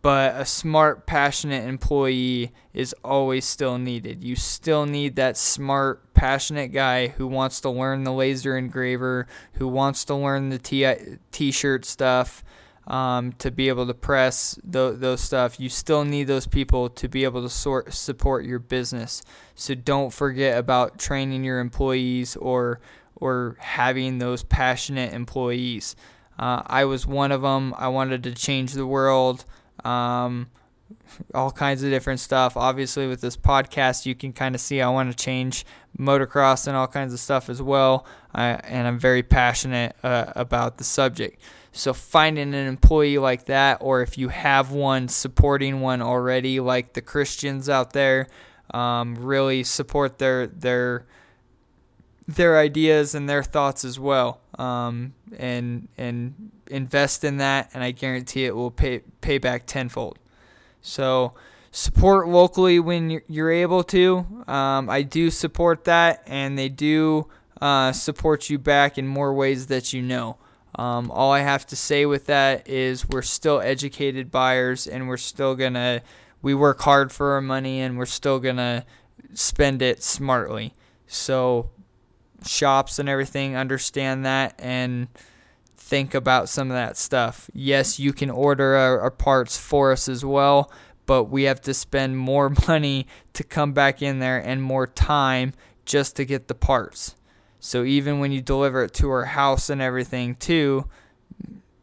But 0.00 0.40
a 0.40 0.46
smart, 0.46 1.06
passionate 1.06 1.68
employee 1.68 2.50
is 2.72 2.94
always 3.04 3.44
still 3.44 3.78
needed. 3.78 4.24
You 4.24 4.36
still 4.36 4.86
need 4.86 5.16
that 5.16 5.36
smart, 5.36 6.12
passionate 6.14 6.68
guy 6.68 7.08
who 7.08 7.26
wants 7.26 7.60
to 7.60 7.70
learn 7.70 8.04
the 8.04 8.12
laser 8.12 8.56
engraver, 8.56 9.28
who 9.54 9.68
wants 9.68 10.04
to 10.06 10.14
learn 10.14 10.48
the 10.48 10.58
t 10.58 11.50
shirt 11.52 11.84
stuff 11.84 12.42
um, 12.86 13.32
to 13.34 13.50
be 13.50 13.68
able 13.68 13.86
to 13.86 13.94
press 13.94 14.58
th- 14.70 14.98
those 14.98 15.20
stuff. 15.20 15.60
You 15.60 15.68
still 15.68 16.04
need 16.04 16.24
those 16.24 16.46
people 16.46 16.88
to 16.90 17.08
be 17.08 17.24
able 17.24 17.42
to 17.42 17.48
sort 17.48 17.92
support 17.92 18.44
your 18.44 18.58
business. 18.58 19.22
So 19.54 19.74
don't 19.74 20.12
forget 20.12 20.58
about 20.58 20.98
training 20.98 21.44
your 21.44 21.60
employees 21.60 22.36
or 22.36 22.80
or 23.16 23.56
having 23.60 24.18
those 24.18 24.42
passionate 24.42 25.12
employees. 25.12 25.94
Uh, 26.38 26.62
I 26.66 26.84
was 26.86 27.06
one 27.06 27.30
of 27.30 27.42
them. 27.42 27.74
I 27.78 27.88
wanted 27.88 28.24
to 28.24 28.32
change 28.32 28.72
the 28.72 28.86
world. 28.86 29.44
Um, 29.84 30.50
all 31.34 31.50
kinds 31.50 31.82
of 31.82 31.90
different 31.90 32.20
stuff. 32.20 32.56
Obviously, 32.56 33.06
with 33.06 33.20
this 33.20 33.36
podcast, 33.36 34.06
you 34.06 34.14
can 34.14 34.32
kind 34.32 34.54
of 34.54 34.60
see 34.60 34.80
I 34.80 34.88
want 34.88 35.16
to 35.16 35.24
change 35.24 35.64
motocross 35.98 36.66
and 36.66 36.76
all 36.76 36.88
kinds 36.88 37.12
of 37.12 37.20
stuff 37.20 37.48
as 37.48 37.62
well. 37.62 38.06
I, 38.34 38.48
and 38.64 38.88
I'm 38.88 38.98
very 38.98 39.22
passionate 39.22 39.94
uh, 40.02 40.32
about 40.34 40.78
the 40.78 40.84
subject. 40.84 41.40
So 41.72 41.94
finding 41.94 42.54
an 42.54 42.66
employee 42.66 43.16
like 43.18 43.46
that, 43.46 43.78
or 43.80 44.02
if 44.02 44.18
you 44.18 44.28
have 44.28 44.70
one, 44.70 45.08
supporting 45.08 45.80
one 45.80 46.02
already, 46.02 46.60
like 46.60 46.92
the 46.92 47.00
Christians 47.00 47.70
out 47.70 47.94
there, 47.94 48.28
um, 48.74 49.14
really 49.14 49.64
support 49.64 50.18
their 50.18 50.46
their 50.46 51.06
their 52.28 52.58
ideas 52.58 53.14
and 53.14 53.28
their 53.28 53.42
thoughts 53.42 53.84
as 53.84 53.98
well, 53.98 54.40
um, 54.58 55.14
and 55.38 55.88
and 55.96 56.50
invest 56.66 57.24
in 57.24 57.38
that, 57.38 57.70
and 57.72 57.82
I 57.82 57.90
guarantee 57.90 58.44
it 58.44 58.54
will 58.54 58.70
pay 58.70 59.00
pay 59.22 59.38
back 59.38 59.64
tenfold. 59.66 60.18
So 60.82 61.32
support 61.70 62.28
locally 62.28 62.80
when 62.80 63.22
you're 63.28 63.50
able 63.50 63.82
to. 63.84 64.26
Um, 64.46 64.90
I 64.90 65.02
do 65.02 65.30
support 65.30 65.84
that, 65.84 66.22
and 66.26 66.58
they 66.58 66.68
do 66.68 67.28
uh, 67.62 67.92
support 67.92 68.50
you 68.50 68.58
back 68.58 68.98
in 68.98 69.06
more 69.06 69.32
ways 69.32 69.68
that 69.68 69.92
you 69.94 70.02
know. 70.02 70.36
Um, 70.74 71.10
all 71.10 71.32
I 71.32 71.40
have 71.40 71.66
to 71.66 71.76
say 71.76 72.06
with 72.06 72.26
that 72.26 72.68
is 72.68 73.08
we're 73.08 73.22
still 73.22 73.60
educated 73.60 74.30
buyers 74.30 74.86
and 74.86 75.08
we're 75.08 75.18
still 75.18 75.54
going 75.54 75.74
to, 75.74 76.02
we 76.40 76.54
work 76.54 76.80
hard 76.80 77.12
for 77.12 77.32
our 77.32 77.42
money 77.42 77.80
and 77.80 77.98
we're 77.98 78.06
still 78.06 78.38
going 78.38 78.56
to 78.56 78.84
spend 79.34 79.82
it 79.82 80.02
smartly. 80.02 80.72
So, 81.06 81.70
shops 82.46 82.98
and 82.98 83.08
everything 83.08 83.54
understand 83.56 84.24
that 84.24 84.54
and 84.58 85.08
think 85.76 86.14
about 86.14 86.48
some 86.48 86.70
of 86.70 86.74
that 86.74 86.96
stuff. 86.96 87.50
Yes, 87.52 87.98
you 87.98 88.12
can 88.12 88.30
order 88.30 88.76
our, 88.76 89.00
our 89.00 89.10
parts 89.10 89.58
for 89.58 89.92
us 89.92 90.08
as 90.08 90.24
well, 90.24 90.72
but 91.06 91.24
we 91.24 91.44
have 91.44 91.60
to 91.62 91.74
spend 91.74 92.16
more 92.16 92.50
money 92.68 93.06
to 93.34 93.44
come 93.44 93.72
back 93.72 94.00
in 94.00 94.18
there 94.18 94.38
and 94.38 94.62
more 94.62 94.86
time 94.86 95.52
just 95.84 96.16
to 96.16 96.24
get 96.24 96.48
the 96.48 96.54
parts. 96.54 97.14
So 97.64 97.84
even 97.84 98.18
when 98.18 98.32
you 98.32 98.40
deliver 98.40 98.82
it 98.82 98.92
to 98.94 99.08
her 99.10 99.24
house 99.24 99.70
and 99.70 99.80
everything 99.80 100.34
too, 100.34 100.88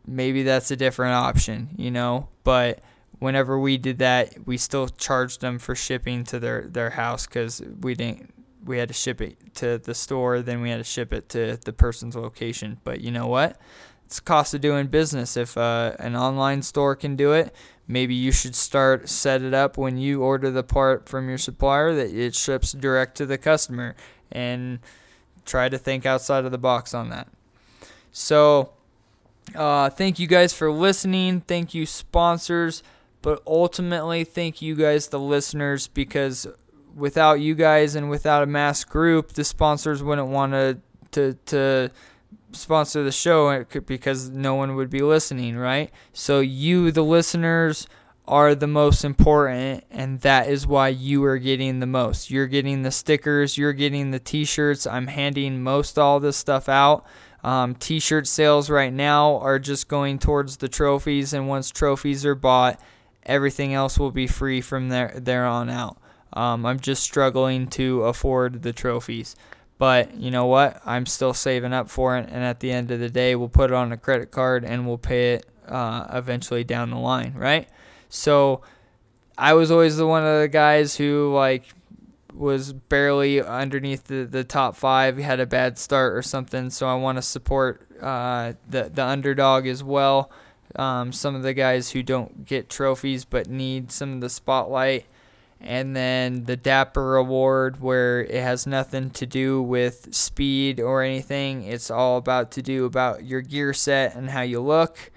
maybe 0.06 0.44
that's 0.44 0.70
a 0.72 0.76
different 0.76 1.14
option, 1.14 1.70
you 1.78 1.90
know. 1.90 2.28
But 2.44 2.82
whenever 3.20 3.58
we 3.58 3.78
did 3.78 4.00
that, 4.00 4.46
we 4.46 4.58
still 4.58 4.90
charged 4.90 5.40
them 5.40 5.58
for 5.58 5.76
shipping 5.76 6.26
to 6.26 6.40
their 6.40 6.64
their 6.64 6.90
house 6.90 7.26
because 7.26 7.62
we 7.80 7.94
didn't. 7.94 8.34
We 8.66 8.78
had 8.78 8.90
to 8.90 8.94
ship 8.94 9.22
it 9.22 9.56
to 9.56 9.78
the 9.78 9.96
store, 9.96 10.42
then 10.42 10.60
we 10.60 10.70
had 10.70 10.80
to 10.80 10.84
ship 10.84 11.14
it 11.14 11.30
to 11.30 11.58
the 11.64 11.72
person's 11.72 12.18
location. 12.18 12.82
But 12.84 13.00
you 13.00 13.10
know 13.10 13.28
what? 13.28 13.58
It's 14.06 14.20
cost 14.20 14.54
of 14.54 14.60
doing 14.60 14.88
business. 14.88 15.38
If 15.38 15.58
uh, 15.58 15.94
an 15.98 16.18
online 16.18 16.62
store 16.62 16.98
can 16.98 17.16
do 17.16 17.32
it, 17.32 17.56
maybe 17.88 18.16
you 18.16 18.34
should 18.34 18.54
start 18.54 19.08
set 19.08 19.42
it 19.44 19.54
up 19.54 19.78
when 19.78 19.98
you 19.98 20.24
order 20.24 20.52
the 20.52 20.64
part 20.64 21.08
from 21.08 21.30
your 21.30 21.38
supplier 21.38 21.96
that 21.96 22.14
it 22.14 22.36
ships 22.36 22.74
direct 22.74 23.16
to 23.16 23.26
the 23.26 23.38
customer 23.38 23.96
and 24.30 24.80
try 25.50 25.70
to 25.70 25.78
think 25.78 26.06
outside 26.06 26.46
of 26.46 26.52
the 26.52 26.58
box 26.58 26.94
on 26.94 27.10
that. 27.10 27.28
So, 28.12 28.72
uh, 29.56 29.90
thank 29.90 30.20
you 30.20 30.28
guys 30.28 30.54
for 30.54 30.72
listening. 30.72 31.42
Thank 31.42 31.74
you, 31.74 31.86
sponsors. 31.86 32.84
But 33.22 33.42
ultimately, 33.46 34.24
thank 34.24 34.62
you 34.62 34.76
guys, 34.76 35.08
the 35.08 35.20
listeners, 35.20 35.88
because 35.88 36.48
without 36.96 37.40
you 37.40 37.56
guys 37.56 37.96
and 37.96 38.10
without 38.10 38.44
a 38.44 38.46
mass 38.46 38.84
group, 38.84 39.34
the 39.34 39.44
sponsors 39.44 40.02
wouldn't 40.02 40.30
want 40.30 40.54
to 40.54 40.80
to 41.12 41.34
to 41.48 41.92
sponsor 42.52 43.04
the 43.04 43.12
show 43.12 43.64
because 43.86 44.30
no 44.30 44.56
one 44.56 44.76
would 44.76 44.90
be 44.90 45.02
listening, 45.02 45.58
right? 45.58 45.92
So 46.14 46.40
you, 46.40 46.92
the 46.92 47.04
listeners, 47.04 47.88
are 48.30 48.54
the 48.54 48.68
most 48.68 49.04
important, 49.04 49.84
and 49.90 50.22
that 50.22 50.48
is 50.48 50.68
why 50.68 50.90
you 50.90 51.24
are 51.26 51.40
getting 51.40 51.80
the 51.80 51.88
most. 51.88 52.30
You're 52.30 52.48
getting 52.48 52.84
the 52.84 52.92
stickers, 52.92 53.58
you're 53.58 53.74
getting 53.74 54.12
the 54.12 54.20
t 54.20 54.46
shirts. 54.46 54.86
I'm 54.86 55.08
handing 55.08 55.64
most 55.64 55.98
all 55.98 56.20
this 56.20 56.38
stuff 56.38 56.70
out. 56.70 57.06
Um, 57.44 57.74
t 57.74 58.00
shirt 58.00 58.28
sales 58.28 58.70
right 58.70 58.94
now 58.94 59.38
are 59.38 59.58
just 59.58 59.88
going 59.88 60.20
towards 60.20 60.58
the 60.58 60.70
trophies, 60.70 61.34
and 61.34 61.50
once 61.50 61.72
trophies 61.72 62.24
are 62.26 62.36
bought, 62.36 62.80
everything 63.24 63.74
else 63.74 63.98
will 63.98 64.12
be 64.12 64.28
free 64.28 64.62
from 64.62 64.90
there, 64.90 65.14
there 65.16 65.46
on 65.46 65.70
out. 65.70 65.98
Um, 66.32 66.68
I'm 66.68 66.80
just 66.80 67.02
struggling 67.02 67.68
to 67.72 68.04
afford 68.04 68.62
the 68.62 68.74
trophies. 68.74 69.36
But 69.80 70.16
you 70.16 70.30
know 70.30 70.46
what? 70.46 70.82
I'm 70.86 71.08
still 71.08 71.34
saving 71.34 71.74
up 71.74 71.90
for 71.90 72.16
it, 72.18 72.30
and 72.30 72.44
at 72.44 72.60
the 72.60 72.72
end 72.72 72.92
of 72.92 73.00
the 73.00 73.10
day, 73.10 73.36
we'll 73.36 73.50
put 73.50 73.72
it 73.72 73.74
on 73.74 73.92
a 73.92 73.98
credit 73.98 74.30
card 74.30 74.64
and 74.64 74.86
we'll 74.86 75.00
pay 75.00 75.34
it 75.34 75.46
uh, 75.68 76.06
eventually 76.12 76.64
down 76.64 76.92
the 76.92 76.98
line, 76.98 77.34
right? 77.36 77.68
So 78.10 78.62
I 79.38 79.54
was 79.54 79.72
always 79.72 79.98
the 79.98 80.08
one 80.08 80.26
of 80.26 80.42
the 80.42 80.48
guys 80.48 80.98
who 80.98 81.32
like 81.34 81.64
was 82.34 82.74
barely 82.74 83.42
underneath 83.42 84.06
the, 84.06 84.26
the 84.26 84.44
top 84.44 84.76
five. 84.76 85.18
Had 85.18 85.40
a 85.40 85.46
bad 85.46 85.78
start 85.78 86.16
or 86.16 86.22
something, 86.22 86.70
so 86.70 86.88
I 86.88 86.96
want 86.96 87.18
to 87.18 87.22
support 87.22 87.88
uh, 88.02 88.54
the 88.68 88.90
the 88.94 89.06
underdog 89.06 89.68
as 89.68 89.84
well. 89.84 90.32
Um, 90.76 91.12
some 91.12 91.36
of 91.36 91.42
the 91.42 91.54
guys 91.54 91.92
who 91.92 92.04
don't 92.04 92.46
get 92.46 92.70
trophies 92.70 93.26
but 93.26 93.48
need 93.48 93.92
some 93.92 94.14
of 94.16 94.22
the 94.22 94.30
spotlight. 94.30 95.06
And 95.62 95.94
then 95.94 96.46
the 96.46 96.56
Dapper 96.56 97.18
Award, 97.18 97.82
where 97.82 98.22
it 98.22 98.42
has 98.42 98.66
nothing 98.66 99.10
to 99.12 99.26
do 99.26 99.62
with 99.62 100.14
speed 100.16 100.80
or 100.80 101.04
anything. 101.04 101.64
It's 101.64 101.92
all 101.92 102.18
about 102.18 102.52
to 102.52 102.62
do 102.62 102.86
about 102.86 103.26
your 103.26 103.42
gear 103.42 103.74
set 103.74 104.16
and 104.16 104.30
how 104.30 104.42
you 104.42 104.62
look. 104.62 105.12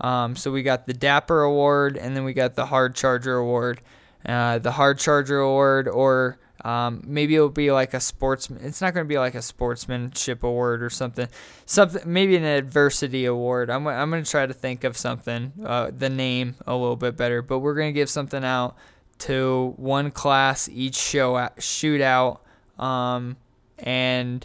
Um, 0.00 0.36
so 0.36 0.50
we 0.50 0.62
got 0.62 0.86
the 0.86 0.94
Dapper 0.94 1.42
Award, 1.42 1.96
and 1.96 2.16
then 2.16 2.24
we 2.24 2.32
got 2.32 2.54
the 2.54 2.66
Hard 2.66 2.94
Charger 2.94 3.36
Award. 3.36 3.80
Uh, 4.24 4.58
the 4.58 4.72
Hard 4.72 4.98
Charger 4.98 5.38
Award, 5.38 5.88
or 5.88 6.38
um, 6.64 7.02
maybe 7.06 7.36
it'll 7.36 7.48
be 7.48 7.70
like 7.70 7.94
a 7.94 8.00
sportsman. 8.00 8.60
It's 8.64 8.80
not 8.80 8.92
going 8.92 9.06
to 9.06 9.08
be 9.08 9.18
like 9.18 9.36
a 9.36 9.42
sportsmanship 9.42 10.42
award 10.42 10.82
or 10.82 10.90
something. 10.90 11.28
Something 11.64 12.02
maybe 12.04 12.36
an 12.36 12.44
adversity 12.44 13.24
award. 13.24 13.70
I'm 13.70 13.86
I'm 13.86 14.10
going 14.10 14.24
to 14.24 14.30
try 14.30 14.46
to 14.46 14.52
think 14.52 14.82
of 14.82 14.96
something, 14.96 15.52
uh, 15.64 15.92
the 15.96 16.10
name 16.10 16.56
a 16.66 16.74
little 16.74 16.96
bit 16.96 17.16
better. 17.16 17.40
But 17.40 17.60
we're 17.60 17.74
going 17.74 17.94
to 17.94 17.98
give 17.98 18.10
something 18.10 18.44
out 18.44 18.76
to 19.18 19.74
one 19.76 20.10
class 20.10 20.68
each 20.68 20.96
show 20.96 21.36
out, 21.36 21.58
shootout, 21.58 22.40
um, 22.78 23.36
and 23.78 24.44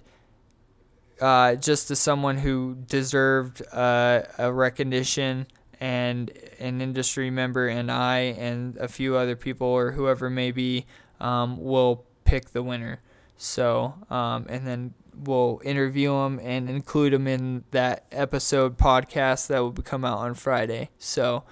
uh, 1.22 1.56
just 1.56 1.92
as 1.92 2.00
someone 2.00 2.38
who 2.38 2.76
deserved 2.88 3.62
uh, 3.72 4.24
a 4.38 4.52
recognition 4.52 5.48
and 5.80 6.32
an 6.60 6.82
industry 6.82 7.30
member 7.30 7.68
and 7.68 7.92
I 7.92 8.36
and 8.38 8.76
a 8.78 8.88
few 8.88 9.16
other 9.16 9.36
people 9.36 9.68
or 9.68 9.92
whoever 9.92 10.30
may 10.30 10.52
be 10.52 10.86
um, 11.20 11.58
will 11.58 12.06
pick 12.26 12.52
the 12.52 12.64
winner. 12.64 13.02
So, 13.38 13.96
um, 14.10 14.46
and 14.50 14.66
then 14.68 14.94
we'll 15.16 15.62
interview 15.64 16.12
them 16.12 16.40
and 16.44 16.70
include 16.70 17.14
them 17.14 17.28
in 17.28 17.64
that 17.72 18.06
episode 18.12 18.78
podcast 18.78 19.48
that 19.48 19.60
will 19.60 19.72
come 19.72 20.06
out 20.06 20.20
on 20.20 20.34
Friday. 20.36 20.90
So, 20.98 21.44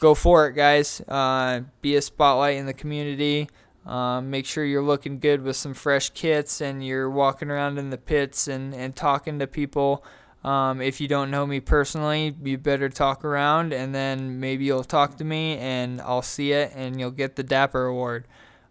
go 0.00 0.14
for 0.14 0.48
it, 0.48 0.54
guys. 0.54 1.00
Uh, 1.06 1.60
be 1.82 1.94
a 1.94 2.02
spotlight 2.02 2.56
in 2.56 2.66
the 2.66 2.74
community. 2.74 3.48
Um, 3.86 4.30
make 4.30 4.46
sure 4.46 4.64
you're 4.64 4.82
looking 4.82 5.18
good 5.18 5.42
with 5.42 5.56
some 5.56 5.74
fresh 5.74 6.10
kits 6.10 6.60
and 6.60 6.84
you're 6.84 7.10
walking 7.10 7.50
around 7.50 7.78
in 7.78 7.90
the 7.90 7.98
pits 7.98 8.46
and, 8.46 8.74
and 8.74 8.94
talking 8.94 9.38
to 9.38 9.46
people. 9.46 10.04
Um, 10.44 10.80
if 10.80 11.00
you 11.00 11.08
don't 11.08 11.30
know 11.30 11.46
me 11.46 11.60
personally, 11.60 12.34
you 12.42 12.56
better 12.58 12.88
talk 12.88 13.24
around 13.24 13.72
and 13.72 13.94
then 13.94 14.40
maybe 14.40 14.64
you'll 14.64 14.84
talk 14.84 15.16
to 15.18 15.24
me 15.24 15.58
and 15.58 16.00
I'll 16.00 16.22
see 16.22 16.52
it 16.52 16.72
and 16.74 16.98
you'll 16.98 17.10
get 17.10 17.36
the 17.36 17.42
Dapper 17.42 17.86
Award. 17.86 18.26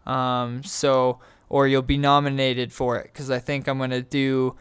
Um, 0.05 0.63
so, 0.63 1.19
or 1.49 1.67
you'll 1.67 1.81
be 1.81 1.97
nominated 1.97 2.71
for 2.71 2.97
it 2.97 3.05
because 3.05 3.29
I 3.29 3.39
think 3.39 3.67
I'm 3.67 3.77
going 3.77 3.89
to 3.91 4.01
do 4.01 4.55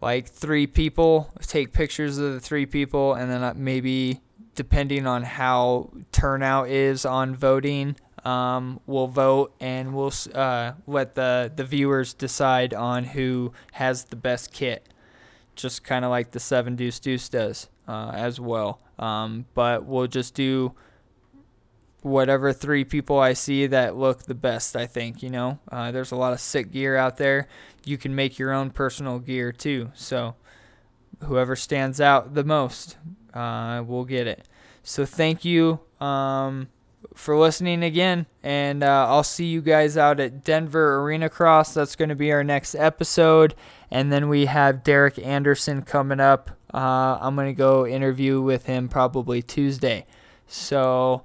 like 0.00 0.26
three 0.28 0.66
people, 0.66 1.32
take 1.42 1.72
pictures 1.72 2.18
of 2.18 2.32
the 2.32 2.40
three 2.40 2.66
people, 2.66 3.14
and 3.14 3.30
then 3.30 3.42
uh, 3.42 3.52
maybe 3.56 4.20
depending 4.54 5.06
on 5.06 5.22
how 5.22 5.90
turnout 6.12 6.68
is 6.68 7.04
on 7.04 7.36
voting, 7.36 7.96
um, 8.24 8.80
we'll 8.86 9.06
vote 9.06 9.54
and 9.60 9.94
we'll 9.94 10.12
uh, 10.34 10.72
let 10.86 11.14
the, 11.14 11.52
the 11.54 11.64
viewers 11.64 12.14
decide 12.14 12.74
on 12.74 13.04
who 13.04 13.52
has 13.72 14.04
the 14.04 14.16
best 14.16 14.52
kit. 14.52 14.88
Just 15.54 15.84
kind 15.84 16.04
of 16.04 16.10
like 16.10 16.30
the 16.30 16.40
Seven 16.40 16.76
Deuce 16.76 17.00
Deuce 17.00 17.28
does 17.28 17.68
uh, 17.88 18.12
as 18.14 18.40
well. 18.40 18.80
Um, 18.98 19.46
but 19.54 19.84
we'll 19.84 20.06
just 20.06 20.34
do 20.34 20.74
whatever 22.02 22.52
three 22.52 22.84
people 22.84 23.18
I 23.18 23.32
see 23.32 23.66
that 23.66 23.96
look 23.96 24.22
the 24.22 24.34
best, 24.34 24.76
I 24.76 24.86
think. 24.86 25.22
You 25.22 25.30
know, 25.30 25.58
uh, 25.70 25.90
there's 25.90 26.12
a 26.12 26.16
lot 26.16 26.32
of 26.32 26.40
sick 26.40 26.70
gear 26.70 26.96
out 26.96 27.16
there. 27.16 27.48
You 27.84 27.98
can 27.98 28.14
make 28.14 28.38
your 28.38 28.52
own 28.52 28.70
personal 28.70 29.18
gear 29.18 29.52
too. 29.52 29.90
So 29.94 30.34
whoever 31.24 31.56
stands 31.56 32.00
out 32.00 32.34
the 32.34 32.44
most 32.44 32.96
uh, 33.34 33.82
will 33.86 34.04
get 34.04 34.26
it. 34.26 34.48
So 34.82 35.04
thank 35.04 35.44
you. 35.44 35.80
Um, 36.00 36.68
for 37.20 37.38
listening 37.38 37.82
again. 37.82 38.26
And 38.42 38.82
uh, 38.82 39.06
I'll 39.08 39.22
see 39.22 39.46
you 39.46 39.60
guys 39.60 39.96
out 39.96 40.18
at 40.18 40.42
Denver 40.42 41.00
Arena 41.00 41.28
Cross. 41.28 41.74
That's 41.74 41.94
going 41.94 42.08
to 42.08 42.14
be 42.14 42.32
our 42.32 42.42
next 42.42 42.74
episode. 42.74 43.54
And 43.90 44.10
then 44.10 44.28
we 44.28 44.46
have 44.46 44.82
Derek 44.82 45.18
Anderson 45.18 45.82
coming 45.82 46.18
up. 46.18 46.50
Uh, 46.72 47.18
I'm 47.20 47.36
going 47.36 47.48
to 47.48 47.58
go 47.58 47.86
interview 47.86 48.40
with 48.40 48.66
him 48.66 48.88
probably 48.88 49.42
Tuesday. 49.42 50.06
So 50.46 51.24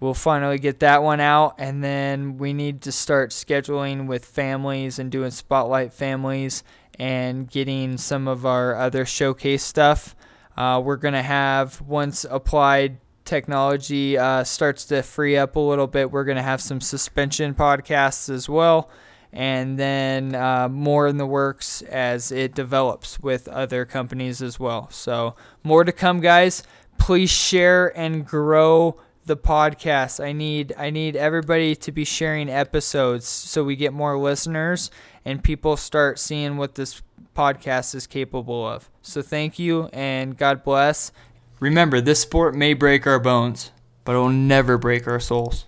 we'll 0.00 0.14
finally 0.14 0.58
get 0.58 0.80
that 0.80 1.02
one 1.02 1.20
out. 1.20 1.54
And 1.58 1.82
then 1.84 2.36
we 2.36 2.52
need 2.52 2.82
to 2.82 2.92
start 2.92 3.30
scheduling 3.30 4.06
with 4.06 4.24
families 4.24 4.98
and 4.98 5.10
doing 5.10 5.30
spotlight 5.30 5.92
families 5.92 6.64
and 6.98 7.48
getting 7.48 7.96
some 7.96 8.26
of 8.26 8.44
our 8.44 8.74
other 8.74 9.06
showcase 9.06 9.62
stuff. 9.62 10.16
Uh, 10.56 10.82
we're 10.84 10.96
going 10.96 11.14
to 11.14 11.22
have, 11.22 11.80
once 11.80 12.26
applied 12.28 12.98
technology 13.30 14.18
uh, 14.18 14.42
starts 14.42 14.84
to 14.86 15.02
free 15.02 15.36
up 15.36 15.54
a 15.54 15.60
little 15.60 15.86
bit, 15.86 16.10
we're 16.10 16.24
going 16.24 16.36
to 16.36 16.42
have 16.42 16.60
some 16.60 16.80
suspension 16.80 17.54
podcasts 17.54 18.28
as 18.28 18.48
well. 18.48 18.90
And 19.32 19.78
then 19.78 20.34
uh, 20.34 20.68
more 20.68 21.06
in 21.06 21.16
the 21.16 21.26
works 21.26 21.82
as 21.82 22.32
it 22.32 22.56
develops 22.56 23.20
with 23.20 23.46
other 23.46 23.84
companies 23.84 24.42
as 24.42 24.58
well. 24.58 24.90
So, 24.90 25.36
more 25.62 25.84
to 25.84 25.92
come, 25.92 26.18
guys. 26.20 26.64
Please 26.98 27.30
share 27.30 27.96
and 27.96 28.26
grow 28.26 29.00
the 29.24 29.36
podcast. 29.36 30.22
I 30.22 30.32
need 30.32 30.74
I 30.76 30.90
need 30.90 31.14
everybody 31.14 31.76
to 31.76 31.92
be 31.92 32.04
sharing 32.04 32.50
episodes 32.50 33.28
so 33.28 33.62
we 33.62 33.76
get 33.76 33.92
more 33.92 34.18
listeners 34.18 34.90
and 35.24 35.44
people 35.44 35.76
start 35.76 36.18
seeing 36.18 36.56
what 36.56 36.74
this 36.74 37.00
podcast 37.36 37.94
is 37.94 38.08
capable 38.08 38.66
of. 38.66 38.90
So 39.02 39.22
thank 39.22 39.58
you 39.60 39.88
and 39.92 40.36
God 40.36 40.64
bless 40.64 41.12
Remember, 41.60 42.00
this 42.00 42.20
sport 42.20 42.54
may 42.54 42.72
break 42.72 43.06
our 43.06 43.20
bones, 43.20 43.70
but 44.04 44.14
it 44.14 44.18
will 44.18 44.30
never 44.30 44.78
break 44.78 45.06
our 45.06 45.20
souls. 45.20 45.66